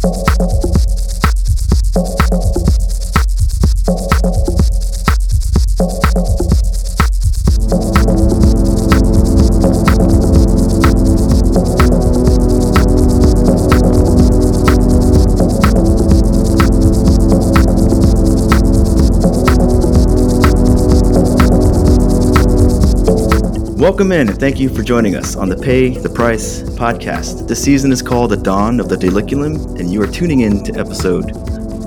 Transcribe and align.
Thank 0.00 0.52
you. 0.52 0.57
Welcome 23.88 24.12
in 24.12 24.28
and 24.28 24.38
thank 24.38 24.60
you 24.60 24.68
for 24.68 24.82
joining 24.82 25.16
us 25.16 25.34
on 25.34 25.48
the 25.48 25.56
Pay 25.56 25.96
the 25.96 26.10
Price 26.10 26.60
podcast. 26.60 27.48
This 27.48 27.64
season 27.64 27.90
is 27.90 28.02
called 28.02 28.30
The 28.30 28.36
Dawn 28.36 28.80
of 28.80 28.90
the 28.90 28.96
Diliculum, 28.96 29.80
and 29.80 29.90
you 29.90 30.02
are 30.02 30.06
tuning 30.06 30.40
in 30.40 30.62
to 30.64 30.78
episode 30.78 31.30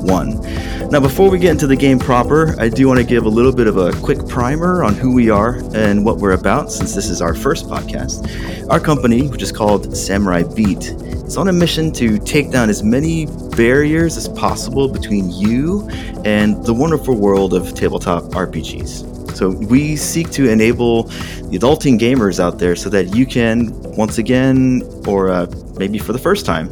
one. 0.01 0.41
Now, 0.89 0.99
before 0.99 1.29
we 1.29 1.37
get 1.37 1.51
into 1.51 1.67
the 1.67 1.75
game 1.75 1.99
proper, 1.99 2.59
I 2.59 2.69
do 2.69 2.87
want 2.87 2.97
to 2.97 3.05
give 3.05 3.25
a 3.25 3.29
little 3.29 3.53
bit 3.53 3.67
of 3.67 3.77
a 3.77 3.91
quick 4.01 4.27
primer 4.27 4.83
on 4.83 4.95
who 4.95 5.13
we 5.13 5.29
are 5.29 5.61
and 5.75 6.03
what 6.03 6.17
we're 6.17 6.31
about, 6.31 6.71
since 6.71 6.95
this 6.95 7.07
is 7.07 7.21
our 7.21 7.35
first 7.35 7.67
podcast. 7.67 8.67
Our 8.71 8.79
company, 8.79 9.27
which 9.27 9.43
is 9.43 9.51
called 9.51 9.95
Samurai 9.95 10.41
Beat, 10.41 10.85
is 10.85 11.37
on 11.37 11.49
a 11.49 11.53
mission 11.53 11.91
to 11.91 12.17
take 12.17 12.49
down 12.49 12.71
as 12.71 12.81
many 12.81 13.27
barriers 13.55 14.17
as 14.17 14.27
possible 14.27 14.87
between 14.87 15.29
you 15.29 15.87
and 16.25 16.65
the 16.65 16.73
wonderful 16.73 17.15
world 17.15 17.53
of 17.53 17.75
tabletop 17.75 18.23
RPGs. 18.23 19.10
So 19.41 19.49
we 19.49 19.95
seek 19.95 20.29
to 20.33 20.47
enable 20.47 21.05
the 21.49 21.57
adulting 21.57 21.97
gamers 21.97 22.39
out 22.39 22.59
there 22.59 22.75
so 22.75 22.91
that 22.91 23.15
you 23.15 23.25
can 23.25 23.71
once 23.93 24.19
again, 24.19 24.83
or 25.07 25.31
uh, 25.31 25.47
maybe 25.79 25.97
for 25.97 26.13
the 26.13 26.19
first 26.19 26.45
time, 26.45 26.69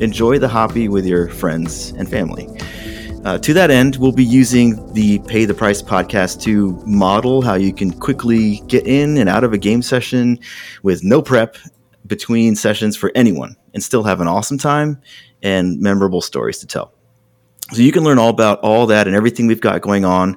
enjoy 0.00 0.40
the 0.40 0.48
hobby 0.48 0.88
with 0.88 1.06
your 1.06 1.28
friends 1.28 1.90
and 1.90 2.10
family. 2.10 2.48
Uh, 3.24 3.38
to 3.38 3.52
that 3.52 3.70
end, 3.70 3.98
we'll 3.98 4.10
be 4.10 4.24
using 4.24 4.92
the 4.94 5.20
Pay 5.28 5.44
the 5.44 5.54
Price 5.54 5.80
podcast 5.80 6.42
to 6.42 6.72
model 6.84 7.40
how 7.40 7.54
you 7.54 7.72
can 7.72 7.92
quickly 7.92 8.62
get 8.66 8.84
in 8.84 9.16
and 9.16 9.28
out 9.28 9.44
of 9.44 9.52
a 9.52 9.58
game 9.58 9.80
session 9.80 10.40
with 10.82 11.04
no 11.04 11.22
prep 11.22 11.56
between 12.08 12.56
sessions 12.56 12.96
for 12.96 13.12
anyone 13.14 13.54
and 13.74 13.84
still 13.84 14.02
have 14.02 14.20
an 14.20 14.26
awesome 14.26 14.58
time 14.58 15.00
and 15.44 15.80
memorable 15.80 16.20
stories 16.20 16.58
to 16.58 16.66
tell. 16.66 16.92
So 17.72 17.80
you 17.80 17.92
can 17.92 18.02
learn 18.02 18.18
all 18.18 18.30
about 18.30 18.58
all 18.60 18.86
that 18.86 19.06
and 19.06 19.14
everything 19.14 19.46
we've 19.46 19.60
got 19.60 19.82
going 19.82 20.04
on. 20.04 20.36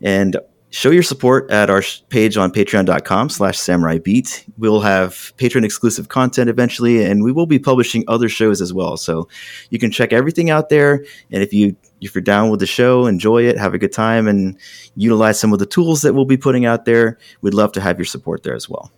And 0.00 0.38
show 0.70 0.90
your 0.90 1.02
support 1.02 1.50
at 1.50 1.70
our 1.70 1.82
page 2.10 2.36
on 2.36 2.52
patreon.com 2.52 3.30
slash 3.30 3.58
samurai 3.58 3.98
beat 3.98 4.44
we'll 4.58 4.80
have 4.80 5.32
patron 5.36 5.64
exclusive 5.64 6.08
content 6.08 6.50
eventually 6.50 7.04
and 7.04 7.22
we 7.24 7.32
will 7.32 7.46
be 7.46 7.58
publishing 7.58 8.04
other 8.06 8.28
shows 8.28 8.60
as 8.60 8.72
well. 8.72 8.96
So 8.96 9.28
you 9.70 9.78
can 9.78 9.90
check 9.90 10.12
everything 10.12 10.50
out 10.50 10.68
there 10.68 11.04
and 11.30 11.42
if 11.42 11.52
you 11.52 11.74
if 12.00 12.14
you're 12.14 12.22
down 12.22 12.50
with 12.50 12.60
the 12.60 12.66
show 12.66 13.06
enjoy 13.06 13.44
it 13.44 13.56
have 13.58 13.74
a 13.74 13.78
good 13.78 13.92
time 13.92 14.28
and 14.28 14.58
utilize 14.94 15.40
some 15.40 15.52
of 15.52 15.58
the 15.58 15.66
tools 15.66 16.02
that 16.02 16.14
we'll 16.14 16.26
be 16.26 16.36
putting 16.36 16.66
out 16.66 16.84
there. 16.84 17.18
We'd 17.40 17.54
love 17.54 17.72
to 17.72 17.80
have 17.80 17.98
your 17.98 18.06
support 18.06 18.42
there 18.42 18.54
as 18.54 18.68
well. 18.68 18.90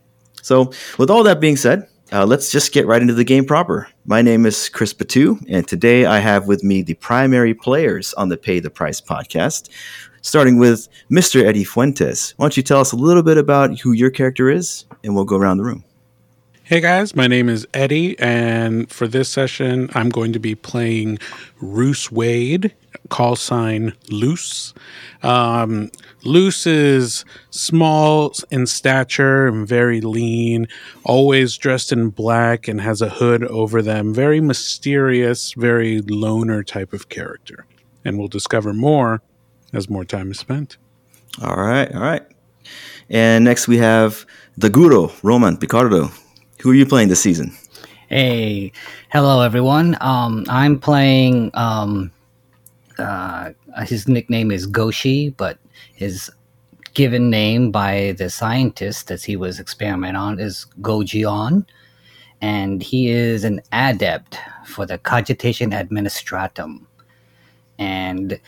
So 0.42 0.72
with 0.98 1.10
all 1.10 1.22
that 1.24 1.40
being 1.40 1.56
said 1.56 1.86
uh, 2.12 2.26
let's 2.26 2.50
just 2.50 2.72
get 2.72 2.88
right 2.88 3.00
into 3.00 3.14
the 3.14 3.22
game 3.22 3.44
proper. 3.44 3.86
My 4.04 4.20
name 4.20 4.44
is 4.44 4.68
Chris 4.68 4.92
Batu, 4.92 5.38
and 5.48 5.68
today 5.68 6.06
I 6.06 6.18
have 6.18 6.48
with 6.48 6.64
me 6.64 6.82
the 6.82 6.94
primary 6.94 7.54
players 7.54 8.12
on 8.14 8.30
the 8.30 8.36
Pay 8.36 8.58
the 8.58 8.68
Price 8.68 9.00
podcast 9.00 9.68
starting 10.22 10.58
with 10.58 10.88
Mr. 11.10 11.42
Eddie 11.44 11.64
Fuentes. 11.64 12.34
Why 12.36 12.44
don't 12.44 12.56
you 12.56 12.62
tell 12.62 12.80
us 12.80 12.92
a 12.92 12.96
little 12.96 13.22
bit 13.22 13.38
about 13.38 13.78
who 13.78 13.92
your 13.92 14.10
character 14.10 14.50
is, 14.50 14.84
and 15.04 15.14
we'll 15.14 15.24
go 15.24 15.36
around 15.36 15.58
the 15.58 15.64
room. 15.64 15.84
Hey 16.64 16.80
guys, 16.80 17.16
my 17.16 17.26
name 17.26 17.48
is 17.48 17.66
Eddie, 17.74 18.16
and 18.20 18.88
for 18.88 19.08
this 19.08 19.28
session, 19.28 19.90
I'm 19.92 20.08
going 20.08 20.32
to 20.34 20.38
be 20.38 20.54
playing 20.54 21.18
Roos 21.60 22.12
Wade, 22.12 22.72
call 23.08 23.34
sign 23.34 23.92
Loose. 24.08 24.72
Um, 25.24 25.90
Loose 26.22 26.68
is 26.68 27.24
small 27.50 28.32
in 28.52 28.68
stature 28.68 29.48
and 29.48 29.66
very 29.66 30.00
lean, 30.00 30.68
always 31.02 31.56
dressed 31.56 31.90
in 31.90 32.10
black 32.10 32.68
and 32.68 32.80
has 32.80 33.02
a 33.02 33.08
hood 33.08 33.42
over 33.46 33.82
them. 33.82 34.14
Very 34.14 34.40
mysterious, 34.40 35.54
very 35.54 36.02
loner 36.02 36.62
type 36.62 36.92
of 36.92 37.08
character. 37.08 37.66
And 38.04 38.16
we'll 38.16 38.28
discover 38.28 38.72
more 38.72 39.22
as 39.72 39.88
more 39.88 40.04
time 40.04 40.30
is 40.30 40.38
spent. 40.38 40.76
All 41.42 41.56
right, 41.56 41.92
all 41.94 42.00
right. 42.00 42.22
And 43.08 43.44
next 43.44 43.68
we 43.68 43.78
have 43.78 44.26
the 44.56 44.70
Guru, 44.70 45.08
Roman 45.22 45.56
Picardo. 45.56 46.10
Who 46.60 46.70
are 46.70 46.74
you 46.74 46.86
playing 46.86 47.08
this 47.08 47.20
season? 47.20 47.56
Hey, 48.08 48.72
hello 49.10 49.40
everyone. 49.40 49.96
Um, 50.00 50.44
I'm 50.48 50.78
playing. 50.78 51.50
Um, 51.54 52.10
uh, 52.98 53.52
his 53.86 54.06
nickname 54.06 54.50
is 54.50 54.66
Goshi, 54.66 55.30
but 55.30 55.58
his 55.94 56.30
given 56.94 57.30
name 57.30 57.70
by 57.70 58.14
the 58.18 58.28
scientist 58.28 59.08
that 59.08 59.22
he 59.22 59.36
was 59.36 59.60
experimenting 59.60 60.16
on 60.16 60.38
is 60.40 60.66
Gojion, 60.80 61.64
and 62.40 62.82
he 62.82 63.10
is 63.10 63.44
an 63.44 63.60
adept 63.72 64.36
for 64.66 64.86
the 64.86 64.98
cogitation 64.98 65.70
administratum. 65.70 66.84
And 67.78 68.38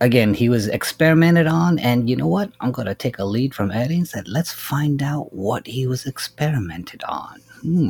again, 0.00 0.34
he 0.34 0.48
was 0.48 0.66
experimented 0.66 1.46
on, 1.46 1.78
and 1.78 2.08
you 2.08 2.16
know 2.16 2.26
what? 2.26 2.50
I'm 2.60 2.72
gonna 2.72 2.94
take 2.94 3.18
a 3.18 3.24
lead 3.24 3.54
from 3.54 3.70
Eddie 3.70 3.96
and 3.96 4.08
said, 4.08 4.28
let's 4.28 4.52
find 4.52 5.02
out 5.02 5.32
what 5.32 5.66
he 5.66 5.86
was 5.86 6.06
experimented 6.06 7.02
on. 7.04 7.40
Hmm. 7.60 7.88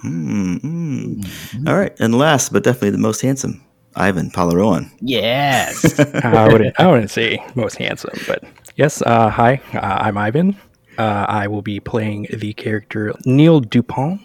Hmm. 0.00 0.56
Mm-hmm. 0.56 1.68
All 1.68 1.76
right, 1.76 1.94
and 2.00 2.14
last 2.14 2.52
but 2.52 2.64
definitely 2.64 2.90
the 2.90 2.98
most 2.98 3.20
handsome, 3.20 3.62
Ivan 3.96 4.30
Palaroan. 4.30 4.90
Yes. 5.00 6.00
I 6.24 6.48
wouldn't. 6.48 6.78
I 6.80 6.86
wouldn't 6.86 7.10
say 7.10 7.44
most 7.54 7.76
handsome, 7.76 8.18
but 8.26 8.42
yes. 8.76 9.02
Uh, 9.02 9.28
hi, 9.28 9.60
uh, 9.74 9.98
I'm 10.00 10.16
Ivan. 10.16 10.56
Uh, 10.98 11.26
I 11.28 11.46
will 11.46 11.62
be 11.62 11.80
playing 11.80 12.26
the 12.32 12.52
character 12.54 13.14
Neil 13.24 13.60
Dupont, 13.60 14.20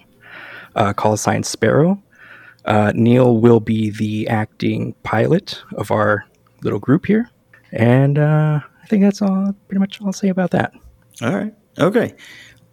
uh, 0.76 0.94
call 0.94 1.18
sign 1.18 1.44
Sparrow. 1.44 2.02
Uh, 2.66 2.92
Neil 2.96 3.38
will 3.38 3.60
be 3.60 3.92
the 3.92 4.28
acting 4.28 4.94
pilot 5.04 5.62
of 5.76 5.92
our 5.92 6.26
little 6.66 6.80
group 6.80 7.06
here. 7.06 7.30
And 7.72 8.18
uh, 8.18 8.60
I 8.84 8.88
think 8.88 9.04
that's 9.04 9.22
all 9.22 9.54
pretty 9.68 9.80
much 9.80 10.02
all 10.02 10.08
I'll 10.08 10.14
say 10.14 10.30
about 10.30 10.52
that. 10.52 10.74
All 11.22 11.34
right. 11.34 11.54
Okay. 11.80 12.14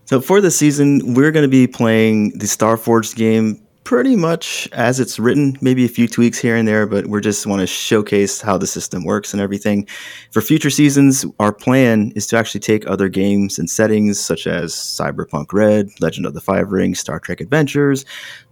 So 0.06 0.20
for 0.20 0.40
the 0.40 0.50
season, 0.50 1.14
we're 1.14 1.30
going 1.30 1.44
to 1.44 1.48
be 1.48 1.66
playing 1.66 2.30
the 2.38 2.46
Starforged 2.46 3.16
game 3.16 3.62
pretty 3.84 4.14
much 4.14 4.68
as 4.72 5.00
it's 5.00 5.18
written, 5.18 5.56
maybe 5.60 5.84
a 5.84 5.88
few 5.88 6.06
tweaks 6.06 6.38
here 6.38 6.56
and 6.56 6.68
there, 6.68 6.86
but 6.86 7.08
we 7.08 7.20
just 7.20 7.46
want 7.46 7.60
to 7.60 7.66
showcase 7.66 8.40
how 8.40 8.56
the 8.56 8.66
system 8.66 9.04
works 9.04 9.32
and 9.32 9.42
everything. 9.42 9.86
For 10.30 10.40
future 10.40 10.70
seasons, 10.70 11.24
our 11.40 11.52
plan 11.52 12.12
is 12.14 12.26
to 12.28 12.38
actually 12.38 12.60
take 12.60 12.86
other 12.86 13.08
games 13.08 13.58
and 13.58 13.68
settings 13.68 14.20
such 14.20 14.46
as 14.46 14.72
Cyberpunk 14.72 15.52
Red, 15.52 15.88
Legend 16.00 16.26
of 16.26 16.34
the 16.34 16.40
Five 16.40 16.70
Rings, 16.70 17.00
Star 17.00 17.18
Trek 17.18 17.40
Adventures, 17.40 18.04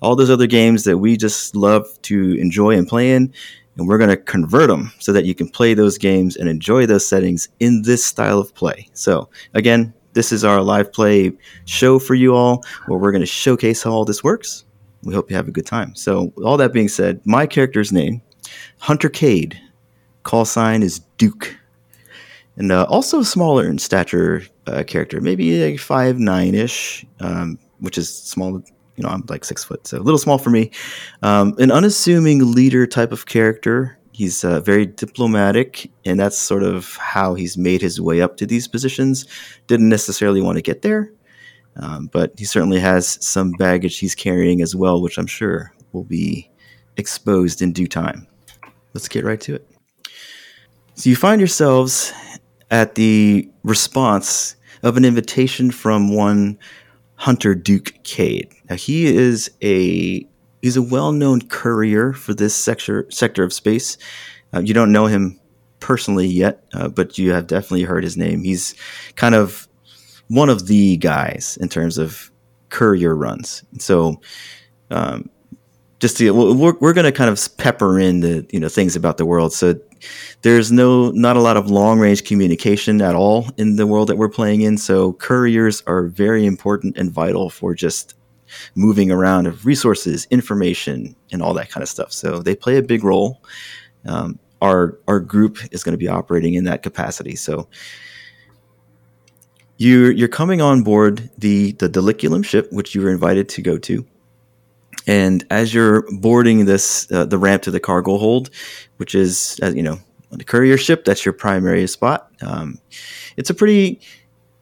all 0.03 0.17
those 0.17 0.31
other 0.31 0.47
games 0.47 0.85
that 0.85 0.99
we 0.99 1.17
just 1.17 1.55
love 1.55 1.87
to 2.03 2.35
enjoy 2.35 2.77
and 2.77 2.89
play 2.89 3.13
in, 3.13 3.33
and 3.81 3.89
we're 3.89 3.97
going 3.97 4.11
to 4.11 4.17
convert 4.17 4.69
them 4.69 4.93
so 4.99 5.11
that 5.11 5.25
you 5.25 5.35
can 5.35 5.49
play 5.49 5.73
those 5.73 5.97
games 5.97 6.37
and 6.37 6.51
enjoy 6.51 6.85
those 6.85 7.09
settings 7.09 7.49
in 7.61 7.81
this 7.81 8.05
style 8.05 8.39
of 8.39 8.55
play. 8.55 8.87
So, 8.93 9.31
again, 9.55 9.95
this 10.13 10.33
is 10.33 10.45
our 10.45 10.61
live 10.61 10.93
play 10.93 11.33
show 11.65 11.99
for 11.99 12.15
you 12.15 12.35
all 12.35 12.63
where 12.87 12.99
we're 12.99 13.11
going 13.11 13.23
to 13.23 13.27
showcase 13.27 13.83
how 13.83 13.93
all 13.93 14.05
this 14.05 14.23
works. 14.23 14.67
We 15.03 15.15
hope 15.15 15.31
you 15.31 15.37
have 15.37 15.49
a 15.49 15.51
good 15.51 15.65
time. 15.65 15.95
So, 15.95 16.31
all 16.45 16.59
that 16.59 16.75
being 16.75 16.89
said, 16.89 17.23
my 17.25 17.47
character's 17.47 17.91
name, 17.91 18.21
Hunter 18.81 19.09
Cade, 19.09 19.59
call 20.25 20.45
sign 20.45 20.83
is 20.83 21.01
Duke, 21.17 21.57
and 22.57 22.71
uh, 22.71 22.85
also 22.91 23.23
smaller 23.23 23.67
in 23.67 23.79
stature 23.79 24.43
uh, 24.67 24.85
character, 24.87 25.23
maybe 25.23 25.71
like 25.71 25.81
five 25.81 26.19
nine 26.19 26.55
ish, 26.55 27.07
um, 27.21 27.59
which 27.79 27.97
is 27.97 28.15
small 28.15 28.63
you 29.01 29.07
know, 29.07 29.15
I'm 29.15 29.25
like 29.31 29.47
six 29.47 29.65
foot, 29.65 29.87
so 29.87 29.97
a 29.97 30.01
little 30.05 30.19
small 30.19 30.37
for 30.37 30.51
me. 30.51 30.71
Um, 31.23 31.55
an 31.59 31.71
unassuming 31.71 32.53
leader 32.53 32.87
type 32.87 33.13
of 33.13 33.25
character. 33.25 33.99
He's 34.13 34.45
uh, 34.45 34.61
very 34.61 34.85
diplomatic, 34.85 35.91
and 36.05 36.21
that's 36.21 36.39
sort 36.39 36.63
of 36.63 36.97
how 36.97 37.33
he's 37.33 37.57
made 37.57 37.81
his 37.81 37.99
way 37.99 38.21
up 38.21 38.37
to 38.37 38.47
these 38.47 38.69
positions. 38.69 39.27
Didn't 39.69 39.89
necessarily 39.89 40.43
want 40.43 40.57
to 40.57 40.63
get 40.63 40.83
there, 40.83 41.11
um, 41.77 42.11
but 42.13 42.35
he 42.37 42.45
certainly 42.45 42.79
has 42.79 43.17
some 43.25 43.53
baggage 43.53 43.99
he's 43.99 44.15
carrying 44.15 44.61
as 44.61 44.77
well, 44.77 45.01
which 45.01 45.17
I'm 45.17 45.27
sure 45.27 45.73
will 45.93 46.05
be 46.05 46.51
exposed 46.99 47.63
in 47.63 47.73
due 47.73 47.89
time. 47.89 48.27
Let's 48.93 49.09
get 49.09 49.25
right 49.25 49.41
to 49.41 49.55
it. 49.55 49.67
So 50.95 51.09
you 51.09 51.17
find 51.17 51.41
yourselves 51.41 52.13
at 52.71 52.97
the 52.97 53.49
response 53.63 54.57
of 54.83 54.99
an 54.99 55.07
invitation 55.07 55.71
from 55.71 56.15
one 56.15 56.59
Hunter 57.15 57.55
Duke 57.55 57.95
Cade. 58.03 58.49
Now 58.71 58.77
he 58.77 59.07
is 59.07 59.51
a 59.63 60.27
he's 60.63 60.77
a 60.77 60.83
well-known 60.83 61.43
courier 61.43 62.13
for 62.13 62.33
this 62.33 62.55
sector 62.55 63.07
sector 63.11 63.43
of 63.43 63.53
space. 63.53 63.99
Uh, 64.55 64.61
you 64.61 64.73
don't 64.73 64.93
know 64.93 65.07
him 65.07 65.39
personally 65.81 66.27
yet, 66.27 66.65
uh, 66.73 66.89
but 66.89 67.19
you 67.19 67.33
have 67.33 67.47
definitely 67.49 67.83
heard 67.83 68.05
his 68.05 68.17
name. 68.17 68.45
He's 68.45 68.75
kind 69.17 69.35
of 69.35 69.69
one 70.29 70.49
of 70.49 70.69
the 70.69 70.97
guys 70.99 71.59
in 71.61 71.69
terms 71.69 71.99
of 71.99 72.31
courier 72.69 73.17
runs. 73.17 73.65
So 73.79 74.21
um, 74.91 75.29
just 75.99 76.17
to 76.19 76.31
we're, 76.33 76.75
we're 76.81 76.93
going 76.93 77.05
to 77.05 77.13
kind 77.13 77.31
of 77.31 77.57
pepper 77.59 77.99
in 77.99 78.21
the 78.21 78.47
you 78.51 78.61
know 78.61 78.69
things 78.69 78.97
about 78.97 79.19
the 79.19 79.27
world 79.27 79.53
so 79.53 79.79
there's 80.43 80.73
no 80.73 81.11
not 81.11 81.37
a 81.37 81.41
lot 81.41 81.57
of 81.57 81.71
long 81.71 82.01
range 82.01 82.25
communication 82.25 83.03
at 83.03 83.15
all 83.15 83.49
in 83.59 83.77
the 83.77 83.87
world 83.87 84.09
that 84.09 84.17
we're 84.17 84.29
playing 84.29 84.63
in 84.63 84.79
so 84.79 85.13
couriers 85.15 85.83
are 85.87 86.05
very 86.05 86.47
important 86.47 86.97
and 86.97 87.11
vital 87.13 87.51
for 87.51 87.75
just 87.75 88.15
moving 88.75 89.11
around 89.11 89.47
of 89.47 89.67
resources 89.67 90.27
information 90.31 91.15
and 91.33 91.43
all 91.43 91.55
that 91.55 91.71
kind 91.71 91.83
of 91.83 91.89
stuff. 91.89 92.13
So 92.13 92.41
they 92.41 92.55
play 92.55 92.77
a 92.77 92.83
big 92.83 93.05
role. 93.05 93.43
Um, 94.07 94.39
our 94.63 94.99
our 95.09 95.21
group 95.21 95.59
is 95.73 95.83
going 95.83 95.95
to 95.95 95.99
be 95.99 96.09
operating 96.09 96.55
in 96.55 96.65
that 96.65 96.83
capacity. 96.83 97.37
So 97.37 97.69
you're 99.79 100.11
you're 100.11 100.29
coming 100.29 100.61
on 100.61 100.83
board 100.83 101.31
the 101.39 101.73
the 101.73 101.89
Diliculum 101.89 102.45
ship 102.45 102.71
which 102.71 102.95
you 102.95 103.03
were 103.03 103.11
invited 103.11 103.49
to 103.51 103.63
go 103.63 103.79
to. 103.79 104.07
And 105.07 105.45
as 105.51 105.73
you're 105.73 106.05
boarding 106.21 106.67
this, 106.67 107.11
uh, 107.11 107.25
the 107.25 107.39
ramp 107.39 107.63
to 107.63 107.71
the 107.71 107.81
cargo 107.81 108.19
hold, 108.19 108.51
which 108.99 109.15
is, 109.15 109.59
uh, 109.63 109.69
you 109.69 109.83
know, 109.83 109.99
the 110.31 110.45
courier 110.45 110.77
ship, 110.77 111.05
that's 111.05 111.25
your 111.25 111.33
primary 111.33 111.87
spot. 111.87 112.31
Um, 112.43 112.79
it's 113.37 113.51
a 113.51 113.55
pretty, 113.55 114.01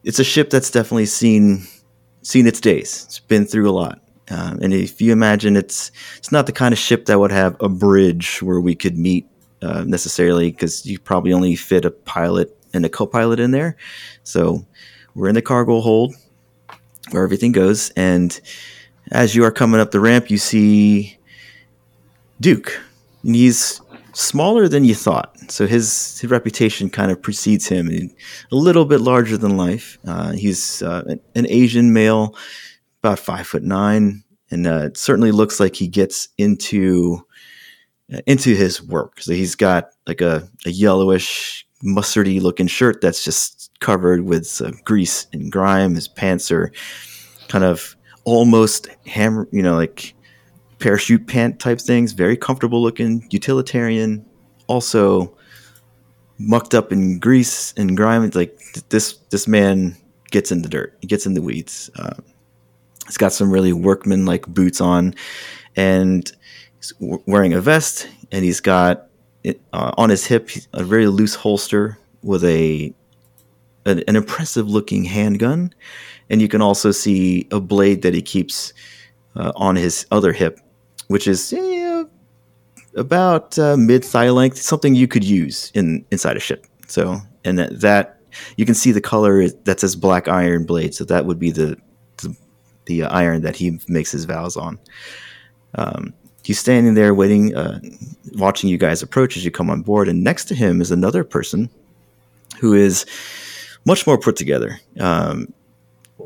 it's 0.05 0.19
a 0.19 0.25
ship 0.25 0.51
that's 0.51 0.71
definitely 0.71 1.07
seen 1.07 1.67
seen 2.29 2.47
its 2.47 2.61
days. 2.61 3.05
It's 3.07 3.21
been 3.21 3.47
through 3.47 3.71
a 3.71 3.73
lot. 3.73 4.03
Um, 4.31 4.59
and 4.61 4.75
if 4.75 5.01
you 5.01 5.13
imagine, 5.13 5.57
it's 5.57 5.91
it's 6.19 6.31
not 6.31 6.45
the 6.45 6.53
kind 6.53 6.75
of 6.75 6.79
ship 6.79 7.07
that 7.07 7.19
would 7.19 7.33
have 7.33 7.57
a 7.61 7.71
bridge 7.71 8.43
where 8.43 8.61
we 8.61 8.75
could 8.75 8.99
meet 8.99 9.27
uh, 9.63 9.85
necessarily, 9.85 10.51
because 10.51 10.85
you 10.85 10.99
probably 10.99 11.33
only 11.33 11.57
fit 11.57 11.87
a 11.87 11.91
pilot 11.91 12.55
and 12.75 12.85
a 12.85 12.91
co-pilot 12.91 13.41
in 13.41 13.53
there. 13.53 13.77
So 14.25 14.67
we're 15.15 15.29
in 15.29 15.35
the 15.35 15.43
cargo 15.43 15.81
hold 15.81 16.15
where 17.13 17.25
everything 17.25 17.53
goes, 17.53 17.91
and 17.97 18.39
as 19.11 19.35
you 19.35 19.45
are 19.45 19.51
coming 19.51 19.81
up 19.81 19.91
the 19.91 20.01
ramp, 20.01 20.31
you 20.31 20.37
see 20.37 21.17
Duke. 22.39 22.79
And 23.23 23.35
he's 23.35 23.81
smaller 24.19 24.67
than 24.69 24.85
you 24.85 24.95
thought. 24.95 25.37
So 25.49 25.67
his, 25.67 26.19
his 26.21 26.31
reputation 26.31 26.91
kind 26.91 27.13
of 27.13 27.23
precedes 27.23 27.69
him. 27.69 27.89
A 27.89 28.11
little 28.55 28.85
bit 28.85 29.01
larger 29.01 29.37
than 29.37 29.57
life. 29.57 29.99
Uh, 30.05 30.33
he's 30.33 30.83
uh, 30.83 31.15
an 31.35 31.47
Asian 31.49 31.93
male, 31.93 32.37
about 33.03 33.21
five 33.21 33.47
foot 33.47 33.63
nine, 33.63 34.25
and 34.51 34.67
uh, 34.67 34.87
it 34.87 34.97
certainly 34.97 35.31
looks 35.31 35.61
like 35.61 35.77
he 35.77 35.87
gets 35.87 36.29
into 36.37 37.25
uh, 38.13 38.21
into 38.27 38.57
his 38.57 38.83
work. 38.83 39.21
So 39.21 39.33
he's 39.33 39.55
got 39.55 39.91
like 40.07 40.21
a, 40.21 40.49
a 40.67 40.71
yellowish, 40.71 41.67
mustardy 41.85 42.41
looking 42.41 42.67
shirt 42.67 43.01
that's 43.01 43.23
just 43.23 43.71
covered 43.79 44.23
with 44.23 44.61
grease 44.85 45.29
and 45.33 45.53
grime. 45.53 45.95
His 45.95 46.09
pants 46.09 46.51
are 46.51 46.73
kind 47.47 47.63
of 47.63 47.95
almost 48.25 48.89
hammer, 49.07 49.49
you 49.53 49.63
know, 49.63 49.77
like 49.77 50.15
parachute 50.79 51.27
pant 51.27 51.59
type 51.59 51.81
things. 51.81 52.13
Very 52.13 52.37
comfortable 52.37 52.83
looking, 52.83 53.27
utilitarian. 53.31 54.25
Also 54.67 55.37
mucked 56.39 56.75
up 56.75 56.93
in 56.93 57.19
grease 57.19 57.73
and 57.77 57.97
grime. 57.97 58.23
It's 58.23 58.37
like 58.37 58.59
this 58.91 59.15
this 59.31 59.49
man 59.49 59.97
gets 60.31 60.53
in 60.53 60.63
the 60.63 60.69
dirt. 60.69 60.97
He 61.01 61.07
gets 61.07 61.27
in 61.27 61.35
the 61.35 61.43
weeds. 61.43 61.91
Uh, 61.97 62.15
he's 63.07 63.17
got 63.17 63.33
some 63.33 63.51
really 63.51 63.73
workman 63.73 64.27
like 64.27 64.47
boots 64.47 64.81
on, 64.81 65.15
and 65.77 66.31
he's 66.77 66.93
wearing 67.27 67.55
a 67.55 67.61
vest. 67.61 68.09
And 68.31 68.45
he's 68.45 68.61
got 68.61 69.09
it, 69.43 69.59
uh, 69.73 69.93
on 69.97 70.11
his 70.11 70.27
hip 70.27 70.51
a 70.75 70.85
very 70.85 71.07
loose 71.07 71.35
holster 71.35 71.99
with 72.23 72.45
a 72.45 72.93
an, 73.87 74.03
an 74.07 74.17
impressive 74.17 74.69
looking 74.69 75.05
handgun 75.05 75.73
and 76.31 76.43
you 76.43 76.49
can 76.49 76.63
also 76.63 76.91
see 76.91 77.47
a 77.51 77.61
blade 77.61 78.03
that 78.03 78.15
he 78.15 78.23
keeps 78.23 78.73
uh, 79.37 79.53
on 79.57 79.77
his 79.77 80.07
other 80.11 80.33
hip, 80.33 80.61
which 81.09 81.27
is 81.27 81.53
eh, 81.53 82.05
about 82.95 83.59
uh, 83.59 83.77
mid 83.77 84.05
thigh 84.05 84.31
length, 84.31 84.59
something 84.59 84.95
you 84.95 85.09
could 85.09 85.25
use 85.25 85.71
in 85.75 86.05
inside 86.11 86.37
a 86.37 86.41
ship. 86.41 86.67
So, 86.87 87.21
and 87.45 87.59
that, 87.59 87.81
that 87.81 88.21
you 88.57 88.65
can 88.65 88.75
see 88.75 88.93
the 88.93 89.01
color 89.01 89.49
that 89.49 89.81
says 89.81 89.97
black 89.97 90.29
iron 90.29 90.65
blade, 90.65 90.95
so 90.95 91.05
that 91.05 91.27
would 91.27 91.39
be 91.39 91.51
the 91.51 91.77
the, 92.19 92.37
the 92.87 93.05
iron 93.05 93.43
that 93.43 93.57
he 93.57 93.79
makes 93.89 94.11
his 94.11 94.25
vows 94.25 94.57
on. 94.57 94.79
Um, 95.75 96.15
he's 96.45 96.59
standing 96.59 96.95
there 96.95 97.15
waiting, 97.15 97.55
uh, 97.55 97.81
watching 98.35 98.71
you 98.71 98.79
guys 98.79 99.03
approach 99.03 99.37
as 99.37 99.45
you 99.45 99.51
come 99.51 99.71
on 99.71 99.83
board, 99.83 100.09
and 100.09 100.25
next 100.25 100.47
to 100.47 100.55
him 100.55 100.81
is 100.81 100.91
another 100.91 101.25
person 101.25 101.71
who 102.61 102.75
is 102.75 103.07
much 103.85 104.07
more 104.07 104.19
put 104.19 104.37
together. 104.37 104.81
Um, 104.99 105.53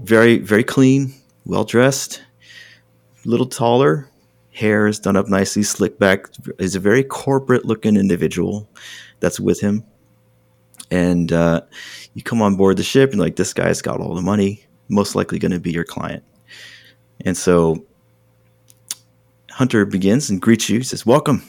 very 0.01 0.39
very 0.39 0.65
clean, 0.65 1.15
well 1.45 1.65
dressed, 1.65 2.23
a 3.25 3.29
little 3.29 3.47
taller, 3.47 4.09
hair 4.53 4.87
is 4.87 4.99
done 4.99 5.17
up 5.17 5.29
nicely, 5.29 5.63
slicked 5.63 5.99
back. 5.99 6.27
Is 6.59 6.75
a 6.75 6.81
very 6.81 7.03
corporate 7.03 7.65
looking 7.65 7.97
individual 7.97 8.69
that's 9.21 9.41
with 9.41 9.61
him, 9.61 9.85
and 10.91 11.33
uh, 11.33 11.63
you 12.15 12.23
come 12.23 12.43
on 12.43 12.57
board 12.57 12.77
the 12.77 12.83
ship 12.83 13.11
and 13.11 13.21
like 13.21 13.37
this 13.37 13.53
guy's 13.53 13.83
got 13.83 14.01
all 14.01 14.15
the 14.15 14.23
money, 14.23 14.65
most 14.89 15.15
likely 15.15 15.39
going 15.39 15.53
to 15.53 15.61
be 15.61 15.73
your 15.73 15.85
client, 15.85 16.23
and 17.25 17.37
so. 17.37 17.85
Hunter 19.51 19.85
begins 19.85 20.31
and 20.31 20.41
greets 20.41 20.71
you. 20.71 20.79
He 20.79 20.83
says, 20.83 21.05
"Welcome 21.05 21.43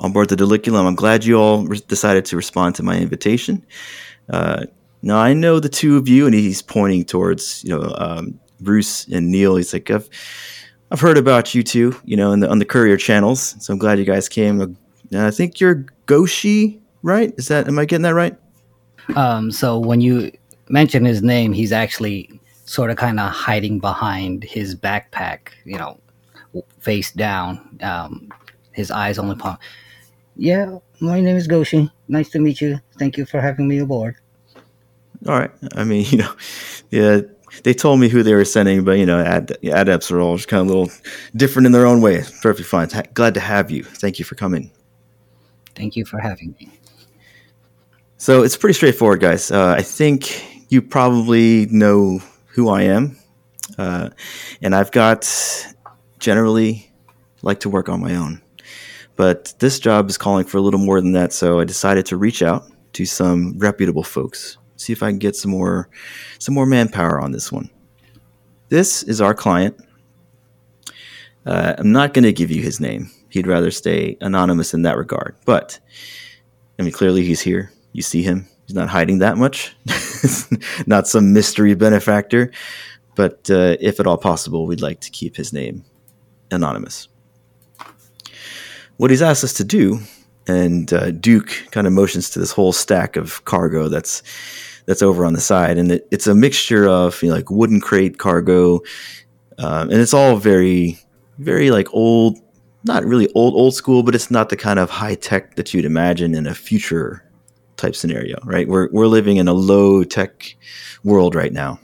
on 0.00 0.12
board 0.12 0.28
the 0.28 0.36
Diliculum. 0.36 0.86
I'm 0.86 0.94
glad 0.94 1.24
you 1.24 1.36
all 1.36 1.64
re- 1.66 1.80
decided 1.86 2.24
to 2.26 2.36
respond 2.36 2.74
to 2.76 2.82
my 2.82 2.96
invitation. 2.98 3.64
Uh, 4.28 4.64
now 5.02 5.18
I 5.18 5.34
know 5.34 5.60
the 5.60 5.68
two 5.68 5.96
of 5.96 6.08
you, 6.08 6.26
and 6.26 6.34
he's 6.34 6.62
pointing 6.62 7.04
towards 7.04 7.62
you 7.64 7.70
know 7.70 7.94
um, 7.96 8.40
Bruce 8.60 9.06
and 9.08 9.30
Neil. 9.30 9.56
He's 9.56 9.72
like, 9.72 9.90
I've 9.90 10.08
I've 10.90 11.00
heard 11.00 11.18
about 11.18 11.54
you 11.54 11.62
two, 11.62 11.94
you 12.04 12.16
know, 12.16 12.34
the, 12.36 12.48
on 12.48 12.58
the 12.58 12.64
courier 12.64 12.96
channels. 12.96 13.54
So 13.60 13.72
I'm 13.72 13.78
glad 13.78 13.98
you 13.98 14.04
guys 14.04 14.28
came. 14.28 14.60
And 14.60 14.76
I 15.14 15.30
think 15.30 15.60
you're 15.60 15.86
Goshi, 16.06 16.80
right? 17.02 17.32
Is 17.36 17.48
that 17.48 17.68
am 17.68 17.78
I 17.78 17.84
getting 17.84 18.02
that 18.02 18.14
right? 18.14 18.36
Um, 19.16 19.50
so 19.50 19.78
when 19.78 20.00
you 20.00 20.32
mention 20.68 21.04
his 21.04 21.22
name, 21.22 21.52
he's 21.52 21.72
actually 21.72 22.40
sort 22.64 22.90
of 22.90 22.96
kind 22.96 23.20
of 23.20 23.30
hiding 23.30 23.78
behind 23.78 24.44
his 24.44 24.74
backpack, 24.74 25.48
you 25.64 25.78
know, 25.78 26.00
face 26.80 27.12
down. 27.12 27.78
Um, 27.82 28.30
his 28.72 28.90
eyes 28.90 29.18
only 29.18 29.36
pop. 29.36 29.60
Yeah, 30.36 30.78
my 31.00 31.20
name 31.20 31.36
is 31.36 31.46
Goshi. 31.46 31.90
Nice 32.08 32.30
to 32.30 32.38
meet 32.40 32.60
you. 32.60 32.80
Thank 32.98 33.16
you 33.16 33.26
for 33.26 33.40
having 33.40 33.68
me 33.68 33.78
aboard 33.78 34.16
all 35.26 35.38
right. 35.38 35.50
I 35.74 35.84
mean, 35.84 36.06
you 36.08 36.18
know, 36.18 36.34
yeah, 36.90 37.20
they 37.62 37.74
told 37.74 38.00
me 38.00 38.08
who 38.08 38.22
they 38.22 38.34
were 38.34 38.44
sending, 38.44 38.84
but 38.84 38.98
you 38.98 39.06
know, 39.06 39.20
ad, 39.20 39.56
adepts 39.62 40.10
are 40.10 40.20
all 40.20 40.36
just 40.36 40.48
kind 40.48 40.60
of 40.62 40.66
a 40.66 40.78
little 40.78 40.96
different 41.36 41.66
in 41.66 41.72
their 41.72 41.86
own 41.86 42.00
way. 42.00 42.22
Perfectly 42.42 42.64
fine. 42.64 42.88
Glad 43.14 43.34
to 43.34 43.40
have 43.40 43.70
you. 43.70 43.84
Thank 43.84 44.18
you 44.18 44.24
for 44.24 44.34
coming. 44.34 44.70
Thank 45.74 45.96
you 45.96 46.04
for 46.04 46.18
having 46.18 46.54
me. 46.58 46.70
So 48.16 48.42
it's 48.42 48.56
pretty 48.56 48.74
straightforward, 48.74 49.20
guys. 49.20 49.50
Uh, 49.50 49.74
I 49.76 49.82
think 49.82 50.44
you 50.68 50.82
probably 50.82 51.66
know 51.66 52.20
who 52.46 52.68
I 52.68 52.82
am, 52.82 53.18
uh, 53.78 54.10
and 54.60 54.74
I've 54.74 54.92
got 54.92 55.26
generally 56.18 56.92
like 57.42 57.60
to 57.60 57.70
work 57.70 57.88
on 57.88 58.00
my 58.00 58.14
own, 58.14 58.42
but 59.16 59.54
this 59.58 59.78
job 59.78 60.10
is 60.10 60.18
calling 60.18 60.44
for 60.44 60.58
a 60.58 60.60
little 60.60 60.80
more 60.80 61.00
than 61.00 61.12
that. 61.12 61.32
So 61.32 61.60
I 61.60 61.64
decided 61.64 62.06
to 62.06 62.16
reach 62.16 62.42
out 62.42 62.64
to 62.92 63.06
some 63.06 63.58
reputable 63.58 64.02
folks 64.02 64.58
see 64.80 64.92
if 64.92 65.02
I 65.02 65.10
can 65.10 65.18
get 65.18 65.36
some 65.36 65.50
more 65.50 65.88
some 66.38 66.54
more 66.54 66.66
manpower 66.66 67.20
on 67.20 67.32
this 67.32 67.52
one. 67.52 67.70
This 68.68 69.02
is 69.02 69.20
our 69.20 69.34
client. 69.34 69.76
Uh, 71.44 71.74
I'm 71.78 71.92
not 71.92 72.14
going 72.14 72.24
to 72.24 72.32
give 72.32 72.50
you 72.50 72.62
his 72.62 72.80
name. 72.80 73.10
He'd 73.30 73.46
rather 73.46 73.70
stay 73.70 74.16
anonymous 74.20 74.74
in 74.74 74.82
that 74.82 74.96
regard. 74.96 75.36
But 75.44 75.78
I 76.78 76.82
mean, 76.82 76.92
clearly 76.92 77.24
he's 77.24 77.40
here. 77.40 77.72
You 77.92 78.02
see 78.02 78.22
him. 78.22 78.46
He's 78.66 78.74
not 78.74 78.88
hiding 78.88 79.18
that 79.18 79.36
much. 79.36 79.74
not 80.86 81.08
some 81.08 81.32
mystery 81.32 81.74
benefactor. 81.74 82.52
But 83.16 83.50
uh, 83.50 83.76
if 83.80 84.00
at 84.00 84.06
all 84.06 84.16
possible, 84.16 84.66
we'd 84.66 84.80
like 84.80 85.00
to 85.00 85.10
keep 85.10 85.36
his 85.36 85.52
name 85.52 85.84
anonymous. 86.50 87.08
What 88.96 89.10
he's 89.10 89.22
asked 89.22 89.44
us 89.44 89.54
to 89.54 89.64
do, 89.64 90.00
and 90.46 90.92
uh, 90.92 91.10
Duke 91.10 91.50
kind 91.70 91.86
of 91.86 91.92
motions 91.92 92.30
to 92.30 92.38
this 92.38 92.52
whole 92.52 92.72
stack 92.72 93.16
of 93.16 93.44
cargo 93.44 93.88
that's 93.88 94.22
that's 94.86 95.02
over 95.02 95.24
on 95.24 95.32
the 95.32 95.40
side, 95.40 95.78
and 95.78 95.92
it, 95.92 96.08
it's 96.10 96.26
a 96.26 96.34
mixture 96.34 96.88
of 96.88 97.22
you 97.22 97.28
know, 97.28 97.34
like 97.34 97.50
wooden 97.50 97.80
crate 97.80 98.18
cargo, 98.18 98.80
um, 99.58 99.90
and 99.90 100.00
it's 100.00 100.14
all 100.14 100.36
very, 100.36 100.98
very 101.38 101.70
like 101.70 101.92
old, 101.92 102.38
not 102.84 103.04
really 103.04 103.28
old 103.34 103.54
old 103.54 103.74
school, 103.74 104.02
but 104.02 104.14
it's 104.14 104.30
not 104.30 104.48
the 104.48 104.56
kind 104.56 104.78
of 104.78 104.90
high 104.90 105.14
tech 105.14 105.56
that 105.56 105.74
you'd 105.74 105.84
imagine 105.84 106.34
in 106.34 106.46
a 106.46 106.54
future 106.54 107.24
type 107.76 107.96
scenario, 107.96 108.38
right? 108.44 108.68
We're 108.68 108.88
we're 108.92 109.06
living 109.06 109.36
in 109.36 109.48
a 109.48 109.52
low 109.52 110.04
tech 110.04 110.56
world 111.04 111.34
right 111.34 111.52
now. 111.52 111.80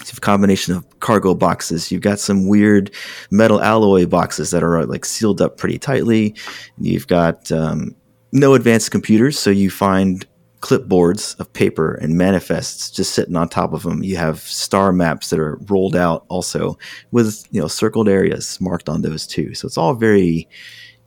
It's 0.00 0.16
a 0.16 0.20
combination 0.20 0.74
of 0.74 1.00
cargo 1.00 1.34
boxes. 1.34 1.92
You've 1.92 2.02
got 2.02 2.18
some 2.18 2.46
weird 2.46 2.90
metal 3.30 3.60
alloy 3.60 4.06
boxes 4.06 4.50
that 4.52 4.62
are 4.62 4.86
like 4.86 5.04
sealed 5.04 5.42
up 5.42 5.58
pretty 5.58 5.78
tightly. 5.78 6.34
You've 6.78 7.06
got 7.06 7.52
um, 7.52 7.94
no 8.32 8.54
advanced 8.54 8.90
computers, 8.90 9.38
so 9.38 9.50
you 9.50 9.70
find 9.70 10.26
clipboards 10.60 11.38
of 11.38 11.52
paper 11.52 11.94
and 11.94 12.16
manifests 12.16 12.90
just 12.90 13.14
sitting 13.14 13.36
on 13.36 13.48
top 13.48 13.72
of 13.72 13.82
them. 13.84 14.02
You 14.02 14.16
have 14.16 14.40
star 14.40 14.92
maps 14.92 15.30
that 15.30 15.38
are 15.38 15.56
rolled 15.68 15.94
out 15.94 16.24
also 16.28 16.76
with 17.10 17.46
you 17.50 17.60
know 17.60 17.68
circled 17.68 18.08
areas 18.08 18.60
marked 18.60 18.88
on 18.88 19.02
those 19.02 19.26
too. 19.26 19.54
So 19.54 19.66
it's 19.66 19.78
all 19.78 19.94
very 19.94 20.48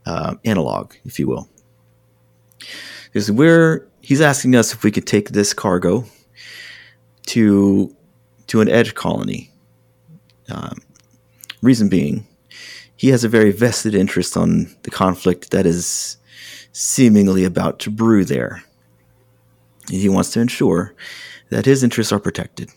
uh, 0.06 0.36
analog, 0.46 0.94
if 1.06 1.20
you 1.20 1.28
will. 1.28 1.50
Because 3.06 3.32
we're 3.32 3.88
he's 4.02 4.22
asking 4.22 4.56
us 4.56 4.74
if 4.74 4.84
we 4.84 4.92
could 4.92 5.08
take 5.08 5.30
this 5.30 5.54
cargo 5.54 6.06
to 7.28 7.96
to 8.48 8.62
an 8.62 8.70
edge 8.70 8.96
colony. 8.96 9.50
Um, 10.50 10.80
reason 11.62 11.88
being, 11.88 12.28
he 12.96 13.10
has 13.10 13.24
a 13.24 13.30
very 13.30 13.52
vested 13.52 13.96
interest 13.96 14.36
on 14.36 14.76
the 14.84 14.92
conflict 14.92 15.52
that 15.52 15.66
is 15.66 16.18
seemingly 16.74 17.44
about 17.46 17.80
to 17.80 17.90
brew 17.90 18.26
there. 18.26 18.64
He 20.00 20.10
wants 20.10 20.32
to 20.32 20.40
ensure 20.40 20.96
that 21.50 21.66
his 21.66 21.84
interests 21.84 22.14
are 22.14 22.20
protected. 22.20 22.72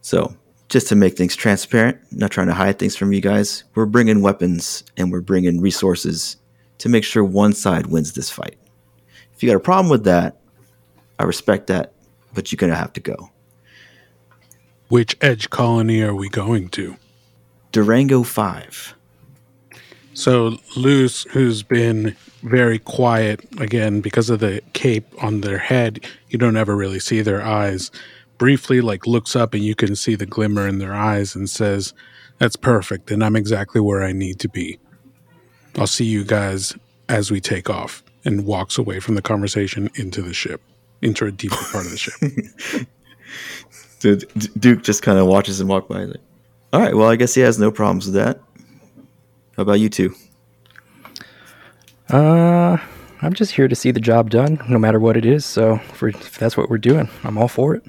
So, 0.00 0.36
just 0.68 0.88
to 0.88 0.96
make 0.96 1.16
things 1.16 1.36
transparent, 1.36 1.98
not 2.10 2.30
trying 2.30 2.48
to 2.48 2.54
hide 2.54 2.78
things 2.78 2.96
from 2.96 3.12
you 3.12 3.20
guys, 3.20 3.64
we're 3.74 3.86
bringing 3.86 4.22
weapons 4.22 4.84
and 4.96 5.12
we're 5.12 5.20
bringing 5.20 5.60
resources 5.60 6.36
to 6.78 6.88
make 6.88 7.04
sure 7.04 7.24
one 7.24 7.52
side 7.52 7.86
wins 7.86 8.12
this 8.12 8.30
fight. 8.30 8.56
If 9.34 9.42
you 9.42 9.48
got 9.48 9.56
a 9.56 9.60
problem 9.60 9.88
with 9.90 10.04
that, 10.04 10.40
I 11.18 11.24
respect 11.24 11.68
that, 11.68 11.92
but 12.32 12.50
you're 12.50 12.56
going 12.56 12.72
to 12.72 12.78
have 12.78 12.92
to 12.94 13.00
go. 13.00 13.30
Which 14.88 15.16
edge 15.20 15.50
colony 15.50 16.02
are 16.02 16.14
we 16.14 16.28
going 16.28 16.68
to? 16.70 16.96
Durango 17.72 18.22
5. 18.22 18.94
So, 20.14 20.58
Luce, 20.76 21.24
who's 21.24 21.62
been 21.62 22.16
very 22.42 22.78
quiet 22.78 23.40
again 23.58 24.00
because 24.00 24.30
of 24.30 24.40
the 24.40 24.62
cape 24.72 25.06
on 25.22 25.40
their 25.40 25.58
head, 25.58 26.04
you 26.28 26.38
don't 26.38 26.56
ever 26.56 26.76
really 26.76 27.00
see 27.00 27.20
their 27.20 27.42
eyes. 27.42 27.90
Briefly, 28.38 28.80
like 28.80 29.06
looks 29.06 29.34
up 29.34 29.54
and 29.54 29.64
you 29.64 29.74
can 29.74 29.96
see 29.96 30.14
the 30.14 30.26
glimmer 30.26 30.66
in 30.68 30.78
their 30.78 30.94
eyes 30.94 31.34
and 31.34 31.50
says, 31.50 31.92
That's 32.38 32.56
perfect, 32.56 33.10
and 33.10 33.24
I'm 33.24 33.36
exactly 33.36 33.80
where 33.80 34.02
I 34.02 34.12
need 34.12 34.38
to 34.40 34.48
be. 34.48 34.78
I'll 35.76 35.86
see 35.86 36.04
you 36.04 36.24
guys 36.24 36.74
as 37.08 37.30
we 37.30 37.40
take 37.40 37.68
off, 37.68 38.02
and 38.24 38.46
walks 38.46 38.78
away 38.78 39.00
from 39.00 39.14
the 39.14 39.22
conversation 39.22 39.90
into 39.94 40.22
the 40.22 40.32
ship, 40.32 40.62
into 41.02 41.26
a 41.26 41.32
deeper 41.32 41.56
part 41.56 41.84
of 41.84 41.90
the 41.90 41.98
ship. 41.98 42.88
Duke 44.58 44.82
just 44.82 45.02
kind 45.02 45.18
of 45.18 45.26
watches 45.26 45.60
him 45.60 45.68
walk 45.68 45.88
by. 45.88 46.04
Like, 46.04 46.20
All 46.72 46.80
right, 46.80 46.94
well, 46.94 47.08
I 47.08 47.16
guess 47.16 47.34
he 47.34 47.40
has 47.42 47.58
no 47.58 47.70
problems 47.70 48.06
with 48.06 48.14
that. 48.14 48.40
How 49.56 49.62
about 49.62 49.80
you 49.80 49.88
two? 49.88 50.14
Uh, 52.10 52.76
I'm 53.22 53.32
just 53.32 53.52
here 53.52 53.68
to 53.68 53.74
see 53.74 53.90
the 53.90 54.00
job 54.00 54.30
done, 54.30 54.60
no 54.68 54.78
matter 54.78 54.98
what 54.98 55.16
it 55.16 55.24
is. 55.24 55.44
So, 55.44 55.78
for, 55.94 56.08
if 56.08 56.38
that's 56.38 56.56
what 56.56 56.68
we're 56.68 56.78
doing, 56.78 57.08
I'm 57.22 57.38
all 57.38 57.48
for 57.48 57.74
it. 57.74 57.84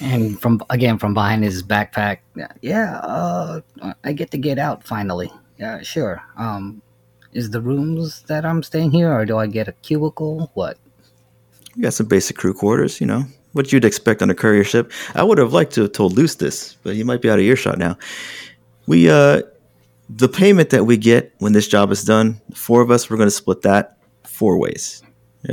And 0.00 0.40
from 0.40 0.62
again 0.70 0.96
from 0.98 1.12
behind 1.12 1.42
his 1.42 1.62
backpack, 1.62 2.18
yeah, 2.60 2.98
uh, 2.98 3.60
I 4.04 4.12
get 4.12 4.30
to 4.30 4.38
get 4.38 4.58
out 4.58 4.84
finally. 4.84 5.32
Yeah, 5.58 5.82
sure. 5.82 6.22
Um, 6.36 6.82
is 7.32 7.50
the 7.50 7.60
rooms 7.60 8.22
that 8.28 8.44
I'm 8.44 8.62
staying 8.62 8.92
here, 8.92 9.12
or 9.12 9.24
do 9.24 9.38
I 9.38 9.48
get 9.48 9.66
a 9.66 9.72
cubicle? 9.72 10.52
What? 10.54 10.78
We 11.76 11.82
got 11.82 11.94
some 11.94 12.06
basic 12.06 12.36
crew 12.36 12.54
quarters, 12.54 13.00
you 13.00 13.06
know, 13.06 13.24
what 13.52 13.72
you'd 13.72 13.84
expect 13.84 14.22
on 14.22 14.30
a 14.30 14.34
courier 14.34 14.64
ship. 14.64 14.92
I 15.14 15.24
would 15.24 15.38
have 15.38 15.52
liked 15.52 15.72
to 15.74 15.82
have 15.82 15.92
told 15.92 16.16
Luce 16.16 16.36
this, 16.36 16.76
but 16.84 16.94
he 16.94 17.02
might 17.02 17.20
be 17.20 17.28
out 17.28 17.38
of 17.38 17.44
earshot 17.44 17.78
now. 17.78 17.96
We, 18.88 19.10
uh, 19.10 19.42
the 20.08 20.28
payment 20.28 20.70
that 20.70 20.84
we 20.84 20.96
get 20.96 21.34
when 21.38 21.52
this 21.52 21.68
job 21.68 21.92
is 21.92 22.02
done, 22.02 22.40
four 22.54 22.80
of 22.80 22.90
us, 22.90 23.10
we're 23.10 23.18
going 23.18 23.28
to 23.28 23.30
split 23.30 23.62
that 23.62 23.98
four 24.26 24.58
ways. 24.58 25.02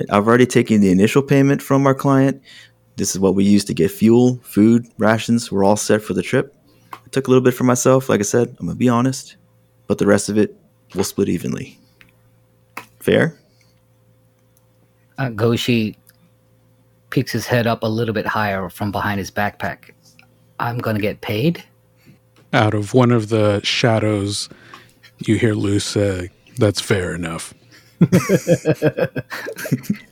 I've 0.09 0.27
already 0.27 0.45
taken 0.45 0.79
the 0.79 0.89
initial 0.89 1.21
payment 1.21 1.61
from 1.61 1.85
our 1.85 1.93
client. 1.93 2.41
This 2.95 3.13
is 3.13 3.19
what 3.19 3.35
we 3.35 3.43
use 3.43 3.65
to 3.65 3.73
get 3.73 3.91
fuel, 3.91 4.39
food, 4.41 4.87
rations. 4.97 5.51
We're 5.51 5.65
all 5.65 5.75
set 5.75 6.01
for 6.01 6.13
the 6.13 6.21
trip. 6.21 6.55
I 6.93 7.09
took 7.11 7.27
a 7.27 7.29
little 7.29 7.43
bit 7.43 7.53
for 7.53 7.65
myself. 7.65 8.07
Like 8.07 8.21
I 8.21 8.23
said, 8.23 8.47
I'm 8.59 8.67
going 8.67 8.69
to 8.69 8.75
be 8.75 8.89
honest, 8.89 9.35
but 9.87 9.97
the 9.97 10.07
rest 10.07 10.29
of 10.29 10.37
it, 10.37 10.55
we'll 10.95 11.03
split 11.03 11.27
evenly. 11.27 11.77
Fair? 13.01 13.37
Uh, 15.17 15.29
Goshi 15.29 15.97
peeks 17.09 17.31
his 17.31 17.45
head 17.45 17.67
up 17.67 17.83
a 17.83 17.87
little 17.87 18.13
bit 18.13 18.25
higher 18.25 18.69
from 18.69 18.91
behind 18.91 19.19
his 19.19 19.29
backpack. 19.29 19.91
I'm 20.59 20.77
gonna 20.77 20.99
get 20.99 21.21
paid. 21.21 21.63
Out 22.55 22.75
of 22.75 22.95
one 22.95 23.11
of 23.11 23.29
the 23.29 23.61
shadows, 23.63 24.49
you 25.19 25.37
hear 25.37 25.55
Luce 25.55 25.85
say, 25.85 26.31
That's 26.57 26.81
fair 26.81 27.15
enough. 27.15 27.53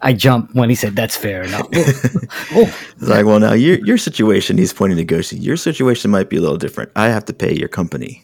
I 0.01 0.13
jump 0.13 0.53
when 0.55 0.69
he 0.69 0.75
said 0.75 0.95
that's 0.95 1.15
fair 1.17 1.43
enough. 1.43 1.67
oh, 2.53 2.73
It's 2.97 3.07
like, 3.09 3.25
well, 3.25 3.39
now 3.39 3.53
your 3.53 3.77
your 3.85 3.97
situation. 3.99 4.57
He's 4.57 4.73
pointing 4.73 4.97
to 4.97 5.03
Goshi. 5.05 5.37
Your 5.37 5.57
situation 5.57 6.09
might 6.11 6.29
be 6.29 6.37
a 6.37 6.41
little 6.41 6.57
different. 6.57 6.91
I 6.95 7.07
have 7.09 7.25
to 7.25 7.33
pay 7.33 7.53
your 7.53 7.67
company. 7.69 8.23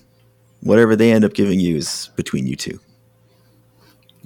Whatever 0.61 0.97
they 0.97 1.13
end 1.13 1.25
up 1.25 1.35
giving 1.35 1.61
you 1.61 1.77
is 1.77 2.11
between 2.17 2.47
you 2.47 2.57
two. 2.57 2.79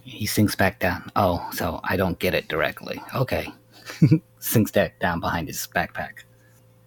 he 0.04 0.28
sinks 0.28 0.56
back 0.56 0.80
down. 0.80 1.12
Oh, 1.16 1.48
so 1.54 1.82
I 1.86 1.98
don't 1.98 2.20
get 2.20 2.36
it 2.36 2.50
directly. 2.50 3.02
Okay. 3.16 3.50
sinks 4.40 4.72
back 4.72 5.00
down 5.00 5.22
behind 5.22 5.50
his 5.50 5.68
backpack. 5.76 6.26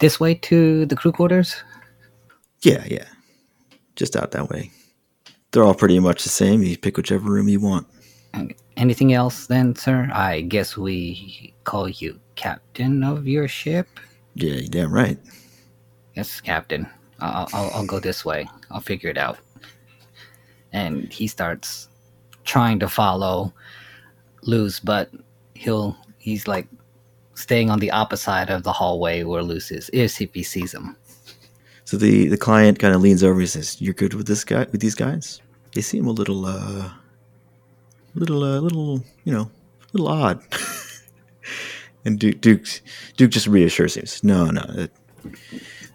This 0.01 0.21
way 0.21 0.37
to 0.37 0.87
the 0.87 0.97
crew 0.97 1.13
quarters? 1.13 1.57
Yeah, 2.63 2.85
yeah. 2.87 3.05
Just 3.95 4.17
out 4.17 4.33
that 4.33 4.49
way. 4.51 4.71
They're 5.51 5.65
all 5.65 5.75
pretty 5.75 5.99
much 5.99 6.23
the 6.23 6.29
same. 6.29 6.63
You 6.63 6.77
pick 6.77 6.97
whichever 6.97 7.31
room 7.31 7.49
you 7.49 7.61
want. 7.61 7.87
Anything 8.77 9.15
else 9.15 9.47
then, 9.47 9.75
sir? 9.75 10.11
I 10.13 10.43
guess 10.43 10.77
we 10.77 11.55
call 11.65 11.89
you 11.89 12.21
captain 12.35 13.03
of 13.03 13.27
your 13.27 13.49
ship? 13.49 13.89
Yeah, 14.35 14.55
you're 14.55 14.69
damn 14.69 14.93
right. 14.93 15.19
Yes, 16.15 16.41
captain. 16.41 16.87
I'll, 17.21 17.49
I'll, 17.55 17.71
I'll 17.75 17.87
go 17.87 17.99
this 17.99 18.25
way. 18.25 18.47
I'll 18.71 18.81
figure 18.81 19.09
it 19.09 19.17
out. 19.17 19.39
And 20.73 21.11
he 21.11 21.27
starts 21.27 21.89
trying 22.45 22.79
to 22.81 22.89
follow 22.89 23.53
Luz, 24.43 24.79
but 24.81 25.11
he'll 25.55 25.97
he's 26.19 26.47
like 26.47 26.69
staying 27.35 27.71
on 27.71 27.79
the 27.79 27.91
opposite 27.91 28.25
side 28.25 28.51
of 28.51 28.63
the 28.63 28.73
hallway 28.73 29.23
where 29.23 29.43
Luce 29.43 29.71
is, 29.71 29.91
if 29.93 30.17
he 30.35 30.43
sees 30.43 30.75
him. 30.75 30.97
So 31.87 31.97
the 31.97 32.27
the 32.27 32.37
client 32.37 32.81
kind 32.81 32.95
of 32.95 33.01
leans 33.01 33.23
over 33.23 33.39
and 33.39 33.49
says, 33.49 33.81
"You're 33.81 33.95
good 33.95 34.13
with 34.13 34.27
this 34.27 34.45
guy? 34.45 34.67
With 34.73 34.81
these 34.81 34.97
guys? 34.97 35.41
They 35.73 35.83
seem 35.83 36.07
a 36.07 36.11
little, 36.11 36.45
uh, 36.45 36.91
little, 38.15 38.43
uh, 38.43 38.61
little, 38.61 39.05
you 39.25 39.33
know, 39.33 39.43
a 39.43 39.93
little 39.93 40.09
odd." 40.09 40.43
and 42.05 42.19
Duke, 42.19 42.41
Duke, 42.41 42.67
Duke 43.17 43.31
just 43.31 43.47
reassures 43.47 43.97
him. 43.97 44.05
"No, 44.25 44.47
no, 44.47 44.65
it, 44.71 44.91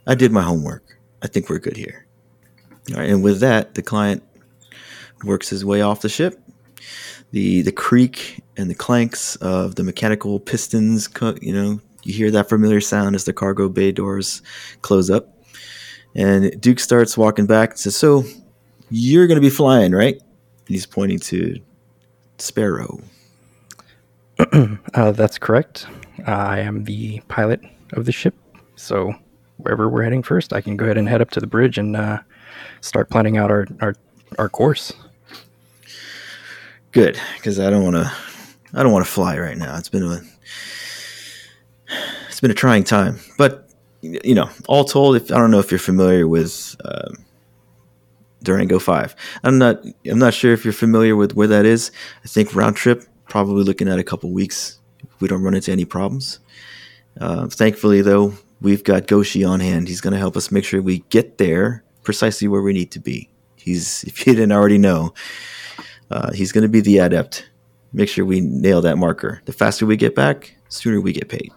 I 0.07 0.15
did 0.15 0.31
my 0.31 0.41
homework. 0.41 0.98
I 1.21 1.27
think 1.27 1.50
we're 1.50 1.60
good 1.60 1.75
here." 1.75 2.07
All 2.91 2.98
right, 2.98 3.10
and 3.10 3.21
with 3.21 3.41
that, 3.41 3.75
the 3.75 3.81
client 3.81 4.24
works 5.25 5.50
his 5.50 5.65
way 5.65 5.81
off 5.81 6.01
the 6.01 6.10
ship. 6.10 6.39
The 7.31 7.63
the 7.63 7.71
creak 7.74 8.41
and 8.55 8.69
the 8.69 8.75
clanks 8.75 9.36
of 9.38 9.75
the 9.75 9.83
mechanical 9.83 10.39
pistons, 10.39 11.10
you 11.41 11.53
know, 11.53 11.81
you 12.03 12.13
hear 12.13 12.31
that 12.31 12.48
familiar 12.48 12.79
sound 12.79 13.13
as 13.15 13.25
the 13.25 13.33
cargo 13.33 13.67
bay 13.67 13.91
doors 13.91 14.41
close 14.83 15.10
up. 15.10 15.40
And 16.15 16.60
Duke 16.60 16.80
starts 16.80 17.18
walking 17.18 17.46
back 17.46 17.72
and 17.72 17.80
says, 17.80 17.96
So 17.96 18.24
you're 18.89 19.27
going 19.27 19.38
to 19.38 19.41
be 19.41 19.50
flying, 19.50 19.94
right? 19.94 20.15
And 20.15 20.68
he's 20.68 20.86
pointing 20.86 21.20
to 21.20 21.60
Sparrow. 22.38 23.01
Uh, 24.94 25.12
that's 25.12 25.38
correct. 25.38 25.86
I 26.25 26.60
am 26.60 26.84
the 26.84 27.22
pilot 27.27 27.62
of 27.94 28.06
the 28.06 28.12
ship. 28.12 28.36
So 28.75 29.13
wherever 29.58 29.88
we're 29.88 30.03
heading 30.03 30.24
first, 30.24 30.51
I 30.51 30.62
can 30.62 30.75
go 30.75 30.86
ahead 30.86 30.98
and 30.98 31.08
head 31.08 31.22
up 31.22 31.30
to 31.32 31.39
the 31.39 31.48
bridge 31.48 31.77
and 31.77 31.96
uh, 31.96 32.20
start 32.82 33.10
planning 33.10 33.38
out 33.38 33.51
our, 33.51 33.68
our, 33.80 33.96
our 34.38 34.50
course. 34.50 34.91
Good, 36.91 37.20
because 37.38 37.60
I 37.60 37.70
don't 37.70 37.84
want 37.84 37.96
to. 37.96 38.12
I 38.74 38.84
don't 38.84 38.91
want 38.91 39.06
to 39.06 39.12
fly 39.12 39.38
right 39.38 39.58
now. 39.58 39.77
It's 39.77 39.89
been 39.89 40.03
a. 40.03 40.22
It's 42.27 42.41
been 42.41 42.51
a 42.51 42.56
trying 42.56 42.84
time, 42.84 43.20
but 43.38 43.70
you 44.01 44.36
know, 44.36 44.50
all 44.67 44.84
told, 44.84 45.15
if 45.15 45.31
I 45.31 45.38
don't 45.38 45.51
know 45.51 45.60
if 45.60 45.72
you're 45.72 45.79
familiar 45.79 46.27
with 46.27 46.75
um, 46.86 47.25
Durango 48.43 48.79
Five, 48.79 49.15
I'm 49.43 49.58
not. 49.58 49.84
I'm 50.05 50.20
not 50.20 50.34
sure 50.34 50.53
if 50.53 50.65
you're 50.65 50.74
familiar 50.74 51.15
with 51.15 51.36
where 51.36 51.48
that 51.48 51.65
is. 51.65 51.91
I 52.24 52.27
think 52.27 52.55
round 52.55 52.75
trip, 52.75 53.03
probably 53.29 53.63
looking 53.63 53.88
at 53.88 54.00
a 54.00 54.03
couple 54.03 54.31
weeks. 54.31 54.79
If 55.03 55.22
we 55.22 55.27
don't 55.27 55.43
run 55.43 55.53
into 55.53 55.72
any 55.72 55.86
problems. 55.86 56.39
Uh, 57.20 57.48
thankfully, 57.48 58.01
though, 58.01 58.34
we've 58.62 58.84
got 58.84 59.08
Goshi 59.08 59.43
on 59.43 59.60
hand. 59.60 59.88
He's 59.88 60.01
going 60.01 60.13
to 60.13 60.20
help 60.20 60.38
us 60.38 60.51
make 60.51 60.63
sure 60.63 60.81
we 60.81 61.00
get 61.10 61.38
there 61.38 61.84
precisely 62.03 62.48
where 62.48 62.62
we 62.62 62.74
need 62.74 62.91
to 62.91 63.00
be. 63.00 63.29
He's, 63.55 64.03
if 64.08 64.25
you 64.25 64.34
didn't 64.34 64.51
already 64.51 64.77
know, 64.77 65.13
uh, 66.10 66.31
he's 66.31 66.51
going 66.51 66.63
to 66.63 66.70
be 66.70 66.81
the 66.81 67.00
adept. 67.00 67.50
Make 67.93 68.10
sure 68.10 68.24
we 68.25 68.41
nail 68.41 68.81
that 68.81 68.98
marker. 68.98 69.41
The 69.46 69.53
faster 69.53 69.86
we 69.86 69.98
get 69.98 70.15
back, 70.15 70.55
sooner 70.70 71.01
we 71.01 71.12
get 71.12 71.27
paid. 71.27 71.51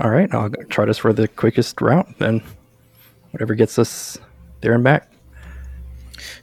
All 0.00 0.10
right, 0.10 0.32
I'll 0.32 0.50
chart 0.70 0.88
us 0.88 0.98
for 0.98 1.12
the 1.12 1.28
quickest 1.28 1.80
route, 1.80 2.08
then 2.18 2.42
whatever 3.32 3.54
gets 3.54 3.78
us 3.78 4.18
there 4.62 4.72
and 4.72 4.82
back. 4.82 5.10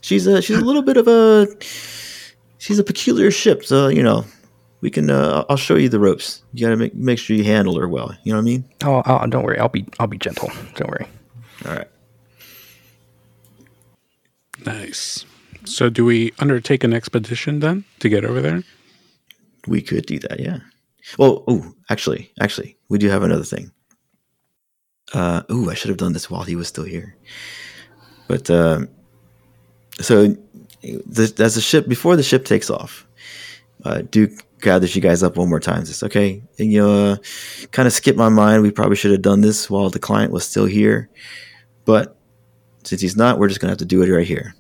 She's 0.02 0.28
a 0.28 0.42
she's 0.42 0.58
a 0.58 0.66
little 0.66 0.84
bit 0.84 0.98
of 0.98 1.08
a 1.08 1.48
she's 2.60 2.80
a 2.80 2.84
peculiar 2.84 3.32
ship. 3.32 3.66
So 3.66 3.88
you 3.88 4.04
know, 4.04 4.26
we 4.82 4.90
can. 4.90 5.10
Uh, 5.10 5.44
I'll 5.50 5.58
show 5.58 5.76
you 5.76 5.90
the 5.90 6.00
ropes. 6.00 6.44
You 6.54 6.66
gotta 6.66 6.78
make 6.78 6.94
make 6.94 7.20
sure 7.20 7.36
you 7.36 7.44
handle 7.44 7.80
her 7.80 7.88
well. 7.88 8.16
You 8.24 8.34
know 8.34 8.38
what 8.38 8.44
I 8.44 8.46
mean? 8.46 8.66
Oh, 8.84 9.02
oh, 9.06 9.26
don't 9.28 9.44
worry. 9.44 9.60
I'll 9.60 9.70
be 9.70 9.86
I'll 10.00 10.08
be 10.08 10.18
gentle. 10.18 10.52
Don't 10.76 10.90
worry. 10.90 11.08
All 11.66 11.74
right. 11.74 11.88
Nice. 14.66 15.26
So, 15.66 15.90
do 15.90 16.06
we 16.06 16.32
undertake 16.40 16.84
an 16.84 16.94
expedition 16.94 17.60
then 17.60 17.86
to 18.00 18.10
get 18.10 18.24
over 18.24 18.42
there? 18.42 18.64
We 19.66 19.82
could 19.82 20.06
do 20.06 20.20
that. 20.20 20.40
Yeah. 20.40 20.60
Well, 21.18 21.44
oh, 21.48 21.74
actually, 21.90 22.32
actually, 22.42 22.78
we 22.90 22.98
do 22.98 23.10
have 23.10 23.24
another 23.24 23.44
thing. 23.44 23.72
Uh, 25.14 25.44
ooh, 25.52 25.70
I 25.70 25.74
should 25.74 25.90
have 25.90 25.98
done 25.98 26.14
this 26.14 26.30
while 26.30 26.44
he 26.44 26.56
was 26.56 26.68
still 26.68 26.84
here. 26.84 27.16
But 28.28 28.50
um, 28.50 28.90
so, 30.02 30.36
the, 30.82 31.34
as 31.40 31.56
the 31.56 31.62
ship 31.62 31.88
before 31.88 32.16
the 32.16 32.24
ship 32.24 32.44
takes 32.44 32.70
off, 32.70 33.08
uh, 33.86 34.02
Duke 34.02 34.32
gathers 34.60 34.96
you 34.96 35.02
guys 35.02 35.24
up 35.24 35.38
one 35.38 35.50
more 35.50 35.60
time. 35.60 35.82
It's 35.82 36.04
okay, 36.04 36.44
and 36.60 36.72
you 36.72 36.86
uh, 36.86 37.18
kind 37.72 37.88
of 37.88 37.94
skip 37.94 38.18
my 38.18 38.30
mind. 38.30 38.64
We 38.64 38.72
probably 38.72 38.98
should 38.98 39.12
have 39.12 39.22
done 39.22 39.42
this 39.42 39.70
while 39.70 39.90
the 39.90 40.00
client 40.00 40.34
was 40.34 40.46
still 40.46 40.66
here, 40.66 41.10
but 41.86 42.18
since 42.84 43.02
he's 43.02 43.16
not, 43.16 43.40
we're 43.40 43.48
just 43.48 43.62
gonna 43.62 43.72
have 43.72 43.78
to 43.80 43.86
do 43.86 44.02
it 44.04 44.10
right 44.10 44.28
here. 44.28 44.56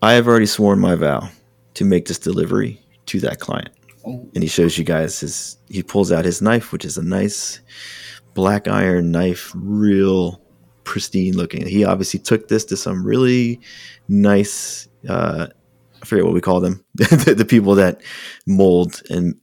I 0.00 0.12
have 0.12 0.28
already 0.28 0.46
sworn 0.46 0.78
my 0.78 0.94
vow 0.94 1.28
to 1.74 1.84
make 1.84 2.06
this 2.06 2.18
delivery 2.18 2.80
to 3.06 3.20
that 3.20 3.40
client. 3.40 3.75
And 4.06 4.42
he 4.42 4.48
shows 4.48 4.78
you 4.78 4.84
guys 4.84 5.20
his, 5.20 5.56
he 5.68 5.82
pulls 5.82 6.12
out 6.12 6.24
his 6.24 6.40
knife, 6.40 6.72
which 6.72 6.84
is 6.84 6.96
a 6.96 7.02
nice 7.02 7.60
black 8.34 8.68
iron 8.68 9.10
knife, 9.10 9.52
real 9.54 10.40
pristine 10.84 11.36
looking. 11.36 11.66
He 11.66 11.84
obviously 11.84 12.20
took 12.20 12.48
this 12.48 12.64
to 12.66 12.76
some 12.76 13.04
really 13.04 13.60
nice, 14.08 14.88
uh, 15.08 15.48
I 16.00 16.06
forget 16.06 16.24
what 16.24 16.34
we 16.34 16.40
call 16.40 16.60
them, 16.60 16.84
the, 16.94 17.34
the 17.36 17.44
people 17.44 17.74
that 17.74 18.00
mold 18.46 19.02
and 19.10 19.34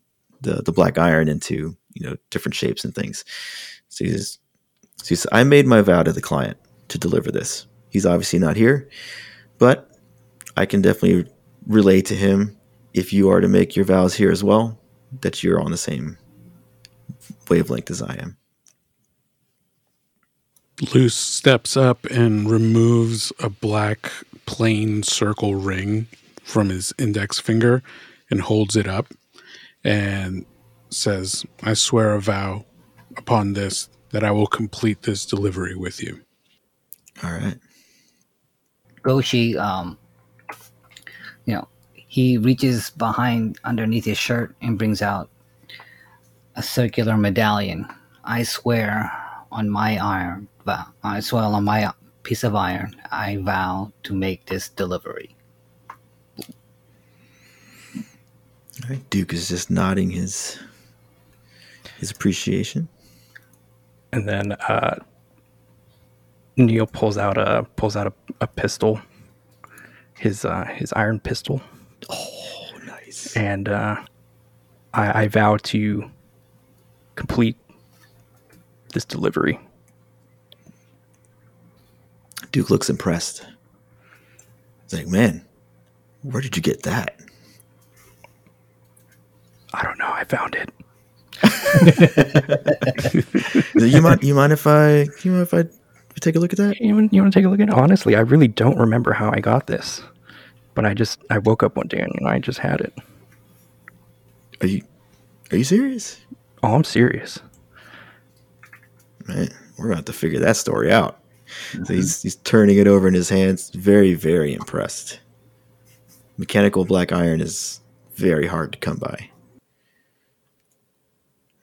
the, 0.41 0.61
the 0.61 0.71
black 0.71 0.97
iron 0.97 1.27
into, 1.27 1.75
you 1.93 2.07
know, 2.07 2.15
different 2.29 2.55
shapes 2.55 2.85
and 2.85 2.95
things. 2.95 3.25
So 3.89 4.05
he's, 4.05 4.39
so 4.97 5.09
he's, 5.09 5.27
I 5.31 5.43
made 5.43 5.67
my 5.67 5.81
vow 5.81 6.03
to 6.03 6.13
the 6.13 6.21
client 6.21 6.57
to 6.87 6.97
deliver 6.97 7.31
this. 7.31 7.67
He's 7.89 8.05
obviously 8.05 8.39
not 8.39 8.55
here, 8.55 8.89
but 9.57 9.91
I 10.55 10.65
can 10.65 10.81
definitely 10.81 11.29
relay 11.67 12.01
to 12.03 12.15
him 12.15 12.57
if 12.93 13.11
you 13.11 13.29
are 13.29 13.41
to 13.41 13.47
make 13.47 13.75
your 13.75 13.85
vows 13.85 14.15
here 14.15 14.31
as 14.31 14.43
well 14.43 14.79
that 15.21 15.43
you're 15.43 15.61
on 15.61 15.71
the 15.71 15.77
same 15.77 16.17
wavelength 17.49 17.89
as 17.91 18.01
I 18.01 18.15
am. 18.15 18.37
Luce 20.93 21.15
steps 21.15 21.77
up 21.77 22.05
and 22.05 22.49
removes 22.49 23.31
a 23.39 23.49
black 23.49 24.11
plain 24.45 25.03
circle 25.03 25.55
ring 25.55 26.07
from 26.43 26.69
his 26.69 26.93
index 26.97 27.39
finger 27.39 27.83
and 28.29 28.41
holds 28.41 28.75
it 28.75 28.87
up 28.87 29.07
and 29.83 30.45
says, 30.89 31.45
I 31.61 31.73
swear 31.73 32.13
a 32.13 32.21
vow 32.21 32.65
upon 33.17 33.53
this 33.53 33.89
that 34.09 34.23
I 34.23 34.31
will 34.31 34.47
complete 34.47 35.03
this 35.03 35.25
delivery 35.25 35.75
with 35.75 36.01
you. 36.01 36.21
All 37.23 37.31
right. 37.31 37.57
Goshi, 39.01 39.57
um, 39.57 39.97
you 41.45 41.55
know, 41.55 41.67
he 42.13 42.37
reaches 42.37 42.91
behind 42.91 43.57
underneath 43.63 44.05
his 44.05 44.19
shirt 44.19 44.55
and 44.61 44.77
brings 44.77 45.01
out 45.01 45.31
a 46.55 46.61
circular 46.61 47.17
medallion. 47.17 47.87
I 48.23 48.43
swear 48.43 49.11
on 49.51 49.67
my 49.67 49.97
iron 49.97 50.47
vow, 50.63 50.85
I 51.03 51.21
swear 51.21 51.41
on 51.41 51.63
my 51.63 51.91
piece 52.21 52.43
of 52.43 52.53
iron, 52.53 52.95
I 53.09 53.37
vow 53.37 53.91
to 54.03 54.13
make 54.13 54.45
this 54.45 54.69
delivery. 54.69 55.35
All 56.37 56.45
right. 58.89 59.09
Duke 59.09 59.33
is 59.33 59.49
just 59.49 59.71
nodding 59.71 60.11
his 60.11 60.59
his 61.97 62.11
appreciation. 62.11 62.87
And 64.11 64.29
then 64.29 64.51
uh, 64.51 64.99
Neil 66.57 66.85
pulls 66.85 67.17
out 67.17 67.39
a 67.39 67.65
pulls 67.75 67.95
out 67.95 68.05
a, 68.05 68.13
a 68.39 68.45
pistol, 68.45 69.01
his 70.19 70.45
uh, 70.45 70.65
his 70.65 70.93
iron 70.93 71.19
pistol, 71.19 71.59
Oh, 72.09 72.69
nice. 72.85 73.35
and 73.35 73.69
uh, 73.69 73.97
I, 74.93 75.23
I 75.23 75.27
vow 75.27 75.57
to 75.57 76.09
complete 77.15 77.57
this 78.93 79.05
delivery. 79.05 79.59
Duke 82.51 82.69
looks 82.69 82.89
impressed. 82.89 83.45
He's 84.83 84.93
like, 84.99 85.07
man, 85.07 85.45
where 86.21 86.41
did 86.41 86.55
you 86.55 86.61
get 86.61 86.83
that? 86.83 87.19
I 89.73 89.83
don't 89.83 89.97
know. 89.97 90.11
I 90.11 90.23
found 90.23 90.55
it. 90.55 90.69
you 93.75 94.01
mind? 94.01 94.23
You 94.23 94.35
mind 94.35 94.53
if 94.53 94.67
I? 94.67 95.07
You 95.23 95.31
mind 95.31 95.41
if 95.41 95.53
I 95.53 95.63
take 96.21 96.35
a 96.35 96.39
look 96.39 96.53
at 96.53 96.59
that? 96.59 96.79
You 96.79 97.09
you 97.11 97.21
want 97.21 97.33
to 97.33 97.39
take 97.39 97.45
a 97.45 97.49
look 97.49 97.59
at 97.59 97.69
it? 97.69 97.73
Honestly, 97.73 98.15
I 98.15 98.19
really 98.19 98.47
don't 98.47 98.77
remember 98.77 99.13
how 99.13 99.31
I 99.31 99.39
got 99.39 99.67
this, 99.67 100.03
but 100.73 100.85
I 100.85 100.93
just 100.93 101.19
I 101.29 101.37
woke 101.37 101.63
up 101.63 101.75
one 101.75 101.87
day 101.87 101.99
and 101.99 102.27
I 102.27 102.39
just 102.39 102.59
had 102.59 102.81
it. 102.81 102.93
Are 104.61 104.67
you? 104.67 104.83
Are 105.51 105.57
you 105.57 105.63
serious? 105.63 106.19
Oh, 106.63 106.75
I'm 106.75 106.83
serious. 106.83 107.39
Man, 109.27 109.49
we're 109.77 109.85
gonna 109.85 109.97
have 109.97 110.05
to 110.05 110.13
figure 110.13 110.39
that 110.39 110.57
story 110.57 110.91
out. 110.91 111.19
So 111.71 111.79
mm-hmm. 111.79 111.93
he's 111.93 112.21
he's 112.21 112.35
turning 112.37 112.77
it 112.77 112.87
over 112.87 113.07
in 113.07 113.13
his 113.13 113.29
hands, 113.29 113.69
very 113.69 114.13
very 114.13 114.53
impressed. 114.53 115.19
Mechanical 116.37 116.85
black 116.85 117.11
iron 117.11 117.41
is 117.41 117.79
very 118.15 118.47
hard 118.47 118.73
to 118.73 118.79
come 118.79 118.97
by. 118.97 119.29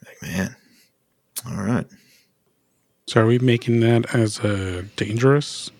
Like 0.06 0.22
man, 0.22 0.56
all 1.46 1.64
right. 1.64 1.86
So, 3.06 3.22
are 3.22 3.26
we 3.26 3.40
making 3.40 3.80
that 3.80 4.14
as 4.14 4.38
a 4.38 4.82
dangerous? 4.94 5.70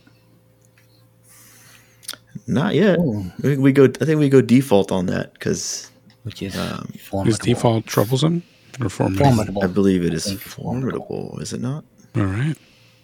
Not 2.47 2.75
yet. 2.75 2.99
Ooh. 2.99 3.25
We, 3.43 3.57
we 3.57 3.73
go. 3.73 3.85
I 3.85 4.05
think 4.05 4.19
we 4.19 4.29
go 4.29 4.41
default 4.41 4.91
on 4.93 5.07
that 5.07 5.35
because 5.35 5.91
Which 6.25 6.43
is 6.43 6.57
Um, 6.57 6.93
Is 7.27 7.39
default 7.39 7.87
troublesome 7.87 8.43
or 8.81 8.89
formidable? 8.89 9.31
Formidable. 9.31 9.65
I 9.65 9.67
believe 9.67 10.05
it 10.05 10.13
is 10.15 10.27
think 10.27 10.41
formidable. 10.41 11.07
formidable. 11.07 11.41
Is 11.41 11.53
it 11.53 11.61
not? 11.61 11.85
All 12.17 12.25
right. 12.25 12.57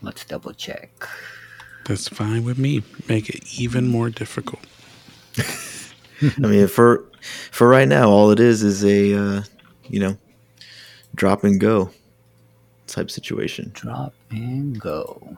Let's 0.03 0.25
double 0.25 0.53
check. 0.53 0.90
That's 1.87 2.09
fine 2.09 2.44
with 2.44 2.59
me. 2.59 2.83
Make 3.09 3.29
it 3.29 3.61
even 3.61 3.87
more 3.88 4.11
difficult. 4.11 4.61
I 6.22 6.46
mean, 6.46 6.66
for 6.66 7.05
for 7.51 7.68
right 7.68 7.87
now, 7.87 8.09
all 8.09 8.31
it 8.31 8.40
is 8.40 8.62
is 8.62 8.85
a 8.85 9.14
uh, 9.14 9.42
you 9.88 10.01
know 10.01 10.16
drop 11.14 11.44
and 11.44 11.61
go 11.61 11.90
type 12.87 13.11
situation. 13.11 13.70
Drop 13.75 14.14
and 14.31 14.79
go. 14.81 15.37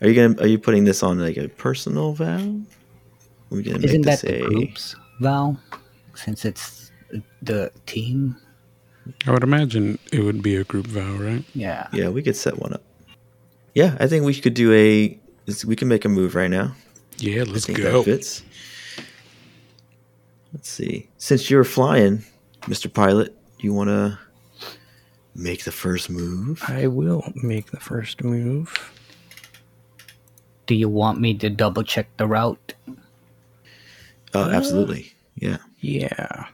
Are 0.00 0.08
you 0.08 0.14
gonna? 0.14 0.40
Are 0.42 0.46
you 0.46 0.58
putting 0.58 0.84
this 0.84 1.02
on 1.02 1.18
like 1.18 1.36
a 1.36 1.48
personal 1.48 2.12
vow? 2.12 2.36
Are 2.36 3.56
we 3.56 3.62
gonna 3.62 3.78
make 3.78 3.86
Isn't 3.86 4.02
that 4.02 4.20
this 4.20 4.22
the 4.22 4.44
a? 4.44 4.48
group's 4.48 4.96
vow? 5.20 5.56
Since 6.14 6.44
it's 6.44 6.90
the 7.42 7.70
team? 7.86 8.36
I 9.26 9.32
would 9.32 9.42
imagine 9.42 9.98
it 10.12 10.20
would 10.20 10.42
be 10.42 10.56
a 10.56 10.64
group 10.64 10.86
vow, 10.86 11.12
right? 11.16 11.44
Yeah. 11.54 11.88
Yeah, 11.92 12.08
we 12.08 12.22
could 12.22 12.36
set 12.36 12.58
one 12.58 12.72
up. 12.72 12.82
Yeah, 13.74 13.96
I 14.00 14.06
think 14.06 14.24
we 14.24 14.34
could 14.40 14.54
do 14.54 14.72
a. 14.72 15.18
We 15.66 15.76
can 15.76 15.88
make 15.88 16.04
a 16.04 16.08
move 16.08 16.34
right 16.34 16.50
now. 16.50 16.74
Yeah, 17.18 17.44
let's 17.46 17.64
I 17.64 17.66
think 17.74 17.78
go. 17.78 17.98
that 17.98 18.04
fits. 18.04 18.42
Let's 20.52 20.68
see. 20.70 21.08
Since 21.18 21.50
you're 21.50 21.64
flying, 21.64 22.24
Mr. 22.62 22.92
Pilot, 22.92 23.36
you 23.58 23.72
want 23.72 23.88
to 23.90 24.18
make 25.34 25.64
the 25.64 25.72
first 25.72 26.08
move? 26.10 26.62
I 26.68 26.86
will 26.86 27.24
make 27.34 27.72
the 27.72 27.80
first 27.80 28.22
move. 28.22 28.72
Do 30.66 30.74
you 30.74 30.88
want 30.88 31.20
me 31.20 31.34
to 31.34 31.50
double 31.50 31.82
check 31.82 32.08
the 32.16 32.26
route? 32.26 32.74
Oh, 34.34 34.50
absolutely. 34.50 35.12
Yeah. 35.36 35.58
Yeah. 35.80 36.46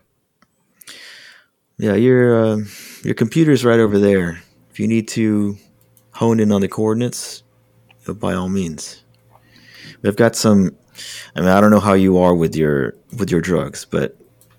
Yeah, 1.79 1.95
your 1.95 2.45
uh, 2.45 2.59
your 3.03 3.15
computer's 3.15 3.65
right 3.65 3.81
over 3.81 3.99
there. 3.99 4.43
If 4.71 4.79
you 4.79 4.87
need 4.87 5.09
to 5.09 5.57
hone 6.13 6.39
in 6.39 6.53
on 6.53 6.61
the 6.61 6.69
coordinates, 6.69 7.43
uh, 8.07 8.13
by 8.13 8.35
all 8.35 8.51
means. 8.51 9.03
We've 10.03 10.17
got 10.17 10.37
some. 10.37 10.77
I 11.35 11.41
mean, 11.41 11.49
I 11.49 11.61
don't 11.61 11.71
know 11.71 11.81
how 11.81 11.95
you 11.95 12.19
are 12.19 12.35
with 12.35 12.55
your 12.55 12.97
with 13.17 13.31
your 13.31 13.41
drugs, 13.41 13.87
but 13.87 14.15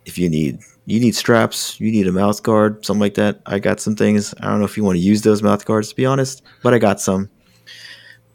if 0.06 0.18
you 0.18 0.30
need 0.30 0.60
you 0.86 1.00
need 1.00 1.16
straps, 1.16 1.80
you 1.80 1.92
need 1.92 2.08
a 2.08 2.12
mouth 2.12 2.42
guard, 2.42 2.84
something 2.84 3.00
like 3.00 3.14
that. 3.14 3.40
I 3.46 3.60
got 3.60 3.80
some 3.80 3.96
things. 3.96 4.34
I 4.40 4.46
don't 4.46 4.60
know 4.60 4.66
if 4.66 4.76
you 4.76 4.84
want 4.84 4.96
to 4.96 5.04
use 5.04 5.22
those 5.22 5.44
mouth 5.44 5.64
guards, 5.66 5.90
to 5.90 5.96
be 5.96 6.08
honest, 6.08 6.42
but 6.64 6.74
I 6.74 6.80
got 6.80 7.00
some. 7.00 7.30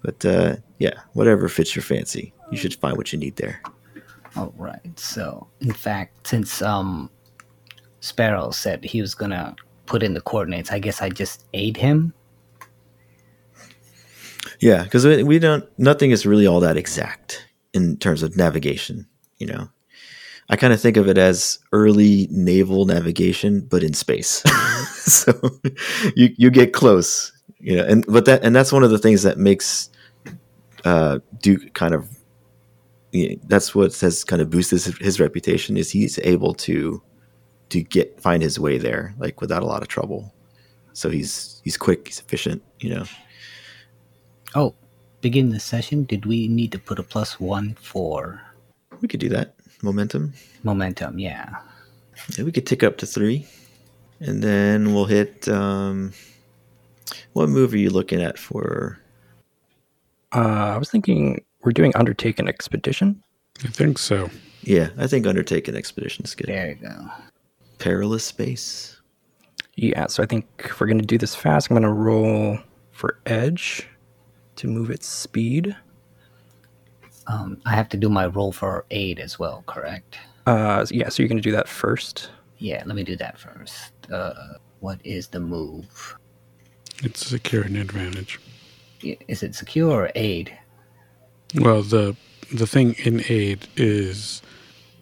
But 0.03 0.25
uh, 0.25 0.57
yeah, 0.79 1.01
whatever 1.13 1.49
fits 1.49 1.75
your 1.75 1.83
fancy, 1.83 2.33
you 2.51 2.59
should 2.59 2.75
find 2.75 2.97
what 2.97 3.13
you 3.13 3.19
need 3.19 3.37
there. 3.37 3.63
All 4.37 4.53
right. 4.57 4.99
So, 4.99 5.47
in 5.61 5.73
fact, 5.73 6.27
since 6.27 6.61
um, 6.61 7.11
Sparrow 8.01 8.51
said 8.51 8.85
he 8.85 9.01
was 9.01 9.15
gonna 9.15 9.57
put 9.87 10.03
in 10.03 10.15
the 10.15 10.21
coordinates, 10.21 10.71
I 10.71 10.79
guess 10.79 11.01
I 11.01 11.09
just 11.09 11.47
aid 11.55 11.77
him. 11.77 12.13
Yeah, 14.61 14.85
because 14.85 15.05
we, 15.05 15.23
we 15.23 15.39
don't. 15.39 15.65
Nothing 15.79 16.11
is 16.11 16.27
really 16.27 16.47
all 16.47 16.61
that 16.61 16.77
exact 16.77 17.47
in 17.73 17.97
terms 17.97 18.23
of 18.23 18.37
navigation. 18.37 19.07
You 19.39 19.47
know, 19.47 19.69
I 20.49 20.57
kind 20.57 20.73
of 20.73 20.81
think 20.81 20.97
of 20.97 21.09
it 21.09 21.19
as 21.19 21.59
early 21.73 22.29
naval 22.31 22.85
navigation, 22.85 23.61
but 23.61 23.83
in 23.83 23.95
space. 23.95 24.43
so 24.95 25.33
you 26.17 26.35
you 26.37 26.51
get 26.51 26.73
close, 26.73 27.33
you 27.59 27.77
know, 27.77 27.85
and 27.85 28.05
but 28.07 28.27
that 28.27 28.45
and 28.45 28.55
that's 28.55 28.73
one 28.73 28.85
of 28.85 28.91
the 28.91 28.99
things 28.99 29.23
that 29.23 29.39
makes 29.39 29.91
uh, 30.87 31.19
Duke 31.43 31.75
kind 31.75 31.95
of 31.95 32.09
you 33.11 33.29
know, 33.31 33.37
that's 33.49 33.75
what 33.75 33.95
has 33.99 34.23
kind 34.23 34.41
of 34.41 34.51
boosted 34.51 34.83
his, 34.83 34.99
his 34.99 35.21
reputation 35.21 35.77
is 35.77 35.91
he's 35.91 36.19
able 36.21 36.55
to 36.55 37.03
to 37.71 37.83
get 37.83 38.21
find 38.21 38.43
his 38.43 38.61
way 38.61 38.79
there 38.79 39.13
like 39.19 39.41
without 39.41 39.63
a 39.63 39.67
lot 39.67 39.83
of 39.83 39.89
trouble. 39.89 40.33
So 40.93 41.11
he's 41.11 41.61
he's 41.65 41.77
quick, 41.77 42.07
he's 42.07 42.21
efficient, 42.21 42.63
you 42.79 42.91
know. 42.91 43.05
Oh, 44.55 44.75
begin 45.21 45.51
the 45.51 45.59
session. 45.59 46.05
Did 46.05 46.25
we 46.25 46.47
need 46.47 46.71
to 46.73 46.79
put 46.79 47.01
a 47.01 47.03
plus 47.03 47.41
one 47.41 47.75
for 47.81 48.41
We 49.01 49.09
could 49.09 49.21
do 49.21 49.29
that. 49.31 49.57
Momentum. 49.83 50.33
momentum? 50.63 51.19
Yeah. 51.19 51.57
Yeah, 52.39 52.45
we 52.45 52.53
could 52.53 52.67
tick 52.67 52.83
up 52.83 52.97
to 52.99 53.07
three, 53.07 53.47
and 54.21 54.43
then 54.43 54.95
we'll 54.95 55.05
hit. 55.05 55.49
Um, 55.49 56.13
what 57.35 57.51
move 57.51 57.75
are 57.75 57.79
you 57.79 57.91
looking 57.91 58.23
at 58.23 58.39
for? 58.39 58.99
Uh, 60.37 60.75
I 60.75 60.77
was 60.77 60.91
thinking 60.91 61.43
we're 61.63 61.73
doing 61.73 61.97
Undertake 61.97 62.39
an 62.39 62.47
Expedition. 62.47 63.23
I 63.65 63.69
think 63.69 63.99
so. 63.99 64.29
Yeah, 64.63 64.91
I 64.99 65.07
think 65.07 65.27
Undertake 65.27 65.67
an 65.67 65.75
Expedition 65.75 66.27
is 66.27 66.35
good. 66.35 66.49
There 66.49 66.69
you 66.69 66.75
go. 66.75 67.09
Perilous 67.79 68.25
space. 68.25 69.01
Yeah, 69.77 70.07
so 70.09 70.23
I 70.23 70.27
think 70.27 70.47
if 70.59 70.79
we're 70.79 70.87
going 70.89 71.01
to 71.01 71.07
do 71.07 71.17
this 71.17 71.35
fast, 71.35 71.71
I'm 71.71 71.75
going 71.75 71.83
to 71.83 71.93
roll 71.93 72.59
for 72.93 73.19
Edge 73.25 73.89
to 74.57 74.69
move 74.69 74.91
its 74.91 75.07
speed. 75.07 75.75
Um, 77.27 77.61
I 77.65 77.75
have 77.75 77.89
to 77.91 77.97
do 77.97 78.09
my 78.09 78.27
roll 78.27 78.53
for 78.53 78.85
aid 78.91 79.19
as 79.19 79.39
well, 79.39 79.65
correct? 79.67 80.19
Uh, 80.47 80.85
yeah, 80.91 81.09
so 81.09 81.23
you're 81.23 81.29
going 81.29 81.39
to 81.39 81.43
do 81.43 81.53
that 81.53 81.69
first. 81.69 82.31
Yeah, 82.59 82.83
let 82.87 82.95
me 82.95 83.05
do 83.05 83.17
that 83.17 83.39
first. 83.39 83.93
Uh, 84.11 84.55
what 84.81 85.01
is 85.05 85.29
the 85.29 85.41
move? 85.41 86.17
It's 87.03 87.27
secure 87.27 87.63
an 87.63 87.77
advantage. 87.77 88.39
I- 89.13 89.19
Is 89.29 89.43
it 89.43 89.55
secure 89.55 89.91
or 89.91 90.11
aid? 90.15 90.57
Well, 91.55 91.83
the 91.83 92.17
the 92.53 92.67
thing 92.67 92.95
in 93.05 93.23
aid 93.29 93.67
is 93.77 94.43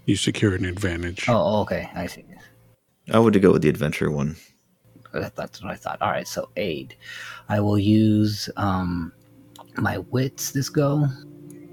you 0.07 0.17
secure 0.17 0.55
an 0.55 0.65
advantage. 0.65 1.27
Oh, 1.29 1.61
okay, 1.63 1.89
I 1.95 2.07
see. 2.07 2.25
I 3.13 3.19
would 3.19 3.41
go 3.43 3.53
with 3.53 3.63
the 3.63 3.69
adventure 3.69 4.11
one. 4.11 4.37
That's 5.13 5.63
what 5.63 5.71
I 5.73 5.77
thought. 5.77 6.01
All 6.03 6.11
right, 6.11 6.27
so 6.27 6.49
aid. 6.57 6.97
I 7.49 7.61
will 7.61 7.79
use 7.79 8.49
um, 8.57 9.13
my 9.77 9.99
wits 9.99 10.51
this 10.53 10.69
go. 10.69 11.07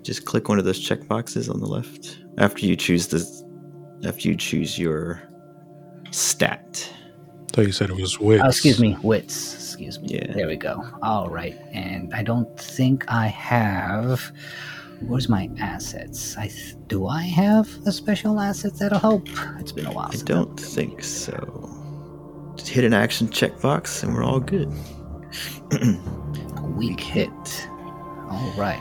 Just 0.03 0.25
click 0.25 0.49
one 0.49 0.59
of 0.59 0.65
those 0.65 0.79
check 0.79 1.07
boxes 1.07 1.49
on 1.49 1.59
the 1.59 1.65
left 1.65 2.19
after 2.37 2.65
you 2.65 2.75
choose 2.75 3.07
the 3.07 3.19
after 4.07 4.27
you 4.27 4.35
choose 4.35 4.77
your 4.77 5.21
stat. 6.11 6.89
I 6.93 7.55
thought 7.55 7.65
you 7.65 7.71
said 7.71 7.89
it 7.89 7.95
was 7.95 8.19
wits. 8.19 8.43
Oh, 8.43 8.47
excuse 8.49 8.79
me, 8.79 8.97
wits. 9.03 9.35
Excuse 9.85 9.99
me. 10.01 10.17
Yeah. 10.19 10.33
There 10.33 10.47
we 10.47 10.55
go. 10.55 10.83
All 11.01 11.29
right, 11.29 11.57
and 11.73 12.13
I 12.13 12.23
don't 12.23 12.59
think 12.59 13.03
I 13.07 13.27
have. 13.27 14.31
Where's 15.01 15.27
my 15.29 15.49
assets? 15.59 16.37
I 16.37 16.47
th- 16.47 16.75
do 16.87 17.07
I 17.07 17.23
have 17.23 17.67
a 17.87 17.91
special 17.91 18.39
asset 18.39 18.73
that'll 18.77 18.99
help? 18.99 19.27
It's 19.59 19.71
been 19.71 19.87
a 19.87 19.91
while. 19.91 20.09
I 20.13 20.15
don't 20.17 20.59
think 20.59 21.03
so. 21.03 21.67
Just 22.55 22.69
hit 22.69 22.83
an 22.83 22.93
action 22.93 23.27
checkbox 23.27 24.03
and 24.03 24.13
we're 24.13 24.23
all 24.23 24.39
good. 24.39 24.69
Weak 26.77 26.99
hit. 27.15 27.67
All 28.29 28.53
right. 28.57 28.79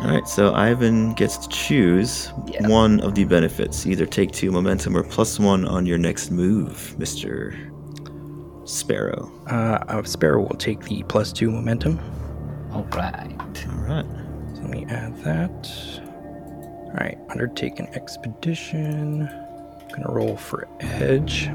All 0.00 0.08
right, 0.10 0.26
so 0.26 0.52
Ivan 0.54 1.12
gets 1.14 1.36
to 1.38 1.48
choose 1.48 2.30
Yeah. 2.46 2.66
one 2.68 3.00
of 3.00 3.14
the 3.14 3.24
benefits. 3.24 3.86
Either 3.86 4.06
take 4.06 4.32
two 4.32 4.50
momentum 4.50 4.96
or 4.96 5.02
plus 5.02 5.38
one 5.38 5.66
on 5.66 5.84
your 5.86 5.98
next 5.98 6.30
move, 6.30 6.98
Mister 6.98 7.54
Sparrow. 8.70 9.30
Uh, 9.50 9.84
uh, 9.88 10.02
Sparrow 10.04 10.40
will 10.40 10.56
take 10.56 10.80
the 10.84 11.02
plus 11.04 11.32
two 11.32 11.50
momentum. 11.50 11.98
All 12.72 12.84
right. 12.84 13.36
All 13.68 13.78
right. 13.78 14.06
So 14.54 14.62
let 14.62 14.70
me 14.70 14.86
add 14.88 15.16
that. 15.24 16.00
All 16.90 16.96
right, 16.96 17.18
Undertake 17.30 17.78
an 17.78 17.86
Expedition. 17.94 19.26
Gonna 19.92 20.12
roll 20.12 20.36
for 20.36 20.66
Edge. 20.80 21.50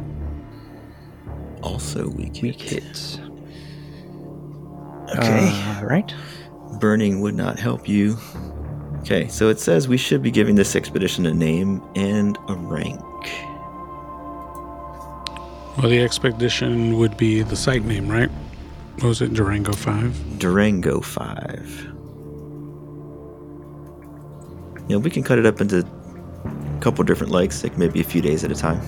Also 1.62 2.08
weak 2.10 2.36
hit. 2.38 2.43
Weak 2.43 2.62
hit. 2.62 3.19
Okay. 5.17 5.75
All 5.78 5.86
right. 5.86 6.13
Burning 6.80 7.21
would 7.21 7.36
not 7.36 7.60
help 7.60 7.88
you. 7.88 8.17
Okay, 8.99 9.28
so 9.28 9.49
it 9.49 9.60
says 9.60 9.88
we 9.88 9.97
should 9.97 10.21
be 10.23 10.32
giving 10.32 10.56
this 10.56 10.75
expedition 10.75 11.25
a 11.25 11.34
name 11.34 11.82
and 11.95 12.38
a 12.47 12.56
rank. 12.56 12.99
Well, 15.77 15.89
the 15.89 16.01
expedition 16.01 16.97
would 16.99 17.17
be 17.17 17.41
the 17.41 17.55
site 17.57 17.83
name, 17.83 18.07
right? 18.07 18.29
What 18.95 19.09
was 19.09 19.21
it? 19.21 19.33
Durango 19.33 19.73
5? 19.73 20.39
Durango 20.39 21.01
5. 21.01 21.91
Yeah, 24.88 24.97
we 24.97 25.09
can 25.09 25.21
cut 25.21 25.38
it 25.38 25.45
up 25.45 25.59
into 25.59 25.79
a 25.79 26.79
couple 26.79 27.03
different 27.03 27.33
legs, 27.33 27.61
like 27.61 27.77
maybe 27.77 27.99
a 27.99 28.05
few 28.05 28.21
days 28.21 28.45
at 28.45 28.51
a 28.51 28.55
time. 28.55 28.79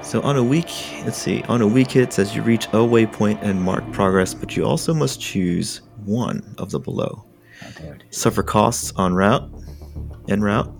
So 0.00 0.22
on 0.22 0.36
a 0.36 0.44
week, 0.44 0.70
let's 1.04 1.18
see, 1.18 1.42
on 1.48 1.60
a 1.60 1.66
week 1.66 1.90
hit 1.90 2.12
says 2.12 2.36
you 2.36 2.42
reach 2.42 2.66
a 2.68 2.78
waypoint 2.78 3.42
and 3.42 3.60
mark 3.60 3.90
progress, 3.92 4.32
but 4.32 4.56
you 4.56 4.64
also 4.64 4.94
must 4.94 5.20
choose 5.20 5.80
one 6.04 6.54
of 6.56 6.70
the 6.70 6.78
below. 6.78 7.24
Oh, 7.62 7.70
there 7.80 7.94
it 7.94 8.04
is. 8.08 8.16
Suffer 8.16 8.44
costs 8.44 8.92
on 8.94 9.14
route, 9.14 9.50
en 10.28 10.40
route. 10.40 10.72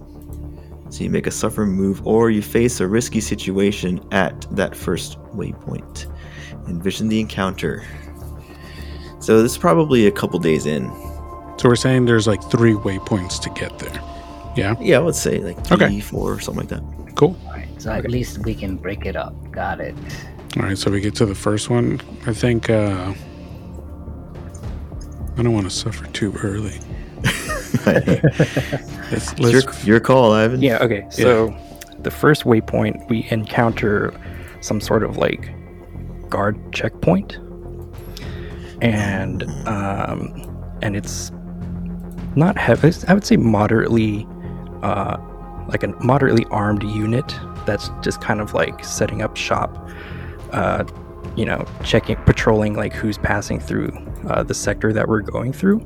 So 0.90 1.05
you 1.05 1.11
make 1.11 1.27
a 1.27 1.31
suffer 1.31 1.66
move 1.66 2.07
or 2.07 2.31
you 2.31 2.40
face 2.42 2.81
a 2.81 2.87
risky 2.88 3.20
situation 3.20 4.01
at 4.11 4.46
that 4.57 4.74
first 4.74 5.18
waypoint. 5.35 6.07
Envision 6.68 7.09
the 7.09 7.20
encounter. 7.20 7.85
So 9.20 9.42
this 9.42 9.53
is 9.53 9.59
probably 9.59 10.07
a 10.07 10.11
couple 10.11 10.38
days 10.38 10.64
in. 10.66 10.85
So 11.59 11.68
we're 11.68 11.77
saying 11.77 12.05
there's 12.07 12.27
like 12.27 12.42
three 12.51 12.72
waypoints 12.74 13.40
to 13.42 13.51
get 13.51 13.79
there. 13.79 13.92
Yeah? 14.57 14.74
Yeah, 14.81 14.98
let's 15.01 15.20
say 15.20 15.38
like 15.40 15.62
three, 15.66 15.87
Okay. 15.87 16.01
four, 16.01 16.40
something 16.40 16.68
like 16.68 16.70
that. 16.70 17.14
Cool. 17.16 17.37
All 17.46 17.53
right. 17.53 17.68
So 17.83 17.90
at 17.92 18.11
least 18.11 18.38
we 18.38 18.55
can 18.55 18.77
break 18.77 19.07
it 19.07 19.16
up. 19.16 19.35
Got 19.51 19.81
it. 19.81 19.94
All 20.57 20.62
right, 20.62 20.79
so 20.79 20.90
we 20.90 21.01
get 21.01 21.14
to 21.16 21.27
the 21.27 21.35
first 21.35 21.68
one. 21.68 22.01
I 22.27 22.33
think 22.33 22.70
uh, 22.70 23.12
I 25.37 25.42
don't 25.42 25.53
want 25.53 25.66
to 25.66 25.70
suffer 25.70 26.07
too 26.07 26.33
early. 26.42 26.81
Let's, 27.87 29.33
It's 29.33 29.38
let's, 29.38 29.85
your, 29.85 29.94
your 29.94 30.00
call, 30.00 30.33
Ivan. 30.33 30.61
Yeah, 30.62 30.78
okay. 30.83 31.07
So 31.11 31.57
the 32.00 32.11
first 32.11 32.44
waypoint, 32.44 33.09
we 33.09 33.26
encounter 33.31 34.14
some 34.61 34.81
sort 34.81 35.02
of 35.02 35.16
like 35.16 35.50
guard 36.28 36.72
checkpoint. 36.72 37.38
And 38.81 39.44
um 39.66 40.44
and 40.83 40.94
it's 40.94 41.33
not 42.37 42.57
heavy. 42.57 42.92
I 43.09 43.14
would 43.14 43.24
say 43.24 43.37
moderately 43.37 44.26
uh 44.83 45.16
like 45.68 45.83
a 45.83 45.88
moderately 46.04 46.44
armed 46.50 46.83
unit 46.83 47.35
that's 47.66 47.90
just 48.02 48.20
kind 48.20 48.40
of 48.40 48.54
like 48.54 48.85
setting 48.85 49.22
up 49.22 49.37
shop 49.37 49.76
uh 50.52 50.85
you 51.37 51.44
know, 51.44 51.64
checking 51.85 52.16
patrolling 52.16 52.74
like 52.74 52.92
who's 52.92 53.16
passing 53.16 53.61
through 53.61 53.92
uh, 54.28 54.42
the 54.42 54.54
sector 54.54 54.92
that 54.92 55.09
we're 55.09 55.20
going 55.20 55.52
through. 55.52 55.78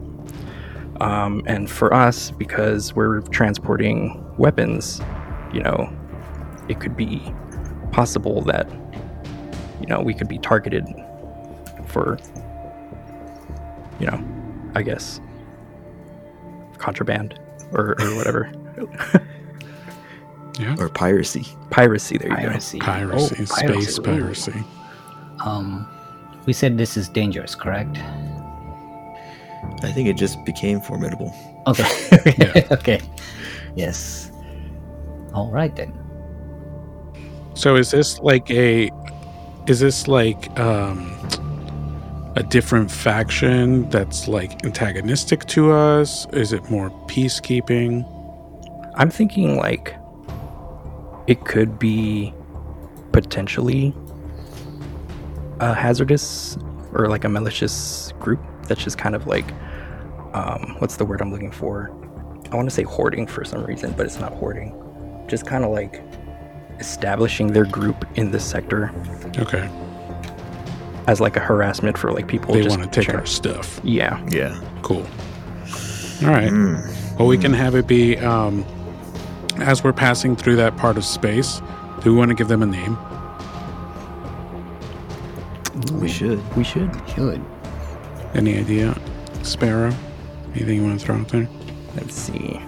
Um, 1.01 1.43
and 1.47 1.71
for 1.71 1.93
us, 1.93 2.31
because 2.31 2.95
we're 2.95 3.21
transporting 3.23 4.25
weapons, 4.37 5.01
you 5.53 5.61
know, 5.61 5.91
it 6.69 6.81
could 6.81 6.97
be 6.97 7.21
possible 7.91 8.43
that, 8.43 8.71
you 9.81 9.87
know, 9.87 10.01
we 10.01 10.15
could 10.15 10.29
be 10.29 10.39
targeted 10.39 10.87
for, 11.87 12.19
you 13.99 14.07
know, 14.07 14.23
I 14.75 14.83
guess, 14.83 15.21
contraband 16.79 17.39
or, 17.73 18.01
or 18.01 18.17
whatever. 18.17 18.53
yeah. 20.59 20.77
Or 20.79 20.89
piracy. 20.89 21.47
Piracy, 21.71 22.19
there 22.19 22.31
you 22.31 22.37
Piracy. 22.37 22.79
Piracy, 22.79 23.37
Oh, 23.41 23.45
space 23.45 23.99
Ooh. 23.99 24.03
piracy. 24.03 24.65
Um, 25.45 25.87
we 26.47 26.53
said 26.53 26.79
this 26.79 26.97
is 26.97 27.09
dangerous, 27.09 27.55
correct? 27.55 27.99
I 29.83 29.93
think 29.93 30.09
it 30.09 30.17
just 30.17 30.45
became 30.45 30.81
formidable. 30.81 31.35
Okay. 31.67 31.85
Yeah. 32.39 32.67
okay. 32.71 33.01
Yes. 33.75 34.31
All 35.35 35.51
right 35.51 35.75
then. 35.75 35.93
So 37.55 37.77
is 37.77 37.91
this 37.91 38.19
like 38.21 38.51
a 38.51 38.91
is 39.67 39.81
this 39.81 40.09
like 40.09 40.59
um 40.59 41.09
a 42.37 42.43
different 42.43 42.91
faction 42.91 43.89
that's 43.91 44.27
like 44.27 44.65
antagonistic 44.65 45.45
to 45.47 45.73
us? 45.73 46.27
Is 46.33 46.53
it 46.53 46.71
more 46.71 46.91
peacekeeping? 47.07 48.09
I'm 48.95 49.11
thinking 49.11 49.57
like 49.57 49.95
it 51.27 51.45
could 51.45 51.79
be 51.79 52.35
potentially 53.13 53.95
a 55.61 55.75
hazardous 55.75 56.57
or 56.93 57.09
like 57.09 57.25
a 57.25 57.29
malicious 57.29 58.13
group 58.19 58.41
that's 58.69 58.83
just 58.83 58.99
kind 58.99 59.15
of 59.15 59.27
like 59.27 59.51
um, 60.35 60.77
what's 60.79 60.97
the 60.97 61.05
word 61.05 61.21
I'm 61.21 61.31
looking 61.33 61.51
for? 61.51 61.91
I 62.51 62.57
want 62.57 62.69
to 62.69 62.75
say 62.75 62.83
hoarding 62.83 63.27
for 63.27 63.45
some 63.45 63.65
reason, 63.65 63.93
but 63.93 64.07
it's 64.07 64.19
not 64.19 64.33
hoarding. 64.33 64.79
Just 65.29 65.47
kind 65.47 65.65
of 65.65 65.71
like 65.71 66.03
establishing 66.79 67.49
their 67.53 67.65
group 67.65 68.05
in 68.17 68.31
this 68.31 68.45
sector 68.45 68.93
Okay. 69.39 69.69
as 71.07 71.21
like 71.21 71.37
a 71.37 71.41
harassment 71.41 71.97
for 71.97 72.13
like 72.13 72.27
people. 72.29 72.55
They 72.55 72.63
just 72.63 72.77
want 72.79 72.91
to 72.91 73.01
take 73.01 73.07
trying- 73.07 73.21
our 73.21 73.27
stuff. 73.27 73.81
Yeah. 73.85 74.23
Yeah. 74.31 74.59
Cool. 74.83 75.07
All 76.23 76.29
right. 76.29 76.51
Well, 77.19 77.29
we 77.29 77.37
can 77.39 77.53
have 77.53 77.75
it 77.75 77.87
be 77.87 78.17
um, 78.19 78.65
as 79.57 79.83
we're 79.85 79.93
passing 79.93 80.35
through 80.37 80.57
that 80.57 80.77
part 80.77 80.97
of 80.97 81.05
space. 81.05 81.61
Do 82.03 82.13
we 82.13 82.17
want 82.19 82.31
to 82.31 82.35
give 82.35 82.49
them 82.49 82.63
a 82.63 82.67
name? 82.67 82.97
We 86.01 86.09
should. 86.09 86.41
We 86.57 86.65
should. 86.65 86.91
Good. 87.17 87.43
Any 88.35 88.59
idea? 88.59 88.99
Sparrow? 89.43 89.93
Anything 90.55 90.77
you 90.77 90.85
want 90.85 91.01
to 91.01 91.07
throw 91.07 91.17
out 91.17 91.29
there? 91.29 91.49
Let's 91.95 92.15
see. 92.15 92.61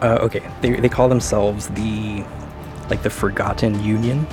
Uh, 0.00 0.18
okay, 0.20 0.42
they, 0.60 0.70
they 0.72 0.88
call 0.88 1.08
themselves 1.08 1.68
the 1.68 2.24
like 2.88 3.02
the 3.02 3.10
Forgotten 3.10 3.82
Union. 3.82 4.26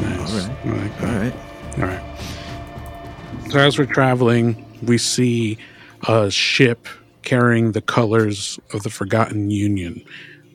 Nice. 0.00 0.32
All 0.32 0.48
right. 0.48 0.66
I 0.66 0.70
like 0.70 0.98
that. 0.98 1.34
All 1.78 1.84
right. 1.84 2.00
All 2.00 2.00
right. 2.00 3.50
So 3.50 3.58
as 3.58 3.78
we're 3.78 3.86
traveling, 3.86 4.64
we 4.82 4.98
see 4.98 5.58
a 6.08 6.30
ship 6.30 6.88
carrying 7.22 7.72
the 7.72 7.80
colors 7.80 8.58
of 8.72 8.82
the 8.82 8.90
Forgotten 8.90 9.50
Union, 9.50 10.04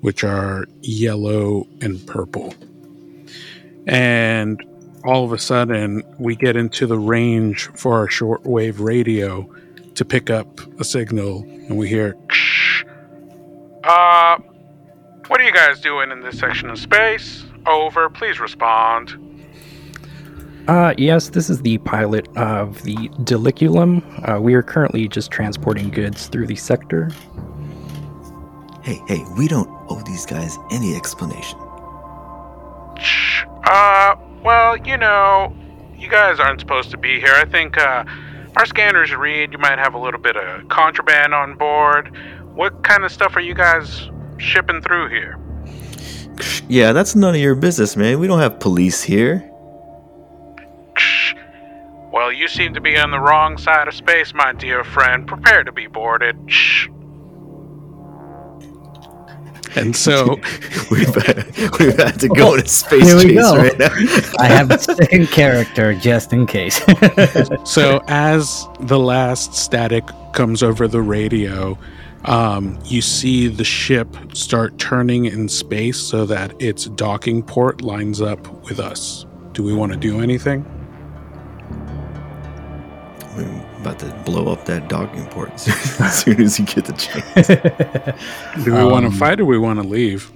which 0.01 0.23
are 0.23 0.65
yellow 0.81 1.67
and 1.81 2.05
purple. 2.07 2.53
And 3.87 4.61
all 5.07 5.23
of 5.23 5.31
a 5.31 5.39
sudden, 5.39 6.03
we 6.19 6.35
get 6.35 6.57
into 6.57 6.85
the 6.85 6.99
range 6.99 7.69
for 7.75 7.93
our 7.93 8.09
shortwave 8.09 8.75
radio 8.77 9.49
to 9.95 10.03
pick 10.03 10.29
up 10.29 10.59
a 10.81 10.83
signal, 10.83 11.43
and 11.43 11.77
we 11.77 11.87
hear, 11.87 12.17
Uh, 13.85 14.37
what 15.27 15.39
are 15.39 15.45
you 15.45 15.53
guys 15.53 15.79
doing 15.79 16.11
in 16.11 16.19
this 16.19 16.37
section 16.37 16.69
of 16.69 16.77
space? 16.77 17.45
Over, 17.65 18.09
please 18.09 18.41
respond. 18.41 19.15
Uh, 20.67 20.93
yes, 20.97 21.29
this 21.29 21.49
is 21.49 21.61
the 21.61 21.77
pilot 21.79 22.27
of 22.35 22.83
the 22.83 22.95
Diliculum. 23.23 24.03
Uh, 24.27 24.41
we 24.41 24.53
are 24.55 24.61
currently 24.61 25.07
just 25.07 25.31
transporting 25.31 25.89
goods 25.89 26.27
through 26.27 26.47
the 26.47 26.57
sector. 26.57 27.09
Hey, 28.83 29.01
hey, 29.07 29.23
we 29.37 29.47
don't 29.47 29.69
owe 29.89 30.01
these 30.05 30.25
guys 30.25 30.57
any 30.69 30.97
explanation. 30.97 31.57
Uh, 33.63 34.15
well, 34.47 34.77
you 34.77 34.95
know, 34.95 35.53
you 35.97 36.07
guys 36.07 36.39
aren't 36.39 36.61
supposed 36.61 36.89
to 36.91 36.97
be 36.97 37.19
here. 37.19 37.33
I 37.33 37.43
think, 37.43 37.77
uh, 37.77 38.05
our 38.55 38.65
scanners 38.65 39.13
read 39.13 39.51
you 39.51 39.57
might 39.57 39.77
have 39.77 39.93
a 39.93 39.99
little 39.99 40.21
bit 40.21 40.37
of 40.37 40.69
contraband 40.69 41.33
on 41.33 41.55
board. 41.55 42.15
What 42.55 42.81
kind 42.81 43.03
of 43.03 43.11
stuff 43.11 43.35
are 43.35 43.41
you 43.41 43.53
guys 43.53 44.09
shipping 44.37 44.81
through 44.81 45.09
here? 45.09 45.37
Yeah, 46.69 46.93
that's 46.93 47.13
none 47.13 47.35
of 47.35 47.41
your 47.41 47.55
business, 47.55 47.97
man. 47.97 48.19
We 48.19 48.27
don't 48.27 48.39
have 48.39 48.57
police 48.61 49.03
here. 49.03 49.51
Well, 52.13 52.31
you 52.31 52.47
seem 52.47 52.73
to 52.73 52.81
be 52.81 52.97
on 52.97 53.11
the 53.11 53.19
wrong 53.19 53.57
side 53.57 53.89
of 53.89 53.95
space, 53.95 54.33
my 54.33 54.53
dear 54.53 54.85
friend. 54.85 55.27
Prepare 55.27 55.65
to 55.65 55.73
be 55.73 55.87
boarded. 55.87 56.37
Shh. 59.77 59.81
And 59.81 59.95
so, 60.07 60.35
we've, 60.91 61.13
had, 61.13 61.45
we've 61.79 61.97
had 61.97 62.19
to 62.19 62.29
go 62.29 62.55
in 62.55 62.61
a 62.61 62.67
space 62.67 63.03
Here 63.03 63.15
we 63.15 63.23
chase 63.23 63.35
go. 63.35 63.57
right 63.57 63.77
now. 63.77 63.89
I 64.39 64.47
have 64.47 64.71
a 64.71 64.79
second 64.79 65.27
character 65.27 65.93
just 65.93 66.33
in 66.33 66.45
case. 66.45 66.81
so 67.63 68.01
as 68.07 68.67
the 68.81 68.99
last 68.99 69.53
static 69.53 70.03
comes 70.33 70.63
over 70.63 70.87
the 70.87 71.01
radio, 71.01 71.77
um, 72.25 72.79
you 72.85 73.01
see 73.01 73.47
the 73.47 73.63
ship 73.63 74.15
start 74.33 74.77
turning 74.77 75.25
in 75.25 75.47
space 75.47 75.97
so 75.97 76.25
that 76.25 76.59
its 76.61 76.85
docking 76.85 77.43
port 77.43 77.81
lines 77.81 78.21
up 78.21 78.47
with 78.63 78.79
us. 78.79 79.25
Do 79.53 79.63
we 79.63 79.73
want 79.73 79.93
to 79.93 79.97
do 79.97 80.21
anything? 80.21 80.65
We're 83.35 83.66
about 83.87 83.99
to 83.99 84.23
blow 84.29 84.51
up 84.51 84.65
that 84.65 84.87
docking 84.89 85.25
port 85.27 85.51
as 85.53 86.19
soon 86.23 86.41
as 86.41 86.59
you 86.59 86.65
get 86.65 86.85
the 86.85 86.93
chance. 86.93 87.47
Do 88.65 88.73
we 88.73 88.83
want 88.83 89.05
Um, 89.05 89.11
to 89.11 89.17
fight 89.17 89.39
or 89.39 89.45
we 89.45 89.57
want 89.57 89.81
to 89.81 89.87
leave? 89.87 90.31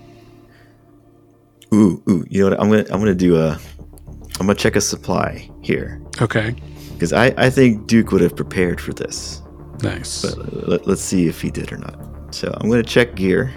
Ooh, 1.74 2.02
ooh. 2.10 2.26
You 2.30 2.44
know 2.44 2.50
what? 2.50 2.60
I'm 2.62 2.70
gonna 2.70 2.86
I'm 2.92 3.00
gonna 3.00 3.16
do 3.16 3.38
a 3.38 3.52
I'm 4.40 4.48
gonna 4.48 4.56
check 4.56 4.76
a 4.76 4.82
supply 4.82 5.50
here 5.62 6.02
Okay, 6.22 6.54
because 6.94 7.14
I 7.14 7.34
I 7.38 7.50
think 7.50 7.88
Duke 7.88 8.12
would 8.12 8.22
have 8.22 8.36
prepared 8.36 8.82
for 8.82 8.94
this. 8.94 9.42
nice. 9.82 10.22
But 10.22 10.68
let, 10.68 10.88
let's 10.88 11.02
see 11.02 11.28
if 11.28 11.42
he 11.42 11.50
did 11.50 11.72
or 11.72 11.78
not. 11.78 11.98
So 12.36 12.54
I'm 12.60 12.70
gonna 12.70 12.84
check 12.84 13.16
gear. 13.16 13.54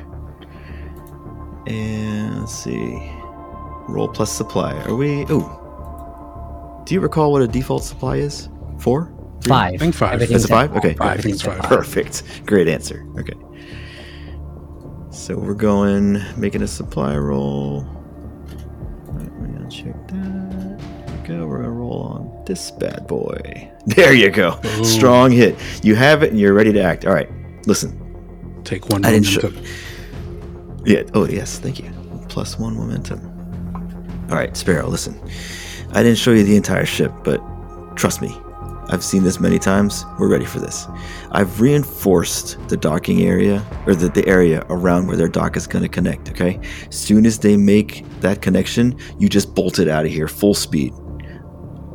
And 1.67 2.41
let's 2.41 2.55
see. 2.55 3.11
Roll 3.89 4.09
plus 4.09 4.31
supply. 4.31 4.75
Are 4.85 4.95
we? 4.95 5.23
Ooh. 5.31 5.51
Do 6.85 6.95
you 6.95 7.01
recall 7.01 7.33
what 7.33 7.43
a 7.43 7.49
default 7.49 7.83
supply 7.85 8.17
is? 8.17 8.49
Four? 8.79 9.11
Three? 9.45 9.51
five. 9.51 9.75
I 9.75 9.77
think 9.79 9.95
five. 9.95 10.13
Everything's 10.15 10.41
Is 10.45 10.45
it 10.47 10.49
five? 10.49 10.77
Okay. 10.77 10.97
I 11.01 11.17
think 11.17 11.35
it's 11.35 11.43
five. 11.43 11.61
Perfect. 11.63 12.23
Great 12.47 12.67
answer. 12.69 13.07
Okay. 13.19 13.35
So 15.11 15.37
we're 15.37 15.55
going, 15.55 16.23
making 16.37 16.63
a 16.63 16.67
supply 16.67 17.17
roll. 17.17 17.83
Right, 19.07 19.31
we're 19.33 19.47
gonna 19.47 19.71
check 19.71 19.95
that. 20.09 20.79
There 20.79 21.17
we 21.23 21.29
go. 21.29 21.47
We're 21.47 21.59
gonna 21.59 21.71
roll 21.71 22.03
on 22.03 22.45
this 22.47 22.71
bad 22.73 23.07
boy. 23.07 23.71
There 23.87 24.15
you 24.15 24.31
go. 24.31 24.59
Ooh. 24.65 24.85
Strong 24.85 25.33
hit. 25.33 25.57
You 25.85 25.95
have 25.95 26.23
it 26.23 26.31
and 26.31 26.41
you're 26.41 26.55
ready 26.55 26.73
to 26.73 26.81
act. 26.83 27.05
All 27.05 27.13
right. 27.13 27.29
Listen. 27.67 28.01
Take 28.65 28.89
one 28.89 29.05
I 29.05 29.11
didn't 29.11 29.27
show- 29.27 29.43
momentum. 29.51 30.87
Yeah. 30.87 31.03
Oh, 31.13 31.27
yes. 31.29 31.59
Thank 31.59 31.81
you. 31.81 31.91
Plus 32.31 32.59
one 32.59 32.75
momentum. 32.77 33.21
All 34.31 34.37
right, 34.37 34.57
Sparrow, 34.57 34.89
listen. 34.89 35.21
I 35.93 36.03
didn't 36.03 36.17
show 36.17 36.33
you 36.33 36.45
the 36.45 36.57
entire 36.57 36.87
ship, 36.87 37.13
but 37.25 37.43
trust 37.95 38.23
me, 38.23 38.35
I've 38.89 39.03
seen 39.03 39.25
this 39.25 39.41
many 39.41 39.59
times. 39.59 40.05
We're 40.19 40.29
ready 40.29 40.45
for 40.45 40.61
this. 40.61 40.87
I've 41.33 41.61
reinforced 41.61 42.59
the 42.69 42.77
docking 42.77 43.23
area, 43.23 43.65
or 43.87 43.95
the, 43.95 44.09
the 44.09 44.27
area 44.29 44.65
around 44.69 45.07
where 45.07 45.17
their 45.17 45.29
dock 45.29 45.57
is 45.57 45.67
going 45.67 45.83
to 45.83 45.89
connect, 45.89 46.29
okay? 46.31 46.61
As 46.89 46.97
soon 46.97 47.25
as 47.25 47.39
they 47.39 47.57
make 47.57 48.05
that 48.21 48.43
connection, 48.43 48.99
you 49.19 49.29
just 49.29 49.55
bolt 49.55 49.79
it 49.79 49.89
out 49.89 50.05
of 50.05 50.13
here 50.13 50.29
full 50.29 50.55
speed. 50.55 50.93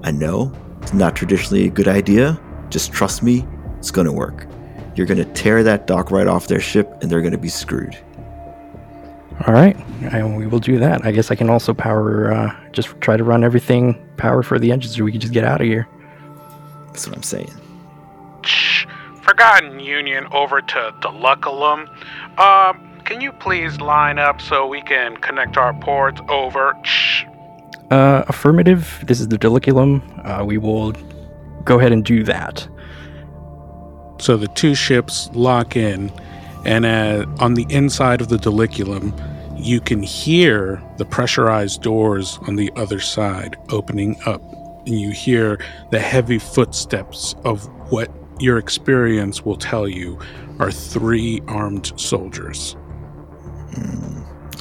I 0.04 0.12
know 0.12 0.52
it's 0.82 0.94
not 0.94 1.16
traditionally 1.16 1.68
a 1.68 1.70
good 1.70 1.88
idea. 1.88 2.42
Just 2.70 2.92
trust 2.92 3.22
me, 3.22 3.46
it's 3.78 3.92
going 3.92 4.08
to 4.08 4.14
work. 4.14 4.48
You're 4.96 5.08
going 5.08 5.24
to 5.24 5.32
tear 5.34 5.64
that 5.64 5.86
dock 5.88 6.10
right 6.10 6.28
off 6.28 6.48
their 6.48 6.60
ship, 6.60 6.92
and 7.02 7.12
they're 7.12 7.22
going 7.22 7.34
to 7.34 7.38
be 7.38 7.50
screwed. 7.50 7.98
All 9.48 9.54
right, 9.54 9.78
I, 10.12 10.24
we 10.24 10.48
will 10.48 10.60
do 10.60 10.80
that. 10.80 11.06
I 11.06 11.12
guess 11.12 11.32
I 11.32 11.36
can 11.36 11.50
also 11.50 11.74
power, 11.74 12.34
uh, 12.34 12.72
just 12.72 13.00
try 13.00 13.16
to 13.16 13.24
run 13.24 13.44
everything 13.44 14.06
power 14.18 14.44
for 14.44 14.60
the 14.60 14.72
engines 14.72 14.98
so 14.98 15.04
we 15.04 15.12
can 15.12 15.22
just 15.22 15.34
get 15.34 15.46
out 15.46 15.62
of 15.62 15.68
here. 15.68 15.88
That's 17.00 17.08
what 17.08 17.16
I'm 17.16 17.24
saying. 17.24 17.54
Shh. 18.44 18.86
Forgotten 19.22 19.80
Union 19.80 20.28
over 20.34 20.60
to 20.60 20.94
Diliculum. 21.00 21.88
Um, 22.38 23.00
can 23.06 23.22
you 23.22 23.32
please 23.32 23.80
line 23.80 24.20
up 24.20 24.42
so 24.42 24.68
we 24.68 24.82
can 24.82 25.16
connect 25.16 25.56
our 25.56 25.74
ports 25.76 26.20
over? 26.28 26.76
Shh. 26.84 27.24
Uh, 27.90 28.26
affirmative. 28.28 29.02
This 29.08 29.22
is 29.22 29.30
the 29.30 29.38
Diliculum. 29.38 30.02
Uh, 30.26 30.44
we 30.44 30.58
will 30.58 30.92
go 31.64 31.80
ahead 31.80 31.94
and 31.94 32.04
do 32.04 32.26
that. 32.26 32.68
So 34.20 34.36
the 34.36 34.50
two 34.50 34.76
ships 34.76 35.30
lock 35.32 35.78
in, 35.78 36.12
and 36.66 36.86
uh, 36.86 37.26
on 37.40 37.54
the 37.54 37.66
inside 37.70 38.20
of 38.20 38.28
the 38.28 38.36
Diliculum, 38.36 39.14
you 39.58 39.80
can 39.80 40.04
hear 40.04 40.84
the 40.98 41.06
pressurized 41.06 41.82
doors 41.82 42.40
on 42.46 42.58
the 42.58 42.70
other 42.76 43.00
side 43.00 43.56
opening 43.70 44.18
up, 44.26 44.42
and 44.90 45.00
you 45.00 45.12
hear 45.12 45.60
the 45.92 46.00
heavy 46.00 46.40
footsteps 46.40 47.36
of 47.46 47.66
what 47.92 48.12
your 48.40 48.58
experience 48.58 49.46
will 49.46 49.56
tell 49.56 49.88
you 49.88 50.18
are 50.60 50.72
three 50.72 51.42
armed 51.48 51.94
soldiers. 52.00 52.76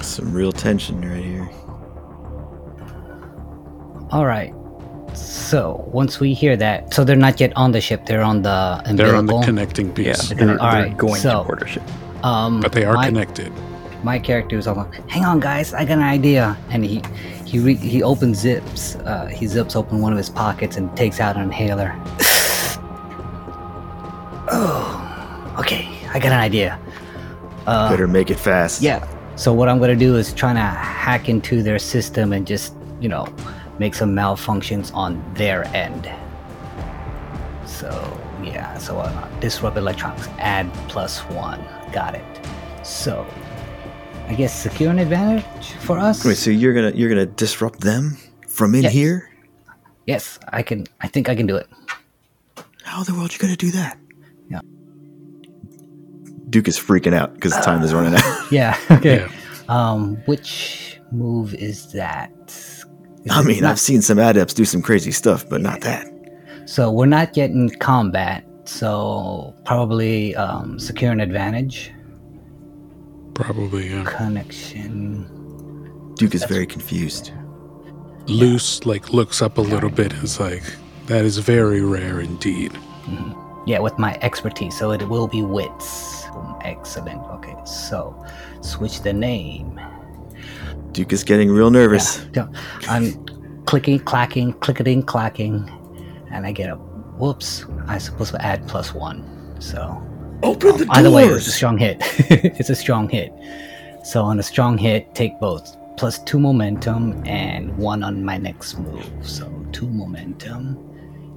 Some 0.02 0.32
real 0.32 0.52
tension 0.52 1.00
right 1.00 1.24
here. 1.24 1.48
All 4.10 4.26
right. 4.26 4.54
So 5.14 5.84
once 5.92 6.20
we 6.20 6.34
hear 6.34 6.56
that, 6.56 6.94
so 6.94 7.02
they're 7.04 7.16
not 7.16 7.40
yet 7.40 7.52
on 7.56 7.72
the 7.72 7.80
ship. 7.80 8.06
They're 8.06 8.22
on 8.22 8.42
the 8.42 8.80
umbilical. 8.84 8.96
They're 8.96 9.16
on 9.16 9.26
the 9.26 9.40
connecting 9.40 9.88
Yeah, 9.88 9.94
piece, 10.14 10.28
they're, 10.30 10.60
All 10.62 10.72
they're 10.72 10.94
going 10.94 11.20
so- 11.20 11.40
to 11.40 11.44
board 11.46 11.62
a 11.62 11.66
ship. 11.66 11.82
um, 12.24 12.60
but 12.60 12.72
they 12.72 12.84
are 12.84 12.94
my, 12.94 13.06
connected. 13.06 13.52
My 14.04 14.18
character 14.18 14.56
is 14.56 14.66
all 14.68 14.76
like, 14.76 15.08
"Hang 15.10 15.24
on, 15.24 15.40
guys, 15.40 15.74
I 15.74 15.84
got 15.84 15.98
an 15.98 16.04
idea." 16.04 16.56
And 16.70 16.84
he 16.84 17.02
he 17.48 17.58
re- 17.58 17.74
he 17.76 18.02
opens 18.02 18.38
zips. 18.40 18.96
Uh, 18.96 19.26
he 19.26 19.46
zips 19.46 19.74
open 19.74 20.00
one 20.02 20.12
of 20.12 20.18
his 20.18 20.28
pockets 20.28 20.76
and 20.76 20.94
takes 20.96 21.18
out 21.18 21.36
an 21.36 21.42
inhaler. 21.42 21.94
oh, 24.50 25.54
okay. 25.58 25.88
I 26.12 26.18
got 26.18 26.32
an 26.32 26.40
idea. 26.40 26.78
Uh, 27.66 27.88
Better 27.88 28.06
make 28.06 28.30
it 28.30 28.38
fast. 28.38 28.82
Yeah. 28.82 29.06
So 29.36 29.52
what 29.52 29.68
I'm 29.68 29.78
gonna 29.78 29.96
do 29.96 30.16
is 30.16 30.32
trying 30.34 30.56
to 30.56 30.60
hack 30.60 31.28
into 31.28 31.62
their 31.62 31.78
system 31.78 32.32
and 32.32 32.46
just, 32.46 32.74
you 33.00 33.08
know, 33.08 33.26
make 33.78 33.94
some 33.94 34.14
malfunctions 34.14 34.92
on 34.94 35.22
their 35.34 35.64
end. 35.74 36.10
So 37.66 37.90
Yeah, 38.42 38.76
so 38.78 38.98
uh, 38.98 39.40
disrupt 39.40 39.76
electronics, 39.76 40.28
add 40.38 40.72
plus 40.88 41.20
one. 41.30 41.64
Got 41.92 42.14
it. 42.14 42.24
So, 42.84 43.26
I 44.28 44.34
guess 44.34 44.54
secure 44.54 44.90
an 44.90 44.98
advantage 44.98 45.72
for 45.80 45.98
us. 45.98 46.24
Wait, 46.24 46.36
so 46.36 46.50
you're 46.50 46.74
gonna 46.74 46.92
you're 46.94 47.08
gonna 47.08 47.26
disrupt 47.26 47.80
them 47.80 48.16
from 48.46 48.74
in 48.74 48.82
Yes. 48.84 48.92
here? 48.92 49.30
yes, 50.06 50.38
I 50.52 50.62
can. 50.62 50.86
I 51.00 51.08
think 51.08 51.28
I 51.28 51.34
can 51.34 51.46
do 51.46 51.56
it. 51.56 51.66
How 52.84 53.00
in 53.00 53.06
the 53.06 53.14
world 53.14 53.32
you 53.32 53.38
gonna 53.38 53.56
do 53.56 53.70
that? 53.72 53.98
Yeah. 54.50 54.60
Duke 56.50 56.68
is 56.68 56.78
freaking 56.78 57.14
out 57.14 57.34
because 57.34 57.52
time 57.64 57.82
is 57.82 57.92
running 57.92 58.14
out. 58.14 58.46
Yeah. 58.52 58.76
Okay. 58.90 59.18
Yeah. 59.26 59.28
Um, 59.68 60.16
which 60.26 60.98
move 61.12 61.54
is 61.54 61.92
that? 61.92 62.30
Is 62.48 62.86
I 63.30 63.40
it 63.40 63.44
mean, 63.46 63.60
not- 63.62 63.72
I've 63.72 63.80
seen 63.80 64.00
some 64.02 64.18
adepts 64.18 64.54
do 64.54 64.64
some 64.64 64.80
crazy 64.82 65.10
stuff, 65.12 65.46
but 65.48 65.60
not 65.60 65.80
that. 65.82 66.06
So 66.66 66.90
we're 66.90 67.06
not 67.06 67.32
getting 67.34 67.68
combat. 67.80 68.44
So 68.64 69.54
probably 69.64 70.34
um, 70.36 70.78
secure 70.78 71.12
an 71.12 71.20
advantage. 71.20 71.92
Probably, 73.38 73.90
yeah. 73.90 74.04
Connection. 74.04 75.26
Duke 76.14 76.34
is 76.34 76.44
very 76.44 76.66
confused. 76.66 77.32
Luce, 78.26 78.84
like, 78.84 79.12
looks 79.12 79.40
up 79.40 79.58
a 79.58 79.60
little 79.60 79.90
bit 79.90 80.12
and 80.12 80.24
is 80.24 80.40
like, 80.40 80.64
that 81.06 81.24
is 81.24 81.38
very 81.38 81.80
rare 81.80 82.20
indeed. 82.20 82.72
Mm-hmm. 82.72 83.68
Yeah, 83.68 83.78
with 83.78 83.98
my 83.98 84.18
expertise. 84.22 84.76
So 84.76 84.90
it 84.90 85.08
will 85.08 85.28
be 85.28 85.42
wits. 85.42 86.24
Excellent. 86.62 87.20
Okay. 87.30 87.54
So 87.64 88.24
switch 88.60 89.02
the 89.02 89.12
name. 89.12 89.80
Duke 90.92 91.12
is 91.12 91.22
getting 91.22 91.50
real 91.50 91.70
nervous. 91.70 92.26
So 92.34 92.50
I'm 92.88 93.24
clicking, 93.66 94.00
clacking, 94.00 94.54
clicketing, 94.54 95.02
clacking, 95.02 95.70
and 96.32 96.44
I 96.44 96.52
get 96.52 96.70
a 96.70 96.74
whoops. 96.74 97.66
I'm 97.86 98.00
supposed 98.00 98.32
to 98.32 98.44
add 98.44 98.66
plus 98.66 98.94
one. 98.94 99.22
So 99.60 100.02
Open 100.42 100.76
the 100.76 100.86
either 100.90 101.10
way, 101.10 101.24
it's 101.24 101.46
a 101.46 101.52
strong 101.52 101.78
hit. 101.78 101.98
it's 102.30 102.70
a 102.70 102.76
strong 102.76 103.08
hit. 103.08 103.32
So 104.04 104.22
on 104.22 104.38
a 104.38 104.42
strong 104.42 104.78
hit, 104.78 105.14
take 105.14 105.38
both 105.40 105.76
plus 105.98 106.20
two 106.20 106.38
momentum 106.38 107.20
and 107.26 107.76
one 107.76 108.02
on 108.04 108.24
my 108.24 108.38
next 108.38 108.78
move. 108.78 109.10
So 109.20 109.50
two 109.72 109.88
momentum. 109.88 110.78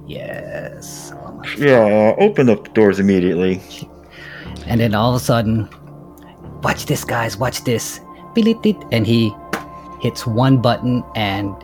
Yes. 0.06 1.12
Oh 1.14 1.42
so 1.42 1.64
Yeah, 1.64 2.14
open 2.18 2.46
the 2.46 2.56
doors 2.74 3.00
immediately. 3.00 3.60
And 4.66 4.80
then 4.80 4.94
all 4.94 5.10
of 5.10 5.20
a 5.20 5.24
sudden, 5.24 5.68
watch 6.62 6.86
this, 6.86 7.04
guys, 7.04 7.36
watch 7.36 7.64
this. 7.64 8.00
And 8.36 9.06
he 9.06 9.34
hits 10.00 10.26
one 10.26 10.62
button, 10.62 11.04
and 11.14 11.54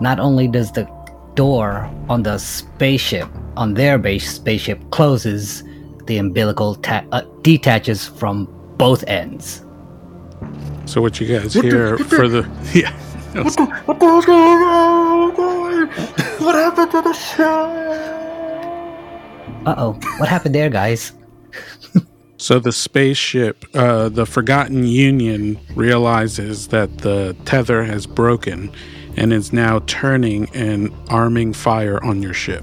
not 0.00 0.18
only 0.18 0.48
does 0.48 0.72
the 0.72 0.88
door 1.34 1.88
on 2.08 2.24
the 2.24 2.38
spaceship, 2.38 3.28
on 3.56 3.74
their 3.74 3.98
base 3.98 4.34
spaceship, 4.34 4.90
closes, 4.90 5.62
the 6.08 6.18
umbilical 6.18 6.74
ta- 6.76 7.04
uh, 7.12 7.22
detaches 7.42 8.08
from 8.08 8.48
both 8.76 9.04
ends. 9.06 9.64
So, 10.86 11.00
what 11.00 11.20
you 11.20 11.26
guys 11.26 11.54
hear 11.54 11.98
for 11.98 12.26
the. 12.28 12.48
Yeah. 12.74 12.92
What 13.84 14.00
the 14.00 14.06
hell's 14.06 14.24
going 14.24 14.62
on? 14.62 15.88
What 16.40 16.54
happened 16.54 16.90
to 16.90 17.02
the 17.02 17.12
ship? 17.12 17.46
Uh 19.66 19.74
oh, 19.76 19.92
what 20.18 20.28
happened 20.28 20.54
there, 20.54 20.70
guys? 20.70 21.12
So 22.40 22.60
the 22.60 22.70
spaceship, 22.70 23.64
uh, 23.74 24.10
the 24.10 24.24
Forgotten 24.24 24.86
Union, 24.86 25.58
realizes 25.74 26.68
that 26.68 26.98
the 26.98 27.34
tether 27.44 27.82
has 27.82 28.06
broken 28.06 28.70
and 29.16 29.32
is 29.32 29.52
now 29.52 29.80
turning 29.88 30.48
and 30.54 30.92
arming 31.08 31.52
fire 31.52 32.02
on 32.04 32.22
your 32.22 32.34
ship. 32.34 32.62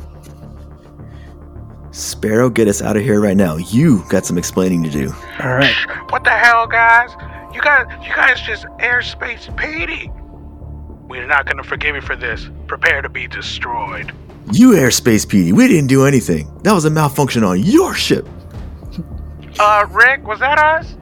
Sparrow, 1.96 2.50
get 2.50 2.68
us 2.68 2.82
out 2.82 2.98
of 2.98 3.04
here 3.04 3.22
right 3.22 3.38
now. 3.38 3.56
You 3.56 4.04
got 4.10 4.26
some 4.26 4.38
explaining 4.38 4.84
to 4.84 4.90
do. 4.90 5.14
All 5.40 5.56
right. 5.56 5.74
What 6.10 6.26
the 6.26 6.32
hell, 6.32 6.68
guys? 6.68 7.12
You 7.54 7.62
guys, 7.62 7.86
you 8.06 8.14
guys 8.14 8.42
just 8.42 8.66
airspace 8.80 9.56
Petey. 9.56 10.12
We're 11.08 11.26
not 11.26 11.46
gonna 11.46 11.64
forgive 11.64 11.96
you 11.96 12.02
for 12.02 12.18
this. 12.18 12.50
Prepare 12.68 13.02
to 13.02 13.08
be 13.08 13.28
destroyed. 13.28 14.12
You 14.52 14.72
airspace 14.72 15.28
Petey. 15.28 15.54
We 15.54 15.70
didn't 15.70 15.88
do 15.88 16.04
anything. 16.04 16.54
That 16.64 16.74
was 16.74 16.84
a 16.84 16.90
malfunction 16.90 17.46
on 17.46 17.64
your 17.64 17.94
ship. 17.94 18.28
Uh, 19.58 19.88
Rick, 19.90 20.28
was 20.28 20.40
that 20.42 20.60
us? 20.60 20.98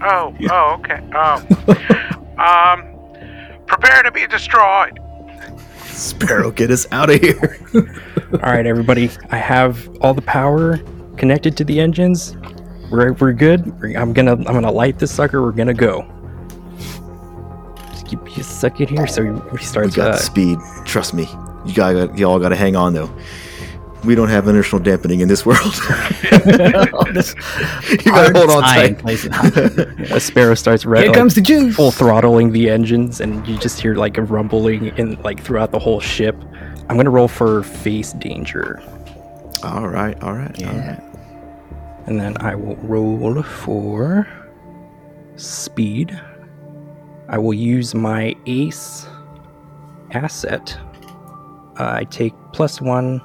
Oh, 0.00 0.34
oh, 0.50 0.78
okay. 0.78 1.00
Um, 1.10 2.38
um, 2.38 3.66
prepare 3.66 4.02
to 4.02 4.10
be 4.10 4.26
destroyed. 4.26 4.98
Sparrow, 5.84 6.50
get 6.50 6.70
us 6.70 6.86
out 6.92 7.10
of 7.10 7.20
here. 7.20 7.58
All 8.32 8.38
right, 8.52 8.66
everybody. 8.66 9.10
I 9.30 9.36
have 9.36 9.88
all 10.00 10.14
the 10.14 10.22
power 10.22 10.78
connected 11.16 11.56
to 11.56 11.64
the 11.64 11.80
engines. 11.80 12.36
We're, 12.90 13.12
we're 13.14 13.32
good. 13.32 13.78
We're- 13.80 13.96
I'm 13.96 14.12
gonna 14.12 14.32
I'm 14.32 14.42
gonna 14.44 14.70
light 14.70 14.98
this 14.98 15.12
sucker. 15.12 15.42
We're 15.42 15.50
gonna 15.52 15.74
go. 15.74 16.06
Just 17.90 18.06
keep 18.06 18.20
you 18.36 18.40
a 18.40 18.44
second 18.44 18.88
here. 18.88 19.06
So 19.08 19.24
he 19.24 19.30
We 19.52 19.58
starts. 19.58 19.96
got 19.96 20.08
Uh, 20.08 20.12
the 20.12 20.18
speed. 20.18 20.58
Trust 20.84 21.12
me. 21.14 21.28
You 21.66 21.74
got 21.74 22.16
you 22.18 22.24
all 22.26 22.38
got 22.38 22.50
to 22.50 22.56
hang 22.56 22.76
on 22.76 22.94
though. 22.94 23.10
We 24.04 24.14
don't 24.14 24.28
have 24.30 24.48
inertial 24.48 24.78
dampening 24.78 25.20
in 25.20 25.28
this 25.28 25.44
world. 25.44 25.74
This 27.12 27.34
you 27.90 27.98
gotta 28.12 28.32
hold 28.38 28.50
on 28.50 28.62
tight. 28.62 29.02
a 30.12 30.20
sparrow 30.20 30.54
starts 30.54 30.86
red. 30.86 31.00
Here 31.02 31.08
like, 31.10 31.18
comes 31.18 31.34
the 31.34 31.42
juice. 31.42 31.74
full 31.76 31.90
throttling 31.90 32.50
the 32.52 32.70
engines, 32.70 33.20
and 33.20 33.46
you 33.46 33.58
just 33.58 33.78
hear 33.80 33.94
like 33.96 34.16
a 34.18 34.22
rumbling 34.22 34.86
in 34.96 35.20
like 35.22 35.42
throughout 35.42 35.70
the 35.72 35.78
whole 35.80 36.00
ship. 36.00 36.36
I'm 36.90 36.96
gonna 36.96 37.08
roll 37.10 37.28
for 37.28 37.62
face 37.62 38.12
danger, 38.14 38.82
All 39.62 39.86
right, 39.86 40.20
all 40.24 40.32
right, 40.32 40.60
all 40.66 40.72
right. 40.74 41.00
and 42.06 42.18
then 42.18 42.36
I 42.40 42.56
will 42.56 42.74
roll 42.82 43.42
for 43.44 44.26
speed. 45.36 46.20
I 47.28 47.38
will 47.38 47.54
use 47.54 47.94
my 47.94 48.34
ace 48.46 49.06
asset. 50.10 50.76
Uh, 51.78 51.92
I 51.94 52.04
take 52.10 52.34
plus 52.52 52.80
one 52.80 53.20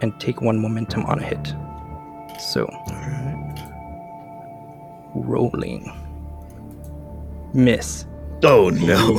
and 0.00 0.18
take 0.18 0.40
one 0.40 0.58
momentum 0.58 1.04
on 1.04 1.18
a 1.18 1.22
hit. 1.22 1.54
So, 2.40 2.64
rolling. 5.14 5.92
Miss. 7.52 8.06
Oh 8.42 8.70
no! 8.70 9.16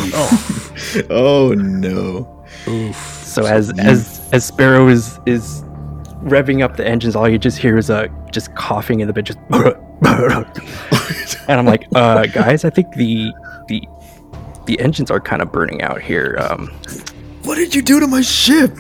Oh, 1.11 1.53
no! 1.57 2.32
Oof. 2.67 2.95
So 2.95 3.45
as 3.45 3.71
as 3.79 4.29
as 4.31 4.45
Sparrow 4.45 4.87
is 4.87 5.19
is 5.25 5.63
revving 6.23 6.63
up 6.63 6.77
the 6.77 6.87
engines, 6.87 7.15
all 7.15 7.27
you 7.27 7.37
just 7.37 7.57
hear 7.57 7.77
is 7.77 7.89
a 7.89 8.09
just 8.31 8.53
coughing 8.55 8.99
in 9.01 9.07
the 9.07 9.13
bit, 9.13 9.25
just 9.25 9.39
and 11.47 11.59
I'm 11.59 11.65
like, 11.65 11.85
uh, 11.95 12.25
guys, 12.27 12.63
I 12.65 12.69
think 12.69 12.93
the 12.95 13.33
the 13.67 13.87
the 14.65 14.79
engines 14.79 15.11
are 15.11 15.19
kind 15.19 15.41
of 15.41 15.51
burning 15.51 15.81
out 15.81 16.01
here. 16.01 16.37
Um, 16.39 16.67
What 17.43 17.55
did 17.55 17.75
you 17.75 17.81
do 17.81 17.99
to 17.99 18.07
my 18.07 18.21
ship? 18.21 18.71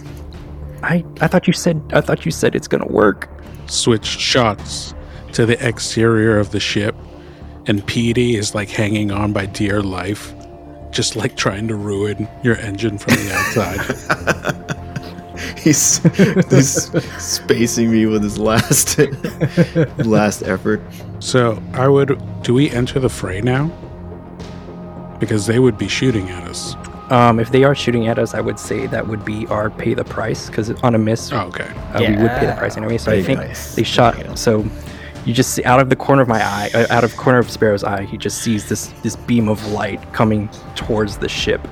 I 0.81 1.03
I 1.21 1.27
thought 1.27 1.47
you 1.47 1.53
said 1.53 1.81
I 1.93 2.01
thought 2.01 2.25
you 2.25 2.31
said 2.31 2.55
it's 2.55 2.67
gonna 2.67 2.87
work. 2.87 3.29
Switch 3.67 4.05
shots 4.05 4.93
to 5.33 5.45
the 5.45 5.57
exterior 5.65 6.37
of 6.37 6.51
the 6.51 6.59
ship, 6.59 6.95
and 7.65 7.85
Petey 7.87 8.35
is 8.35 8.53
like 8.53 8.69
hanging 8.69 9.11
on 9.11 9.33
by 9.33 9.45
dear 9.45 9.81
life, 9.81 10.33
just 10.93 11.15
like 11.15 11.35
trying 11.35 11.67
to 11.67 11.75
ruin 11.75 12.27
your 12.43 12.55
engine 12.57 12.97
from 12.97 13.15
the 13.15 13.33
outside. 13.33 14.69
He's, 15.57 15.97
he's 16.49 16.91
spacing 17.23 17.89
me 17.91 18.05
with 18.05 18.21
his 18.21 18.37
last 18.37 18.97
last 20.05 20.43
effort. 20.43 20.81
so, 21.19 21.61
I 21.73 21.87
would. 21.87 22.21
Do 22.43 22.53
we 22.53 22.69
enter 22.69 22.99
the 22.99 23.07
fray 23.09 23.39
now? 23.41 23.67
Because 25.19 25.45
they 25.47 25.59
would 25.59 25.77
be 25.77 25.87
shooting 25.87 26.29
at 26.29 26.43
us. 26.43 26.75
Um, 27.11 27.39
if 27.39 27.51
they 27.51 27.63
are 27.63 27.75
shooting 27.75 28.07
at 28.07 28.19
us, 28.19 28.33
I 28.33 28.41
would 28.41 28.59
say 28.59 28.87
that 28.87 29.07
would 29.07 29.23
be 29.23 29.47
our 29.47 29.69
pay 29.69 29.93
the 29.93 30.03
price 30.03 30.47
because 30.47 30.69
on 30.83 30.95
a 30.95 30.97
miss, 30.97 31.31
Oh, 31.31 31.47
okay. 31.47 31.67
uh, 31.93 31.99
we 32.01 32.07
would 32.21 32.31
pay 32.31 32.45
the 32.45 32.55
price 32.57 32.75
anyway. 32.75 32.97
So 32.97 33.11
I 33.13 33.23
think 33.23 33.39
price. 33.39 33.75
they 33.75 33.83
shot. 33.83 34.37
So 34.37 34.65
you 35.25 35.33
just 35.33 35.53
see 35.53 35.63
out 35.63 35.79
of 35.79 35.89
the 35.89 35.95
corner 35.95 36.21
of 36.21 36.27
my 36.27 36.43
eye, 36.43 36.69
uh, 36.73 36.87
out 36.89 37.03
of 37.03 37.15
corner 37.17 37.39
of 37.39 37.49
Sparrow's 37.49 37.83
eye, 37.83 38.03
he 38.03 38.17
just 38.17 38.39
sees 38.41 38.67
this 38.67 38.87
this 39.03 39.15
beam 39.15 39.49
of 39.49 39.65
light 39.71 40.01
coming 40.13 40.49
towards 40.75 41.17
the 41.17 41.29
ship, 41.29 41.65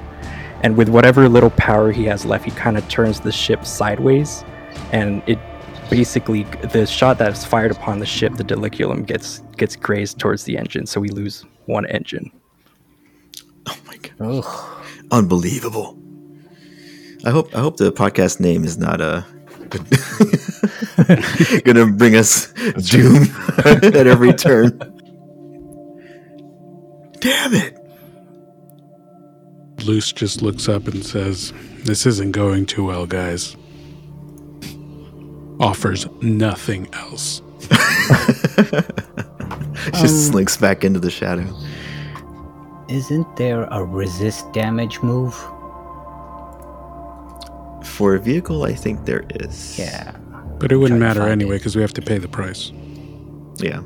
and 0.62 0.78
with 0.78 0.89
whatever 0.89 1.28
little 1.28 1.49
power 1.52 1.91
he 1.91 2.06
has 2.06 2.26
left, 2.26 2.45
he 2.45 2.52
kind 2.52 2.78
of 2.78 2.88
turns 2.88 3.20
the 3.20 3.32
ship 3.32 3.66
sideways, 3.66 4.43
and 4.91 5.22
it 5.28 5.39
basically 5.89 6.43
the 6.72 6.86
shot 6.86 7.18
that 7.18 7.34
is 7.34 7.43
fired 7.43 7.72
upon 7.72 7.99
the 7.99 8.06
ship, 8.06 8.34
the 8.36 8.43
Diliculum 8.43 9.06
gets 9.06 9.39
gets 9.58 9.76
grazed 9.76 10.20
towards 10.20 10.43
the 10.45 10.58
engine, 10.58 10.86
so 10.86 11.02
we 11.02 11.10
lose 11.10 11.45
one 11.66 11.86
engine. 11.88 12.32
Oh 13.68 13.78
my 13.88 13.97
god! 13.97 14.14
Ugh. 14.45 14.86
Unbelievable. 15.12 15.97
I 17.26 17.30
hope 17.30 17.54
I 17.54 17.60
hope 17.60 17.78
the 17.78 17.91
podcast 17.91 18.39
name 18.39 18.64
is 18.64 18.78
not 18.78 19.02
uh 19.02 19.24
gonna 21.63 21.88
bring 21.88 22.15
us 22.15 22.51
doom 22.89 23.24
at 23.65 24.07
every 24.07 24.34
turn. 24.34 24.78
Damn 27.19 27.53
it! 27.53 27.78
Luce 29.86 30.11
just 30.11 30.41
looks 30.41 30.67
up 30.69 30.88
and 30.88 31.05
says, 31.05 31.53
This 31.84 32.05
isn't 32.05 32.32
going 32.32 32.65
too 32.65 32.86
well, 32.86 33.05
guys. 33.05 33.55
offers 35.59 36.07
nothing 36.22 36.88
else. 36.93 37.41
Just 39.93 40.03
um, 40.03 40.32
slinks 40.32 40.57
back 40.57 40.84
into 40.84 40.99
the 40.99 41.09
shadow. 41.09 41.47
Isn't 42.89 43.36
there 43.36 43.63
a 43.65 43.84
resist 43.84 44.51
damage 44.53 45.01
move? 45.01 45.34
For 48.02 48.16
a 48.16 48.20
vehicle, 48.20 48.64
I 48.64 48.74
think 48.74 49.06
there 49.06 49.24
is. 49.30 49.78
Yeah. 49.78 50.10
But 50.58 50.72
it 50.72 50.78
wouldn't 50.78 50.99
matter 50.99 51.28
anyway 51.28 51.60
because 51.60 51.76
we 51.76 51.84
have 51.84 51.93
to 51.93 52.02
pay 52.02 52.18
the 52.18 52.28
price. 52.28 52.72
Yeah. 53.58 53.84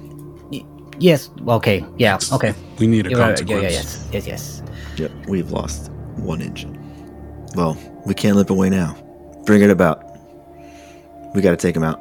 Yes. 0.99 1.29
Okay. 1.45 1.83
Yeah. 1.97 2.17
Okay. 2.31 2.53
We 2.79 2.87
need 2.87 3.07
a 3.07 3.09
You're 3.09 3.19
right, 3.19 3.35
consequence. 3.35 3.63
Yeah, 3.63 3.67
yeah, 3.67 3.75
yes. 3.75 4.09
Yes. 4.13 4.27
Yes. 4.27 4.63
Yep. 4.95 5.11
We've 5.27 5.51
lost 5.51 5.91
one 6.15 6.41
engine. 6.41 6.79
Well, 7.55 7.77
we 8.05 8.13
can't 8.13 8.37
limp 8.37 8.49
away 8.51 8.69
now. 8.69 8.95
Bring 9.45 9.61
it 9.61 9.69
about. 9.69 10.01
We 11.35 11.41
got 11.41 11.51
to 11.51 11.57
take 11.57 11.75
him 11.75 11.83
out. 11.83 11.99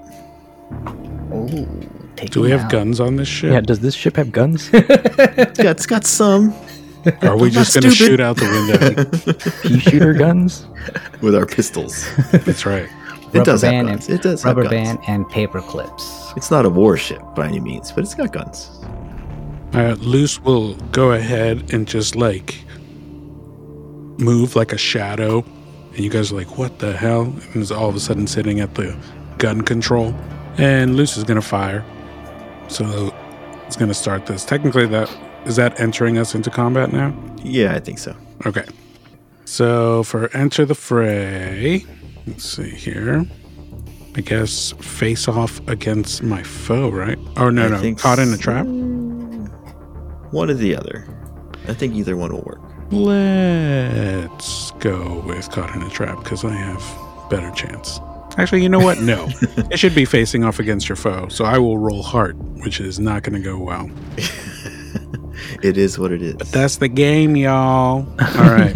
Ooh. 1.34 1.66
Take 2.14 2.30
Do 2.30 2.42
we 2.42 2.52
him 2.52 2.58
have 2.58 2.66
out. 2.66 2.70
guns 2.70 3.00
on 3.00 3.16
this 3.16 3.26
ship? 3.26 3.50
Yeah, 3.50 3.60
does 3.60 3.80
this 3.80 3.96
ship 3.96 4.14
have 4.18 4.30
guns? 4.30 4.70
It's 4.72 5.58
it's 5.58 5.86
got 5.86 6.04
some 6.06 6.54
Are 7.22 7.36
we 7.36 7.50
just 7.50 7.74
going 7.74 7.84
to 7.84 7.90
shoot 7.90 8.20
out 8.20 8.36
the 8.36 8.44
window? 8.44 9.38
Pea 9.68 9.78
shooter 9.80 10.12
guns? 10.14 10.66
with 11.22 11.34
our 11.34 11.46
pistols. 11.46 12.06
That's 12.32 12.66
right. 12.66 12.84
It 13.32 13.38
Rubber 13.38 13.44
does 13.44 13.62
have 13.62 13.70
band 13.72 13.88
guns. 13.88 14.08
and- 14.08 14.18
It 14.18 14.22
does 14.22 14.42
have 14.42 14.56
Rubber 14.56 14.68
guns. 14.68 14.88
band 14.88 14.98
and 15.08 15.28
paper 15.28 15.60
clips. 15.60 16.32
It's 16.36 16.50
not 16.50 16.64
a 16.66 16.70
warship 16.70 17.22
by 17.34 17.46
any 17.48 17.60
means, 17.60 17.90
but 17.92 18.04
it's 18.04 18.14
got 18.14 18.32
guns. 18.32 18.70
Uh, 19.72 19.96
Luce 19.98 20.38
will 20.40 20.74
go 20.92 21.12
ahead 21.12 21.72
and 21.72 21.86
just 21.88 22.14
like 22.16 22.64
move 24.18 24.56
like 24.56 24.72
a 24.72 24.78
shadow. 24.78 25.44
And 25.94 26.00
you 26.00 26.10
guys 26.10 26.32
are 26.32 26.36
like, 26.36 26.58
what 26.58 26.78
the 26.78 26.92
hell? 26.96 27.22
And 27.22 27.56
is 27.56 27.72
all 27.72 27.88
of 27.88 27.96
a 27.96 28.00
sudden 28.00 28.26
sitting 28.26 28.60
at 28.60 28.74
the 28.74 28.96
gun 29.38 29.62
control. 29.62 30.14
And 30.58 30.96
Luce 30.96 31.16
is 31.16 31.24
going 31.24 31.40
to 31.40 31.46
fire. 31.46 31.84
So 32.68 33.12
it's 33.66 33.76
going 33.76 33.88
to 33.88 33.94
start 33.94 34.26
this. 34.26 34.44
Technically, 34.44 34.86
that 34.86 35.08
is 35.46 35.56
that 35.56 35.78
entering 35.80 36.18
us 36.18 36.34
into 36.34 36.50
combat 36.50 36.92
now? 36.92 37.14
Yeah, 37.42 37.74
I 37.74 37.80
think 37.80 37.98
so. 37.98 38.16
Okay. 38.46 38.64
So 39.44 40.02
for 40.04 40.34
enter 40.36 40.64
the 40.64 40.74
fray, 40.74 41.84
let's 42.26 42.44
see 42.44 42.70
here. 42.70 43.24
I 44.16 44.20
guess 44.20 44.72
face 44.80 45.28
off 45.28 45.60
against 45.68 46.22
my 46.22 46.42
foe, 46.42 46.88
right? 46.88 47.18
Oh 47.36 47.50
no, 47.50 47.66
I 47.66 47.68
no, 47.68 47.94
caught 47.96 48.18
in 48.18 48.32
a 48.32 48.38
trap. 48.38 48.64
One 48.64 50.50
or 50.50 50.54
the 50.54 50.76
other. 50.76 51.06
I 51.68 51.74
think 51.74 51.94
either 51.94 52.16
one 52.16 52.32
will 52.32 52.42
work. 52.42 52.60
Let's 52.90 54.70
go 54.72 55.22
with 55.26 55.50
caught 55.50 55.74
in 55.74 55.82
a 55.82 55.90
trap 55.90 56.22
because 56.22 56.44
I 56.44 56.52
have 56.52 56.82
better 57.28 57.50
chance. 57.52 57.98
Actually, 58.36 58.62
you 58.62 58.68
know 58.68 58.80
what? 58.80 59.00
No, 59.00 59.28
it 59.70 59.78
should 59.78 59.94
be 59.94 60.04
facing 60.04 60.44
off 60.44 60.58
against 60.58 60.88
your 60.88 60.96
foe. 60.96 61.28
So 61.28 61.44
I 61.44 61.58
will 61.58 61.78
roll 61.78 62.02
heart, 62.02 62.36
which 62.64 62.80
is 62.80 62.98
not 62.98 63.22
going 63.22 63.40
to 63.40 63.44
go 63.44 63.58
well. 63.58 63.90
It 65.62 65.76
is 65.76 65.98
what 65.98 66.12
it 66.12 66.22
is. 66.22 66.36
That's 66.50 66.76
the 66.76 66.88
game, 66.88 67.36
y'all. 67.36 68.06
All 68.36 68.50
right, 68.50 68.72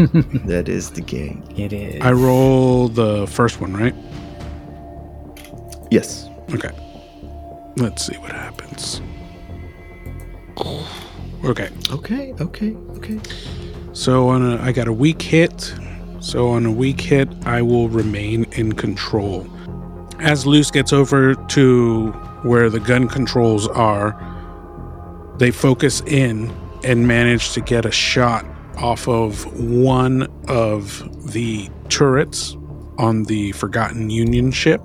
that 0.46 0.68
is 0.68 0.90
the 0.90 1.00
game. 1.00 1.42
It 1.56 1.72
is. 1.72 2.00
I 2.02 2.12
roll 2.12 2.88
the 2.88 3.26
first 3.26 3.60
one, 3.60 3.74
right? 3.74 3.94
Yes. 5.90 6.28
Okay. 6.52 6.70
Let's 7.76 8.06
see 8.06 8.16
what 8.16 8.32
happens. 8.32 9.00
Okay. 11.44 11.70
Okay. 11.90 12.34
Okay. 12.40 12.74
Okay. 12.96 13.20
So 13.92 14.28
on 14.28 14.42
a 14.42 14.60
I 14.60 14.72
got 14.72 14.88
a 14.88 14.92
weak 14.92 15.22
hit. 15.22 15.74
So 16.20 16.48
on 16.48 16.66
a 16.66 16.72
weak 16.72 17.00
hit, 17.00 17.28
I 17.46 17.62
will 17.62 17.88
remain 17.88 18.44
in 18.52 18.72
control. 18.72 19.46
As 20.18 20.46
Luce 20.46 20.70
gets 20.70 20.92
over 20.92 21.34
to 21.34 22.10
where 22.42 22.68
the 22.68 22.80
gun 22.80 23.06
controls 23.08 23.68
are, 23.68 24.16
they 25.38 25.52
focus 25.52 26.00
in 26.06 26.48
and 26.84 27.06
manage 27.06 27.52
to 27.52 27.60
get 27.60 27.84
a 27.84 27.90
shot 27.90 28.44
off 28.76 29.08
of 29.08 29.44
one 29.60 30.28
of 30.48 31.32
the 31.32 31.68
turrets 31.88 32.56
on 32.98 33.24
the 33.24 33.52
Forgotten 33.52 34.10
Union 34.10 34.50
ship. 34.50 34.82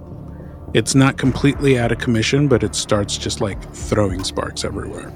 It's 0.74 0.96
not 0.96 1.18
completely 1.18 1.78
out 1.78 1.91
of 1.91 2.00
commission, 2.00 2.48
but 2.48 2.64
it 2.64 2.74
starts 2.76 3.18
just 3.18 3.41
like 3.41 3.62
throwing 3.74 4.24
sparks 4.24 4.66
everywhere. 4.66 5.12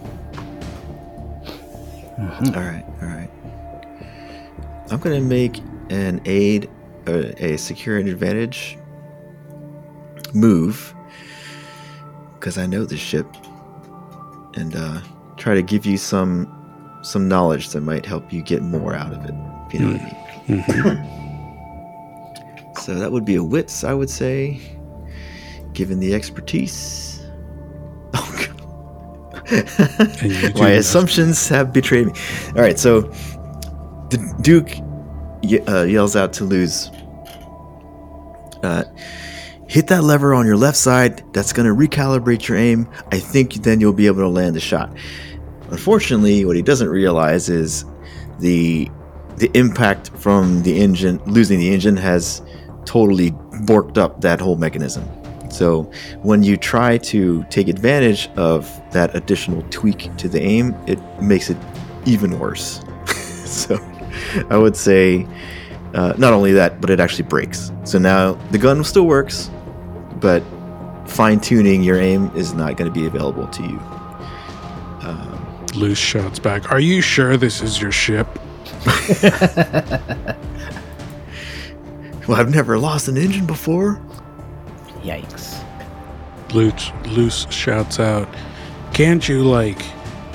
All 2.18 2.52
right. 2.52 2.86
All 3.02 3.08
right. 3.08 3.30
I'm 4.90 5.00
gonna 5.00 5.22
make 5.22 5.60
an 5.90 6.22
aid, 6.26 6.70
uh, 7.08 7.32
a 7.38 7.58
secure 7.58 7.98
and 7.98 8.08
advantage 8.08 8.78
move 10.34 10.94
because 12.36 12.58
I 12.58 12.66
know 12.66 12.86
this 12.86 13.00
ship, 13.00 13.28
and 14.56 14.76
uh, 14.76 15.02
try 15.38 15.56
to 15.56 15.64
give 15.64 15.86
you 15.86 15.98
some 15.98 16.57
some 17.08 17.28
knowledge 17.28 17.70
that 17.70 17.82
might 17.82 18.06
help 18.06 18.32
you 18.34 18.42
get 18.42 18.62
more 18.62 18.94
out 18.94 19.14
of 19.14 19.24
it. 19.26 19.34
If 19.68 19.74
you 19.74 19.80
know 19.80 19.94
what 19.94 20.02
I 20.02 20.52
mean. 20.52 20.64
Mhm. 20.64 21.18
So 22.84 22.96
that 22.96 23.12
would 23.12 23.26
be 23.26 23.36
a 23.36 23.44
wits, 23.44 23.84
I 23.84 23.94
would 23.94 24.10
say, 24.10 24.60
given 25.74 26.00
the 26.00 26.14
expertise. 26.14 27.22
Oh, 28.14 28.48
God. 28.48 28.52
And 30.22 30.32
you 30.32 30.54
My 30.56 30.72
assumptions 30.72 31.48
have 31.50 31.74
betrayed 31.74 32.08
me. 32.08 32.14
All 32.56 32.62
right, 32.62 32.80
so 32.80 33.02
the 34.10 34.34
Duke 34.42 34.72
uh, 35.68 35.84
yells 35.84 36.16
out 36.16 36.34
to 36.34 36.44
Luce, 36.44 36.90
uh, 38.64 38.84
hit 39.68 39.88
that 39.88 40.04
lever 40.04 40.34
on 40.34 40.46
your 40.46 40.58
left 40.58 40.78
side. 40.78 41.24
That's 41.34 41.52
going 41.54 41.68
to 41.68 41.76
recalibrate 41.76 42.48
your 42.48 42.58
aim. 42.58 42.88
I 43.12 43.20
think 43.20 43.54
then 43.56 43.82
you'll 43.82 43.94
be 43.94 44.08
able 44.08 44.20
to 44.20 44.30
land 44.30 44.56
the 44.56 44.62
shot. 44.62 44.96
Unfortunately, 45.70 46.46
what 46.46 46.56
he 46.56 46.62
doesn't 46.62 46.90
realize 46.90 47.50
is 47.50 47.86
the 48.40 48.90
the 49.38 49.52
impact 49.54 50.10
from 50.16 50.64
the 50.64 50.80
engine 50.80 51.22
losing 51.28 51.60
the 51.60 51.72
engine 51.72 51.96
has 51.96 52.42
totally 52.86 53.32
borked 53.66 53.98
up 53.98 54.22
that 54.22 54.40
whole 54.40 54.56
mechanism. 54.56 55.08
So 55.52 55.84
when 56.24 56.44
you 56.44 56.58
try 56.58 56.98
to 56.98 57.44
take 57.50 57.68
advantage 57.68 58.30
of 58.36 58.70
that 58.92 59.16
additional 59.16 59.62
tweak 59.70 60.16
to 60.18 60.28
the 60.28 60.42
aim, 60.42 60.76
it 60.88 61.00
makes 61.22 61.50
it 61.50 61.58
even 62.06 62.40
worse. 62.40 62.82
so 63.46 63.78
I 64.50 64.58
would 64.58 64.76
say 64.76 65.28
uh, 65.94 66.14
not 66.18 66.34
only 66.34 66.54
that, 66.54 66.82
but 66.82 66.90
it 66.90 67.00
actually 67.00 67.28
breaks. 67.28 67.72
So 67.84 67.98
now 67.98 68.34
the 68.52 68.58
gun 68.58 68.84
still 68.84 69.06
works, 69.06 69.50
but 70.20 70.44
fine 71.06 71.40
tuning 71.40 71.84
your 71.84 71.98
aim 71.98 72.32
is 72.36 72.54
not 72.54 72.78
going 72.78 72.92
to 72.92 73.00
be 73.00 73.08
available 73.08 73.48
to 73.48 73.64
you. 73.64 73.97
Luce 75.78 75.98
shouts 75.98 76.40
back, 76.40 76.72
Are 76.72 76.80
you 76.80 77.02
sure 77.02 77.38
this 77.38 77.62
is 77.62 77.82
your 77.82 77.92
ship? 77.92 78.28
Well, 82.28 82.38
I've 82.38 82.54
never 82.54 82.78
lost 82.78 83.08
an 83.08 83.16
engine 83.16 83.46
before. 83.46 84.02
Yikes. 85.02 85.64
Luce, 86.54 86.92
Luce 87.06 87.50
shouts 87.50 88.02
out, 88.02 88.28
Can't 88.94 89.30
you, 89.30 89.44
like, 89.44 89.80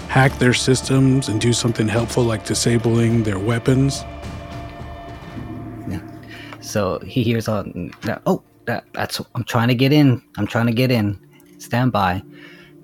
hack 0.09 0.33
their 0.39 0.55
systems 0.55 1.29
and 1.29 1.39
do 1.39 1.53
something 1.53 1.87
helpful 1.87 2.25
like 2.25 2.47
disabling 2.47 3.25
their 3.25 3.39
weapons? 3.39 4.05
Yeah. 5.87 6.01
So 6.63 6.99
he 7.01 7.23
hears 7.23 7.47
on. 7.47 7.91
that- 8.03 8.23
Oh, 8.25 8.43
that, 8.65 8.85
that's. 8.95 9.21
I'm 9.35 9.45
trying 9.45 9.69
to 9.69 9.75
get 9.75 9.93
in. 9.93 10.23
I'm 10.39 10.47
trying 10.47 10.69
to 10.69 10.73
get 10.73 10.91
in. 10.91 11.19
Stand 11.59 11.93
by. 11.93 12.23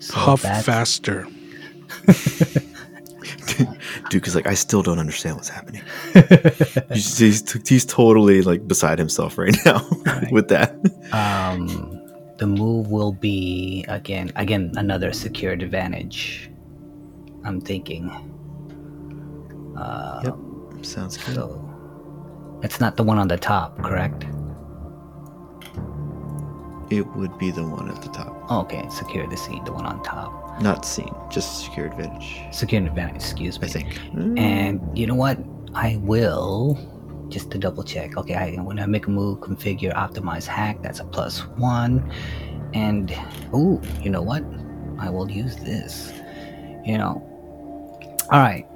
So 0.01 0.15
Huff 0.17 0.41
faster. 0.43 1.27
Duke 4.11 4.27
is 4.27 4.35
like, 4.35 4.47
I 4.47 4.55
still 4.55 4.83
don't 4.83 4.99
understand 4.99 5.37
what's 5.37 5.49
happening. 5.49 5.83
he's, 6.93 7.19
he's, 7.19 7.69
he's 7.69 7.85
totally 7.85 8.43
like 8.43 8.67
beside 8.67 8.99
himself 8.99 9.37
right 9.39 9.57
now 9.67 9.87
with 10.31 10.49
that. 10.49 10.73
Um, 11.13 11.95
the 12.39 12.47
move 12.47 12.91
will 12.91 13.13
be 13.13 13.85
again, 13.89 14.31
again 14.37 14.73
another 14.77 15.13
secured 15.13 15.63
advantage. 15.63 16.51
I'm 17.45 17.61
thinking. 17.61 18.11
Uh, 19.77 20.23
Yep, 20.25 20.85
sounds 20.85 21.17
good. 21.17 21.35
So 21.35 22.61
it's 22.63 22.81
not 22.81 22.97
the 22.97 23.03
one 23.05 23.19
on 23.19 23.29
the 23.29 23.37
top, 23.39 23.81
correct? 23.83 24.25
It 26.91 27.07
would 27.17 27.37
be 27.39 27.51
the 27.51 27.67
one 27.67 27.91
at 27.91 28.01
the 28.03 28.09
top. 28.09 28.51
Okay, 28.51 28.89
secure 28.89 29.27
the 29.29 29.37
seat, 29.37 29.65
the 29.65 29.73
one 29.73 29.85
on 29.85 30.03
top. 30.03 30.38
Not 30.61 30.85
seen, 30.85 31.15
just 31.31 31.65
secure 31.65 31.87
advantage. 31.87 32.43
Secure 32.53 32.85
advantage, 32.85 33.17
excuse 33.17 33.61
me. 33.61 33.69
I 33.69 33.71
think. 33.71 33.99
And 34.39 34.81
you 34.99 35.07
know 35.07 35.15
what? 35.15 35.39
I 35.75 35.97
will 36.03 36.79
just 37.29 37.51
to 37.53 37.59
double 37.59 37.85
check. 37.85 38.17
Okay, 38.17 38.35
I 38.35 38.57
when 38.63 38.79
I 38.79 38.87
make 38.87 39.07
a 39.07 39.11
move, 39.11 39.39
configure 39.39 39.95
optimize 39.95 40.47
hack. 40.47 40.83
That's 40.83 41.01
a 41.01 41.05
plus 41.05 41.47
one. 41.57 42.11
And 42.75 43.13
ooh, 43.55 43.81
you 44.03 44.11
know 44.11 44.23
what? 44.23 44.45
I 44.99 45.11
will 45.11 45.31
use 45.31 45.57
this. 45.57 46.13
You 46.85 46.99
know. 46.99 47.25
All 48.31 48.41
right. 48.41 48.67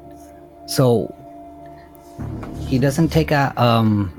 So 0.66 1.14
he 2.68 2.78
doesn't 2.78 3.09
take 3.09 3.30
a 3.30 3.53
um 3.61 4.12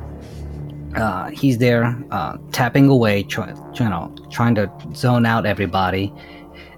uh, 0.95 1.30
he's 1.30 1.57
there 1.57 1.97
uh, 2.11 2.38
tapping 2.51 2.88
away, 2.88 3.24
try, 3.24 3.49
you 3.49 3.89
know, 3.89 4.14
trying 4.30 4.53
to 4.55 4.72
zone 4.93 5.26
out 5.26 5.45
everybody, 5.45 6.14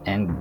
and 0.05 0.31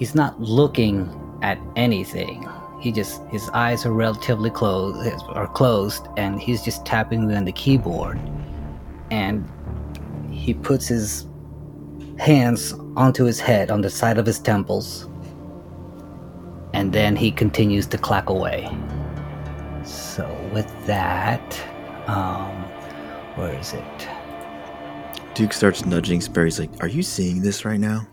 he's 0.00 0.14
not 0.14 0.40
looking 0.40 1.08
at 1.42 1.60
anything. 1.76 2.48
He 2.80 2.90
just 2.90 3.22
his 3.26 3.48
eyes 3.50 3.84
are 3.86 3.92
relatively 3.92 4.50
closed, 4.50 5.22
are 5.28 5.46
closed, 5.46 6.08
and 6.16 6.40
he's 6.40 6.62
just 6.64 6.84
tapping 6.84 7.30
on 7.30 7.44
the 7.44 7.52
keyboard, 7.52 8.18
and 9.10 9.46
he 10.32 10.54
puts 10.54 10.88
his 10.88 11.26
hands 12.18 12.72
onto 12.96 13.24
his 13.24 13.38
head 13.38 13.70
on 13.70 13.82
the 13.82 13.90
side 13.90 14.16
of 14.16 14.24
his 14.24 14.38
temples, 14.38 15.08
and 16.72 16.92
then 16.92 17.14
he 17.14 17.30
continues 17.30 17.86
to 17.88 17.98
clack 17.98 18.30
away. 18.30 18.68
So 19.84 20.26
with 20.54 20.70
that, 20.86 21.60
um, 22.06 22.50
where 23.36 23.54
is 23.54 23.74
it? 23.74 24.08
Duke 25.34 25.52
starts 25.52 25.84
nudging 25.84 26.22
Sparrow. 26.22 26.46
He's 26.46 26.58
like, 26.58 26.82
"Are 26.82 26.88
you 26.88 27.02
seeing 27.02 27.42
this 27.42 27.66
right 27.66 27.80
now?" 27.80 28.06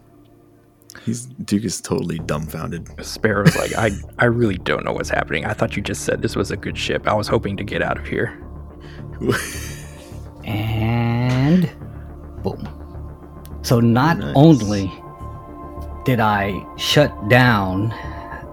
He's 1.03 1.25
Duke 1.25 1.63
is 1.63 1.79
totally 1.81 2.19
dumbfounded. 2.19 2.89
Sparrow's 3.05 3.55
like, 3.55 3.73
I, 3.75 3.91
I 4.19 4.25
really 4.25 4.57
don't 4.57 4.83
know 4.83 4.91
what's 4.93 5.09
happening. 5.09 5.45
I 5.45 5.53
thought 5.53 5.75
you 5.75 5.81
just 5.81 6.03
said 6.03 6.21
this 6.21 6.35
was 6.35 6.51
a 6.51 6.57
good 6.57 6.77
ship. 6.77 7.07
I 7.07 7.13
was 7.13 7.27
hoping 7.27 7.55
to 7.57 7.63
get 7.63 7.81
out 7.81 7.97
of 7.97 8.05
here. 8.07 8.41
And 10.45 11.69
boom. 12.41 12.65
So 13.63 13.81
not 13.81 14.17
Nice. 14.19 14.33
only 14.37 14.89
did 16.05 16.21
I 16.21 16.65
shut 16.77 17.11
down 17.27 17.89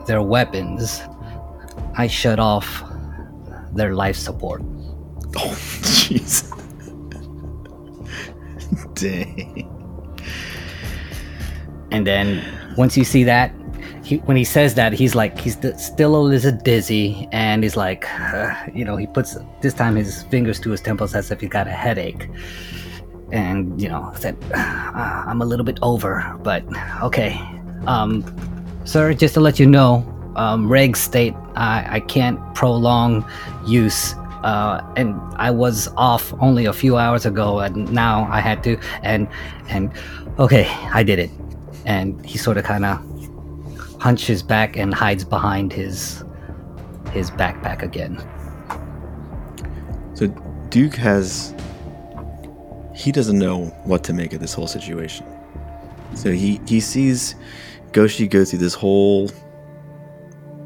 their 0.08 0.20
weapons, 0.20 1.00
I 1.96 2.08
shut 2.08 2.40
off 2.40 2.82
their 3.72 3.94
life 3.94 4.16
support. 4.16 4.62
Oh, 5.36 5.54
jeez. 5.82 6.50
Dang. 8.94 9.70
And 11.90 12.06
then 12.06 12.42
once 12.76 12.96
you 12.96 13.04
see 13.04 13.24
that, 13.24 13.52
he, 14.02 14.18
when 14.18 14.36
he 14.36 14.44
says 14.44 14.74
that, 14.74 14.92
he's 14.92 15.14
like, 15.14 15.38
he's 15.38 15.54
st- 15.54 15.80
still 15.80 16.16
a 16.16 16.22
little 16.22 16.52
dizzy, 16.52 17.28
and 17.32 17.62
he's 17.62 17.76
like, 17.76 18.08
uh, 18.20 18.54
you 18.74 18.84
know, 18.84 18.96
he 18.96 19.06
puts 19.06 19.36
this 19.60 19.74
time 19.74 19.96
his 19.96 20.22
fingers 20.24 20.60
to 20.60 20.70
his 20.70 20.80
temples 20.80 21.14
as 21.14 21.30
if 21.30 21.40
he 21.40 21.46
got 21.46 21.66
a 21.66 21.72
headache. 21.72 22.28
And, 23.32 23.80
you 23.80 23.88
know, 23.88 24.12
said, 24.16 24.36
uh, 24.54 24.58
I'm 25.26 25.40
a 25.42 25.44
little 25.44 25.64
bit 25.64 25.78
over, 25.82 26.38
but 26.42 26.64
okay. 27.02 27.40
Um, 27.86 28.24
sir, 28.84 29.14
just 29.14 29.34
to 29.34 29.40
let 29.40 29.58
you 29.58 29.66
know, 29.66 30.10
um, 30.36 30.68
regs 30.68 30.96
state 30.96 31.34
I, 31.56 31.96
I 31.96 32.00
can't 32.00 32.38
prolong 32.54 33.24
use. 33.66 34.14
Uh, 34.42 34.84
and 34.96 35.18
I 35.36 35.50
was 35.50 35.88
off 35.96 36.34
only 36.40 36.66
a 36.66 36.72
few 36.72 36.98
hours 36.98 37.24
ago, 37.24 37.60
and 37.60 37.90
now 37.92 38.28
I 38.30 38.40
had 38.40 38.62
to. 38.64 38.78
And 39.02 39.26
and 39.68 39.90
okay, 40.38 40.66
I 40.92 41.02
did 41.02 41.18
it. 41.18 41.30
And 41.84 42.24
he 42.24 42.38
sort 42.38 42.56
of 42.56 42.64
kind 42.64 42.84
of 42.84 43.00
hunches 44.00 44.42
back 44.42 44.76
and 44.76 44.92
hides 44.92 45.24
behind 45.24 45.72
his 45.72 46.24
his 47.12 47.30
backpack 47.30 47.82
again. 47.82 48.18
So 50.14 50.26
Duke 50.70 50.94
has 50.94 51.54
he 52.94 53.12
doesn't 53.12 53.38
know 53.38 53.66
what 53.84 54.04
to 54.04 54.12
make 54.12 54.32
of 54.32 54.40
this 54.40 54.54
whole 54.54 54.66
situation. 54.66 55.26
So 56.14 56.32
he 56.32 56.60
he 56.66 56.80
sees 56.80 57.34
Goshi 57.92 58.26
go 58.26 58.44
through 58.44 58.60
this 58.60 58.74
whole 58.74 59.30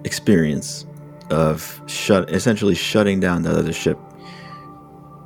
experience 0.04 0.86
of 1.30 1.80
shut 1.86 2.30
essentially 2.30 2.74
shutting 2.74 3.20
down 3.20 3.42
the 3.42 3.50
other 3.50 3.72
ship 3.72 3.98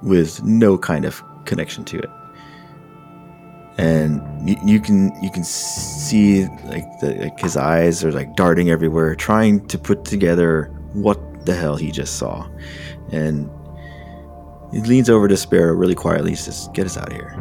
with 0.03 0.43
no 0.43 0.77
kind 0.77 1.05
of 1.05 1.23
connection 1.45 1.85
to 1.85 1.99
it. 1.99 2.11
And 3.79 4.49
you, 4.49 4.57
you 4.65 4.81
can 4.81 5.13
you 5.23 5.31
can 5.31 5.45
see 5.45 6.47
like 6.65 7.01
the 7.01 7.15
like 7.21 7.41
his 7.41 7.57
eyes 7.57 8.05
are 8.05 8.13
like 8.13 8.37
darting 8.37 8.71
everywhere, 8.71 9.15
trying 9.15 9.67
to 9.69 9.79
put 9.79 10.05
together 10.05 10.71
what 10.93 11.47
the 11.47 11.55
hell 11.55 11.77
he 11.77 11.91
just 11.91 12.17
saw. 12.17 12.49
And 13.11 13.51
he 14.73 14.81
leans 14.81 15.09
over 15.11 15.27
to 15.29 15.37
Sparrow 15.37 15.75
really 15.75 15.95
quietly. 15.95 16.31
He 16.31 16.37
says, 16.37 16.69
"Get 16.75 16.87
us 16.87 16.97
out 16.97 17.09
of 17.09 17.15
here." 17.15 17.35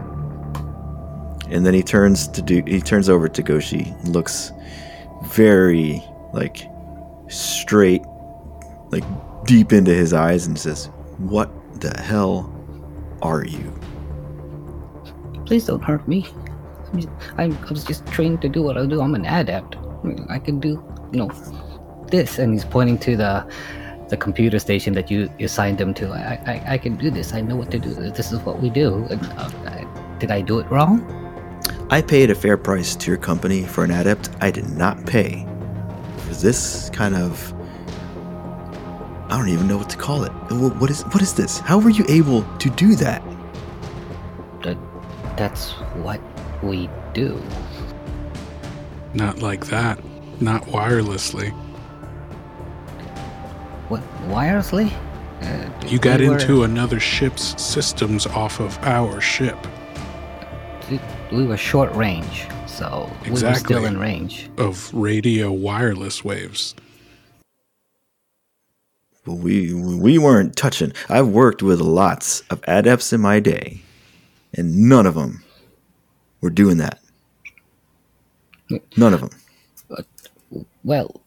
And 1.50 1.66
then 1.66 1.74
he 1.74 1.84
turns 1.84 2.28
to 2.30 2.42
do. 2.42 2.64
He 2.66 2.80
turns 2.80 3.10
over 3.10 3.28
to 3.28 3.44
Goshi. 3.44 3.94
Looks 4.06 4.54
very 5.26 6.04
like 6.34 6.66
straight, 7.28 8.04
like 8.90 9.04
deep 9.46 9.74
into 9.74 9.94
his 9.94 10.14
eyes, 10.14 10.48
and 10.48 10.58
says, 10.58 10.86
"What 11.18 11.52
the 11.82 12.02
hell 12.02 12.54
are 13.22 13.46
you?" 13.46 13.74
Please 15.52 15.66
don't 15.66 15.84
hurt 15.84 16.08
me. 16.08 16.26
I, 17.38 17.48
was 17.70 17.84
just 17.84 18.08
trained 18.08 18.42
to 18.42 18.48
do 18.48 18.64
what 18.64 18.78
I 18.78 18.86
do. 18.86 19.02
I'm 19.02 19.16
an 19.16 19.26
adept. 19.26 19.76
I, 20.30 20.40
can 20.40 20.62
do, 20.62 20.82
you 21.12 21.20
know, 21.20 21.30
this. 22.08 22.40
And 22.40 22.54
he's 22.54 22.64
pointing 22.64 22.98
to 23.00 23.18
the 23.18 23.54
the 24.08 24.16
computer 24.16 24.60
station 24.60 24.94
that 24.94 25.12
you, 25.12 25.30
assigned 25.42 25.78
them 25.78 25.94
to. 25.96 26.08
I, 26.14 26.40
I, 26.46 26.74
I 26.76 26.78
can 26.78 26.96
do 26.96 27.12
this. 27.12 27.34
I 27.34 27.42
know 27.42 27.58
what 27.58 27.70
to 27.72 27.80
do. 27.80 27.94
This 27.94 28.32
is 28.32 28.40
what 28.40 28.62
we 28.62 28.70
do. 28.70 29.06
And, 29.10 29.26
uh, 29.26 29.52
I, 29.66 30.16
did 30.20 30.32
I 30.32 30.40
do 30.40 30.60
it 30.60 30.72
wrong? 30.72 31.04
I 31.90 32.02
paid 32.02 32.32
a 32.32 32.36
fair 32.36 32.56
price 32.56 32.96
to 32.96 33.12
your 33.12 33.20
company 33.20 33.64
for 33.64 33.84
an 33.84 33.92
adept. 33.92 34.30
I 34.40 34.52
did 34.52 34.70
not 34.70 35.06
pay 35.06 35.46
for 36.20 36.34
this 36.36 36.90
kind 36.92 37.14
of. 37.14 37.54
I 39.30 39.38
don't 39.38 39.50
even 39.50 39.68
know 39.68 39.80
what 39.80 39.90
to 39.90 39.98
call 39.98 40.24
it. 40.24 40.32
What 40.50 40.90
is 40.90 41.02
what 41.08 41.22
is 41.22 41.34
this? 41.34 41.60
How 41.60 41.78
were 41.78 41.90
you 41.90 42.06
able 42.08 42.44
to 42.60 42.70
do? 42.70 42.96
That 42.96 43.22
that's 45.42 45.72
what 46.06 46.22
we 46.62 46.88
do. 47.14 47.42
Not 49.16 49.40
like 49.40 49.66
that. 49.68 49.98
Not 50.40 50.62
wirelessly. 50.66 51.50
What 53.90 54.04
wirelessly? 54.30 54.94
Uh, 55.42 55.88
You 55.88 55.98
got 55.98 56.20
we 56.20 56.30
were- 56.30 56.38
into 56.38 56.64
another 56.64 57.00
ship's 57.00 57.60
systems 57.60 58.28
off 58.28 58.60
of 58.60 58.78
our 58.84 59.20
ship. 59.20 59.58
we 61.32 61.46
were 61.48 61.58
short 61.58 61.92
range, 61.96 62.46
so 62.68 63.10
we 63.24 63.32
were 63.32 63.56
still 63.56 63.86
in 63.86 63.98
range. 63.98 64.48
of 64.60 64.94
radio 64.94 65.52
wireless 65.52 66.24
waves. 66.24 66.76
We 69.26 69.74
we 69.74 70.18
weren't 70.20 70.56
touching. 70.56 70.92
I've 71.10 71.30
worked 71.30 71.64
with 71.64 71.80
lots 71.82 72.42
of 72.52 72.60
adepts 72.68 73.12
in 73.14 73.22
my 73.22 73.40
day, 73.40 73.82
and 74.56 74.76
none 74.90 75.06
of 75.06 75.16
them 75.16 75.44
were 76.42 76.50
doing 76.50 76.78
that. 76.78 77.00
None 78.98 79.14
of 79.14 79.20
them. 79.22 79.30
Well, 80.84 81.22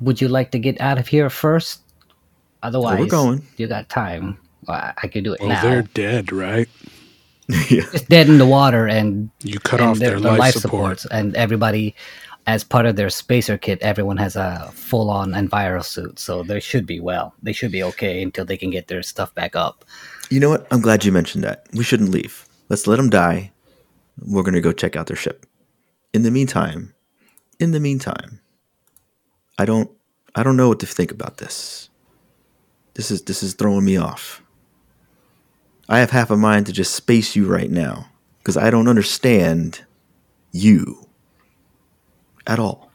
would 0.00 0.20
you 0.20 0.28
like 0.28 0.50
to 0.52 0.58
get 0.58 0.80
out 0.80 0.98
of 0.98 1.08
here 1.08 1.30
first? 1.30 1.80
Otherwise, 2.62 2.98
we're 2.98 3.06
going. 3.06 3.46
You 3.56 3.66
got 3.68 3.88
time. 3.88 4.38
Well, 4.66 4.76
I- 4.76 4.92
I 5.02 5.08
could 5.08 5.24
do 5.24 5.32
it 5.32 5.40
Well, 5.40 5.48
now. 5.50 5.62
they're 5.62 5.82
dead, 5.82 6.32
right? 6.32 6.68
yeah. 7.70 7.82
Just 7.92 8.08
dead 8.08 8.28
in 8.28 8.38
the 8.38 8.46
water, 8.46 8.86
and 8.86 9.30
You 9.42 9.58
cut 9.60 9.80
and 9.80 9.90
off 9.90 9.98
their, 9.98 10.20
their 10.20 10.36
life, 10.36 10.54
support. 10.54 10.98
supports, 11.00 11.06
and 11.10 11.34
everybody, 11.36 11.94
as 12.46 12.62
part 12.64 12.84
of 12.84 12.96
their 12.96 13.08
spacer 13.08 13.56
kit, 13.56 13.78
everyone 13.80 14.16
has 14.18 14.36
a 14.36 14.70
full-on 14.74 15.30
enviro 15.32 15.82
suit, 15.84 16.18
so 16.18 16.42
they 16.42 16.60
should 16.60 16.84
be 16.84 17.00
well. 17.00 17.34
They 17.42 17.52
should 17.52 17.72
be 17.72 17.82
okay 17.84 18.22
until 18.22 18.44
they 18.44 18.56
can 18.58 18.70
get 18.70 18.88
their 18.88 19.02
stuff 19.02 19.34
back 19.34 19.56
up. 19.56 19.84
You 20.30 20.40
know 20.40 20.50
what? 20.50 20.66
I'm 20.70 20.80
glad 20.80 21.04
you 21.04 21.12
mentioned 21.12 21.44
that. 21.44 21.66
We 21.72 21.84
shouldn't 21.84 22.10
leave. 22.10 22.46
Let's 22.68 22.86
let 22.86 22.96
them 22.96 23.08
die. 23.08 23.52
We're 24.20 24.42
gonna 24.42 24.60
go 24.60 24.72
check 24.72 24.96
out 24.96 25.06
their 25.06 25.16
ship. 25.16 25.46
In 26.12 26.22
the 26.22 26.30
meantime, 26.30 26.94
in 27.58 27.72
the 27.72 27.80
meantime, 27.80 28.40
I 29.58 29.64
don't 29.64 29.90
I 30.34 30.42
don't 30.42 30.56
know 30.56 30.68
what 30.68 30.80
to 30.80 30.86
think 30.86 31.10
about 31.10 31.38
this. 31.38 31.88
This 32.94 33.10
is 33.10 33.22
this 33.22 33.42
is 33.42 33.54
throwing 33.54 33.84
me 33.84 33.96
off. 33.96 34.42
I 35.88 36.00
have 36.00 36.10
half 36.10 36.30
a 36.30 36.36
mind 36.36 36.66
to 36.66 36.72
just 36.72 36.94
space 36.94 37.34
you 37.34 37.46
right 37.46 37.70
now 37.70 38.08
because 38.38 38.56
I 38.56 38.70
don't 38.70 38.88
understand 38.88 39.84
you 40.52 41.08
at 42.46 42.58
all. 42.58 42.90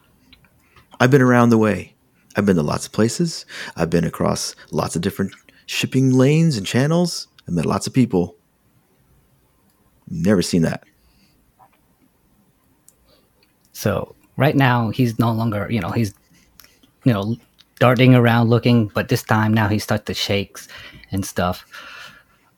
I've 1.00 1.10
been 1.10 1.22
around 1.22 1.50
the 1.50 1.58
way. 1.58 1.94
I've 2.36 2.46
been 2.46 2.56
to 2.56 2.62
lots 2.62 2.86
of 2.86 2.92
places. 2.92 3.46
I've 3.76 3.90
been 3.90 4.04
across 4.04 4.54
lots 4.70 4.94
of 4.94 5.02
different 5.02 5.32
shipping 5.66 6.12
lanes 6.12 6.56
and 6.56 6.66
channels. 6.66 7.28
I've 7.46 7.54
met 7.54 7.66
lots 7.66 7.86
of 7.86 7.92
people. 7.92 8.36
Never 10.08 10.42
seen 10.42 10.62
that. 10.62 10.84
So 13.72 14.14
right 14.36 14.54
now 14.54 14.90
he's 14.90 15.18
no 15.18 15.32
longer, 15.32 15.66
you 15.70 15.80
know, 15.80 15.90
he's, 15.90 16.14
you 17.04 17.12
know, 17.12 17.36
darting 17.80 18.14
around 18.14 18.48
looking, 18.48 18.88
but 18.88 19.08
this 19.08 19.22
time 19.22 19.52
now 19.52 19.68
he 19.68 19.78
starts 19.78 20.04
to 20.04 20.14
shakes 20.14 20.68
and 21.10 21.24
stuff. 21.24 21.66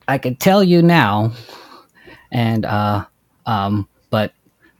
I 0.09 0.19
can 0.19 0.37
tell 0.37 0.63
you 0.63 0.83
now, 0.83 1.33
and 2.31 2.65
uh, 2.65 3.07
um, 3.47 3.89
but 4.11 4.33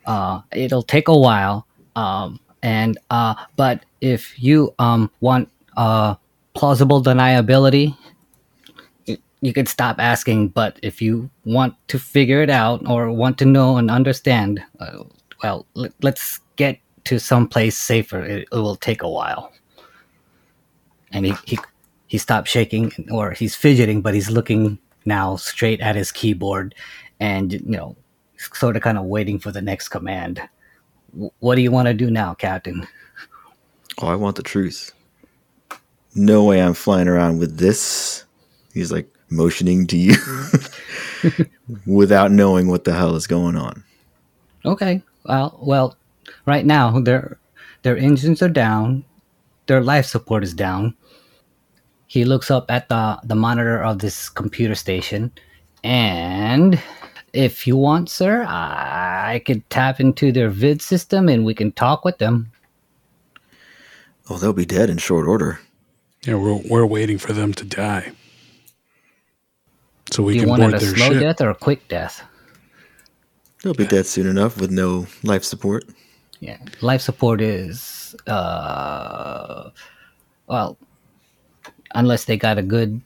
uh, 0.07 0.43
it'll 0.53 0.83
take 0.85 1.09
a 1.09 1.17
while. 1.17 1.67
Um, 1.97 2.39
and 2.63 2.99
uh, 3.11 3.35
but 3.57 3.85
if 4.01 4.41
you 4.41 4.73
um 4.79 5.11
want 5.21 5.49
uh 5.77 6.15
plausible 6.55 7.03
deniability, 7.03 7.97
it- 7.99 8.16
you 9.47 9.53
could 9.53 9.69
stop 9.69 10.01
asking, 10.01 10.49
but 10.49 10.77
if 10.83 11.01
you 11.01 11.31
want 11.45 11.77
to 11.87 12.01
figure 12.01 12.43
it 12.43 12.51
out 12.51 12.85
or 12.89 13.13
want 13.13 13.39
to 13.39 13.45
know 13.45 13.77
and 13.77 13.93
understand, 13.93 14.61
uh, 14.81 15.05
well, 15.41 15.65
let, 15.75 15.93
let's 16.03 16.41
get 16.57 16.81
to 17.05 17.21
someplace 17.21 17.79
safer. 17.79 18.25
It, 18.25 18.49
it 18.51 18.57
will 18.57 18.75
take 18.75 19.03
a 19.03 19.09
while. 19.09 19.53
And 21.13 21.27
he, 21.27 21.35
he 21.45 21.59
he 22.09 22.19
stopped 22.19 22.49
shaking 22.49 22.93
or 23.13 23.31
he's 23.31 23.55
fidgeting, 23.55 24.03
but 24.03 24.15
he's 24.15 24.31
looking 24.31 24.79
now 25.05 25.37
straight 25.37 25.81
at 25.81 25.95
his 25.95 26.11
keyboard, 26.11 26.75
and 27.21 27.53
you 27.53 27.61
know, 27.67 27.97
sort 28.37 28.75
of 28.75 28.83
kind 28.83 28.99
of 28.99 29.05
waiting 29.05 29.39
for 29.39 29.53
the 29.53 29.63
next 29.63 29.91
command. 29.91 30.43
W- 31.13 31.31
what 31.39 31.55
do 31.55 31.63
you 31.63 31.71
want 31.71 31.87
to 31.87 31.95
do 31.95 32.11
now, 32.11 32.35
Captain? 32.35 32.87
Oh, 34.03 34.09
I 34.09 34.17
want 34.17 34.35
the 34.35 34.43
truth. 34.43 34.93
No 36.17 36.43
way 36.43 36.61
I'm 36.61 36.75
flying 36.75 37.07
around 37.07 37.39
with 37.39 37.59
this. 37.59 38.25
He's 38.75 38.91
like 38.91 39.09
motioning 39.31 39.87
to 39.89 39.97
you 39.97 40.15
without 41.87 42.31
knowing 42.31 42.69
what 42.69 42.85
the 42.85 42.95
hell 42.95 43.15
is 43.17 43.27
going 43.27 43.57
on. 43.57 43.83
Okay. 44.65 45.03
Well, 45.25 45.59
well, 45.61 45.97
right 46.47 46.65
now 46.65 47.01
their 47.01 47.39
their 47.83 47.97
engines 47.97 48.43
are 48.43 48.49
down, 48.49 49.05
their 49.67 49.81
life 49.81 50.07
support 50.07 50.45
is 50.45 50.55
down. 50.55 50.95
He 52.07 52.25
looks 52.25 52.51
up 52.51 52.71
at 52.71 52.89
the 52.89 53.19
the 53.25 53.35
monitor 53.35 53.83
of 53.83 53.99
this 53.99 54.29
computer 54.29 54.75
station, 54.75 55.33
and 55.83 56.81
if 57.33 57.67
you 57.67 57.77
want, 57.77 58.09
sir, 58.09 58.45
I 58.49 59.43
could 59.45 59.69
tap 59.71 60.01
into 60.01 60.33
their 60.33 60.49
vid 60.49 60.81
system 60.81 61.29
and 61.29 61.45
we 61.45 61.55
can 61.55 61.73
talk 61.73 62.05
with 62.05 62.19
them. 62.19 62.51
Oh, 64.29 64.39
they'll 64.39 64.53
be 64.53 64.67
dead 64.67 64.91
in 64.91 64.99
short 64.99 65.29
order. 65.29 65.61
Yeah, 66.25 66.37
we're 66.37 66.61
we're 66.69 66.87
waiting 66.87 67.19
for 67.19 67.33
them 67.33 67.53
to 67.55 67.65
die, 67.65 68.13
so 70.11 70.23
we 70.23 70.35
Do 70.35 70.39
you 70.39 70.43
can 70.43 70.51
want 70.51 70.63
board 70.63 70.75
it 70.75 70.83
a 70.83 70.87
their 70.87 70.95
slow 70.97 71.13
ship. 71.13 71.21
death 71.21 71.41
or 71.41 71.51
a 71.51 71.55
quick 71.55 71.89
death? 71.89 72.23
They'll 73.63 73.75
be 73.75 73.87
dead 73.87 74.07
soon 74.07 74.27
enough 74.27 74.61
with 74.61 74.71
no 74.71 75.07
life 75.23 75.43
support. 75.45 75.85
Yeah, 76.41 76.59
life 76.83 77.01
support 77.01 77.41
is 77.41 78.15
uh, 78.27 79.71
well, 80.47 80.77
unless 81.95 82.25
they 82.27 82.37
got 82.37 82.59
a 82.59 82.63
good 82.63 83.01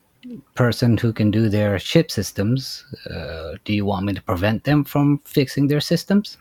person 0.55 0.96
who 0.98 1.12
can 1.12 1.30
do 1.30 1.48
their 1.48 1.78
ship 1.78 2.11
systems. 2.11 2.84
Uh, 3.09 3.55
do 3.64 3.72
you 3.72 3.84
want 3.86 4.05
me 4.07 4.12
to 4.12 4.22
prevent 4.22 4.64
them 4.64 4.84
from 4.84 5.18
fixing 5.24 5.68
their 5.68 5.80
systems? 5.80 6.36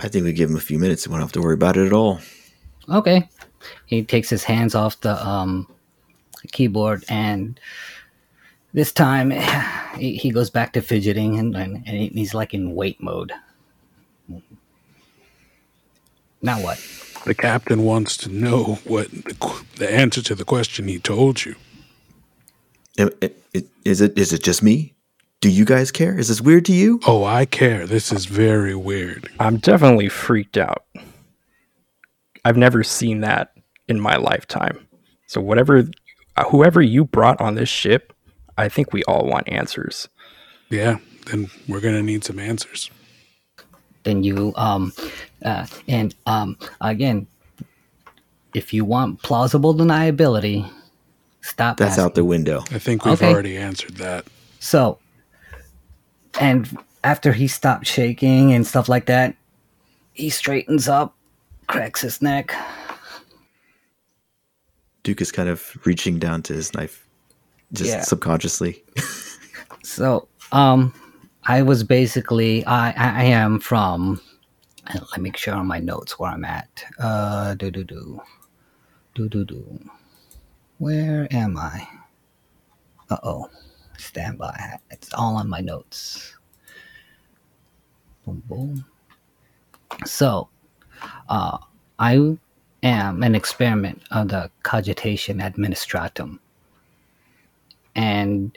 I 0.00 0.08
think 0.08 0.24
we 0.24 0.32
give 0.32 0.50
him 0.50 0.56
a 0.56 0.60
few 0.60 0.78
minutes. 0.78 1.06
We 1.06 1.12
won't 1.12 1.22
have 1.22 1.32
to 1.32 1.40
worry 1.40 1.54
about 1.54 1.76
it 1.76 1.86
at 1.86 1.92
all. 1.92 2.20
Okay. 2.88 3.28
He 3.86 4.02
takes 4.02 4.28
his 4.30 4.44
hands 4.44 4.74
off 4.74 5.00
the 5.00 5.14
um, 5.26 5.66
keyboard 6.52 7.04
and 7.08 7.58
this 8.72 8.92
time 8.92 9.30
he, 9.96 10.16
he 10.16 10.30
goes 10.30 10.50
back 10.50 10.72
to 10.74 10.82
fidgeting 10.82 11.38
and, 11.38 11.56
and, 11.56 11.76
and 11.86 11.96
he's 12.12 12.34
like 12.34 12.54
in 12.54 12.74
wait 12.74 13.02
mode. 13.02 13.32
Now 16.42 16.60
what? 16.62 16.78
The 17.26 17.34
captain 17.34 17.82
wants 17.84 18.16
to 18.18 18.28
know 18.30 18.78
what 18.84 19.10
the, 19.10 19.64
the 19.76 19.92
answer 19.92 20.22
to 20.22 20.34
the 20.34 20.44
question 20.44 20.88
he 20.88 20.98
told 20.98 21.44
you. 21.44 21.54
Am- 22.98 23.10
i- 23.22 23.30
i- 23.54 23.64
Is 23.84 24.00
it 24.00 24.18
is 24.18 24.32
it 24.32 24.42
just 24.42 24.62
me? 24.62 24.94
Do 25.42 25.50
you 25.50 25.64
guys 25.64 25.90
care? 25.90 26.18
Is 26.18 26.28
this 26.28 26.40
weird 26.40 26.64
to 26.66 26.72
you? 26.72 27.00
Oh, 27.06 27.24
I 27.24 27.44
care. 27.46 27.86
This 27.86 28.12
is 28.12 28.26
very 28.26 28.74
weird. 28.74 29.28
I'm 29.40 29.56
definitely 29.56 30.08
freaked 30.10 30.58
out. 30.58 30.84
I've 32.44 32.56
never 32.58 32.82
seen 32.82 33.20
that 33.20 33.52
in 33.88 34.00
my 34.00 34.16
lifetime. 34.16 34.86
So 35.26 35.40
whatever, 35.40 35.84
whoever 36.44 36.80
you 36.82 37.04
brought 37.04 37.40
on 37.40 37.54
this 37.54 37.68
ship, 37.68 38.12
I 38.58 38.68
think 38.68 38.92
we 38.92 39.02
all 39.04 39.26
want 39.26 39.48
answers. 39.48 40.08
Yeah, 40.70 40.98
then 41.26 41.50
we're 41.68 41.80
gonna 41.80 42.02
need 42.02 42.24
some 42.24 42.38
answers. 42.38 42.90
then 44.04 44.24
you 44.24 44.52
um 44.56 44.92
uh, 45.44 45.66
and 45.88 46.14
um 46.26 46.56
again 46.80 47.26
if 48.54 48.72
you 48.72 48.84
want 48.84 49.20
plausible 49.22 49.74
deniability 49.74 50.68
stop 51.42 51.76
That's 51.76 51.92
asking. 51.92 52.04
out 52.04 52.14
the 52.14 52.24
window. 52.24 52.64
I 52.70 52.78
think 52.78 53.04
we've 53.04 53.14
Okay. 53.14 53.30
already 53.32 53.56
answered 53.56 53.96
that. 53.96 54.24
so 54.58 54.98
and 56.40 56.76
after 57.04 57.32
he 57.32 57.46
stopped 57.48 57.86
shaking 57.86 58.52
and 58.52 58.66
stuff 58.66 58.88
like 58.88 59.06
that 59.06 59.34
he 60.12 60.30
straightens 60.30 60.86
up 60.88 61.14
cracks 61.66 62.00
his 62.02 62.20
neck 62.22 62.54
Duke 65.02 65.20
is 65.20 65.32
kind 65.32 65.48
of 65.48 65.76
reaching 65.86 66.18
down 66.18 66.42
to 66.44 66.52
his 66.52 66.74
knife, 66.74 67.06
just 67.72 67.90
Yeah. 67.90 68.02
subconsciously. 68.02 68.84
so 69.82 70.28
um 70.52 70.92
i 71.46 71.62
was 71.62 71.82
basically 71.84 72.64
i 72.66 72.90
i 72.90 73.24
am 73.24 73.58
from 73.58 74.20
uh, 74.88 74.98
let 75.12 75.18
me 75.18 75.24
make 75.30 75.36
sure 75.38 75.54
on 75.54 75.66
my 75.66 75.78
notes 75.78 76.18
where 76.18 76.30
i'm 76.30 76.44
at. 76.44 76.84
Uh 76.98 77.54
do 77.54 77.70
do 77.70 77.84
do. 77.84 78.20
Do 79.14 79.28
do 79.28 79.44
do. 79.44 79.90
Where 80.78 81.26
am 81.30 81.56
i? 81.56 81.86
Uh-oh. 83.10 83.48
Stand 83.98 84.38
by. 84.38 84.78
It's 84.90 85.12
all 85.14 85.36
on 85.36 85.48
my 85.48 85.60
notes. 85.60 86.36
Boom 88.24 88.42
boom. 88.48 88.84
So 90.04 90.48
uh 91.28 91.58
i 91.98 92.36
am 92.82 93.22
an 93.22 93.34
experiment 93.34 94.02
of 94.10 94.28
the 94.28 94.50
cogitation 94.62 95.38
administratum 95.38 96.38
and 97.94 98.56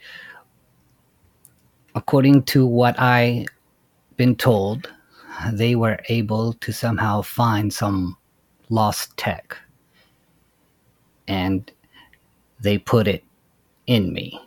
according 1.95 2.43
to 2.43 2.65
what 2.65 2.99
I've 2.99 3.47
been 4.17 4.35
told, 4.35 4.91
they 5.51 5.75
were 5.75 5.99
able 6.09 6.53
to 6.53 6.71
somehow 6.71 7.21
find 7.21 7.73
some 7.73 8.17
lost 8.69 9.15
tech, 9.17 9.57
and 11.27 11.69
they 12.59 12.77
put 12.77 13.07
it 13.07 13.23
in 13.87 14.13
me. 14.13 14.39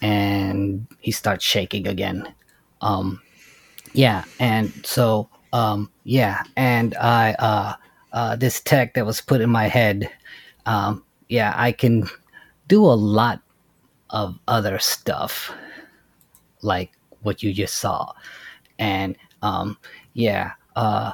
And 0.00 0.86
he 1.00 1.12
starts 1.12 1.44
shaking 1.44 1.86
again. 1.86 2.32
Um, 2.80 3.20
yeah, 3.92 4.24
and 4.40 4.72
so 4.84 5.28
um, 5.52 5.90
yeah, 6.04 6.42
and 6.56 6.96
I 6.96 7.34
uh, 7.38 7.74
uh, 8.12 8.36
this 8.36 8.60
tech 8.60 8.94
that 8.94 9.06
was 9.06 9.20
put 9.20 9.40
in 9.40 9.50
my 9.50 9.68
head. 9.68 10.10
Um, 10.66 11.04
yeah, 11.28 11.54
I 11.56 11.72
can 11.72 12.06
do 12.68 12.84
a 12.84 12.92
lot 12.94 13.40
of 14.10 14.38
other 14.48 14.78
stuff 14.78 15.50
like 16.62 16.92
what 17.22 17.42
you 17.42 17.52
just 17.52 17.76
saw. 17.76 18.12
And 18.78 19.16
um 19.42 19.76
yeah 20.14 20.52
uh 20.76 21.12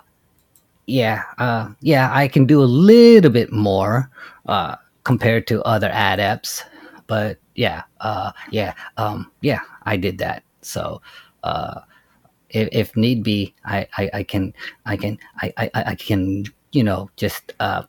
yeah 0.86 1.22
uh 1.38 1.70
yeah 1.80 2.10
i 2.12 2.28
can 2.28 2.44
do 2.46 2.62
a 2.62 2.64
little 2.68 3.30
bit 3.30 3.52
more 3.52 4.10
uh 4.46 4.76
compared 5.04 5.46
to 5.46 5.62
other 5.62 5.90
adepts 5.92 6.64
but 7.06 7.38
yeah 7.54 7.82
uh 8.00 8.30
yeah 8.50 8.74
um 8.96 9.30
yeah 9.40 9.60
i 9.84 9.96
did 9.96 10.18
that. 10.18 10.42
So 10.62 11.00
uh 11.44 11.80
if, 12.50 12.68
if 12.72 12.96
need 12.96 13.22
be 13.22 13.54
I, 13.64 13.86
I 13.96 14.10
i 14.14 14.22
can 14.22 14.54
i 14.86 14.96
can 14.96 15.18
I, 15.42 15.52
I 15.56 15.70
i 15.74 15.94
can 15.94 16.44
you 16.72 16.84
know 16.84 17.10
just 17.16 17.52
uh 17.60 17.82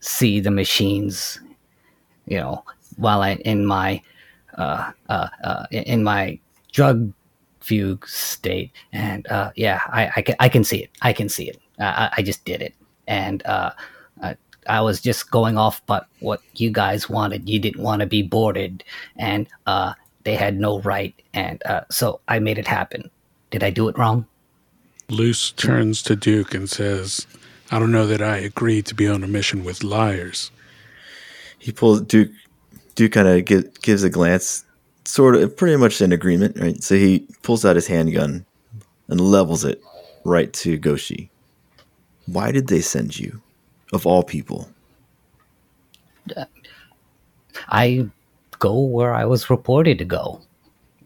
see 0.00 0.40
the 0.40 0.50
machines 0.50 1.38
you 2.26 2.38
know, 2.38 2.64
while 2.96 3.22
I 3.22 3.34
in 3.36 3.66
my 3.66 4.02
uh, 4.58 4.92
uh, 5.08 5.28
uh, 5.44 5.66
in 5.70 6.04
my 6.04 6.38
drug 6.72 7.12
fugue 7.60 8.08
state, 8.08 8.72
and 8.92 9.26
uh, 9.28 9.50
yeah, 9.56 9.80
I, 9.88 10.10
I 10.16 10.22
can 10.22 10.36
I 10.40 10.48
can 10.48 10.64
see 10.64 10.78
it. 10.84 10.90
I 11.02 11.12
can 11.12 11.28
see 11.28 11.48
it. 11.48 11.60
I, 11.80 12.10
I 12.18 12.22
just 12.22 12.44
did 12.44 12.62
it, 12.62 12.74
and 13.06 13.44
uh, 13.46 13.72
I, 14.22 14.36
I 14.68 14.80
was 14.82 15.00
just 15.00 15.30
going 15.30 15.58
off, 15.58 15.84
but 15.86 16.06
what 16.20 16.40
you 16.56 16.70
guys 16.70 17.08
wanted, 17.10 17.48
you 17.48 17.58
didn't 17.58 17.82
want 17.82 18.00
to 18.00 18.06
be 18.06 18.22
boarded, 18.22 18.84
and 19.16 19.46
uh, 19.66 19.94
they 20.24 20.36
had 20.36 20.58
no 20.58 20.80
right, 20.80 21.14
and 21.34 21.62
uh, 21.66 21.82
so 21.90 22.20
I 22.28 22.38
made 22.38 22.58
it 22.58 22.68
happen. 22.68 23.10
Did 23.50 23.64
I 23.64 23.70
do 23.70 23.88
it 23.88 23.98
wrong? 23.98 24.26
Luce 25.12 25.52
turns 25.52 26.02
to 26.02 26.16
Duke 26.16 26.54
and 26.54 26.68
says, 26.68 27.26
I 27.70 27.78
don't 27.78 27.92
know 27.92 28.06
that 28.06 28.22
I 28.22 28.38
agree 28.38 28.82
to 28.82 28.94
be 28.94 29.06
on 29.06 29.22
a 29.22 29.28
mission 29.28 29.62
with 29.62 29.84
liars. 29.84 30.50
He 31.58 31.70
pulls 31.70 32.00
Duke. 32.02 32.30
Duke 32.94 33.12
kind 33.12 33.28
of 33.28 33.44
gi- 33.44 33.70
gives 33.80 34.02
a 34.02 34.10
glance, 34.10 34.64
sort 35.06 35.34
of, 35.36 35.56
pretty 35.56 35.76
much 35.76 36.02
in 36.02 36.12
agreement, 36.12 36.58
right? 36.60 36.82
So 36.82 36.94
he 36.94 37.26
pulls 37.42 37.64
out 37.64 37.76
his 37.76 37.86
handgun 37.86 38.44
and 39.08 39.20
levels 39.20 39.64
it 39.64 39.82
right 40.24 40.52
to 40.54 40.76
Goshi. 40.76 41.30
Why 42.26 42.52
did 42.52 42.68
they 42.68 42.82
send 42.82 43.18
you, 43.18 43.40
of 43.92 44.06
all 44.06 44.22
people? 44.22 44.68
I 47.68 48.08
go 48.58 48.78
where 48.80 49.14
I 49.14 49.24
was 49.24 49.48
reported 49.48 49.98
to 49.98 50.04
go. 50.04 50.40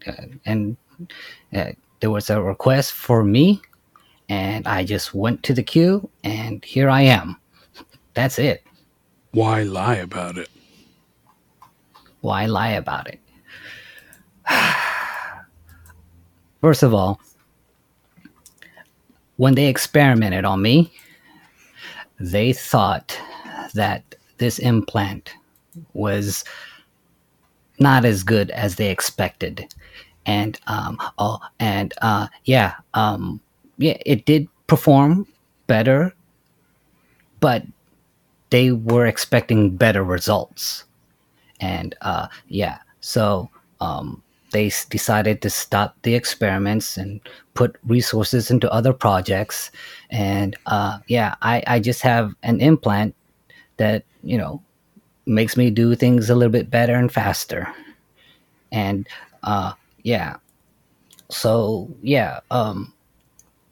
Uh, 0.05 0.11
and 0.45 0.77
uh, 1.55 1.71
there 2.01 2.11
was 2.11 2.29
a 2.29 2.41
request 2.41 2.91
for 2.91 3.23
me, 3.23 3.61
and 4.29 4.67
I 4.67 4.83
just 4.83 5.13
went 5.13 5.43
to 5.43 5.53
the 5.53 5.63
queue, 5.63 6.09
and 6.23 6.63
here 6.63 6.89
I 6.89 7.01
am. 7.01 7.37
That's 8.13 8.39
it. 8.39 8.63
Why 9.31 9.63
lie 9.63 9.95
about 9.95 10.37
it? 10.37 10.49
Why 12.21 12.45
lie 12.45 12.71
about 12.71 13.07
it? 13.07 13.19
First 16.61 16.83
of 16.83 16.93
all, 16.93 17.21
when 19.37 19.55
they 19.55 19.67
experimented 19.67 20.43
on 20.43 20.61
me, 20.61 20.91
they 22.19 22.53
thought 22.53 23.19
that 23.75 24.15
this 24.37 24.59
implant 24.59 25.35
was 25.93 26.43
not 27.79 28.05
as 28.05 28.23
good 28.23 28.49
as 28.51 28.75
they 28.75 28.89
expected. 28.89 29.71
And 30.25 30.59
um 30.67 30.97
oh 31.19 31.39
and 31.59 31.93
uh 32.01 32.27
yeah, 32.45 32.73
um 32.93 33.39
yeah, 33.77 33.97
it 34.05 34.25
did 34.25 34.47
perform 34.67 35.27
better, 35.67 36.13
but 37.39 37.63
they 38.51 38.71
were 38.71 39.07
expecting 39.07 39.75
better 39.77 40.03
results. 40.03 40.85
And 41.61 41.95
uh 42.01 42.27
yeah, 42.49 42.79
so 43.01 43.49
um 43.81 44.23
they 44.53 44.71
decided 44.89 45.41
to 45.43 45.49
stop 45.49 45.95
the 46.03 46.15
experiments 46.15 46.97
and 46.97 47.21
put 47.55 47.77
resources 47.85 48.51
into 48.51 48.71
other 48.71 48.93
projects. 48.93 49.71
And 50.11 50.55
uh 50.67 50.99
yeah 51.07 51.35
i 51.41 51.63
i 51.67 51.79
just 51.79 52.01
have 52.03 52.33
an 52.43 52.61
implant 52.61 53.15
that 53.77 54.03
you 54.23 54.37
know 54.37 54.61
makes 55.27 55.57
me 55.57 55.71
do 55.71 55.95
things 55.95 56.29
a 56.29 56.35
little 56.35 56.51
bit 56.51 56.71
better 56.71 56.95
and 56.95 57.11
faster. 57.11 57.67
And 58.71 59.07
uh 59.43 59.73
yeah. 60.03 60.37
So 61.29 61.89
yeah 62.03 62.41
um 62.51 62.93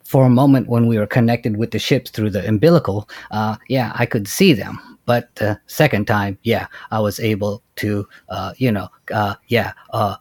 for 0.06 0.24
a 0.24 0.30
moment 0.30 0.68
when 0.68 0.86
we 0.86 0.98
were 0.98 1.06
connected 1.06 1.56
with 1.56 1.72
the 1.72 1.78
ships 1.78 2.10
through 2.10 2.30
the 2.30 2.46
umbilical 2.48 3.08
uh 3.32 3.56
yeah 3.68 3.92
i 3.96 4.06
could 4.06 4.28
see 4.28 4.52
them. 4.52 4.78
But 5.04 5.32
the 5.36 5.58
second 5.66 6.06
time 6.06 6.38
yeah 6.42 6.66
i 6.90 6.98
was 6.98 7.20
able 7.20 7.62
to 7.76 8.06
uh 8.28 8.52
you 8.56 8.72
know 8.72 8.88
uh 9.12 9.34
yeah 9.48 9.72
uh 9.90 10.16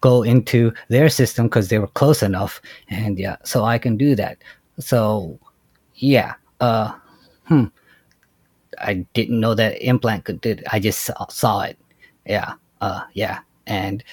go 0.00 0.22
into 0.22 0.72
their 0.88 1.10
system 1.10 1.46
because 1.46 1.68
they 1.68 1.78
were 1.78 1.88
close 1.88 2.22
enough 2.22 2.60
and 2.88 3.18
yeah 3.18 3.36
so 3.44 3.64
i 3.64 3.78
can 3.78 3.96
do 3.96 4.14
that. 4.14 4.38
So 4.78 5.38
yeah 5.96 6.34
uh 6.60 6.92
hmm. 7.44 7.64
I 8.78 9.04
didn't 9.12 9.40
know 9.40 9.54
that 9.54 9.82
implant 9.82 10.24
could 10.24 10.40
do 10.40 10.50
it 10.50 10.62
i 10.72 10.78
just 10.78 11.00
saw, 11.02 11.26
saw 11.28 11.62
it. 11.62 11.78
Yeah 12.26 12.54
uh 12.80 13.02
yeah 13.14 13.40
and 13.66 14.04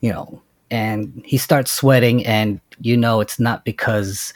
you 0.00 0.12
know 0.12 0.42
and 0.70 1.22
he 1.24 1.36
starts 1.36 1.70
sweating 1.70 2.24
and 2.26 2.60
you 2.80 2.96
know 2.96 3.20
it's 3.20 3.38
not 3.38 3.64
because 3.64 4.32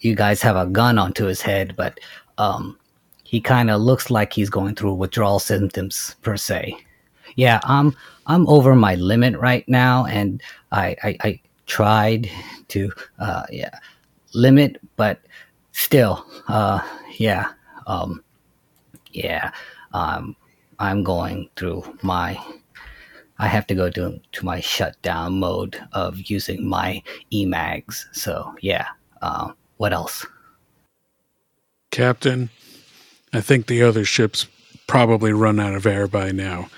you 0.00 0.14
guys 0.14 0.42
have 0.42 0.56
a 0.56 0.66
gun 0.66 0.98
onto 0.98 1.26
his 1.26 1.40
head 1.40 1.74
but 1.76 1.98
um 2.38 2.76
he 3.24 3.40
kind 3.40 3.70
of 3.70 3.80
looks 3.80 4.10
like 4.10 4.32
he's 4.32 4.50
going 4.50 4.74
through 4.74 4.94
withdrawal 4.94 5.38
symptoms 5.38 6.16
per 6.22 6.36
se. 6.36 6.76
Yeah 7.36 7.60
i'm 7.64 7.94
i'm 8.26 8.48
over 8.48 8.74
my 8.74 8.96
limit 8.96 9.38
right 9.38 9.66
now 9.68 10.06
and 10.06 10.42
i 10.72 10.96
i, 11.02 11.16
I 11.22 11.40
tried 11.66 12.28
to 12.68 12.90
uh 13.18 13.44
yeah 13.50 13.78
limit 14.34 14.80
but 14.96 15.20
still 15.72 16.26
uh 16.48 16.80
yeah 17.18 17.52
um 17.86 18.22
yeah 19.12 19.52
um 19.92 20.34
i'm 20.78 21.04
going 21.04 21.48
through 21.56 21.84
my 22.02 22.38
i 23.38 23.46
have 23.46 23.66
to 23.68 23.74
go 23.74 23.90
to 23.90 24.20
to 24.32 24.44
my 24.44 24.60
shutdown 24.60 25.38
mode 25.38 25.80
of 25.92 26.18
using 26.30 26.66
my 26.68 27.02
emags 27.32 28.06
so 28.12 28.52
yeah 28.60 28.86
um 29.22 29.54
what 29.80 29.92
else 29.94 30.26
Captain, 31.90 32.50
I 33.32 33.40
think 33.40 33.66
the 33.66 33.82
other 33.82 34.04
ship's 34.04 34.46
probably 34.86 35.32
run 35.32 35.58
out 35.58 35.74
of 35.74 35.86
air 35.86 36.06
by 36.06 36.30
now. 36.30 36.68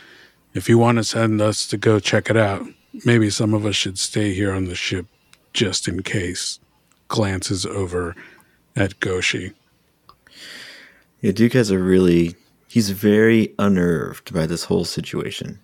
If 0.55 0.69
you 0.69 0.79
want 0.79 0.99
to 0.99 1.05
send 1.05 1.41
us 1.41 1.67
to 1.69 1.77
go 1.77 1.99
check 1.99 2.31
it 2.31 2.37
out, 2.37 2.67
maybe 3.05 3.31
some 3.31 3.55
of 3.55 3.65
us 3.67 3.77
should 3.77 3.99
stay 3.99 4.35
here 4.35 4.53
on 4.53 4.67
the 4.67 4.75
ship 4.75 5.07
just 5.53 5.89
in 5.89 6.03
case. 6.03 6.61
Glances 7.09 7.67
over 7.67 8.15
at 8.75 9.01
Goshi. 9.01 9.53
Yeah, 11.21 11.33
Duke 11.33 11.53
has 11.53 11.71
a 11.71 11.79
really. 11.79 12.35
He's 12.69 12.91
very 12.91 13.55
unnerved 13.59 14.33
by 14.33 14.47
this 14.47 14.65
whole 14.65 14.87
situation. 14.87 15.61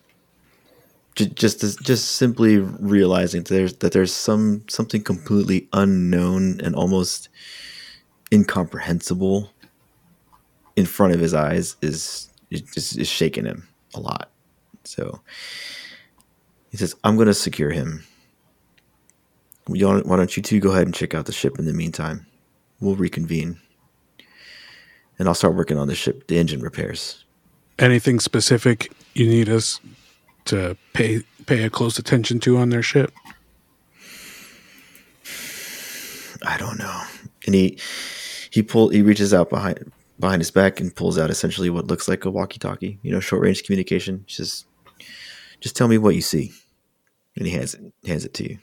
Ju- 1.18 1.26
Just, 1.26 1.82
just 1.82 2.12
simply 2.12 2.58
realizing 2.58 3.42
that 3.42 3.52
there's 3.52 3.74
that 3.78 3.92
there's 3.92 4.12
some 4.12 4.62
something 4.68 5.02
completely 5.02 5.68
unknown 5.72 6.60
and 6.60 6.76
almost 6.76 7.28
incomprehensible 8.32 9.50
in 10.76 10.86
front 10.86 11.14
of 11.14 11.20
his 11.20 11.34
eyes 11.34 11.74
is 11.82 12.30
is 12.50 12.96
is 12.96 13.08
shaking 13.08 13.46
him 13.46 13.68
a 13.94 14.00
lot. 14.00 14.30
So 14.84 15.20
he 16.70 16.76
says, 16.76 16.94
"I'm 17.02 17.16
going 17.16 17.26
to 17.26 17.34
secure 17.34 17.70
him. 17.70 18.04
Why 19.66 20.00
don't 20.16 20.36
you 20.36 20.42
two 20.42 20.60
go 20.60 20.70
ahead 20.70 20.86
and 20.86 20.94
check 20.94 21.14
out 21.14 21.26
the 21.26 21.32
ship 21.32 21.58
in 21.58 21.66
the 21.66 21.74
meantime? 21.74 22.26
We'll 22.80 22.96
reconvene." 22.96 23.58
and 25.18 25.26
I'll 25.28 25.34
start 25.34 25.56
working 25.56 25.78
on 25.78 25.88
the 25.88 25.94
ship, 25.96 26.28
the 26.28 26.38
engine 26.38 26.60
repairs. 26.60 27.24
Anything 27.78 28.20
specific 28.20 28.92
you 29.14 29.26
need 29.26 29.48
us 29.48 29.80
to 30.49 30.76
pay 30.92 31.22
pay 31.46 31.62
a 31.64 31.70
close 31.70 31.99
attention 31.99 32.40
to 32.40 32.59
on 32.59 32.70
their 32.70 32.82
ship? 32.82 33.12
I 36.46 36.57
don't 36.59 36.78
know. 36.78 37.03
And 37.46 37.55
he 37.55 37.78
he 38.51 38.62
pull 38.62 38.88
he 38.88 39.03
reaches 39.03 39.32
out 39.32 39.51
behind 39.51 39.92
behind 40.18 40.40
his 40.40 40.51
back 40.51 40.80
and 40.80 40.94
pulls 40.94 41.18
out 41.18 41.30
essentially 41.30 41.70
what 41.70 41.86
looks 41.86 42.09
like 42.09 42.24
a 42.24 42.30
walkie-talkie, 42.30 42.99
you 43.03 43.12
know, 43.12 43.20
short 43.20 43.42
range 43.42 43.62
communication. 43.62 44.24
He 44.26 44.34
says, 44.34 44.64
"Just 45.61 45.76
tell 45.76 45.88
me 45.88 45.99
what 45.99 46.14
you 46.14 46.22
see," 46.22 46.53
and 47.36 47.46
he 47.46 47.53
hands 47.53 47.74
it 47.74 47.92
hands 48.07 48.24
it 48.24 48.34
to 48.34 48.49
you. 48.49 48.59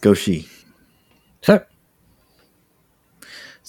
Goshi, 0.00 0.48
sir 1.42 1.66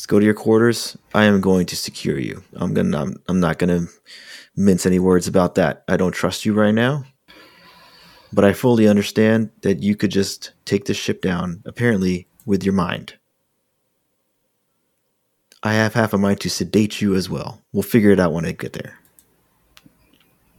let's 0.04 0.08
go 0.08 0.20
to 0.20 0.26
your 0.26 0.34
quarters. 0.34 0.98
I 1.14 1.24
am 1.24 1.40
going 1.40 1.66
to 1.68 1.78
secure 1.78 2.20
you. 2.20 2.44
I'm 2.56 2.74
gonna. 2.74 3.02
I'm, 3.02 3.16
I'm 3.30 3.40
not 3.40 3.58
gonna 3.58 3.86
mince 4.56 4.86
any 4.86 5.00
words 5.00 5.28
about 5.28 5.56
that. 5.56 5.84
I 5.88 5.98
don't 5.98 6.12
trust 6.12 6.46
you 6.46 6.54
right 6.54 6.74
now, 6.74 7.06
but 8.32 8.46
I 8.46 8.54
fully 8.54 8.88
understand 8.88 9.50
that 9.62 9.82
you 9.82 9.96
could 9.96 10.12
just 10.12 10.52
take 10.66 10.86
this 10.86 10.98
ship 10.98 11.22
down. 11.22 11.62
Apparently, 11.66 12.28
with 12.46 12.64
your 12.64 12.74
mind. 12.74 13.16
I 15.64 15.74
have 15.74 15.94
half 15.94 16.14
a 16.14 16.18
mind 16.18 16.42
to 16.42 16.50
sedate 16.50 17.02
you 17.02 17.16
as 17.16 17.30
well. 17.30 17.62
We'll 17.72 17.84
figure 17.84 18.12
it 18.12 18.20
out 18.20 18.34
when 18.34 18.46
I 18.46 18.52
get 18.52 18.74
there. 18.74 19.00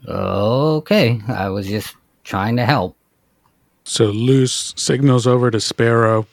okay 0.09 1.20
i 1.28 1.49
was 1.49 1.66
just 1.66 1.97
trying 2.24 2.57
to 2.57 2.64
help 2.66 2.97
So 3.84 4.07
Luce 4.07 4.72
signals 4.76 5.26
over 5.26 5.51
to 5.51 5.61
Sparrow, 5.61 6.26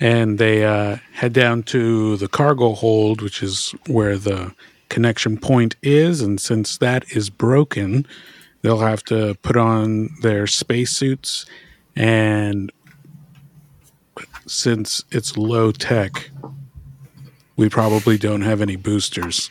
and 0.00 0.38
they 0.38 0.64
uh, 0.64 0.98
head 1.12 1.32
down 1.32 1.62
to 1.64 2.16
the 2.16 2.26
cargo 2.28 2.74
hold, 2.74 3.22
which 3.22 3.40
is 3.42 3.72
where 3.86 4.18
the 4.18 4.52
connection 4.88 5.38
point 5.38 5.76
is. 5.82 6.20
And 6.20 6.40
since 6.40 6.76
that 6.78 7.04
is 7.12 7.30
broken, 7.30 8.06
they'll 8.62 8.78
have 8.80 9.02
to 9.04 9.34
put 9.42 9.56
on 9.56 10.10
their 10.22 10.46
spacesuits. 10.46 11.46
And 11.96 12.70
since 14.46 15.04
it's 15.10 15.36
low 15.36 15.72
tech, 15.72 16.30
we 17.56 17.68
probably 17.68 18.18
don't 18.18 18.42
have 18.42 18.60
any 18.60 18.76
boosters. 18.76 19.50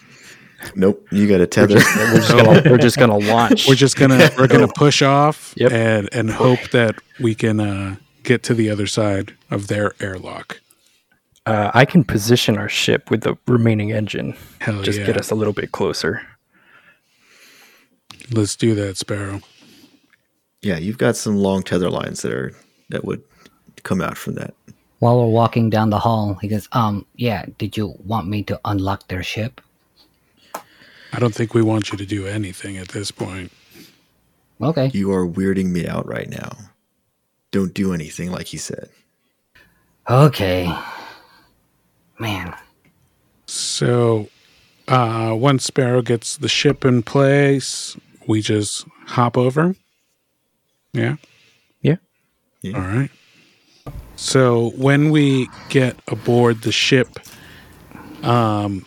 Nope, 0.75 1.05
you 1.11 1.27
got 1.27 1.37
to 1.37 1.47
tether. 1.47 1.75
We're 1.75 2.15
just 2.17 2.31
gonna, 2.31 2.61
we're 2.71 2.77
just 2.77 2.97
gonna 2.97 3.17
launch. 3.17 3.67
We're 3.67 3.75
just 3.75 3.95
gonna 3.95 4.29
we're 4.37 4.47
gonna 4.47 4.67
push 4.75 5.01
off 5.03 5.53
Yep. 5.55 5.71
and 5.71 6.09
and 6.11 6.31
hope 6.31 6.71
that 6.71 6.95
we 7.19 7.35
can 7.35 7.59
uh, 7.59 7.97
get 8.23 8.41
to 8.43 8.53
the 8.55 8.69
other 8.69 8.87
side 8.87 9.35
of 9.51 9.67
their 9.67 9.93
airlock. 9.99 10.59
Uh, 11.47 11.71
I 11.73 11.85
can 11.85 12.03
position 12.03 12.57
our 12.57 12.67
ship 12.69 13.09
with 13.09 13.21
the 13.21 13.37
remaining 13.47 13.91
engine. 13.91 14.35
Hell 14.59 14.81
just 14.83 14.99
yeah. 14.99 15.05
get 15.05 15.17
us 15.17 15.31
a 15.31 15.35
little 15.35 15.53
bit 15.53 15.71
closer. 15.71 16.21
Let's 18.31 18.55
do 18.55 18.75
that, 18.75 18.97
Sparrow. 18.97 19.39
yeah, 20.61 20.77
you've 20.77 20.97
got 20.97 21.15
some 21.15 21.37
long 21.37 21.63
tether 21.63 21.89
lines 21.89 22.21
that 22.23 22.33
are 22.33 22.53
that 22.89 23.05
would 23.05 23.23
come 23.83 24.01
out 24.01 24.17
from 24.17 24.33
that. 24.35 24.53
while 24.99 25.17
we're 25.19 25.31
walking 25.31 25.69
down 25.69 25.89
the 25.89 25.99
hall 25.99 26.33
he 26.41 26.47
goes 26.49 26.67
um 26.73 27.05
yeah 27.15 27.45
did 27.57 27.77
you 27.77 27.95
want 28.03 28.27
me 28.27 28.43
to 28.43 28.59
unlock 28.65 29.07
their 29.07 29.23
ship 29.23 29.61
I 31.13 31.19
don't 31.19 31.33
think 31.33 31.53
we 31.53 31.61
want 31.61 31.91
you 31.91 31.97
to 31.97 32.05
do 32.05 32.27
anything 32.27 32.75
at 32.77 32.89
this 32.89 33.11
point. 33.11 33.51
okay 34.61 34.89
You 34.93 35.11
are 35.13 35.25
weirding 35.25 35.69
me 35.71 35.87
out 35.87 36.05
right 36.05 36.27
now. 36.29 36.51
Don't 37.51 37.73
do 37.73 37.93
anything 37.93 38.29
like 38.31 38.47
he 38.47 38.57
said. 38.57 38.89
okay 40.09 40.67
man 42.19 42.53
So, 43.45 44.29
uh, 44.87 45.33
once 45.37 45.65
Sparrow 45.65 46.01
gets 46.01 46.37
the 46.37 46.47
ship 46.49 46.85
in 46.85 47.03
place, 47.03 47.95
we 48.27 48.41
just 48.41 48.85
hop 49.05 49.37
over. 49.37 49.75
Yeah. 50.93 51.15
Yeah. 52.61 52.77
All 52.77 52.81
right. 52.81 53.09
So 54.15 54.71
when 54.71 55.11
we 55.11 55.47
get 55.69 55.95
aboard 56.07 56.61
the 56.61 56.71
ship, 56.71 57.19
um, 58.23 58.85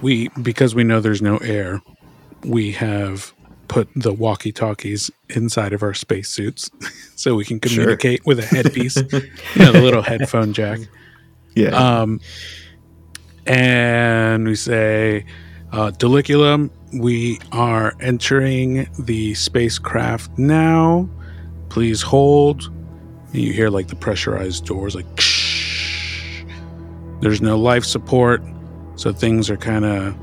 we 0.00 0.28
because 0.42 0.74
we 0.74 0.84
know 0.84 1.00
there's 1.00 1.22
no 1.22 1.38
air, 1.38 1.82
we 2.44 2.72
have 2.72 3.32
put 3.66 3.88
the 3.96 4.12
walkie 4.12 4.52
talkies 4.52 5.10
inside 5.28 5.72
of 5.72 5.82
our 5.82 5.92
spacesuits 5.92 6.70
so 7.16 7.34
we 7.34 7.44
can 7.44 7.60
communicate 7.60 8.24
with 8.24 8.38
a 8.38 8.46
headpiece, 8.46 8.96
you 9.12 9.20
know, 9.56 9.72
the 9.72 9.80
little 9.82 10.02
headphone 10.02 10.52
jack. 10.52 10.80
Yeah. 11.58 11.70
Um, 11.70 12.20
and 13.46 14.46
we 14.46 14.54
say, 14.54 15.24
uh, 15.72 15.90
Diliculum, 15.90 16.70
we 16.92 17.40
are 17.50 17.94
entering 18.00 18.88
the 18.96 19.34
spacecraft 19.34 20.38
now. 20.38 21.08
Please 21.68 22.00
hold. 22.00 22.70
And 23.32 23.42
you 23.42 23.52
hear 23.52 23.70
like 23.70 23.88
the 23.88 23.96
pressurized 23.96 24.66
doors, 24.66 24.94
like, 24.94 25.06
there's 27.20 27.42
no 27.42 27.58
life 27.58 27.84
support. 27.84 28.40
So 28.94 29.12
things 29.12 29.50
are 29.50 29.56
kind 29.56 29.84
of 29.84 30.16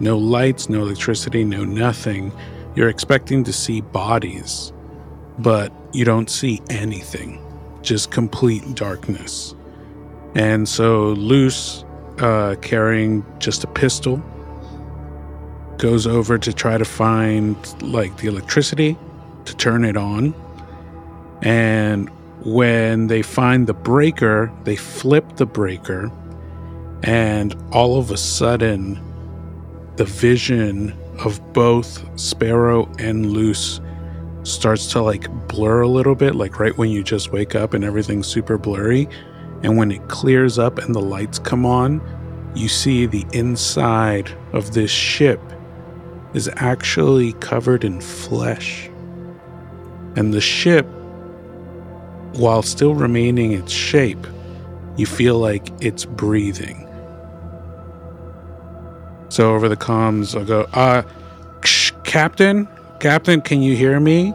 no 0.00 0.16
lights, 0.16 0.70
no 0.70 0.80
electricity, 0.80 1.44
no 1.44 1.62
nothing. 1.62 2.32
You're 2.74 2.88
expecting 2.88 3.44
to 3.44 3.52
see 3.52 3.82
bodies, 3.82 4.72
but 5.38 5.72
you 5.92 6.06
don't 6.06 6.30
see 6.30 6.62
anything, 6.70 7.38
just 7.82 8.10
complete 8.10 8.74
darkness. 8.74 9.54
And 10.34 10.68
so, 10.68 11.08
Luce, 11.08 11.84
uh, 12.18 12.56
carrying 12.60 13.24
just 13.38 13.64
a 13.64 13.66
pistol, 13.66 14.22
goes 15.78 16.06
over 16.06 16.38
to 16.38 16.52
try 16.52 16.76
to 16.78 16.84
find 16.84 17.56
like 17.82 18.16
the 18.18 18.28
electricity 18.28 18.96
to 19.46 19.56
turn 19.56 19.84
it 19.84 19.96
on. 19.96 20.34
And 21.42 22.10
when 22.44 23.06
they 23.06 23.22
find 23.22 23.66
the 23.66 23.74
breaker, 23.74 24.52
they 24.64 24.76
flip 24.76 25.36
the 25.36 25.46
breaker, 25.46 26.10
and 27.02 27.56
all 27.72 27.98
of 27.98 28.10
a 28.10 28.16
sudden, 28.16 29.00
the 29.96 30.04
vision 30.04 30.96
of 31.24 31.52
both 31.52 32.18
Sparrow 32.18 32.90
and 32.98 33.30
Luce 33.32 33.80
starts 34.42 34.86
to 34.92 35.02
like 35.02 35.28
blur 35.48 35.82
a 35.82 35.88
little 35.88 36.14
bit, 36.14 36.34
like 36.34 36.58
right 36.58 36.76
when 36.78 36.90
you 36.90 37.02
just 37.02 37.32
wake 37.32 37.54
up 37.54 37.74
and 37.74 37.84
everything's 37.84 38.26
super 38.26 38.56
blurry. 38.56 39.08
And 39.62 39.76
when 39.76 39.90
it 39.92 40.08
clears 40.08 40.58
up 40.58 40.78
and 40.78 40.94
the 40.94 41.00
lights 41.00 41.38
come 41.38 41.66
on, 41.66 42.00
you 42.54 42.68
see 42.68 43.06
the 43.06 43.26
inside 43.32 44.30
of 44.52 44.72
this 44.72 44.90
ship 44.90 45.40
is 46.34 46.48
actually 46.56 47.32
covered 47.34 47.84
in 47.84 48.00
flesh. 48.00 48.88
And 50.16 50.32
the 50.32 50.40
ship, 50.40 50.86
while 52.32 52.62
still 52.62 52.94
remaining 52.94 53.52
its 53.52 53.72
shape, 53.72 54.26
you 54.96 55.06
feel 55.06 55.38
like 55.38 55.68
it's 55.80 56.04
breathing. 56.04 56.86
So 59.28 59.54
over 59.54 59.68
the 59.68 59.76
comms, 59.76 60.36
I'll 60.36 60.44
go, 60.44 60.62
uh, 60.72 61.02
shh, 61.64 61.92
Captain, 62.04 62.68
Captain, 62.98 63.40
can 63.40 63.62
you 63.62 63.76
hear 63.76 64.00
me? 64.00 64.34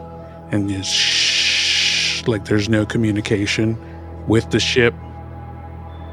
And 0.50 0.68
just 0.70 0.90
shh, 0.90 2.26
like 2.26 2.46
there's 2.46 2.68
no 2.68 2.86
communication 2.86 3.76
with 4.26 4.50
the 4.50 4.60
ship. 4.60 4.94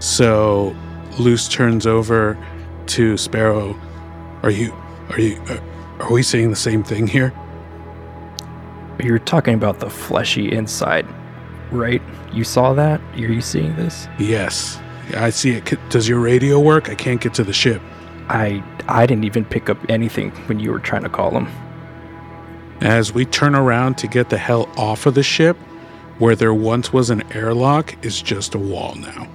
So 0.03 0.75
Luce 1.17 1.47
turns 1.47 1.87
over 1.87 2.37
to 2.87 3.15
Sparrow. 3.15 3.79
Are 4.43 4.49
you, 4.49 4.73
are 5.09 5.19
you, 5.19 5.41
are 5.99 6.11
we 6.11 6.21
saying 6.21 6.49
the 6.49 6.57
same 6.57 6.83
thing 6.83 7.07
here? 7.07 7.33
You're 9.01 9.17
talking 9.17 9.53
about 9.53 9.79
the 9.79 9.89
fleshy 9.89 10.51
inside, 10.51 11.07
right? 11.71 12.01
You 12.33 12.43
saw 12.43 12.73
that? 12.73 12.99
Are 13.13 13.17
you 13.17 13.39
seeing 13.39 13.77
this? 13.77 14.09
Yes, 14.19 14.77
I 15.15 15.29
see 15.29 15.51
it. 15.51 15.89
Does 15.89 16.09
your 16.09 16.19
radio 16.19 16.59
work? 16.59 16.89
I 16.89 16.95
can't 16.95 17.21
get 17.21 17.33
to 17.35 17.45
the 17.45 17.53
ship. 17.53 17.81
I 18.27 18.61
I 18.89 19.05
didn't 19.05 19.23
even 19.23 19.45
pick 19.45 19.69
up 19.69 19.77
anything 19.89 20.31
when 20.47 20.59
you 20.59 20.71
were 20.71 20.79
trying 20.79 21.03
to 21.03 21.09
call 21.09 21.31
him. 21.31 21.47
As 22.81 23.13
we 23.13 23.23
turn 23.23 23.55
around 23.55 23.97
to 23.99 24.07
get 24.07 24.29
the 24.29 24.37
hell 24.37 24.69
off 24.75 25.05
of 25.05 25.13
the 25.13 25.23
ship, 25.23 25.55
where 26.19 26.35
there 26.35 26.53
once 26.53 26.91
was 26.91 27.09
an 27.09 27.23
airlock 27.31 28.05
is 28.05 28.21
just 28.21 28.53
a 28.53 28.59
wall 28.59 28.95
now. 28.95 29.29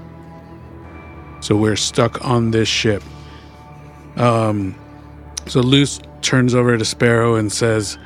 So 1.41 1.57
we're 1.57 1.76
stuck 1.76 2.24
on 2.24 2.51
this 2.51 2.68
ship. 2.68 3.03
Um, 4.16 4.74
so 5.47 5.61
Luce 5.61 6.01
turns 6.22 6.55
over 6.55 6.76
to 6.76 6.84
Sparrow 6.84 7.36
and 7.36 7.51
says, 7.51 7.99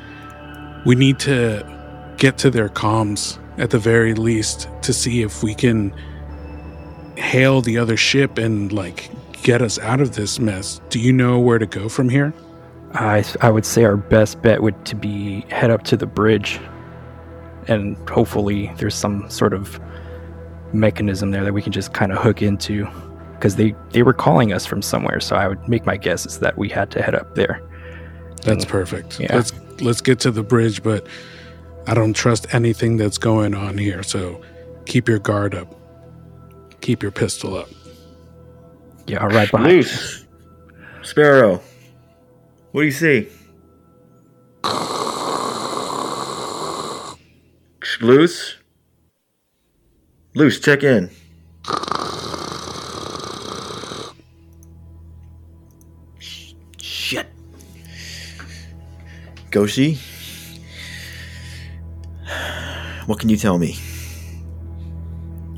We 0.85 0.95
need 0.95 1.19
to 1.21 2.15
get 2.19 2.39
to 2.39 2.51
their 2.51 2.69
comms 2.69 3.39
at 3.59 3.71
the 3.71 3.79
very 3.79 4.15
least 4.15 4.69
to 4.83 4.93
see 4.93 5.23
if 5.23 5.43
we 5.43 5.55
can 5.55 5.95
hail 7.17 7.61
the 7.61 7.79
other 7.79 7.97
ship 7.97 8.39
and 8.39 8.73
like 8.73 9.11
get 9.43 9.61
us 9.61 9.79
out 9.79 10.01
of 10.01 10.15
this 10.15 10.39
mess. 10.39 10.81
Do 10.89 10.99
you 11.01 11.13
know 11.13 11.39
where 11.39 11.59
to 11.59 11.67
go 11.67 11.89
from 11.89 12.09
here? 12.09 12.33
I 12.95 13.25
I 13.41 13.51
would 13.51 13.65
say 13.65 13.85
our 13.85 13.97
best 13.97 14.43
bet 14.43 14.63
would 14.63 14.85
to 14.87 14.95
be 14.95 15.41
head 15.49 15.71
up 15.71 15.83
to 15.85 15.97
the 15.97 16.07
bridge, 16.07 16.61
and 17.69 17.97
hopefully 18.09 18.73
there's 18.77 18.95
some 18.95 19.29
sort 19.31 19.55
of 19.55 19.81
mechanism 20.73 21.31
there 21.31 21.45
that 21.45 21.53
we 21.53 21.63
can 21.63 21.73
just 21.73 21.93
kind 21.93 22.13
of 22.13 22.19
hook 22.19 22.43
into, 22.43 22.87
because 23.43 23.57
they 23.57 23.75
they 23.91 24.05
were 24.05 24.13
calling 24.13 24.53
us 24.53 24.65
from 24.65 24.81
somewhere. 24.81 25.19
So 25.19 25.35
I 25.35 25.49
would 25.49 25.69
make 25.69 25.85
my 25.85 25.97
guess 25.97 26.25
is 26.27 26.39
that 26.39 26.57
we 26.57 26.69
had 26.69 26.93
to 26.93 27.03
head 27.03 27.17
up 27.17 27.35
there. 27.35 27.61
That's 28.45 28.65
perfect. 28.65 29.19
Yeah. 29.19 29.35
Let's 29.35 29.53
let's 29.81 30.01
get 30.01 30.21
to 30.21 30.31
the 30.31 30.45
bridge, 30.45 30.81
but 30.85 31.09
I 31.89 31.95
don't 31.95 32.15
trust 32.15 32.55
anything 32.55 32.99
that's 32.99 33.19
going 33.19 33.53
on 33.53 33.79
here. 33.79 34.05
So 34.05 34.41
keep 34.87 35.09
your 35.09 35.19
guard 35.19 35.57
up. 35.57 35.75
Keep 36.83 37.03
your 37.03 37.11
pistol 37.11 37.57
up. 37.57 37.69
Yeah, 39.09 39.19
all 39.19 39.29
right 39.29 39.51
behind. 39.51 39.73
Luce. 39.73 40.25
Sparrow. 41.03 41.61
What 42.71 42.83
do 42.83 42.87
you 42.87 42.93
see? 42.93 43.29
Luce. 48.01 48.57
Luce, 50.35 50.61
check 50.61 50.85
in. 50.85 51.11
Goshi. 59.53 59.99
What 63.07 63.21
can 63.21 63.29
you 63.29 63.37
tell 63.37 63.59
me? 63.59 63.77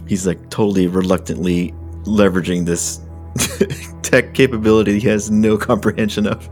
He's 0.07 0.27
like 0.27 0.51
totally 0.51 0.87
reluctantly 0.87 1.73
leveraging 2.03 2.67
this 2.67 3.01
tech 4.03 4.35
capability 4.35 4.99
he 4.99 5.09
has 5.09 5.31
no 5.31 5.57
comprehension 5.57 6.27
of. 6.27 6.49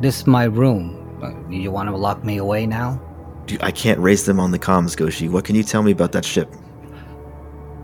This 0.00 0.20
is 0.20 0.26
my 0.26 0.44
room. 0.44 0.96
Uh, 1.22 1.48
You 1.48 1.70
want 1.70 1.88
to 1.88 1.96
lock 1.96 2.24
me 2.24 2.38
away 2.38 2.66
now? 2.66 3.00
Dude, 3.46 3.62
I 3.62 3.70
can't 3.70 4.00
raise 4.00 4.24
them 4.26 4.40
on 4.40 4.50
the 4.50 4.58
comms, 4.58 4.96
Goshi. 4.96 5.28
What 5.28 5.44
can 5.44 5.54
you 5.54 5.62
tell 5.62 5.82
me 5.82 5.92
about 5.92 6.12
that 6.12 6.24
ship? 6.24 6.52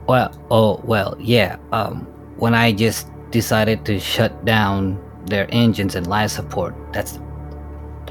Well, 0.09 0.31
oh, 0.51 0.81
well, 0.85 1.17
yeah. 1.19 1.59
Um, 1.73 2.07
when 2.37 2.55
I 2.55 2.73
just 2.73 3.09
decided 3.31 3.85
to 3.87 3.99
shut 3.99 4.45
down 4.45 4.99
their 5.27 5.47
engines 5.51 5.95
and 5.95 6.07
life 6.07 6.31
support, 6.31 6.75
that's 6.93 7.19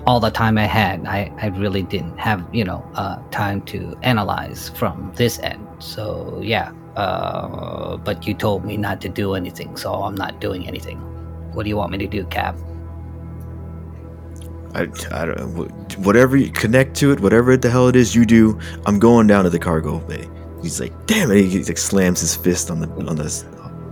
all 0.06 0.20
the 0.20 0.30
time 0.30 0.58
I 0.58 0.66
had. 0.66 1.06
I, 1.06 1.32
I 1.42 1.48
really 1.48 1.84
didn't 1.84 2.18
have, 2.18 2.46
you 2.54 2.64
know, 2.64 2.88
uh, 2.96 3.18
time 3.32 3.62
to 3.64 3.98
analyze 4.04 4.70
from 4.70 5.12
this 5.16 5.40
end. 5.40 5.68
So, 5.80 6.40
yeah. 6.44 6.72
Uh, 6.96 7.98
but 7.98 8.26
you 8.26 8.34
told 8.34 8.64
me 8.64 8.78
not 8.78 9.02
to 9.02 9.10
do 9.10 9.34
anything, 9.34 9.76
so 9.76 9.94
I'm 9.94 10.16
not 10.16 10.40
doing 10.40 10.68
anything. 10.68 10.98
What 11.54 11.64
do 11.64 11.70
you 11.70 11.78
want 11.78 11.92
me 11.92 11.98
to 11.98 12.08
do, 12.08 12.26
Cap? 12.26 12.56
I, 14.74 14.88
I 15.12 15.26
don't. 15.26 15.98
Whatever 16.00 16.38
you 16.38 16.52
connect 16.52 16.96
to 16.98 17.12
it, 17.12 17.20
whatever 17.20 17.58
the 17.58 17.70
hell 17.70 17.88
it 17.88 17.96
is 17.96 18.14
you 18.14 18.26
do, 18.26 18.60
I'm 18.86 19.00
going 19.00 19.28
down 19.28 19.46
to 19.46 19.50
the 19.50 19.60
cargo 19.60 20.00
bay. 20.00 20.30
He's 20.62 20.80
like, 20.80 20.94
damn 21.06 21.32
it. 21.32 21.44
He 21.46 21.64
like 21.64 21.78
slams 21.78 22.22
his 22.22 22.36
fist 22.36 22.70
on 22.70 22.80
the 22.80 22.88
on 23.08 23.16
the 23.16 23.30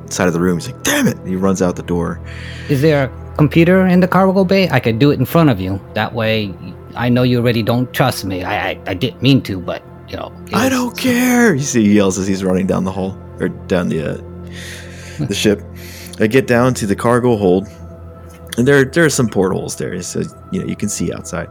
side 0.10 0.28
of 0.28 0.34
the 0.34 0.39
room. 0.39 0.60
He's 0.60 0.70
like, 0.72 0.84
damn 0.84 1.08
it. 1.08 1.18
He 1.26 1.36
runs 1.36 1.62
out 1.62 1.76
the 1.76 1.84
door. 1.84 2.20
Is 2.70 2.82
there 2.82 3.06
a 3.06 3.36
computer 3.38 3.86
in 3.86 3.99
the 3.99 4.08
cargo 4.08 4.43
bay? 4.43 4.70
I 4.70 4.80
could 4.80 4.99
do 4.99 5.12
it 5.12 5.20
in 5.20 5.26
front 5.26 5.49
of 5.49 5.60
you. 5.60 5.80
That 5.93 6.14
way, 6.14 6.54
I 6.95 7.10
know 7.10 7.24
you 7.24 7.39
already 7.39 7.64
don't 7.64 7.91
trust 7.93 8.26
me. 8.26 8.43
I, 8.43 8.72
I, 8.72 8.82
I 8.88 8.93
didn't 8.93 9.22
mean 9.22 9.41
to, 9.43 9.60
but, 9.60 9.84
you 10.08 10.18
know. 10.18 10.32
I 10.54 10.70
don't 10.70 10.97
care. 10.97 11.56
You 11.56 11.62
see, 11.62 11.84
he 11.84 11.95
yells 11.95 12.18
as 12.18 12.28
he's 12.28 12.43
running 12.43 12.68
down 12.68 12.84
the 12.84 12.91
hall 12.91 13.18
or 13.39 13.49
down 13.49 13.89
the 13.89 14.14
uh, 14.14 15.26
the 15.26 15.34
ship. 15.34 15.62
I 16.20 16.28
get 16.28 16.45
down 16.47 16.74
to 16.76 16.86
the 16.86 16.95
cargo 16.95 17.36
hold, 17.36 17.68
and 18.58 18.68
there 18.68 18.86
there 18.86 19.06
are 19.06 19.10
some 19.10 19.28
portholes 19.28 19.76
there, 19.78 19.99
so 20.04 20.22
you 20.51 20.62
know 20.62 20.68
you 20.68 20.76
can 20.76 20.89
see 20.89 21.12
outside. 21.12 21.49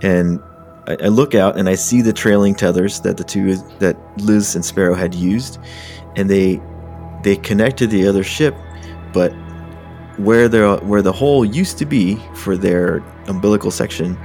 And 0.00 0.40
I, 0.86 0.96
I 1.04 1.08
look 1.08 1.34
out 1.34 1.58
and 1.58 1.68
I 1.68 1.74
see 1.74 2.00
the 2.00 2.12
trailing 2.12 2.54
tethers 2.54 3.00
that 3.00 3.16
the 3.18 3.24
two 3.24 3.56
that 3.78 3.96
Liz 4.18 4.54
and 4.54 4.64
Sparrow 4.64 4.94
had 4.94 5.14
used, 5.14 5.58
and 6.16 6.30
they 6.30 6.60
they 7.22 7.36
connect 7.36 7.78
to 7.78 7.86
the 7.86 8.06
other 8.06 8.24
ship, 8.24 8.54
but 9.12 9.32
where 10.18 10.48
the 10.48 10.78
where 10.82 11.02
the 11.02 11.12
hole 11.12 11.44
used 11.44 11.78
to 11.78 11.86
be 11.86 12.16
for 12.34 12.56
their 12.56 12.98
umbilical 13.26 13.70
section, 13.70 14.18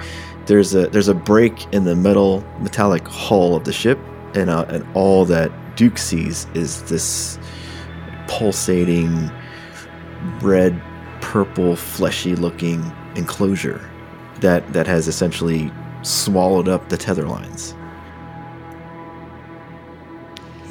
there's 0.45 0.73
a 0.75 0.87
there's 0.87 1.07
a 1.07 1.13
break 1.13 1.71
in 1.73 1.85
the 1.85 1.95
metal 1.95 2.43
metallic 2.59 3.07
hull 3.07 3.55
of 3.55 3.63
the 3.63 3.73
ship, 3.73 3.99
and 4.33 4.49
uh, 4.49 4.65
and 4.69 4.85
all 4.95 5.25
that 5.25 5.51
Duke 5.75 5.97
sees 5.97 6.47
is 6.53 6.83
this 6.83 7.39
pulsating 8.27 9.31
red 10.41 10.81
purple 11.21 11.75
fleshy 11.75 12.35
looking 12.35 12.91
enclosure 13.15 13.89
that 14.41 14.71
that 14.73 14.87
has 14.87 15.07
essentially 15.07 15.71
swallowed 16.03 16.67
up 16.67 16.89
the 16.89 16.97
tether 16.97 17.27
lines. 17.27 17.73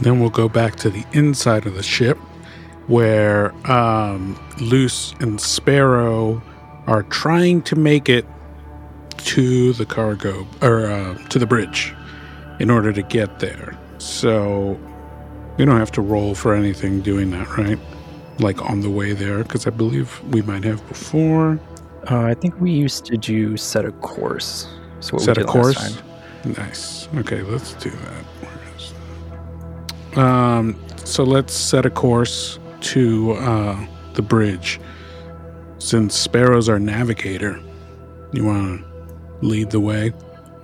Then 0.00 0.20
we'll 0.20 0.30
go 0.30 0.48
back 0.48 0.76
to 0.76 0.90
the 0.90 1.04
inside 1.12 1.66
of 1.66 1.74
the 1.74 1.82
ship 1.82 2.18
where 2.86 3.52
um, 3.70 4.38
Luce 4.60 5.12
and 5.20 5.40
Sparrow 5.40 6.42
are 6.86 7.02
trying 7.04 7.62
to 7.62 7.76
make 7.76 8.08
it 8.08 8.24
to 9.18 9.72
the 9.72 9.86
cargo 9.86 10.46
or 10.62 10.86
uh, 10.86 11.14
to 11.28 11.38
the 11.38 11.46
bridge 11.46 11.94
in 12.60 12.70
order 12.70 12.92
to 12.92 13.02
get 13.02 13.40
there. 13.40 13.76
So 13.98 14.78
we 15.56 15.64
don't 15.64 15.78
have 15.78 15.90
to 15.92 16.02
roll 16.02 16.34
for 16.34 16.54
anything 16.54 17.00
doing 17.00 17.30
that, 17.32 17.56
right? 17.56 17.78
Like 18.38 18.62
on 18.70 18.82
the 18.82 18.90
way 18.90 19.14
there, 19.14 19.42
because 19.42 19.66
I 19.66 19.70
believe 19.70 20.22
we 20.24 20.42
might 20.42 20.64
have 20.64 20.86
before. 20.88 21.58
Uh, 22.10 22.20
I 22.20 22.34
think 22.34 22.60
we 22.60 22.70
used 22.70 23.04
to 23.06 23.16
do 23.16 23.56
set 23.56 23.84
a 23.84 23.92
course. 23.92 24.68
So 25.00 25.14
what 25.14 25.22
Set 25.22 25.38
we 25.38 25.42
a 25.42 25.46
course. 25.46 25.76
Last 25.76 25.98
time. 25.98 26.52
Nice. 26.52 27.08
Okay, 27.16 27.42
let's 27.42 27.74
do 27.74 27.90
that. 27.90 28.24
Um, 30.16 30.78
so 31.04 31.24
let's 31.24 31.54
set 31.54 31.86
a 31.86 31.90
course 31.90 32.58
to 32.80 33.32
uh, 33.32 33.86
the 34.14 34.22
bridge. 34.22 34.80
Since 35.78 36.14
Sparrow's 36.14 36.68
our 36.68 36.78
navigator, 36.78 37.60
you 38.32 38.44
want 38.44 38.80
to 38.80 39.46
lead 39.46 39.70
the 39.70 39.80
way? 39.80 40.12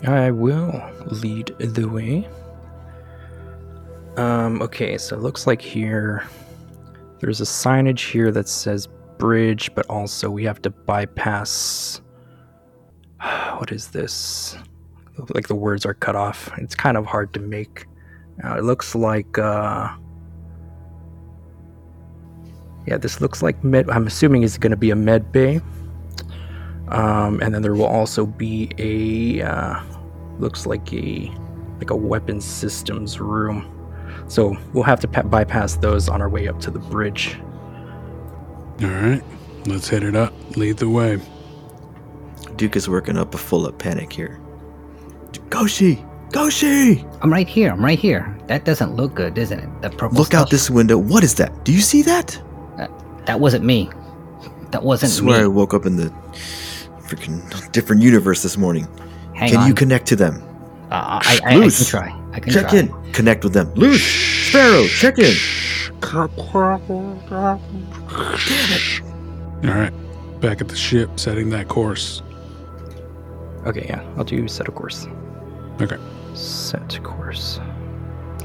I 0.05 0.31
will 0.31 0.83
lead 1.07 1.55
the 1.59 1.89
way. 1.89 2.29
Um, 4.17 4.61
okay, 4.63 4.99
so 4.99 5.17
it 5.17 5.23
looks 5.23 5.47
like 5.47 5.63
here 5.63 6.27
there's 7.21 7.41
a 7.41 7.45
signage 7.45 8.11
here 8.11 8.33
that 8.33 8.49
says 8.49 8.89
bridge, 9.17 9.73
but 9.77 9.87
also 9.89 10.29
we 10.29 10.45
have 10.45 10.61
to 10.63 10.71
bypass. 10.71 12.01
What 13.59 13.71
is 13.71 13.89
this? 13.89 14.57
Like 15.33 15.47
the 15.47 15.55
words 15.55 15.87
are 15.87 15.95
cut 15.95 16.17
off. 16.17 16.51
It's 16.59 16.75
kind 16.75 16.97
of 16.97 17.07
hard 17.07 17.33
to 17.35 17.41
make. 17.41 17.87
Uh, 18.45 18.59
it 18.59 18.65
looks 18.65 18.95
like. 18.95 19.39
Uh, 19.39 19.89
yeah, 22.87 22.97
this 22.97 23.21
looks 23.21 23.43
like 23.43 23.63
med. 23.63 23.89
I'm 23.91 24.07
assuming 24.07 24.43
it's 24.43 24.59
going 24.59 24.71
to 24.71 24.77
be 24.77 24.91
a 24.91 24.97
med 24.97 25.31
bay. 25.33 25.61
Um, 26.89 27.41
and 27.41 27.55
then 27.55 27.63
there 27.63 27.75
will 27.75 27.87
also 27.87 28.27
be 28.27 28.71
a 28.79 29.43
uh, 29.43 29.81
looks 30.39 30.67
like 30.67 30.93
a 30.93 31.33
like 31.79 31.91
a 31.91 31.97
weapons 31.97 32.45
systems 32.45 33.21
room. 33.21 33.69
So 34.29 34.57
we'll 34.73 34.85
have 34.85 35.01
to 35.01 35.09
pa- 35.09 35.23
bypass 35.23 35.77
those 35.77 36.09
on 36.09 36.21
our 36.21 36.29
way 36.29 36.49
up 36.49 36.61
to 36.61 36.71
the 36.71 36.79
bridge. 36.79 37.39
All 38.83 38.89
right, 38.89 39.23
let's 39.67 39.89
hit 39.89 40.03
it 40.03 40.17
up. 40.17 40.33
Lead 40.57 40.79
the 40.79 40.89
way. 40.89 41.21
Duke 42.57 42.77
is 42.77 42.89
working 42.89 43.17
up 43.17 43.35
a 43.35 43.39
full 43.39 43.67
up 43.67 43.79
panic 43.79 44.13
here. 44.13 44.41
Goshi! 45.49 46.05
Goshi! 46.33 47.05
I'm 47.21 47.31
right 47.33 47.47
here. 47.49 47.71
I'm 47.71 47.85
right 47.85 47.99
here. 47.99 48.37
That 48.47 48.65
doesn't 48.65 48.97
look 48.97 49.15
good, 49.15 49.35
doesn't 49.35 49.59
it? 49.61 49.83
The 49.83 49.91
purple 49.91 50.19
Look 50.19 50.35
out 50.35 50.51
this 50.51 50.71
window. 50.71 50.97
What 50.99 51.23
is 51.23 51.35
that? 51.37 51.65
Do 51.65 51.73
you 51.73 51.81
see 51.81 52.03
that? 52.03 52.41
That 53.27 53.39
wasn't 53.39 53.65
me. 53.65 53.89
That 54.73 54.83
wasn't 54.83 55.13
swear 55.13 55.45
I 55.45 55.47
woke 55.47 55.75
up 55.75 55.87
in 55.87 55.97
the 55.97 56.09
freaking 57.07 57.71
different 57.73 58.03
universe 58.03 58.43
this 58.43 58.57
morning. 58.57 58.89
Hang 59.35 59.51
can 59.51 59.59
on. 59.61 59.69
you 59.69 59.75
connect 59.75 60.07
to 60.07 60.17
them? 60.17 60.43
uh, 60.91 61.21
I, 61.23 61.41
I, 61.45 61.57
I 61.57 61.61
can 61.61 61.71
try. 61.87 62.21
I 62.33 62.41
can 62.41 62.53
Check 62.53 62.69
try. 62.71 62.79
in. 62.81 63.13
Connect 63.13 63.45
with 63.45 63.53
them. 63.53 63.73
Luce! 63.75 64.03
Sparrow, 64.49 64.85
check 64.87 65.19
in. 65.19 65.35
Damn 66.01 66.29
it. 68.73 69.03
All 69.69 69.75
right, 69.75 69.93
back 70.41 70.61
at 70.61 70.69
the 70.69 70.77
ship, 70.77 71.21
setting 71.21 71.51
that 71.51 71.69
course. 71.69 72.23
Okay, 73.67 73.87
yeah, 73.89 74.03
I'll 74.17 74.25
do 74.25 74.49
set 74.49 74.67
a 74.69 74.73
course. 74.73 75.07
Okay, 75.81 75.97
Set 76.35 77.03
course 77.03 77.61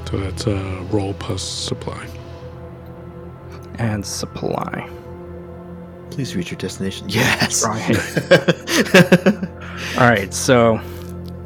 so 0.10 0.18
that's 0.18 0.48
uh, 0.48 0.86
roll 0.90 1.14
plus 1.16 1.44
supply. 1.44 2.08
and 3.78 4.06
supply. 4.06 4.90
Please 6.12 6.36
reach 6.36 6.50
your 6.50 6.58
destination. 6.58 7.10
Yes. 7.10 7.64
All 7.66 7.72
right, 10.10 10.34
so 10.34 10.80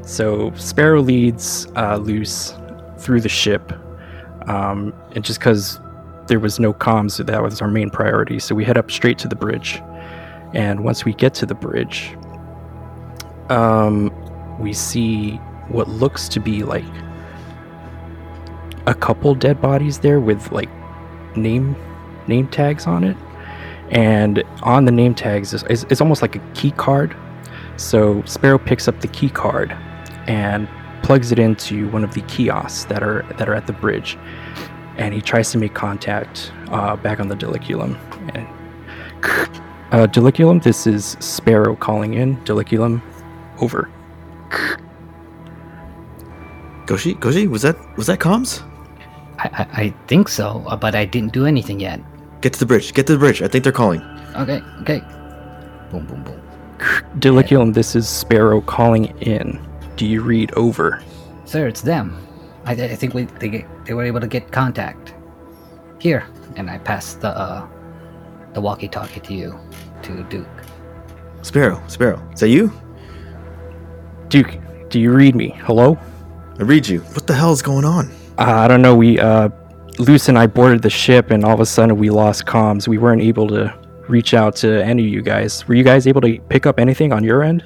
so 0.03 0.53
Sparrow 0.55 1.01
leads 1.01 1.65
uh, 1.75 1.97
Luce 1.97 2.53
through 2.99 3.21
the 3.21 3.29
ship, 3.29 3.73
um, 4.47 4.93
and 5.15 5.25
just 5.25 5.39
because 5.39 5.79
there 6.27 6.39
was 6.39 6.59
no 6.59 6.71
comms, 6.71 7.11
so 7.13 7.23
that 7.23 7.41
was 7.41 7.61
our 7.61 7.67
main 7.67 7.89
priority. 7.89 8.37
So 8.37 8.53
we 8.53 8.63
head 8.63 8.77
up 8.77 8.91
straight 8.91 9.17
to 9.19 9.27
the 9.27 9.35
bridge, 9.35 9.81
and 10.53 10.83
once 10.83 11.03
we 11.03 11.13
get 11.15 11.33
to 11.35 11.47
the 11.47 11.55
bridge, 11.55 12.15
um, 13.49 14.11
we 14.59 14.71
see 14.71 15.39
what 15.71 15.87
looks 15.89 16.27
to 16.29 16.39
be 16.39 16.63
like 16.63 16.83
a 18.87 18.93
couple 18.93 19.33
dead 19.35 19.61
bodies 19.61 19.99
there 19.99 20.19
with 20.19 20.51
like 20.51 20.69
name 21.35 21.75
name 22.27 22.47
tags 22.47 22.85
on 22.87 23.03
it. 23.03 23.17
And 23.89 24.43
on 24.63 24.85
the 24.85 24.91
name 24.91 25.13
tags 25.13 25.53
is, 25.53 25.63
is, 25.63 25.85
it's 25.89 26.01
almost 26.01 26.21
like 26.21 26.35
a 26.35 26.39
key 26.53 26.71
card. 26.71 27.15
So 27.77 28.21
sparrow 28.23 28.57
picks 28.57 28.87
up 28.87 29.01
the 29.01 29.07
key 29.07 29.29
card 29.29 29.71
and 30.27 30.67
plugs 31.03 31.31
it 31.31 31.39
into 31.39 31.89
one 31.89 32.03
of 32.03 32.13
the 32.13 32.21
kiosks 32.21 32.85
that 32.85 33.03
are 33.03 33.25
that 33.37 33.49
are 33.49 33.55
at 33.55 33.67
the 33.67 33.73
bridge. 33.73 34.17
And 34.97 35.13
he 35.13 35.21
tries 35.21 35.51
to 35.51 35.57
make 35.57 35.73
contact 35.73 36.51
uh, 36.69 36.95
back 36.95 37.19
on 37.19 37.27
the 37.27 37.35
Diliculum. 37.35 37.97
And 38.35 38.47
uh, 39.93 40.07
Diliculum 40.07 40.63
this 40.63 40.87
is 40.87 41.17
sparrow 41.19 41.75
calling 41.75 42.13
in. 42.13 42.37
Diliculum 42.43 43.01
over 43.61 43.89
Goshi, 46.85 47.13
Goshi, 47.15 47.47
was 47.47 47.61
that 47.61 47.77
was 47.97 48.07
that 48.07 48.19
comms? 48.19 48.61
I, 49.39 49.49
I, 49.53 49.81
I 49.83 49.93
think 50.07 50.27
so, 50.29 50.63
uh, 50.67 50.75
but 50.75 50.95
I 50.95 51.05
didn't 51.05 51.33
do 51.33 51.45
anything 51.45 51.79
yet. 51.79 51.99
Get 52.41 52.53
to 52.53 52.59
the 52.59 52.65
bridge. 52.65 52.93
Get 52.93 53.07
to 53.07 53.13
the 53.13 53.19
bridge. 53.19 53.41
I 53.41 53.47
think 53.47 53.63
they're 53.63 53.73
calling. 53.73 54.01
Okay, 54.35 54.61
okay. 54.81 54.99
Boom, 55.91 56.05
boom, 56.05 56.23
boom. 56.23 56.41
Diliculum 57.19 57.73
this 57.73 57.95
is 57.95 58.09
sparrow 58.09 58.61
calling 58.61 59.05
in 59.21 59.59
do 59.97 60.07
you 60.07 60.21
read 60.21 60.51
over 60.53 61.03
Sir, 61.45 61.67
it's 61.67 61.81
them. 61.81 62.17
I, 62.65 62.71
I 62.73 62.95
think 62.95 63.13
we 63.13 63.25
they 63.25 63.49
get, 63.49 63.85
they 63.85 63.93
were 63.93 64.05
able 64.05 64.21
to 64.21 64.27
get 64.27 64.51
contact. 64.51 65.13
Here, 65.99 66.25
and 66.55 66.69
I 66.69 66.79
passed 66.79 67.21
the 67.21 67.29
uh, 67.29 67.67
the 68.53 68.61
walkie-talkie 68.61 69.19
to 69.19 69.33
you, 69.33 69.59
to 70.01 70.23
Duke. 70.23 70.47
Sparrow, 71.41 71.81
Sparrow. 71.87 72.21
Is 72.33 72.39
that 72.39 72.49
you? 72.49 72.71
duke 74.31 74.57
do 74.87 74.97
you 74.97 75.11
read 75.11 75.35
me 75.35 75.49
hello 75.59 75.99
I 76.59 76.63
read 76.63 76.87
you. 76.87 76.99
What 76.99 77.27
the 77.27 77.33
hell 77.33 77.51
is 77.51 77.61
going 77.61 77.85
on? 77.85 78.11
Uh, 78.37 78.43
I 78.43 78.67
don't 78.67 78.81
know. 78.81 78.95
We, 78.95 79.19
uh, 79.19 79.49
Luce 79.99 80.29
and 80.29 80.37
I 80.37 80.47
boarded 80.47 80.81
the 80.81 80.89
ship, 80.89 81.31
and 81.31 81.43
all 81.43 81.53
of 81.53 81.59
a 81.59 81.65
sudden 81.65 81.97
we 81.97 82.09
lost 82.09 82.45
comms. 82.45 82.87
We 82.87 82.97
weren't 82.97 83.21
able 83.21 83.47
to 83.49 83.73
reach 84.07 84.33
out 84.33 84.55
to 84.57 84.83
any 84.83 85.03
of 85.03 85.09
you 85.09 85.21
guys. 85.21 85.67
Were 85.67 85.75
you 85.75 85.83
guys 85.83 86.07
able 86.07 86.21
to 86.21 86.39
pick 86.49 86.65
up 86.65 86.79
anything 86.79 87.13
on 87.13 87.23
your 87.23 87.43
end? 87.43 87.63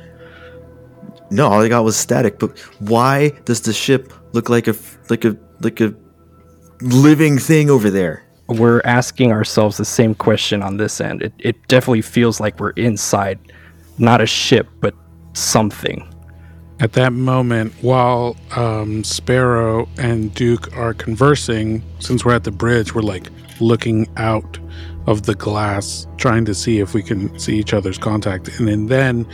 No, 1.32 1.48
all 1.48 1.62
I 1.62 1.68
got 1.68 1.84
was 1.84 1.98
static. 1.98 2.40
But 2.40 2.58
why 2.80 3.30
does 3.46 3.62
the 3.62 3.74
ship 3.74 4.14
look 4.34 4.50
like 4.50 4.68
a 4.68 4.76
like 5.10 5.26
a 5.26 5.36
like 5.62 5.82
a 5.82 5.94
living 6.82 7.38
thing 7.38 7.70
over 7.70 7.90
there? 7.90 8.24
We're 8.48 8.82
asking 8.86 9.32
ourselves 9.32 9.78
the 9.78 9.86
same 9.86 10.14
question 10.14 10.62
on 10.62 10.78
this 10.78 11.02
end. 11.02 11.24
It, 11.24 11.34
it 11.40 11.68
definitely 11.68 12.04
feels 12.04 12.40
like 12.40 12.60
we're 12.60 12.72
inside, 12.72 13.40
not 13.98 14.22
a 14.22 14.28
ship, 14.28 14.68
but 14.82 14.94
something. 15.34 16.08
At 16.78 16.92
that 16.94 17.14
moment, 17.14 17.74
while 17.82 18.36
um, 18.56 19.06
Sparrow 19.06 19.88
and 19.98 20.34
Duke 20.34 20.76
are 20.76 20.94
conversing, 20.94 21.82
since 22.00 22.26
we're 22.26 22.34
at 22.34 22.44
the 22.44 22.52
bridge, 22.52 22.94
we're 22.94 23.02
like 23.02 23.30
looking 23.62 24.10
out 24.18 24.60
of 25.08 25.24
the 25.24 25.36
glass, 25.36 26.06
trying 26.18 26.44
to 26.46 26.54
see 26.54 26.80
if 26.80 26.94
we 26.94 27.02
can 27.02 27.40
see 27.40 27.58
each 27.58 27.74
other's 27.74 27.98
contact. 27.98 28.60
And 28.60 28.68
then, 28.68 28.88
then 28.88 29.28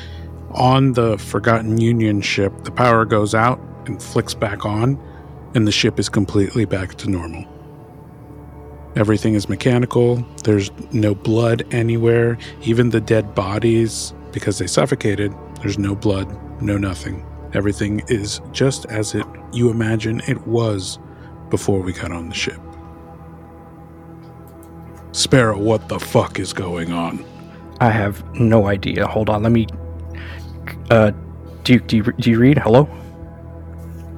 on 0.52 0.94
the 0.94 1.18
Forgotten 1.18 1.82
Union 1.82 2.22
ship, 2.22 2.54
the 2.64 2.72
power 2.72 3.06
goes 3.06 3.34
out 3.34 3.60
and 3.88 4.02
flicks 4.02 4.36
back 4.36 4.64
on, 4.64 5.02
and 5.56 5.66
the 5.66 5.72
ship 5.72 6.00
is 6.00 6.10
completely 6.10 6.66
back 6.66 6.94
to 6.96 7.10
normal. 7.10 7.46
Everything 8.96 9.34
is 9.34 9.50
mechanical. 9.50 10.18
There's 10.44 10.70
no 10.92 11.16
blood 11.16 11.64
anywhere. 11.74 12.38
Even 12.62 12.92
the 12.92 13.02
dead 13.02 13.34
bodies, 13.34 14.14
because 14.32 14.60
they 14.60 14.68
suffocated, 14.68 15.34
there's 15.62 15.80
no 15.80 15.96
blood, 15.96 16.28
no 16.62 16.78
nothing. 16.78 17.26
Everything 17.54 18.02
is 18.08 18.42
just 18.52 18.86
as 18.86 19.14
it 19.16 19.26
you 19.54 19.70
imagine 19.70 20.22
it 20.28 20.46
was 20.48 21.00
before 21.50 21.82
we 21.82 21.94
got 21.94 22.12
on 22.12 22.30
the 22.30 22.36
ship. 22.36 22.60
Sparrow, 25.12 25.58
what 25.58 25.90
the 25.90 26.00
fuck 26.00 26.40
is 26.40 26.54
going 26.54 26.94
on? 26.94 27.26
I 27.82 27.90
have 27.90 28.24
no 28.36 28.68
idea. 28.68 29.06
Hold 29.08 29.30
on, 29.30 29.44
let 29.44 29.52
me. 29.52 29.68
Uh, 30.90 31.12
Duke, 31.64 31.88
do 31.88 31.98
you, 31.98 32.04
do 32.04 32.32
you 32.32 32.40
read? 32.40 32.58
Hello? 32.58 32.90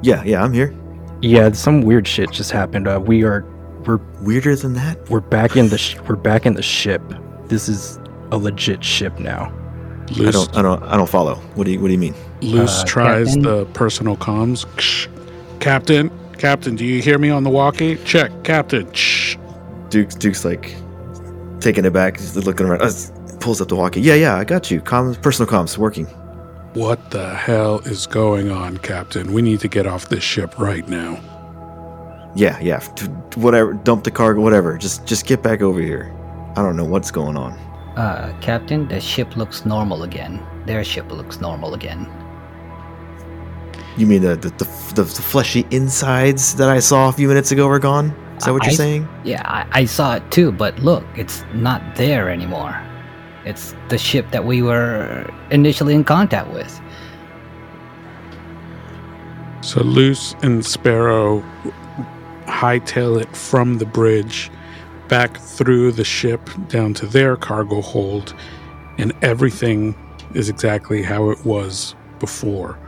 Yeah, 0.04 0.24
yeah, 0.24 0.44
I'm 0.44 0.54
here. 0.54 0.76
Yeah, 1.22 1.52
some 1.54 1.82
weird 1.82 2.08
shit 2.08 2.32
just 2.32 2.52
happened. 2.52 2.88
Uh, 2.88 3.02
we 3.04 3.24
are, 3.24 3.46
we're 3.86 4.00
Weirder 4.22 4.56
than 4.56 4.74
that? 4.74 5.10
We're 5.10 5.22
back 5.22 5.56
in 5.56 5.70
the 5.70 5.78
sh- 5.78 5.98
we're 6.08 6.16
back 6.16 6.46
in 6.46 6.54
the 6.54 6.62
ship. 6.62 7.02
This 7.48 7.68
is 7.68 8.00
a 8.32 8.38
legit 8.38 8.84
ship 8.84 9.18
now. 9.20 9.52
I 10.12 10.32
don't. 10.32 10.58
I 10.58 10.62
don't. 10.62 10.84
I 10.84 10.98
don't 10.98 11.10
follow. 11.10 11.36
What 11.56 11.66
do 11.66 11.72
you 11.72 11.80
What 11.80 11.88
do 11.88 11.94
you 11.94 12.00
mean? 12.00 12.16
Luce 12.42 12.82
Uh, 12.82 12.86
tries 12.86 13.28
Captain? 13.36 13.42
the 13.44 13.66
personal 13.74 14.18
comms. 14.18 14.66
Ksh. 14.78 15.08
Captain, 15.60 16.12
Captain, 16.38 16.76
do 16.76 16.84
you 16.86 17.02
hear 17.02 17.18
me 17.18 17.30
on 17.30 17.44
the 17.44 17.50
walkie? 17.50 17.96
Check, 18.04 18.32
Captain. 18.44 18.92
Shh. 18.94 19.38
Duke's 19.90 20.16
Duke's 20.16 20.44
like 20.44 20.76
taking 21.62 21.86
it 21.86 21.94
back. 21.94 22.18
He's 22.20 22.36
looking 22.36 22.66
around. 22.66 22.82
Uh, 22.82 22.92
pulls 23.40 23.62
up 23.62 23.70
the 23.70 23.76
walkie. 23.76 24.02
Yeah, 24.02 24.16
yeah. 24.16 24.36
I 24.36 24.44
got 24.44 24.70
you. 24.70 24.82
Comms, 24.82 25.22
personal 25.22 25.50
comms, 25.52 25.78
working. 25.78 26.06
What 26.74 27.12
the 27.12 27.30
hell 27.36 27.80
is 27.86 28.08
going 28.08 28.50
on, 28.52 28.78
Captain? 28.80 29.32
We 29.32 29.42
need 29.42 29.60
to 29.62 29.68
get 29.68 29.86
off 29.88 30.10
this 30.10 30.24
ship 30.24 30.58
right 30.60 30.88
now. 30.90 31.20
Yeah, 32.36 32.60
yeah. 32.60 32.82
Whatever. 33.36 33.74
Dump 33.74 34.04
the 34.04 34.12
cargo. 34.12 34.42
Whatever. 34.42 34.78
Just 34.78 35.06
Just 35.06 35.26
get 35.28 35.44
back 35.44 35.62
over 35.62 35.80
here. 35.80 36.12
I 36.58 36.62
don't 36.62 36.76
know 36.76 36.84
what's 36.86 37.12
going 37.12 37.38
on. 37.38 37.58
Uh, 37.96 38.34
Captain, 38.42 38.88
the 38.88 39.00
ship 39.00 39.38
looks 39.38 39.66
normal 39.66 40.04
again. 40.04 40.44
Their 40.66 40.84
ship 40.84 41.12
looks 41.12 41.40
normal 41.40 41.74
again. 41.74 42.12
You 43.98 44.08
mean 44.08 44.24
the 44.24 44.36
the, 44.36 44.50
the, 44.50 44.66
the, 44.96 45.04
the 45.04 45.22
fleshy 45.22 45.68
insides 45.70 46.56
that 46.56 46.70
I 46.70 46.80
saw 46.80 47.10
a 47.10 47.12
few 47.12 47.28
minutes 47.28 47.52
ago 47.52 47.68
are 47.68 47.80
gone? 47.80 48.10
Is 48.38 48.46
that 48.46 48.54
what 48.54 48.64
you're 48.64 48.74
saying? 48.74 49.08
Yeah, 49.24 49.44
I, 49.46 49.82
I 49.82 49.86
saw 49.86 50.16
it 50.16 50.32
too, 50.32 50.52
but 50.52 50.80
look, 50.80 51.06
it's 51.16 51.44
not 51.54 51.96
there 51.96 52.30
anymore. 52.30 52.82
It's 53.46 53.76
the 53.90 53.98
ship 53.98 54.32
that 54.32 54.46
we 54.46 54.64
were 54.64 55.32
initially 55.52 55.94
in 55.94 56.04
contact 56.04 56.52
with. 56.52 56.82
So 59.62 59.82
Luce 59.84 60.34
and 60.42 60.66
Sparrow 60.66 61.44
hightail 62.46 63.22
it 63.22 63.36
from 63.36 63.78
the 63.78 63.86
bridge 63.86 64.50
back 65.14 65.38
through 65.38 65.92
the 65.92 66.04
ship 66.04 66.50
down 66.70 66.92
to 66.92 67.06
their 67.06 67.36
cargo 67.38 67.82
hold, 67.82 68.34
and 68.98 69.14
everything 69.22 69.94
is 70.34 70.50
exactly 70.50 71.04
how 71.04 71.30
it 71.30 71.46
was 71.46 71.94
before. 72.18 72.80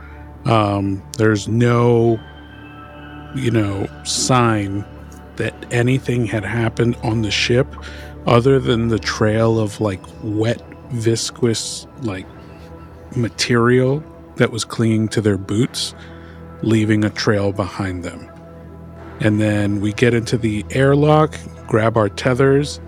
Um, 0.44 1.00
there's 1.18 1.46
no, 1.46 2.18
you 3.36 3.52
know, 3.52 3.86
sign 4.02 4.84
that 5.36 5.54
anything 5.70 6.26
had 6.26 6.44
happened 6.44 6.96
on 7.04 7.22
the 7.22 7.30
ship 7.30 7.72
other 8.26 8.58
than 8.58 8.88
the 8.88 8.98
trail 8.98 9.60
of 9.60 9.80
like 9.80 10.00
wet, 10.24 10.60
viscous, 10.90 11.86
like 12.02 12.26
material 13.14 14.02
that 14.34 14.50
was 14.50 14.64
clinging 14.64 15.06
to 15.10 15.20
their 15.20 15.38
boots 15.38 15.94
leaving 16.62 17.04
a 17.04 17.10
trail 17.10 17.52
behind 17.52 18.02
them. 18.02 18.28
And 19.20 19.40
then 19.40 19.80
we 19.80 19.92
get 19.92 20.12
into 20.12 20.36
the 20.36 20.66
airlock, 20.70 21.38
grab 21.66 21.96
our 21.96 22.08
tethers, 22.08 22.80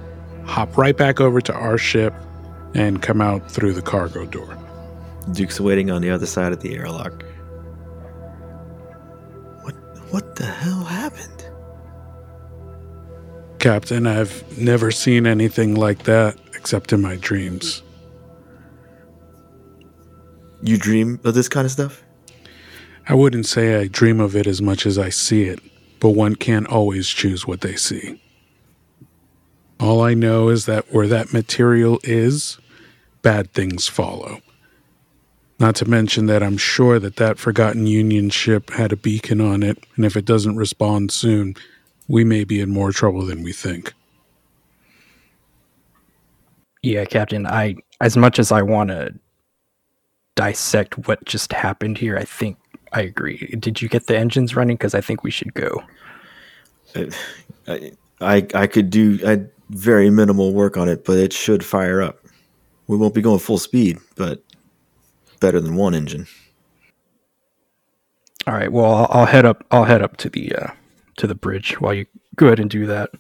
hop 0.45 0.77
right 0.77 0.97
back 0.97 1.21
over 1.21 1.41
to 1.41 1.53
our 1.53 1.79
ship, 1.79 2.15
and 2.75 3.03
come 3.03 3.21
out 3.21 3.51
through 3.51 3.73
the 3.73 3.83
cargo 3.83 4.25
door. 4.27 4.57
Duke's 5.33 5.61
waiting 5.61 5.91
on 5.91 6.03
the 6.03 6.11
other 6.11 6.27
side 6.27 6.53
of 6.53 6.61
the 6.61 6.75
airlock. 6.75 7.25
What 9.63 9.75
What 10.11 10.37
the 10.37 10.47
hell 10.47 10.85
happened? 10.85 11.45
Captain, 13.59 14.07
I've 14.07 14.57
never 14.57 14.91
seen 14.91 15.27
anything 15.27 15.75
like 15.75 16.05
that 16.05 16.39
except 16.55 16.93
in 16.93 17.03
my 17.03 17.17
dreams. 17.17 17.83
You 20.63 20.77
dream 20.77 21.21
of 21.25 21.35
this 21.35 21.49
kind 21.49 21.65
of 21.65 21.71
stuff? 21.71 22.03
I 23.09 23.15
wouldn't 23.15 23.47
say 23.47 23.81
I 23.81 23.89
dream 23.89 24.21
of 24.21 24.37
it 24.37 24.47
as 24.47 24.61
much 24.61 24.87
as 24.87 24.99
I 24.99 25.09
see 25.09 25.45
it, 25.45 25.61
but 25.99 26.11
one 26.11 26.35
can't 26.35 26.67
always 26.67 27.09
choose 27.09 27.47
what 27.47 27.61
they 27.63 27.75
see. 27.75 28.21
All 29.81 30.03
I 30.03 30.15
know 30.15 30.49
is 30.49 30.67
that 30.67 30.93
where 30.93 31.07
that 31.07 31.33
material 31.33 32.01
is, 32.03 32.59
bad 33.23 33.53
things 33.53 33.87
follow. 33.87 34.41
Not 35.61 35.77
to 35.77 35.89
mention 35.89 36.27
that 36.27 36.43
I'm 36.43 36.57
sure 36.57 36.99
that 36.99 37.17
that 37.17 37.39
Forgotten 37.39 37.87
Union 37.87 38.31
ship 38.31 38.71
had 38.71 38.93
a 38.93 38.97
beacon 38.97 39.41
on 39.41 39.63
it, 39.63 39.85
and 39.97 40.05
if 40.05 40.17
it 40.17 40.25
doesn't 40.25 40.57
respond 40.57 41.11
soon, 41.11 41.55
we 42.07 42.25
may 42.25 42.45
be 42.45 42.61
in 42.61 42.71
more 42.71 42.93
trouble 42.93 43.25
than 43.25 43.43
we 43.43 43.53
think. 43.53 43.93
Yeah, 46.83 47.05
Captain. 47.05 47.47
I 47.47 47.77
as 48.01 48.17
much 48.17 48.39
as 48.39 48.53
I 48.53 48.63
want 48.63 48.91
to 48.91 49.13
dissect 50.37 51.09
what 51.09 51.25
just 51.25 51.53
happened 51.53 51.99
here, 51.99 52.17
I 52.17 52.25
think 52.25 52.57
I 52.93 53.03
agree. 53.03 53.39
Did 53.59 53.83
you 53.83 53.89
get 53.89 54.07
the 54.07 54.17
engines 54.17 54.55
running? 54.55 54.77
Because 54.77 54.95
I 54.95 55.01
think 55.01 55.25
we 55.25 55.31
should 55.33 55.55
go. 55.55 55.83
I 57.67 57.93
I, 58.21 58.47
I 58.55 58.67
could 58.67 58.91
do 58.91 59.19
I, 59.27 59.45
very 59.71 60.11
minimal 60.11 60.53
work 60.53 60.77
on 60.77 60.89
it, 60.89 61.05
but 61.05 61.19
it 61.19 61.33
should 61.33 61.65
fire 61.65 62.01
up. 62.03 62.19
We 62.87 62.97
won't 62.97 63.15
be 63.15 63.23
going 63.23 63.39
full 63.39 63.59
speed, 63.59 63.99
but 64.17 64.43
better 65.41 65.61
than 65.61 65.77
one 65.77 65.95
engine. 65.95 66.27
All 68.47 68.55
right. 68.55 68.73
Well, 68.73 68.93
I'll, 68.95 69.09
I'll 69.11 69.27
head 69.27 69.45
up. 69.45 69.65
I'll 69.71 69.85
head 69.85 70.03
up 70.03 70.17
to 70.19 70.31
the 70.31 70.55
uh, 70.55 70.71
to 71.19 71.27
the 71.27 71.35
bridge 71.35 71.81
while 71.81 71.93
you 71.93 72.07
go 72.37 72.47
ahead 72.47 72.61
and 72.61 72.71
do 72.71 72.87
that. 72.87 73.11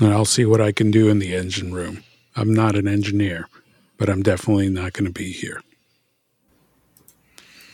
And 0.00 0.12
I'll 0.12 0.24
see 0.24 0.44
what 0.44 0.60
I 0.60 0.72
can 0.72 0.90
do 0.90 1.08
in 1.08 1.18
the 1.18 1.34
engine 1.34 1.72
room. 1.72 2.04
I'm 2.36 2.52
not 2.52 2.76
an 2.76 2.88
engineer, 2.88 3.48
but 3.96 4.08
I'm 4.08 4.22
definitely 4.22 4.68
not 4.68 4.92
going 4.92 5.06
to 5.06 5.12
be 5.12 5.32
here. 5.32 5.60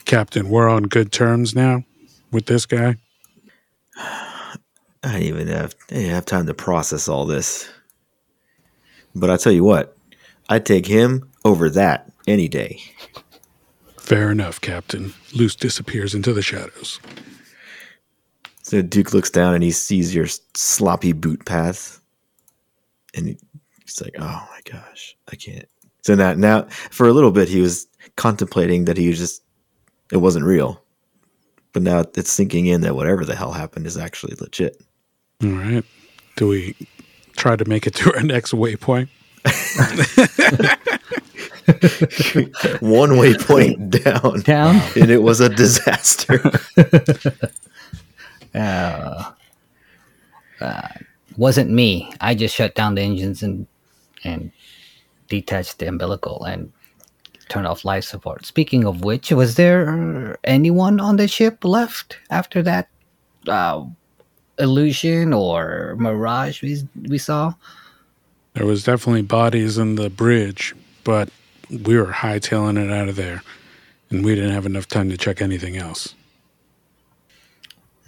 Captain, 0.04 0.48
we're 0.48 0.68
on 0.68 0.84
good 0.84 1.12
terms 1.12 1.54
now 1.54 1.84
with 2.30 2.46
this 2.46 2.66
guy. 2.66 2.96
I 3.96 4.56
didn't 5.02 5.22
even 5.22 5.48
have 5.48 5.74
didn't 5.88 6.10
have 6.10 6.26
time 6.26 6.46
to 6.46 6.54
process 6.54 7.08
all 7.08 7.26
this. 7.26 7.68
But 9.14 9.30
I 9.30 9.36
tell 9.36 9.52
you 9.52 9.64
what, 9.64 9.96
I'd 10.48 10.66
take 10.66 10.86
him 10.86 11.28
over 11.44 11.70
that 11.70 12.10
any 12.26 12.48
day. 12.48 12.80
Fair 13.98 14.30
enough, 14.30 14.60
Captain. 14.60 15.14
Luce 15.34 15.54
disappears 15.54 16.14
into 16.14 16.32
the 16.32 16.42
shadows. 16.42 17.00
So 18.62 18.82
Duke 18.82 19.12
looks 19.12 19.30
down 19.30 19.54
and 19.54 19.62
he 19.62 19.72
sees 19.72 20.14
your 20.14 20.26
sloppy 20.54 21.12
boot 21.12 21.44
path, 21.44 22.00
and 23.14 23.26
he's 23.26 24.00
like, 24.00 24.14
"Oh 24.18 24.48
my 24.50 24.60
gosh, 24.70 25.16
I 25.32 25.36
can't." 25.36 25.68
So 26.02 26.14
now, 26.14 26.34
now 26.34 26.62
for 26.90 27.08
a 27.08 27.12
little 27.12 27.32
bit, 27.32 27.48
he 27.48 27.60
was 27.60 27.86
contemplating 28.16 28.84
that 28.84 28.96
he 28.96 29.08
was 29.08 29.18
just 29.18 29.42
it 30.12 30.18
wasn't 30.18 30.44
real, 30.44 30.82
but 31.72 31.82
now 31.82 32.00
it's 32.00 32.32
sinking 32.32 32.66
in 32.66 32.80
that 32.82 32.94
whatever 32.94 33.24
the 33.24 33.36
hell 33.36 33.52
happened 33.52 33.86
is 33.86 33.96
actually 33.96 34.34
legit. 34.40 34.82
All 35.42 35.50
right. 35.50 35.84
Do 36.36 36.48
we 36.48 36.76
try 37.40 37.56
to 37.56 37.64
make 37.64 37.86
it 37.86 37.94
to 37.96 38.14
our 38.14 38.22
next 38.22 38.52
waypoint? 38.52 39.08
One 42.80 43.10
waypoint 43.10 43.90
down, 44.04 44.40
Down? 44.42 44.76
and 45.00 45.10
it 45.10 45.22
was 45.22 45.40
a 45.40 45.48
disaster. 45.48 46.40
Uh, 48.52 49.30
uh, 50.60 50.88
wasn't 51.36 51.70
me. 51.70 52.12
I 52.20 52.34
just 52.34 52.52
shut 52.52 52.74
down 52.74 52.96
the 52.96 53.00
engines 53.02 53.44
and 53.44 53.68
and 54.24 54.50
detached 55.28 55.78
the 55.78 55.86
umbilical 55.86 56.42
and 56.42 56.72
turned 57.48 57.68
off 57.68 57.84
life 57.84 58.02
support. 58.02 58.44
Speaking 58.44 58.84
of 58.84 59.04
which, 59.04 59.30
was 59.30 59.54
there 59.54 60.36
anyone 60.42 60.98
on 60.98 61.14
the 61.16 61.28
ship 61.28 61.64
left 61.64 62.18
after 62.28 62.60
that 62.64 62.88
uh, 63.46 63.84
illusion 64.60 65.32
or 65.32 65.96
mirage 65.98 66.62
we 66.62 66.82
we 67.08 67.18
saw? 67.18 67.54
There 68.54 68.66
was 68.66 68.84
definitely 68.84 69.22
bodies 69.22 69.78
in 69.78 69.94
the 69.94 70.10
bridge, 70.10 70.74
but 71.04 71.28
we 71.70 71.96
were 71.96 72.06
hightailing 72.12 72.84
it 72.84 72.90
out 72.92 73.08
of 73.08 73.16
there, 73.16 73.42
and 74.10 74.24
we 74.24 74.34
didn't 74.34 74.50
have 74.52 74.66
enough 74.66 74.88
time 74.88 75.08
to 75.10 75.16
check 75.16 75.40
anything 75.40 75.76
else. 75.76 76.14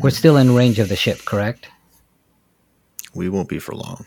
We're 0.00 0.10
still 0.10 0.36
in 0.36 0.54
range 0.54 0.78
of 0.78 0.88
the 0.88 0.96
ship, 0.96 1.24
correct? 1.24 1.68
we 3.14 3.28
won't 3.28 3.48
be 3.48 3.58
for 3.58 3.74
long. 3.74 4.06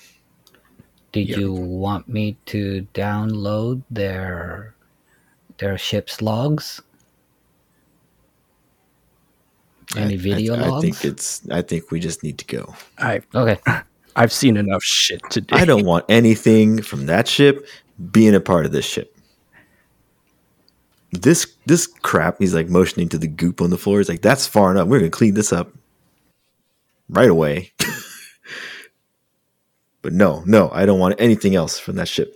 Did 1.12 1.30
Yep. 1.30 1.38
you 1.38 1.54
want 1.54 2.10
me 2.10 2.36
to 2.48 2.88
download 2.96 3.84
their 3.92 4.74
their 5.60 5.78
ship's 5.78 6.22
logs? 6.24 6.82
Any 9.96 10.16
I- 10.16 10.18
video 10.18 10.56
I, 10.56 10.78
I 10.78 10.82
think 10.82 11.06
it's. 11.06 11.48
I 11.50 11.62
think 11.62 11.92
we 11.92 12.00
just 12.00 12.24
need 12.24 12.38
to 12.40 12.46
go. 12.46 12.76
I 12.98 13.22
okay. 13.34 13.60
I've 14.16 14.32
seen 14.32 14.56
enough 14.56 14.84
shit 14.84 15.22
today. 15.30 15.58
I 15.58 15.66
don't 15.66 15.86
want 15.86 16.06
anything 16.08 16.82
from 16.82 17.08
that 17.08 17.28
ship 17.28 17.68
being 18.12 18.34
a 18.34 18.40
part 18.40 18.66
of 18.66 18.72
this 18.72 18.86
ship. 18.86 19.18
This 21.12 21.54
this 21.66 21.88
crap, 21.88 22.38
he's 22.40 22.54
like 22.54 22.70
motioning 22.70 23.10
to 23.10 23.18
the 23.18 23.28
goop 23.28 23.62
on 23.62 23.70
the 23.70 23.78
floor. 23.78 24.00
He's 24.00 24.10
like, 24.10 24.22
that's 24.22 24.48
far 24.48 24.72
enough. 24.72 24.88
We're 24.88 25.00
gonna 25.00 25.10
clean 25.10 25.34
this 25.34 25.52
up 25.52 25.74
right 27.10 27.30
away. 27.30 27.74
but 30.02 30.14
no, 30.14 30.44
no, 30.46 30.70
I 30.74 30.86
don't 30.86 31.00
want 31.00 31.16
anything 31.20 31.56
else 31.56 31.80
from 31.80 31.96
that 31.96 32.08
ship. 32.08 32.36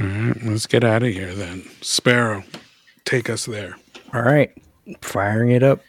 All 0.00 0.06
right, 0.06 0.44
let's 0.44 0.66
get 0.66 0.84
out 0.84 1.02
of 1.02 1.12
here 1.12 1.32
then. 1.32 1.68
Sparrow, 1.80 2.44
take 3.04 3.30
us 3.30 3.46
there. 3.46 3.76
All 4.14 4.22
right, 4.22 4.52
firing 5.00 5.50
it 5.50 5.62
up. 5.62 5.82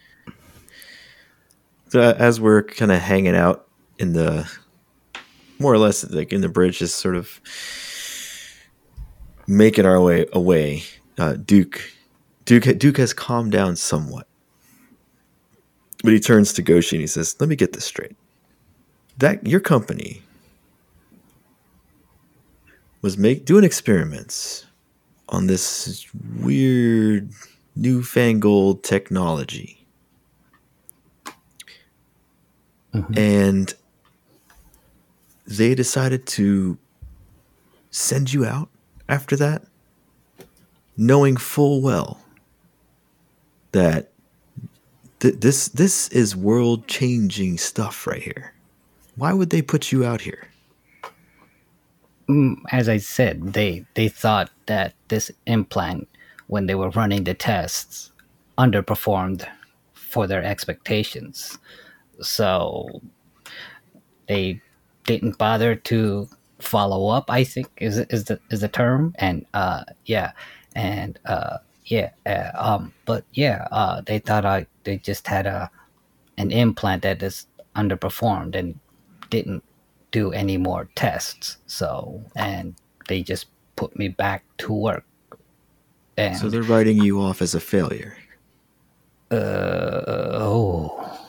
So 1.89 2.01
as 2.01 2.41
we're 2.41 2.63
kind 2.63 2.91
of 2.91 2.99
hanging 2.99 3.35
out 3.35 3.67
in 3.99 4.13
the 4.13 4.49
more 5.59 5.73
or 5.73 5.77
less 5.77 6.09
like 6.09 6.33
in 6.33 6.41
the 6.41 6.49
bridge, 6.49 6.79
just 6.79 6.97
sort 6.97 7.15
of 7.15 7.39
making 9.47 9.85
our 9.85 10.01
way 10.01 10.25
away, 10.33 10.83
uh, 11.17 11.33
Duke, 11.33 11.81
Duke, 12.45 12.77
Duke 12.77 12.97
has 12.97 13.13
calmed 13.13 13.51
down 13.51 13.75
somewhat, 13.75 14.27
but 16.03 16.13
he 16.13 16.19
turns 16.19 16.53
to 16.53 16.61
Goshi 16.61 16.95
and 16.95 17.01
he 17.01 17.07
says, 17.07 17.35
"Let 17.39 17.49
me 17.49 17.55
get 17.55 17.73
this 17.73 17.85
straight. 17.85 18.15
That 19.19 19.45
your 19.45 19.59
company 19.59 20.23
was 23.01 23.17
make 23.17 23.45
doing 23.45 23.63
experiments 23.63 24.65
on 25.33 25.47
this 25.47 26.07
weird 26.39 27.31
newfangled 27.75 28.83
technology." 28.83 29.79
and 33.15 33.73
they 35.47 35.73
decided 35.75 36.25
to 36.27 36.77
send 37.91 38.31
you 38.33 38.45
out 38.45 38.69
after 39.09 39.35
that, 39.35 39.63
knowing 40.95 41.35
full 41.37 41.81
well 41.81 42.19
that 43.71 44.11
th- 45.19 45.35
this 45.39 45.67
this 45.69 46.07
is 46.09 46.35
world 46.35 46.87
changing 46.87 47.57
stuff 47.57 48.05
right 48.07 48.21
here. 48.21 48.53
Why 49.15 49.33
would 49.33 49.49
they 49.49 49.61
put 49.61 49.91
you 49.91 50.05
out 50.05 50.21
here? 50.21 50.47
Mm, 52.29 52.57
As 52.71 52.87
I 52.87 52.97
said, 52.97 53.53
they 53.53 53.85
they 53.95 54.07
thought 54.07 54.51
that 54.67 54.93
this 55.07 55.31
implant, 55.45 56.07
when 56.47 56.65
they 56.67 56.75
were 56.75 56.89
running 56.91 57.23
the 57.23 57.33
tests, 57.33 58.11
underperformed 58.57 59.47
for 59.93 60.27
their 60.27 60.43
expectations. 60.43 61.57
So 62.21 63.01
they 64.27 64.61
didn't 65.05 65.37
bother 65.37 65.75
to 65.75 66.29
follow 66.59 67.09
up. 67.09 67.29
I 67.29 67.43
think 67.43 67.67
is 67.77 67.97
is 67.97 68.25
the 68.25 68.39
is 68.49 68.61
the 68.61 68.67
term, 68.67 69.13
and 69.19 69.45
uh, 69.53 69.83
yeah, 70.05 70.31
and 70.75 71.19
uh, 71.25 71.57
yeah, 71.85 72.11
uh, 72.25 72.51
um, 72.55 72.93
but 73.05 73.25
yeah, 73.33 73.67
uh, 73.71 74.01
they 74.01 74.19
thought 74.19 74.45
I 74.45 74.67
they 74.83 74.97
just 74.97 75.27
had 75.27 75.45
a 75.45 75.69
an 76.37 76.51
implant 76.51 77.03
that 77.03 77.21
is 77.21 77.47
underperformed 77.75 78.55
and 78.55 78.79
didn't 79.29 79.63
do 80.11 80.31
any 80.31 80.57
more 80.57 80.89
tests. 80.95 81.57
So 81.67 82.23
and 82.35 82.75
they 83.07 83.23
just 83.23 83.47
put 83.75 83.97
me 83.97 84.07
back 84.09 84.43
to 84.59 84.73
work. 84.73 85.05
And 86.17 86.37
So 86.37 86.49
they're 86.49 86.61
writing 86.63 86.97
you 87.01 87.19
off 87.21 87.41
as 87.41 87.55
a 87.55 87.59
failure. 87.59 88.15
uh, 89.31 90.29
oh, 90.33 91.19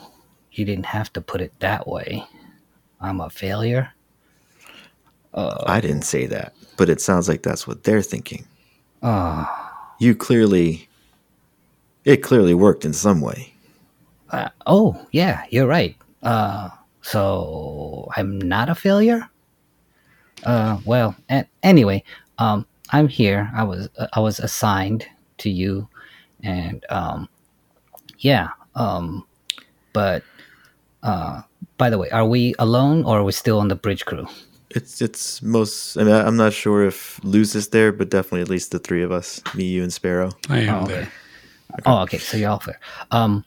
you 0.51 0.63
didn't 0.65 0.85
have 0.85 1.11
to 1.13 1.21
put 1.21 1.41
it 1.41 1.51
that 1.59 1.87
way. 1.87 2.23
I'm 3.01 3.19
a 3.19 3.29
failure. 3.29 3.89
I 5.33 5.81
didn't 5.81 6.03
say 6.03 6.27
that, 6.27 6.53
but 6.77 6.89
it 6.89 7.01
sounds 7.01 7.27
like 7.27 7.43
that's 7.43 7.67
what 7.67 7.83
they're 7.83 8.01
thinking. 8.01 8.45
Ah. 9.03 9.95
You 9.99 10.15
clearly, 10.15 10.87
it 12.05 12.17
clearly 12.23 12.53
worked 12.53 12.85
in 12.85 12.93
some 12.93 13.19
way. 13.19 13.53
Uh, 14.29 14.49
oh, 14.65 15.05
yeah, 15.11 15.43
you're 15.49 15.67
right. 15.67 15.95
Uh, 16.23 16.69
so 17.01 18.07
I'm 18.15 18.39
not 18.39 18.69
a 18.69 18.75
failure. 18.75 19.27
Uh, 20.45 20.77
well, 20.85 21.15
a- 21.29 21.45
anyway, 21.63 22.03
um, 22.37 22.65
I'm 22.91 23.07
here. 23.07 23.51
I 23.55 23.63
was 23.63 23.89
uh, 23.97 24.07
I 24.13 24.19
was 24.19 24.39
assigned 24.39 25.05
to 25.39 25.49
you, 25.49 25.87
and 26.43 26.85
um, 26.89 27.27
yeah. 28.19 28.49
Um, 28.75 29.25
but 29.93 30.23
uh, 31.03 31.41
by 31.77 31.89
the 31.89 31.97
way, 31.97 32.09
are 32.11 32.25
we 32.27 32.53
alone 32.59 33.03
or 33.05 33.19
are 33.19 33.23
we 33.23 33.31
still 33.31 33.59
on 33.59 33.67
the 33.69 33.75
bridge 33.75 34.05
crew? 34.05 34.27
It's 34.71 35.01
it's 35.01 35.41
most. 35.41 35.97
I 35.97 36.03
mean, 36.03 36.13
I'm 36.13 36.35
not 36.37 36.51
sure 36.53 36.85
if 36.85 37.23
Luce 37.23 37.55
is 37.55 37.69
there, 37.69 37.91
but 37.91 38.09
definitely 38.09 38.41
at 38.41 38.49
least 38.49 38.71
the 38.71 38.79
three 38.79 39.03
of 39.03 39.11
us, 39.11 39.41
me, 39.55 39.63
you, 39.65 39.83
and 39.83 39.93
Sparrow. 39.93 40.31
I 40.49 40.59
am 40.59 40.75
Oh, 40.75 40.83
okay. 40.83 40.93
there. 40.93 41.11
Oh, 41.85 41.97
okay. 42.03 42.17
So 42.17 42.37
you're 42.37 42.49
all 42.49 42.61
there. 42.65 42.79
Um, 43.11 43.45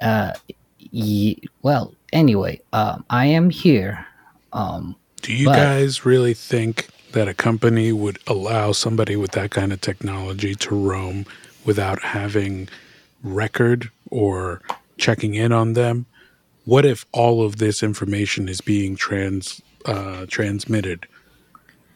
uh, 0.00 0.32
ye- 0.78 1.40
well, 1.62 1.94
anyway, 2.12 2.60
um, 2.72 3.04
I 3.10 3.26
am 3.26 3.50
here. 3.50 4.06
Um, 4.52 4.94
Do 5.22 5.32
you 5.34 5.46
But- 5.46 5.56
guys 5.56 6.04
really 6.06 6.34
think 6.34 6.88
that 7.12 7.28
a 7.28 7.34
company 7.34 7.92
would 7.92 8.18
allow 8.26 8.72
somebody 8.72 9.16
with 9.16 9.32
that 9.32 9.50
kind 9.50 9.72
of 9.72 9.80
technology 9.80 10.54
to 10.54 10.74
roam 10.74 11.26
without 11.64 12.02
having 12.02 12.68
record 13.22 13.90
or 14.10 14.62
checking 14.96 15.34
in 15.34 15.52
on 15.52 15.72
them? 15.72 16.06
What 16.64 16.84
if 16.84 17.06
all 17.12 17.44
of 17.44 17.56
this 17.56 17.82
information 17.82 18.48
is 18.48 18.60
being 18.60 18.96
trans 18.96 19.62
uh, 19.86 20.26
transmitted 20.28 21.06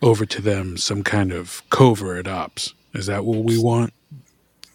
over 0.01 0.25
to 0.27 0.43
them, 0.43 0.77
some 0.77 1.03
kind 1.03 1.33
of 1.33 1.63
covert 1.71 2.27
ops? 2.27 2.75
Is 2.95 3.07
that 3.07 3.25
what 3.25 3.45
we 3.45 3.59
want? 3.59 3.93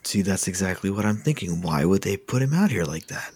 See, 0.03 0.21
that's 0.21 0.47
exactly 0.47 0.89
what 0.89 1.05
I'm 1.05 1.17
thinking. 1.17 1.61
Why 1.61 1.83
would 1.83 2.03
they 2.03 2.15
put 2.15 2.41
him 2.41 2.53
out 2.53 2.71
here 2.71 2.85
like 2.85 3.07
that? 3.07 3.31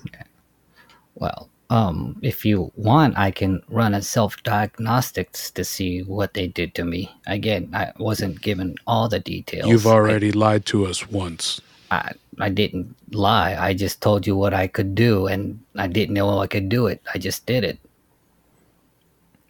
well, 1.15 1.49
um, 1.71 2.19
if 2.21 2.43
you 2.45 2.71
want, 2.75 3.17
I 3.17 3.31
can 3.31 3.63
run 3.69 3.93
a 3.95 4.01
self 4.01 4.41
diagnostics 4.43 5.49
to 5.51 5.63
see 5.63 6.01
what 6.03 6.33
they 6.33 6.47
did 6.47 6.75
to 6.75 6.83
me. 6.83 7.09
Again, 7.27 7.69
I 7.73 7.93
wasn't 7.97 8.41
given 8.41 8.75
all 8.85 9.07
the 9.07 9.19
details. 9.19 9.69
You've 9.69 9.87
already 9.87 10.31
lied 10.33 10.65
to 10.67 10.85
us 10.85 11.09
once. 11.09 11.61
I, 11.89 12.11
I 12.39 12.49
didn't 12.49 12.93
lie. 13.11 13.55
I 13.57 13.73
just 13.73 14.01
told 14.01 14.27
you 14.27 14.35
what 14.35 14.53
I 14.53 14.67
could 14.67 14.95
do, 14.95 15.27
and 15.27 15.59
I 15.77 15.87
didn't 15.87 16.13
know 16.13 16.39
I 16.39 16.47
could 16.47 16.67
do 16.67 16.87
it. 16.87 17.01
I 17.15 17.17
just 17.17 17.45
did 17.45 17.63
it. 17.63 17.79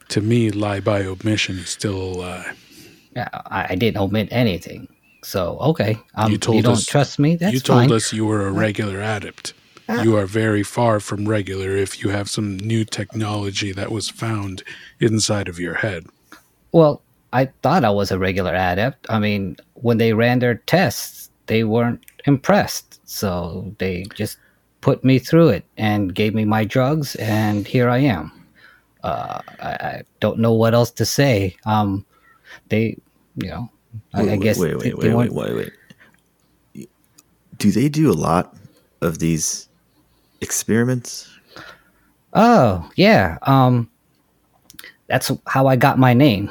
To 0.10 0.22
me, 0.22 0.52
lie 0.52 0.80
by 0.80 1.04
omission 1.06 1.58
is 1.58 1.70
still 1.70 1.98
a 1.98 2.10
lie. 2.22 2.52
Yeah, 3.16 3.30
I, 3.34 3.68
I 3.72 3.76
didn't 3.76 3.98
omit 3.98 4.28
anything. 4.32 4.88
So 5.24 5.58
okay, 5.60 5.98
um, 6.16 6.28
You 6.28 6.34
you, 6.34 6.38
told 6.38 6.64
don't 6.64 6.74
us- 6.74 6.86
trust 6.86 7.18
me. 7.20 7.36
That's 7.36 7.54
you 7.54 7.60
told 7.60 7.82
fine. 7.90 7.92
us 7.92 8.14
you 8.14 8.26
were 8.26 8.46
a 8.48 8.52
regular 8.52 9.00
adept. 9.02 9.54
You 10.04 10.16
are 10.18 10.26
very 10.26 10.64
far 10.64 11.00
from 11.00 11.28
regular 11.28 11.76
if 11.76 12.02
you 12.04 12.10
have 12.10 12.30
some 12.30 12.58
new 12.58 12.86
technology 12.86 13.72
that 13.74 13.92
was 13.92 14.10
found 14.10 14.64
inside 15.00 15.48
of 15.48 15.60
your 15.60 15.76
head. 15.76 16.06
Well, 16.72 17.02
I 17.34 17.46
thought 17.62 17.84
I 17.86 17.90
was 17.90 18.12
a 18.12 18.20
regular 18.20 18.54
adept. 18.54 19.06
I 19.10 19.20
mean, 19.20 19.58
when 19.76 19.98
they 19.98 20.14
ran 20.14 20.40
their 20.40 20.56
tests, 20.56 21.30
they 21.48 21.64
weren't 21.64 22.06
impressed. 22.26 23.00
So 23.08 23.74
they 23.80 24.06
just 24.16 24.38
put 24.82 25.04
me 25.04 25.20
through 25.20 25.50
it 25.50 25.66
and 25.78 26.16
gave 26.16 26.34
me 26.34 26.46
my 26.46 26.64
drugs, 26.66 27.16
and 27.16 27.68
here 27.68 27.90
I 27.90 28.00
am. 28.00 28.32
Uh, 29.04 29.42
I, 29.60 29.70
I 29.70 30.02
don't 30.20 30.40
know 30.40 30.54
what 30.54 30.74
else 30.74 30.92
to 30.92 31.06
say. 31.06 31.56
Um, 31.66 32.06
they, 32.70 32.98
you 33.36 33.50
know, 33.50 33.70
I, 34.14 34.22
I 34.22 34.26
Wait, 34.26 34.42
guess 34.42 34.58
Wait, 34.60 34.68
they- 34.80 34.94
wait, 34.94 35.00
they 35.02 35.14
wait, 35.14 35.32
wait, 35.32 35.54
wait, 35.56 35.72
wait. 36.76 36.90
Do 37.58 37.72
they 37.72 37.90
do 37.90 38.12
a 38.12 38.14
lot 38.14 38.56
of 39.02 39.20
these 39.20 39.68
experiments? 40.42 41.30
Oh, 42.34 42.90
yeah. 42.96 43.38
Um 43.44 43.90
that's 45.08 45.32
how 45.48 45.68
I 45.68 45.76
got 45.76 46.00
my 46.00 46.14
name. 46.14 46.50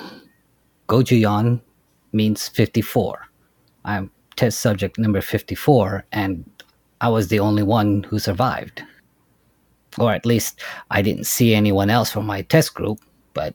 Gojuyon 0.89 1.61
means 2.13 2.49
54. 2.49 3.27
I'm 3.85 4.11
test 4.37 4.61
subject 4.61 4.99
number 4.99 5.21
54 5.21 6.05
and 6.13 6.45
I 7.01 7.09
was 7.09 7.29
the 7.29 7.41
only 7.41 7.63
one 7.63 8.03
who 8.03 8.19
survived. 8.19 8.83
Or 9.99 10.13
at 10.13 10.27
least 10.27 10.61
I 10.91 11.03
didn't 11.03 11.25
see 11.25 11.55
anyone 11.55 11.91
else 11.91 12.11
from 12.11 12.27
my 12.27 12.43
test 12.43 12.75
group, 12.75 13.01
but 13.35 13.55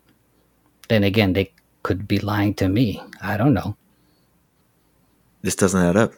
then 0.88 1.04
again 1.04 1.34
they 1.34 1.52
could 1.84 2.08
be 2.08 2.20
lying 2.20 2.54
to 2.56 2.68
me. 2.68 3.02
I 3.22 3.38
don't 3.38 3.54
know. 3.54 3.78
This 5.44 5.56
doesn't 5.56 5.82
add 5.82 5.96
up. 5.96 6.14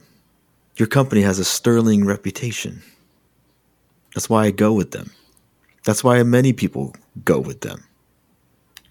Your 0.78 0.88
company 0.88 1.22
has 1.22 1.40
a 1.40 1.44
sterling 1.44 2.06
reputation. 2.06 2.82
That's 4.18 4.32
why 4.32 4.46
I 4.46 4.50
go 4.50 4.74
with 4.74 4.90
them. 4.90 5.12
That's 5.86 6.04
why 6.04 6.24
many 6.24 6.52
people 6.52 6.96
go 7.24 7.38
with 7.38 7.62
them. 7.62 7.84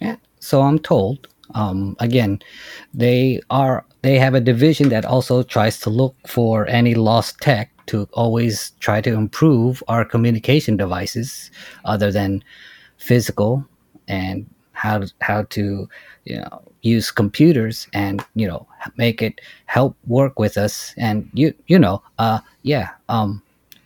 Yeah, 0.00 0.18
so 0.38 0.62
I'm 0.62 0.78
told. 0.78 1.26
Um, 1.52 1.96
again, 1.98 2.38
they 2.94 3.40
are 3.50 3.84
they 4.02 4.20
have 4.20 4.34
a 4.34 4.40
division 4.40 4.88
that 4.90 5.04
also 5.04 5.42
tries 5.42 5.80
to 5.80 5.90
look 5.90 6.14
for 6.28 6.68
any 6.68 6.94
lost 6.94 7.40
tech 7.40 7.72
to 7.86 8.08
always 8.12 8.70
try 8.78 9.00
to 9.00 9.14
improve 9.14 9.82
our 9.88 10.04
communication 10.04 10.76
devices, 10.76 11.50
other 11.84 12.12
than 12.12 12.44
physical, 12.96 13.66
and 14.06 14.46
how 14.74 15.02
how 15.22 15.42
to 15.50 15.88
you 16.24 16.36
know 16.36 16.62
use 16.82 17.10
computers 17.10 17.88
and 17.92 18.24
you 18.36 18.46
know 18.46 18.64
make 18.96 19.22
it 19.22 19.40
help 19.64 19.96
work 20.06 20.38
with 20.38 20.56
us 20.56 20.94
and 20.96 21.28
you 21.34 21.52
you 21.66 21.80
know 21.80 22.00
uh 22.20 22.38
yeah 22.62 22.90
um 23.08 23.42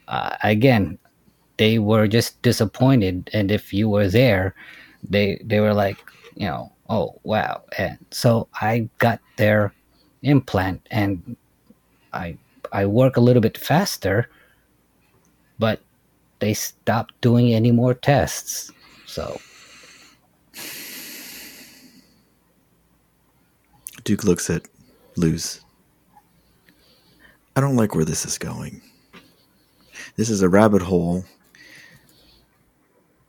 uh, 0.09 0.37
again 0.43 0.99
they 1.61 1.79
were 1.79 2.09
just 2.09 2.41
disappointed 2.41 3.29
and 3.35 3.51
if 3.51 3.71
you 3.71 3.87
were 3.87 4.09
there 4.09 4.55
they 5.05 5.39
they 5.45 5.61
were 5.61 5.75
like 5.75 5.99
you 6.35 6.47
know 6.47 6.73
oh 6.89 7.15
wow 7.23 7.61
and 7.77 7.99
so 8.11 8.49
i 8.63 8.89
got 8.97 9.21
their 9.37 9.71
implant 10.23 10.81
and 10.91 11.37
i 12.15 12.35
i 12.73 12.87
work 12.87 13.19
a 13.19 13.21
little 13.21 13.43
bit 13.43 13.59
faster 13.59 14.31
but 15.59 15.83
they 16.39 16.55
stopped 16.55 17.13
doing 17.21 17.53
any 17.53 17.71
more 17.71 17.93
tests 17.93 18.73
so 19.07 19.39
Duke 24.03 24.25
looks 24.25 24.49
at 24.49 24.67
Luce. 25.17 25.61
I 27.55 27.61
don't 27.61 27.77
like 27.77 27.95
where 27.95 28.05
this 28.05 28.25
is 28.25 28.39
going. 28.39 28.81
This 30.17 30.31
is 30.31 30.41
a 30.41 30.49
rabbit 30.49 30.81
hole 30.81 31.23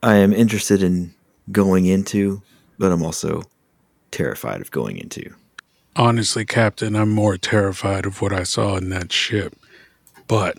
I 0.03 0.15
am 0.15 0.33
interested 0.33 0.81
in 0.81 1.13
going 1.51 1.85
into, 1.85 2.41
but 2.79 2.91
I'm 2.91 3.03
also 3.03 3.43
terrified 4.09 4.61
of 4.61 4.71
going 4.71 4.97
into. 4.97 5.33
Honestly, 5.95 6.45
Captain, 6.45 6.95
I'm 6.95 7.09
more 7.09 7.37
terrified 7.37 8.05
of 8.05 8.21
what 8.21 8.33
I 8.33 8.43
saw 8.43 8.77
in 8.77 8.89
that 8.89 9.11
ship. 9.11 9.55
But 10.27 10.57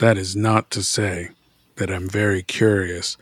that 0.00 0.18
is 0.18 0.36
not 0.36 0.70
to 0.72 0.82
say 0.82 1.30
that 1.76 1.90
I'm 1.90 2.08
very 2.08 2.42
curious 2.42 3.16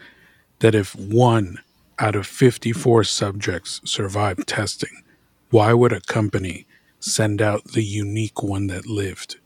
that 0.59 0.75
if 0.75 0.97
one 0.97 1.59
out 1.99 2.17
of 2.17 2.27
54 2.27 3.05
subjects 3.05 3.81
survived 3.85 4.49
testing, 4.49 5.03
why 5.51 5.73
would 5.73 5.93
a 5.93 6.01
company 6.01 6.67
send 6.99 7.41
out 7.41 7.65
the 7.65 7.85
unique 7.85 8.43
one 8.43 8.67
that 8.69 8.87
lived? 8.87 9.37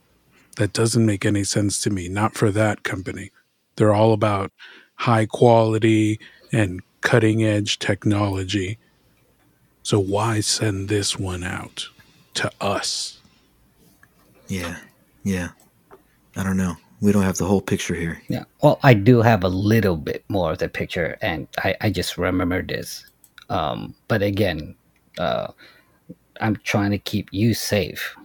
That 0.56 0.72
doesn't 0.72 1.04
make 1.04 1.26
any 1.26 1.44
sense 1.44 1.82
to 1.82 1.90
me. 1.90 2.08
Not 2.08 2.34
for 2.34 2.50
that 2.52 2.82
company. 2.82 3.30
They're 3.76 3.94
all 3.94 4.12
about 4.12 4.52
high 5.04 5.26
quality 5.26 6.18
and 6.50 6.80
cutting 7.02 7.44
edge 7.44 7.78
technology. 7.78 8.78
So 9.82 9.98
why 9.98 10.40
send 10.40 10.88
this 10.88 11.18
one 11.18 11.44
out 11.44 11.88
to 12.34 12.50
us? 12.58 13.20
Yeah, 14.48 14.78
yeah. 15.22 15.48
I 16.36 16.42
don't 16.42 16.56
know. 16.56 16.76
We 17.02 17.12
don't 17.12 17.22
have 17.22 17.36
the 17.36 17.44
whole 17.44 17.60
picture 17.60 17.94
here. 17.94 18.22
Yeah. 18.28 18.44
Well, 18.62 18.80
I 18.82 18.94
do 18.94 19.20
have 19.20 19.44
a 19.44 19.48
little 19.48 19.98
bit 19.98 20.24
more 20.28 20.52
of 20.52 20.58
the 20.58 20.70
picture, 20.70 21.18
and 21.20 21.48
I, 21.58 21.76
I 21.82 21.90
just 21.90 22.16
remember 22.16 22.62
this. 22.62 23.04
Um, 23.50 23.94
but 24.08 24.22
again, 24.22 24.74
uh, 25.18 25.48
I'm 26.40 26.56
trying 26.64 26.92
to 26.92 26.98
keep 26.98 27.28
you 27.30 27.52
safe. 27.52 28.16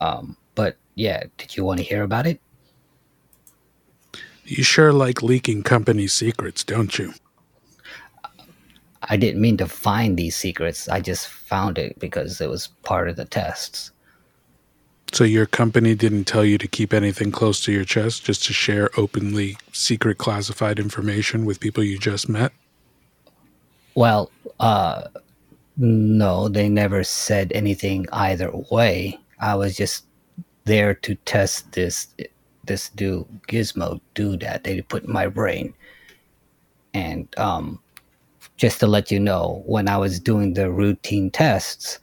Um, 0.00 0.38
but 0.54 0.78
yeah, 0.94 1.24
did 1.36 1.58
you 1.58 1.64
want 1.64 1.78
to 1.80 1.84
hear 1.84 2.04
about 2.04 2.26
it? 2.26 2.40
You 4.44 4.62
sure 4.62 4.92
like 4.92 5.22
leaking 5.22 5.62
company 5.62 6.06
secrets, 6.06 6.64
don't 6.64 6.98
you? 6.98 7.14
I 9.04 9.16
didn't 9.16 9.40
mean 9.40 9.56
to 9.56 9.66
find 9.66 10.16
these 10.16 10.36
secrets. 10.36 10.88
I 10.88 11.00
just 11.00 11.28
found 11.28 11.78
it 11.78 11.98
because 11.98 12.40
it 12.40 12.48
was 12.48 12.68
part 12.82 13.08
of 13.08 13.16
the 13.16 13.24
tests. 13.24 13.90
So 15.12 15.24
your 15.24 15.46
company 15.46 15.94
didn't 15.94 16.24
tell 16.24 16.44
you 16.44 16.56
to 16.58 16.66
keep 16.66 16.94
anything 16.94 17.32
close 17.32 17.62
to 17.64 17.72
your 17.72 17.84
chest, 17.84 18.24
just 18.24 18.44
to 18.44 18.52
share 18.52 18.88
openly 18.96 19.58
secret 19.72 20.18
classified 20.18 20.78
information 20.78 21.44
with 21.44 21.60
people 21.60 21.84
you 21.84 21.98
just 21.98 22.28
met? 22.28 22.52
Well, 23.94 24.30
uh, 24.58 25.02
no, 25.76 26.48
they 26.48 26.68
never 26.68 27.04
said 27.04 27.52
anything 27.54 28.06
either 28.12 28.50
way. 28.70 29.18
I 29.38 29.54
was 29.54 29.76
just 29.76 30.04
there 30.64 30.94
to 30.94 31.14
test 31.14 31.72
this 31.72 32.08
this 32.64 32.88
do 32.90 33.26
gizmo 33.48 34.00
do 34.14 34.36
that 34.38 34.64
they 34.64 34.80
put 34.82 35.08
my 35.08 35.26
brain. 35.26 35.74
And 36.94 37.26
um, 37.38 37.80
just 38.56 38.80
to 38.80 38.86
let 38.86 39.10
you 39.10 39.18
know, 39.18 39.62
when 39.66 39.88
I 39.88 39.96
was 39.96 40.20
doing 40.20 40.54
the 40.54 40.70
routine 40.70 41.30
tests, 41.30 41.98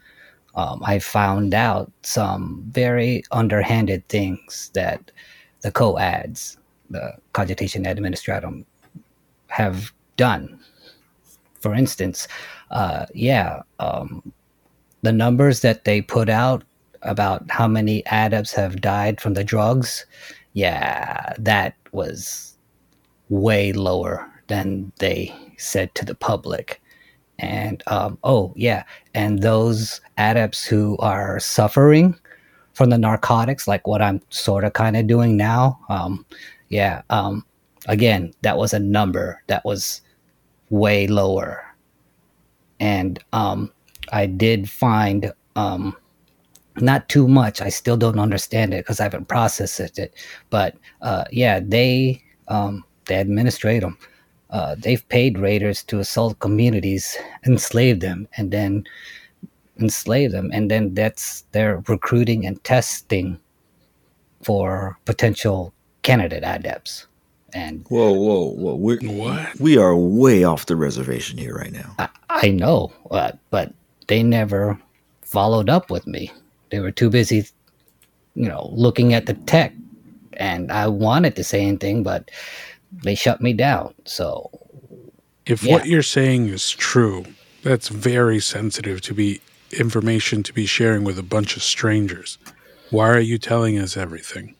um, 0.55 0.81
I 0.83 0.99
found 0.99 1.53
out 1.53 1.91
some 2.01 2.65
very 2.71 3.23
underhanded 3.31 4.07
things 4.09 4.71
that 4.73 5.11
the 5.61 5.71
co-ads, 5.71 6.57
the 6.89 7.13
cogitation 7.33 7.83
administratum, 7.83 8.65
have 9.47 9.93
done. 10.17 10.59
For 11.59 11.73
instance, 11.73 12.27
uh, 12.71 13.05
yeah, 13.13 13.61
um, 13.79 14.33
the 15.01 15.11
numbers 15.11 15.61
that 15.61 15.85
they 15.85 16.01
put 16.01 16.29
out 16.29 16.63
about 17.03 17.49
how 17.49 17.67
many 17.67 18.03
adepts 18.07 18.53
have 18.53 18.81
died 18.81 19.21
from 19.21 19.33
the 19.33 19.43
drugs, 19.43 20.05
yeah, 20.59 21.31
that 21.37 21.75
was 21.93 22.57
way 23.29 23.71
lower 23.71 24.29
than 24.47 24.91
they 24.99 25.33
said 25.57 25.95
to 25.95 26.03
the 26.03 26.15
public. 26.15 26.81
And 27.37 27.81
um, 27.87 28.17
oh 28.25 28.51
yeah, 28.57 28.83
and 29.13 29.41
those 29.41 30.01
adepts 30.17 30.65
who 30.65 30.97
are 30.97 31.39
suffering 31.39 32.13
from 32.73 32.89
the 32.89 32.97
narcotics, 32.97 33.69
like 33.69 33.87
what 33.87 34.01
I'm 34.01 34.21
sort 34.31 34.65
of 34.65 34.73
kind 34.73 34.97
of 34.97 35.07
doing 35.07 35.37
now, 35.37 35.79
um, 35.87 36.25
yeah, 36.67 37.03
um, 37.09 37.45
again, 37.87 38.33
that 38.41 38.57
was 38.57 38.73
a 38.73 38.79
number 38.79 39.41
that 39.47 39.63
was 39.63 40.01
way 40.69 41.07
lower. 41.07 41.63
And 42.81 43.17
um, 43.31 43.71
I 44.11 44.25
did 44.25 44.69
find 44.69 45.31
um, 45.55 45.95
not 46.81 47.09
too 47.09 47.27
much. 47.27 47.61
I 47.61 47.69
still 47.69 47.97
don't 47.97 48.19
understand 48.19 48.73
it 48.73 48.85
because 48.85 48.99
I 48.99 49.03
haven't 49.03 49.27
processed 49.27 49.79
it. 49.99 50.13
But 50.49 50.75
uh, 51.01 51.25
yeah, 51.31 51.59
they 51.63 52.23
um, 52.47 52.83
they 53.05 53.15
administrate 53.15 53.81
them. 53.81 53.97
Uh, 54.49 54.75
they've 54.77 55.07
paid 55.09 55.37
raiders 55.37 55.83
to 55.83 55.99
assault 55.99 56.39
communities, 56.39 57.15
enslave 57.45 57.99
them, 57.99 58.27
and 58.37 58.51
then 58.51 58.83
enslave 59.79 60.31
them, 60.31 60.49
and 60.51 60.69
then 60.71 60.93
that's 60.93 61.41
their 61.51 61.83
recruiting 61.87 62.45
and 62.45 62.61
testing 62.63 63.39
for 64.41 64.97
potential 65.05 65.73
candidate 66.01 66.43
adepts. 66.43 67.05
And 67.53 67.85
Whoa, 67.89 68.11
whoa, 68.11 68.51
whoa! 68.51 68.75
We're, 68.75 68.99
What? 68.99 69.59
We 69.59 69.77
are 69.77 69.95
way 69.95 70.43
off 70.43 70.67
the 70.67 70.75
reservation 70.75 71.37
here 71.37 71.55
right 71.55 71.71
now. 71.71 71.95
I, 71.97 72.09
I 72.29 72.49
know, 72.49 72.91
uh, 73.09 73.31
but 73.49 73.73
they 74.07 74.21
never 74.21 74.79
followed 75.21 75.69
up 75.69 75.89
with 75.89 76.05
me. 76.05 76.31
They 76.71 76.79
were 76.79 76.91
too 76.91 77.09
busy, 77.09 77.47
you 78.35 78.47
know, 78.49 78.69
looking 78.73 79.13
at 79.13 79.25
the 79.25 79.33
tech, 79.33 79.73
and 80.33 80.71
I 80.71 80.87
wanted 80.87 81.35
to 81.37 81.43
say 81.43 81.61
anything, 81.61 82.03
but 82.03 82.29
they 83.03 83.15
shut 83.15 83.41
me 83.41 83.53
down. 83.53 83.93
So 84.05 84.51
If 85.45 85.63
Yeah. 85.63 85.77
what 85.77 85.87
you're 85.87 86.03
saying 86.03 86.49
is 86.49 86.71
true, 86.71 87.25
that's 87.63 87.89
very 87.89 88.39
sensitive 88.39 89.01
to 89.01 89.13
be 89.15 89.41
information 89.71 90.43
to 90.43 90.53
be 90.53 90.65
sharing 90.67 91.03
with 91.03 91.19
a 91.19 91.23
bunch 91.23 91.55
of 91.57 91.63
strangers. 91.63 92.37
Why 92.91 93.09
are 93.09 93.19
you 93.19 93.37
telling 93.39 93.79
us 93.79 93.97
everything? 93.97 94.55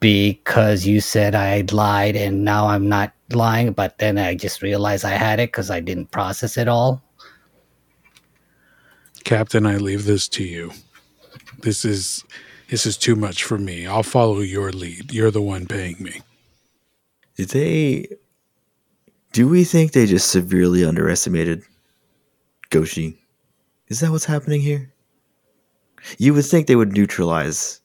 because 0.00 0.86
you 0.86 1.00
said 1.00 1.34
I 1.34 1.64
lied, 1.72 2.16
and 2.16 2.44
now 2.44 2.68
I'm 2.68 2.88
not 2.90 3.14
lying, 3.32 3.72
but 3.72 3.98
then 3.98 4.18
I 4.18 4.34
just 4.34 4.62
realized 4.62 5.04
I 5.04 5.12
had 5.12 5.40
it 5.40 5.48
because 5.48 5.70
I 5.70 5.80
didn't 5.80 6.10
process 6.12 6.58
it 6.58 6.68
all. 6.68 7.03
Captain, 9.24 9.66
I 9.66 9.76
leave 9.76 10.04
this 10.04 10.28
to 10.28 10.44
you. 10.44 10.72
This 11.58 11.84
is 11.84 12.24
this 12.68 12.86
is 12.86 12.96
too 12.96 13.16
much 13.16 13.44
for 13.44 13.58
me. 13.58 13.86
I'll 13.86 14.02
follow 14.02 14.40
your 14.40 14.70
lead. 14.70 15.12
You're 15.12 15.30
the 15.30 15.42
one 15.42 15.66
paying 15.66 15.96
me. 15.98 16.20
Did 17.36 17.48
they? 17.50 18.08
Do 19.32 19.48
we 19.48 19.64
think 19.64 19.92
they 19.92 20.06
just 20.06 20.30
severely 20.30 20.84
underestimated 20.84 21.62
Goshi? 22.70 23.18
Is 23.88 24.00
that 24.00 24.10
what's 24.10 24.24
happening 24.24 24.60
here? 24.60 24.92
You 26.18 26.34
would 26.34 26.44
think 26.44 26.66
they 26.66 26.76
would 26.76 26.92
neutralize 26.92 27.80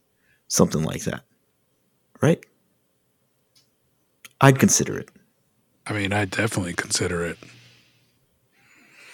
something 0.48 0.84
like 0.84 1.04
that, 1.04 1.24
right? 2.22 2.44
I'd 4.42 4.60
consider 4.60 4.98
it. 4.98 5.10
I 5.88 5.94
mean, 5.94 6.14
I 6.14 6.26
definitely 6.26 6.74
consider 6.74 7.26
it. 7.26 7.38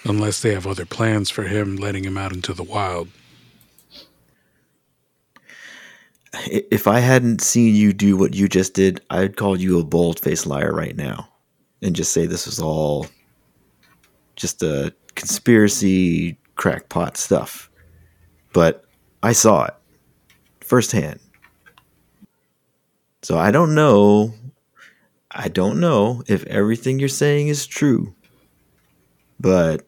Unless 0.06 0.42
they 0.42 0.54
have 0.54 0.68
other 0.68 0.86
plans 0.86 1.32
for 1.32 1.44
him 1.44 1.78
letting 1.78 2.04
him 2.04 2.18
out 2.18 2.32
into 2.32 2.54
the 2.54 2.64
wild. 2.64 3.10
If 6.48 6.86
I 6.88 7.00
hadn't 7.00 7.42
seen 7.42 7.76
you 7.76 7.92
do 7.92 8.16
what 8.16 8.36
you 8.36 8.48
just 8.48 8.74
did, 8.74 9.02
I'd 9.10 9.38
call 9.38 9.60
you 9.60 9.80
a 9.80 9.84
bold 9.84 10.20
faced 10.20 10.46
liar 10.46 10.74
right 10.74 10.96
now 10.96 11.30
and 11.82 11.96
just 11.96 12.12
say 12.12 12.26
this 12.26 12.46
was 12.46 12.60
all 12.60 13.08
just 14.36 14.62
a 14.62 14.94
conspiracy 15.16 16.38
crackpot 16.56 17.18
stuff. 17.18 17.70
But 18.54 18.86
I 19.24 19.32
saw 19.32 19.66
it 19.66 19.74
firsthand. 20.60 21.20
So 23.22 23.38
I 23.38 23.52
don't 23.52 23.74
know. 23.74 24.34
I 25.32 25.48
don't 25.48 25.80
know 25.80 26.22
if 26.28 26.46
everything 26.46 27.00
you're 27.00 27.10
saying 27.10 27.48
is 27.48 27.66
true. 27.66 28.14
But 29.40 29.85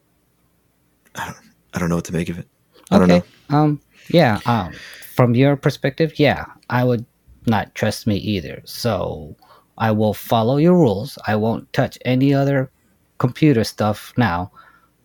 I 1.18 1.26
don't, 1.26 1.38
I 1.74 1.80
don't 1.80 1.90
know 1.90 1.96
what 1.96 2.06
to 2.06 2.14
make 2.14 2.30
of 2.30 2.40
it. 2.40 2.48
I 2.92 3.00
don't 3.00 3.08
know. 3.08 3.24
Um. 3.50 3.82
Yeah. 4.10 4.40
Um. 4.46 4.74
From 5.16 5.36
your 5.36 5.56
perspective, 5.56 6.20
yeah, 6.20 6.46
I 6.70 6.84
would 6.84 7.06
not 7.48 7.74
trust 7.76 8.08
me 8.08 8.18
either. 8.18 8.62
So 8.66 9.36
I 9.78 9.92
will 9.92 10.14
follow 10.14 10.58
your 10.58 10.76
rules. 10.76 11.18
I 11.28 11.36
won't 11.36 11.72
touch 11.74 11.98
any 12.06 12.34
other 12.34 12.72
computer 13.18 13.64
stuff 13.64 14.14
now, 14.18 14.52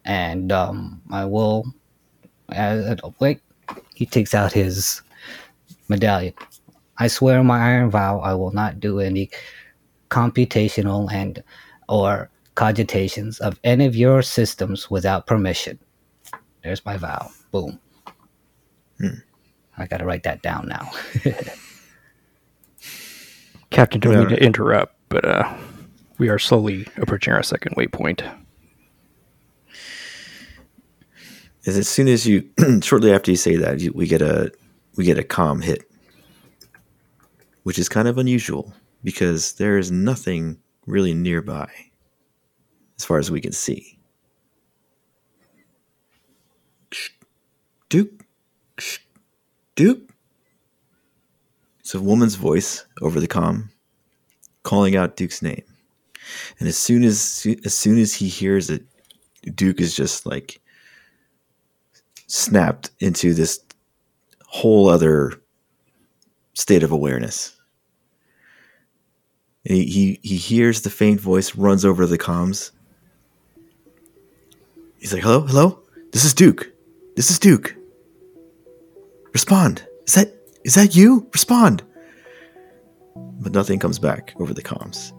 and 0.04 0.52
um, 0.52 1.00
I 1.10 1.24
will. 1.24 1.64
Uh, 2.50 2.96
wait. 3.20 3.40
He 3.94 4.04
takes 4.04 4.34
out 4.34 4.52
his 4.52 5.00
medallion. 5.88 6.34
I 6.98 7.08
swear 7.08 7.38
on 7.38 7.46
my 7.46 7.58
iron 7.58 7.90
vow, 7.90 8.20
I 8.20 8.34
will 8.34 8.52
not 8.52 8.80
do 8.80 9.00
any 9.00 9.30
computational 10.10 11.10
and 11.10 11.42
or 11.88 12.30
cogitations 12.54 13.40
of 13.40 13.58
any 13.64 13.86
of 13.86 13.96
your 13.96 14.22
systems 14.22 14.90
without 14.90 15.26
permission. 15.26 15.78
There's 16.62 16.84
my 16.84 16.96
vow. 16.96 17.30
Boom. 17.50 17.80
I 19.76 19.86
got 19.86 19.98
to 19.98 20.04
write 20.04 20.22
that 20.24 20.42
down 20.42 20.68
now. 20.68 20.90
Captain, 23.70 24.00
don't 24.00 24.18
mean 24.18 24.28
to 24.28 24.42
interrupt, 24.42 24.94
but 25.08 25.24
uh, 25.24 25.56
we 26.18 26.28
are 26.28 26.38
slowly 26.38 26.86
approaching 26.98 27.32
our 27.32 27.42
second 27.42 27.74
waypoint. 27.74 28.22
Is 31.64 31.78
as 31.78 31.88
soon 31.88 32.08
as 32.08 32.26
you, 32.26 32.48
shortly 32.82 33.12
after 33.12 33.30
you 33.30 33.36
say 33.36 33.56
that, 33.56 33.80
you, 33.80 33.92
we 33.92 34.06
get 34.06 34.20
a 34.20 34.52
we 34.96 35.04
get 35.04 35.18
a 35.18 35.24
calm 35.24 35.62
hit, 35.62 35.88
which 37.62 37.78
is 37.78 37.88
kind 37.88 38.08
of 38.08 38.18
unusual 38.18 38.74
because 39.02 39.54
there 39.54 39.78
is 39.78 39.90
nothing 39.90 40.58
really 40.86 41.14
nearby, 41.14 41.70
as 42.98 43.04
far 43.04 43.18
as 43.18 43.30
we 43.30 43.40
can 43.40 43.52
see. 43.52 43.98
Duke, 47.88 48.24
Duke. 49.74 50.10
It's 51.80 51.94
a 51.94 52.00
woman's 52.00 52.36
voice 52.36 52.84
over 53.00 53.18
the 53.18 53.28
comm, 53.28 53.68
calling 54.62 54.94
out 54.94 55.16
Duke's 55.16 55.42
name, 55.42 55.64
and 56.58 56.68
as 56.68 56.78
soon 56.78 57.02
as 57.02 57.46
as 57.64 57.74
soon 57.74 57.98
as 57.98 58.14
he 58.14 58.28
hears 58.28 58.70
it, 58.70 58.84
Duke 59.54 59.80
is 59.80 59.96
just 59.96 60.24
like 60.24 60.60
snapped 62.28 62.90
into 63.00 63.34
this 63.34 63.60
whole 64.46 64.88
other 64.88 65.42
state 66.54 66.82
of 66.84 66.92
awareness. 66.92 67.56
He, 69.64 69.84
he 69.86 70.20
he 70.22 70.36
hears 70.36 70.82
the 70.82 70.90
faint 70.90 71.20
voice, 71.20 71.56
runs 71.56 71.84
over 71.84 72.04
to 72.04 72.06
the 72.06 72.18
comms. 72.18 72.70
He's 74.98 75.12
like, 75.12 75.22
"Hello, 75.22 75.40
hello, 75.40 75.80
this 76.12 76.24
is 76.24 76.32
Duke. 76.32 76.70
This 77.16 77.30
is 77.30 77.40
Duke. 77.40 77.74
Respond. 79.32 79.86
Is 80.06 80.14
that 80.14 80.32
is 80.64 80.74
that 80.74 80.94
you? 80.96 81.28
Respond." 81.32 81.82
But 83.40 83.52
nothing 83.52 83.78
comes 83.78 83.98
back 83.98 84.34
over 84.38 84.54
the 84.54 84.62
comms. 84.62 85.12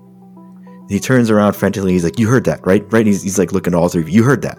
And 0.65 0.91
he 0.91 0.99
turns 0.99 1.30
around 1.30 1.53
frantically. 1.53 1.94
He's 1.94 2.03
like, 2.03 2.19
"You 2.19 2.27
heard 2.27 2.45
that, 2.45 2.65
right? 2.65 2.84
Right?" 2.91 2.99
And 2.99 3.07
he's, 3.07 3.22
he's 3.23 3.38
like 3.40 3.52
looking 3.52 3.73
at 3.73 3.77
all 3.77 3.90
three 3.90 4.02
of 4.02 4.10
you. 4.10 4.15
You 4.15 4.23
heard 4.23 4.41
that? 4.44 4.57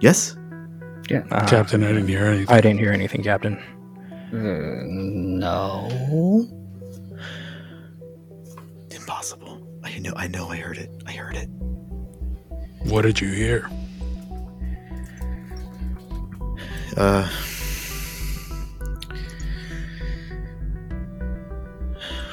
Yes. 0.00 0.36
yeah. 1.10 1.24
Uh, 1.30 1.46
Captain, 1.48 1.82
I 1.82 1.88
didn't 1.88 2.08
hear 2.08 2.26
anything. 2.26 2.54
I 2.54 2.60
didn't 2.60 2.78
hear 2.78 2.92
anything, 2.92 3.22
Captain. 3.22 3.58
Uh, 4.32 4.82
no. 4.86 5.88
Impossible. 8.90 9.66
I 9.82 9.98
know. 9.98 10.12
I 10.16 10.28
know. 10.28 10.48
I 10.48 10.56
heard 10.56 10.78
it. 10.78 10.90
I 11.06 11.12
heard 11.12 11.36
it. 11.36 11.48
What 12.84 13.02
did 13.02 13.20
you 13.20 13.30
hear? 13.32 13.68
Uh, 16.96 17.28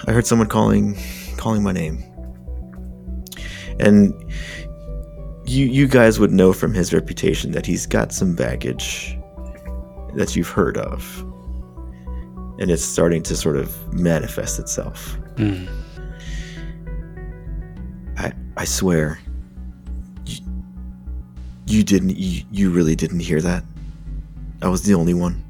I 0.07 0.11
heard 0.11 0.27
someone 0.27 0.47
calling 0.47 0.97
calling 1.37 1.63
my 1.63 1.71
name, 1.71 2.03
and 3.79 4.13
you 5.45 5.65
you 5.65 5.87
guys 5.87 6.19
would 6.19 6.31
know 6.31 6.53
from 6.53 6.73
his 6.73 6.93
reputation 6.93 7.51
that 7.51 7.65
he's 7.65 7.85
got 7.85 8.11
some 8.11 8.35
baggage 8.35 9.17
that 10.15 10.35
you've 10.35 10.49
heard 10.49 10.77
of, 10.77 11.19
and 12.59 12.71
it's 12.71 12.83
starting 12.83 13.23
to 13.23 13.35
sort 13.35 13.55
of 13.57 13.93
manifest 13.93 14.59
itself. 14.59 15.17
Hmm. 15.37 15.65
I 18.17 18.33
I 18.57 18.65
swear, 18.65 19.19
you, 20.25 20.39
you 21.67 21.83
didn't. 21.83 22.17
You, 22.17 22.43
you 22.51 22.69
really 22.69 22.95
didn't 22.95 23.21
hear 23.21 23.41
that. 23.41 23.63
I 24.61 24.67
was 24.67 24.83
the 24.83 24.93
only 24.93 25.13
one. 25.13 25.44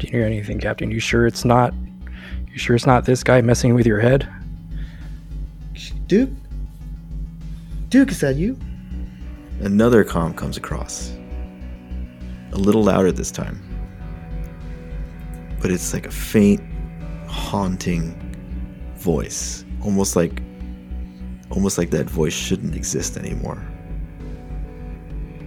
Didn't 0.00 0.14
hear 0.14 0.24
anything, 0.24 0.58
Captain. 0.58 0.90
You 0.90 0.98
sure 0.98 1.26
it's 1.26 1.44
not? 1.44 1.74
You 2.50 2.58
sure 2.58 2.74
it's 2.74 2.86
not 2.86 3.04
this 3.04 3.22
guy 3.22 3.42
messing 3.42 3.74
with 3.74 3.86
your 3.86 4.00
head? 4.00 4.26
Duke? 6.06 6.30
Duke, 7.90 8.10
is 8.10 8.20
that 8.20 8.36
you? 8.36 8.58
Another 9.60 10.02
comm 10.02 10.34
comes 10.34 10.56
across. 10.56 11.14
A 12.52 12.56
little 12.56 12.82
louder 12.82 13.12
this 13.12 13.30
time. 13.30 13.60
But 15.60 15.70
it's 15.70 15.92
like 15.92 16.06
a 16.06 16.10
faint, 16.10 16.62
haunting 17.28 18.16
voice. 18.96 19.66
Almost 19.82 20.16
like 20.16 20.42
almost 21.50 21.76
like 21.76 21.90
that 21.90 22.08
voice 22.08 22.32
shouldn't 22.32 22.74
exist 22.74 23.18
anymore. 23.18 23.62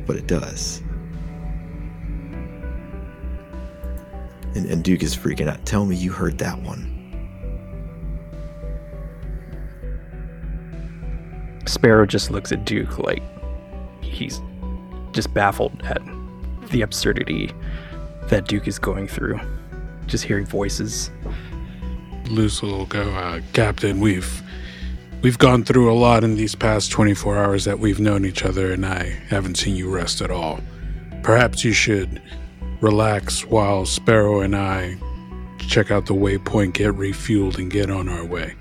But 0.06 0.18
it 0.18 0.28
does. 0.28 0.84
And, 4.56 4.66
and 4.68 4.84
Duke 4.84 5.04
is 5.04 5.16
freaking 5.16 5.50
out. 5.50 5.66
Tell 5.66 5.86
me 5.86 5.96
you 5.96 6.12
heard 6.12 6.38
that 6.40 6.62
one. 6.62 6.90
Sparrow 11.66 12.06
just 12.06 12.30
looks 12.30 12.52
at 12.52 12.66
Duke 12.66 13.00
like 13.00 13.24
he's 14.02 14.42
just 15.12 15.34
baffled 15.34 15.82
at 15.84 16.02
the 16.70 16.82
absurdity 16.82 17.52
that 18.28 18.48
Duke 18.48 18.68
is 18.68 18.80
going 18.80 19.08
through. 19.08 19.40
Just 20.08 20.24
hearing 20.26 20.46
voices. 20.46 21.10
Luce 22.28 22.62
will 22.62 22.86
go, 22.86 23.10
uh, 23.12 23.42
Captain, 23.54 24.00
we've 24.00 24.42
we've 25.22 25.38
gone 25.38 25.64
through 25.64 25.92
a 25.92 25.96
lot 25.96 26.24
in 26.24 26.36
these 26.36 26.56
past 26.56 26.92
24 26.92 27.38
hours 27.38 27.66
that 27.66 27.80
we've 27.80 28.00
known 28.00 28.26
each 28.26 28.44
other, 28.44 28.72
and 28.72 28.86
I 28.86 29.04
haven't 29.30 29.56
seen 29.56 29.76
you 29.76 29.90
rest 29.90 30.22
at 30.22 30.32
all. 30.32 30.60
Perhaps 31.22 31.64
you 31.64 31.72
should 31.72 32.22
relax 32.84 33.46
while 33.46 33.86
Sparrow 33.86 34.42
and 34.42 34.54
I 34.58 34.98
check 35.58 35.90
out 35.90 36.06
the 36.06 36.14
waypoint, 36.14 36.74
get 36.74 36.94
refueled, 36.94 37.58
and 37.58 37.72
get 37.72 37.90
on 37.90 38.10
our 38.10 38.26
way. 38.26 38.54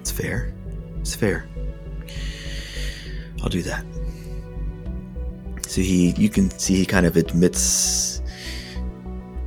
It's 0.00 0.10
fair. 0.10 0.52
It's 0.98 1.14
fair. 1.14 1.48
I'll 3.40 3.48
do 3.48 3.62
that. 3.62 3.84
So 5.62 5.80
he, 5.80 6.10
you 6.18 6.28
can 6.28 6.50
see 6.58 6.74
he 6.74 6.86
kind 6.86 7.06
of 7.06 7.16
admits, 7.16 8.20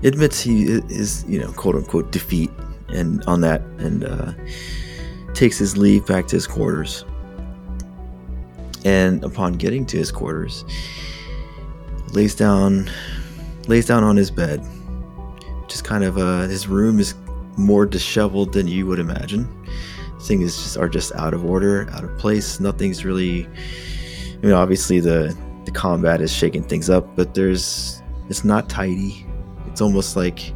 admits 0.03 0.39
he 0.39 0.63
is, 0.63 1.25
you 1.27 1.39
know, 1.39 1.51
quote 1.51 1.75
unquote 1.75 2.13
defeat, 2.13 2.51
and 2.87 3.21
on 3.25 3.41
that, 3.41 3.61
and 3.79 4.05
uh, 4.05 4.31
takes 5.33 5.57
his 5.57 5.77
leave 5.77 6.05
back 6.05 6.27
to 6.27 6.37
his 6.37 6.47
quarters. 6.47 7.03
And 8.83 9.23
upon 9.23 9.53
getting 9.53 9.85
to 9.87 9.97
his 9.97 10.11
quarters, 10.11 10.65
lays 12.13 12.35
down, 12.35 12.89
lays 13.67 13.85
down 13.85 14.03
on 14.03 14.15
his 14.15 14.31
bed. 14.31 14.65
Just 15.67 15.83
kind 15.83 16.03
of, 16.03 16.17
uh, 16.17 16.41
his 16.47 16.67
room 16.67 16.99
is 16.99 17.15
more 17.57 17.85
disheveled 17.85 18.53
than 18.53 18.67
you 18.67 18.87
would 18.87 18.99
imagine 18.99 19.47
things 20.21 20.55
just 20.55 20.77
are 20.77 20.87
just 20.87 21.13
out 21.15 21.33
of 21.33 21.45
order, 21.45 21.89
out 21.91 22.03
of 22.03 22.17
place. 22.17 22.59
Nothing's 22.59 23.03
really, 23.03 23.47
you 24.41 24.49
know, 24.49 24.57
obviously 24.57 24.99
the 24.99 25.35
the 25.65 25.71
combat 25.71 26.21
is 26.21 26.31
shaking 26.31 26.63
things 26.63 26.89
up, 26.89 27.15
but 27.15 27.33
there's 27.33 28.01
it's 28.29 28.43
not 28.43 28.69
tidy. 28.69 29.25
It's 29.67 29.81
almost 29.81 30.15
like 30.15 30.53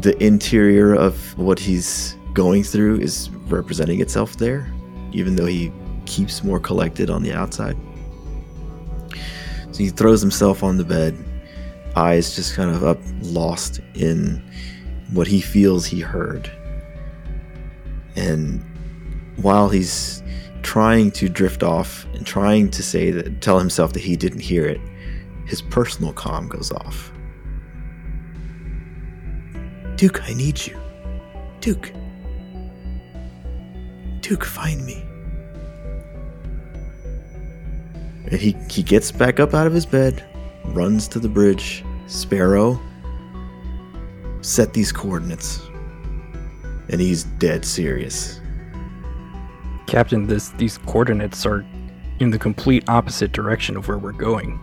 the 0.00 0.16
interior 0.22 0.94
of 0.94 1.36
what 1.38 1.58
he's 1.58 2.16
going 2.32 2.62
through 2.62 3.00
is 3.00 3.30
representing 3.48 4.00
itself 4.00 4.36
there, 4.36 4.72
even 5.12 5.36
though 5.36 5.46
he 5.46 5.72
keeps 6.06 6.42
more 6.42 6.60
collected 6.60 7.10
on 7.10 7.22
the 7.22 7.32
outside. 7.32 7.76
So 9.72 9.78
he 9.78 9.90
throws 9.90 10.20
himself 10.20 10.62
on 10.62 10.76
the 10.76 10.84
bed, 10.84 11.16
eyes 11.96 12.34
just 12.34 12.54
kind 12.54 12.70
of 12.70 12.84
up, 12.84 12.98
lost 13.22 13.80
in 13.94 14.42
what 15.12 15.26
he 15.26 15.40
feels 15.40 15.86
he 15.86 16.00
heard. 16.00 16.50
And 18.16 18.62
while 19.36 19.68
he's 19.68 20.22
trying 20.62 21.10
to 21.12 21.28
drift 21.28 21.62
off 21.62 22.06
and 22.14 22.26
trying 22.26 22.70
to 22.70 22.82
say 22.82 23.10
that, 23.10 23.40
tell 23.40 23.58
himself 23.58 23.92
that 23.94 24.02
he 24.02 24.16
didn't 24.16 24.40
hear 24.40 24.66
it, 24.66 24.80
his 25.46 25.62
personal 25.62 26.12
comm 26.12 26.48
goes 26.48 26.70
off. 26.72 27.12
Duke, 29.96 30.22
I 30.22 30.34
need 30.34 30.66
you. 30.66 30.80
Duke. 31.60 31.92
Duke, 34.30 34.44
find 34.44 34.86
me. 34.86 35.02
And 38.26 38.40
he, 38.40 38.52
he 38.70 38.80
gets 38.80 39.10
back 39.10 39.40
up 39.40 39.54
out 39.54 39.66
of 39.66 39.72
his 39.72 39.84
bed, 39.84 40.24
runs 40.66 41.08
to 41.08 41.18
the 41.18 41.28
bridge. 41.28 41.84
Sparrow, 42.06 42.80
set 44.40 44.72
these 44.72 44.92
coordinates. 44.92 45.60
And 46.90 47.00
he's 47.00 47.24
dead 47.24 47.64
serious. 47.64 48.40
Captain, 49.88 50.28
this 50.28 50.50
these 50.50 50.78
coordinates 50.78 51.44
are 51.44 51.66
in 52.20 52.30
the 52.30 52.38
complete 52.38 52.88
opposite 52.88 53.32
direction 53.32 53.76
of 53.76 53.88
where 53.88 53.98
we're 53.98 54.12
going. 54.12 54.60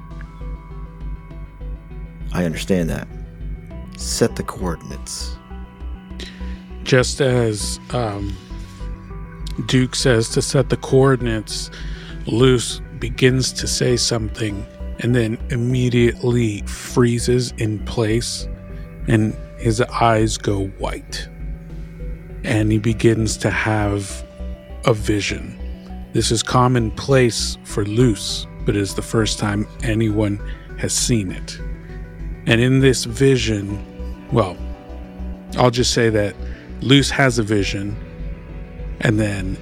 I 2.31 2.45
understand 2.45 2.89
that. 2.89 3.06
Set 3.98 4.38
the 4.38 4.44
coordinates. 4.44 5.35
Just 6.84 7.19
as 7.19 7.81
um, 7.91 8.34
Duke 9.66 9.96
says 9.96 10.30
to 10.30 10.42
set 10.42 10.70
the 10.70 10.78
coordinates, 10.78 11.72
Luce 12.26 12.82
begins 13.00 13.52
to 13.54 13.68
say 13.68 13.98
something 13.98 14.66
and 15.00 15.16
then 15.16 15.38
immediately 15.50 16.62
freezes 16.64 17.54
in 17.58 17.80
place 17.86 18.48
and 19.08 19.36
his 19.58 19.82
eyes 19.82 20.38
go 20.38 20.68
white. 20.80 21.28
And 22.44 22.72
he 22.72 22.78
begins 22.78 23.38
to 23.38 23.50
have 23.50 24.26
a 24.86 24.94
vision. 24.94 25.58
This 26.14 26.32
is 26.32 26.44
commonplace 26.44 27.58
for 27.64 27.84
Luce, 27.86 28.48
but 28.66 28.76
it 28.76 28.82
is 28.82 28.96
the 28.96 29.02
first 29.02 29.40
time 29.40 29.68
anyone 29.84 30.40
has 30.78 30.94
seen 30.94 31.32
it. 31.32 31.60
And 32.46 32.62
in 32.62 32.80
this 32.80 33.06
vision, 33.06 33.84
well, 34.32 34.58
I'll 35.58 35.72
just 35.72 35.94
say 35.94 36.10
that 36.10 36.36
Luce 36.82 37.10
has 37.10 37.40
a 37.40 37.44
vision, 37.44 37.96
and 39.02 39.19
then 39.19 39.57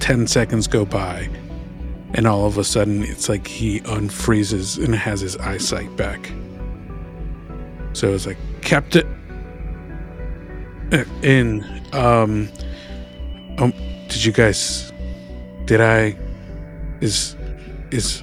10 0.00 0.26
seconds 0.26 0.66
go 0.66 0.84
by, 0.84 1.28
and 2.14 2.26
all 2.26 2.46
of 2.46 2.58
a 2.58 2.64
sudden 2.64 3.02
it's 3.02 3.28
like 3.28 3.46
he 3.46 3.80
unfreezes 3.80 4.82
and 4.82 4.94
has 4.94 5.20
his 5.20 5.36
eyesight 5.38 5.94
back. 5.96 6.32
So 7.92 8.14
it's 8.14 8.26
like, 8.26 8.38
kept 8.62 8.96
it 8.96 9.06
in. 11.22 11.64
Um, 11.92 12.48
um, 13.58 13.72
did 14.08 14.24
you 14.24 14.32
guys, 14.32 14.92
did 15.64 15.80
I, 15.80 16.16
is, 17.00 17.36
is, 17.90 18.22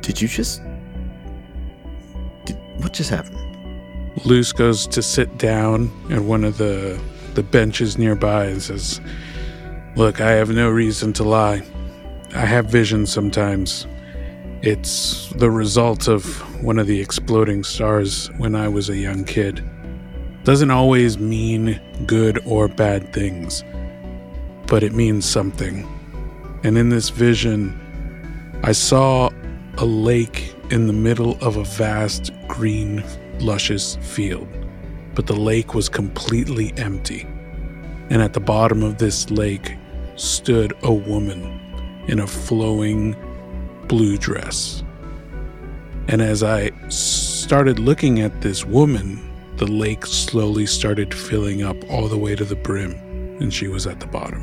Did 0.00 0.20
you 0.20 0.28
just? 0.28 0.60
Did, 2.44 2.56
what 2.78 2.92
just 2.92 3.10
happened? 3.10 3.38
Luce 4.24 4.52
goes 4.52 4.86
to 4.88 5.02
sit 5.02 5.38
down 5.38 5.90
at 6.10 6.20
one 6.20 6.44
of 6.44 6.58
the 6.58 7.00
the 7.34 7.42
benches 7.42 7.98
nearby 7.98 8.46
and 8.46 8.62
says, 8.62 9.00
"Look, 9.96 10.20
I 10.20 10.32
have 10.32 10.50
no 10.50 10.70
reason 10.70 11.12
to 11.14 11.24
lie. 11.24 11.62
I 12.34 12.46
have 12.46 12.66
visions 12.66 13.12
sometimes. 13.12 13.86
It's 14.62 15.28
the 15.36 15.50
result 15.50 16.08
of 16.08 16.24
one 16.64 16.78
of 16.78 16.86
the 16.86 17.00
exploding 17.00 17.64
stars 17.64 18.30
when 18.38 18.54
I 18.54 18.68
was 18.68 18.88
a 18.88 18.96
young 18.96 19.24
kid. 19.24 19.62
Doesn't 20.44 20.70
always 20.70 21.18
mean 21.18 21.80
good 22.06 22.40
or 22.44 22.68
bad 22.68 23.12
things, 23.12 23.62
but 24.66 24.82
it 24.82 24.92
means 24.92 25.24
something. 25.24 25.86
And 26.64 26.78
in 26.78 26.88
this 26.88 27.10
vision, 27.10 27.78
I 28.62 28.72
saw 28.72 29.30
a 29.78 29.84
lake 29.84 30.54
in 30.70 30.86
the 30.86 30.92
middle 30.92 31.36
of 31.42 31.56
a 31.56 31.64
vast 31.64 32.32
green 32.48 33.04
luscious 33.40 33.96
field, 34.00 34.48
but 35.14 35.26
the 35.26 35.36
lake 35.36 35.74
was 35.74 35.88
completely 35.88 36.72
empty. 36.76 37.26
And 38.10 38.20
at 38.20 38.32
the 38.32 38.40
bottom 38.40 38.82
of 38.82 38.98
this 38.98 39.30
lake 39.30 39.76
stood 40.16 40.72
a 40.82 40.92
woman 40.92 41.60
in 42.08 42.20
a 42.20 42.26
flowing 42.26 43.16
blue 43.88 44.16
dress. 44.18 44.82
And 46.08 46.20
as 46.20 46.42
I 46.42 46.70
started 46.88 47.78
looking 47.78 48.20
at 48.20 48.42
this 48.42 48.64
woman, 48.64 49.20
the 49.56 49.66
lake 49.66 50.04
slowly 50.04 50.66
started 50.66 51.14
filling 51.14 51.62
up 51.62 51.76
all 51.88 52.08
the 52.08 52.18
way 52.18 52.34
to 52.34 52.44
the 52.44 52.56
brim, 52.56 52.92
and 53.40 53.54
she 53.54 53.68
was 53.68 53.86
at 53.86 54.00
the 54.00 54.06
bottom. 54.06 54.42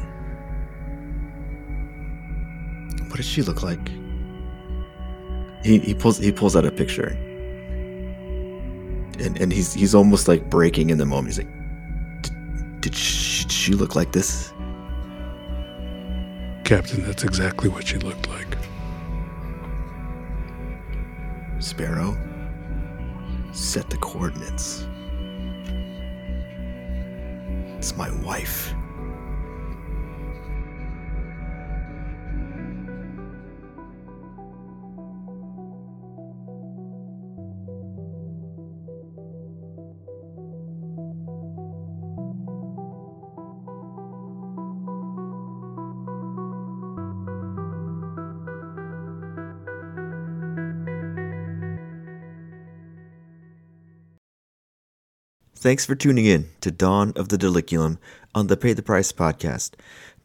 What 3.10 3.18
does 3.18 3.26
she 3.26 3.42
look 3.42 3.62
like? 3.62 3.90
He, 5.64 5.80
he 5.80 5.94
pulls 5.94 6.18
he 6.18 6.32
pulls 6.32 6.56
out 6.56 6.66
a 6.66 6.72
picture. 6.72 7.16
And 9.22 9.40
and 9.40 9.54
he's 9.54 9.74
he's 9.74 9.94
almost 9.96 10.28
like 10.28 10.50
breaking 10.50 10.90
in 10.90 10.98
the 10.98 11.06
moment. 11.06 11.36
He's 11.36 11.46
like, 11.46 12.82
"Did- 12.82 12.96
she, 12.96 13.44
did 13.44 13.52
she 13.52 13.74
look 13.74 13.96
like 13.96 14.12
this? 14.12 14.52
Captain, 16.64 17.04
that's 17.04 17.24
exactly 17.24 17.70
what 17.70 17.86
she 17.86 17.98
looked 17.98 18.28
like. 18.30 18.58
Sparrow, 21.60 22.18
set 23.52 23.90
the 23.90 23.98
coordinates. 23.98 24.86
It's 27.78 27.96
my 27.98 28.10
wife. 28.22 28.74
Thanks 55.62 55.86
for 55.86 55.94
tuning 55.94 56.26
in 56.26 56.50
to 56.62 56.72
Dawn 56.72 57.14
of 57.16 57.30
the 57.30 57.38
Diliculum 57.38 58.00
on 58.34 58.48
the 58.48 58.58
Pay 58.58 58.74
the 58.74 58.82
Price 58.82 59.12
podcast. 59.12 59.76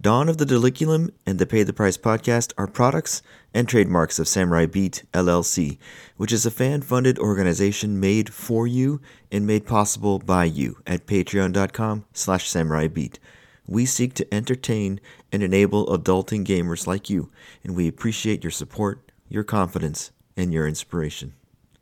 Dawn 0.00 0.30
of 0.30 0.38
the 0.38 0.46
Diliculum 0.46 1.10
and 1.26 1.38
the 1.38 1.44
Pay 1.44 1.62
the 1.62 1.74
Price 1.74 1.98
podcast 1.98 2.54
are 2.56 2.66
products 2.66 3.20
and 3.52 3.68
trademarks 3.68 4.18
of 4.18 4.28
Samurai 4.28 4.64
Beat 4.64 5.04
LLC, 5.12 5.76
which 6.16 6.32
is 6.32 6.46
a 6.46 6.50
fan 6.50 6.80
funded 6.80 7.18
organization 7.18 8.00
made 8.00 8.32
for 8.32 8.66
you 8.66 9.02
and 9.30 9.46
made 9.46 9.66
possible 9.66 10.18
by 10.18 10.44
you 10.46 10.78
at 10.86 11.06
patreon.com 11.06 12.06
slash 12.14 12.48
samurai 12.48 12.88
beat. 12.88 13.18
We 13.66 13.84
seek 13.84 14.14
to 14.14 14.34
entertain 14.34 15.00
and 15.30 15.42
enable 15.42 15.86
adulting 15.88 16.46
gamers 16.46 16.86
like 16.86 17.10
you, 17.10 17.30
and 17.62 17.76
we 17.76 17.88
appreciate 17.88 18.42
your 18.42 18.50
support, 18.52 19.12
your 19.28 19.44
confidence, 19.44 20.12
and 20.34 20.50
your 20.50 20.66
inspiration. 20.66 21.34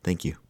Thank 0.03 0.25
you. 0.25 0.44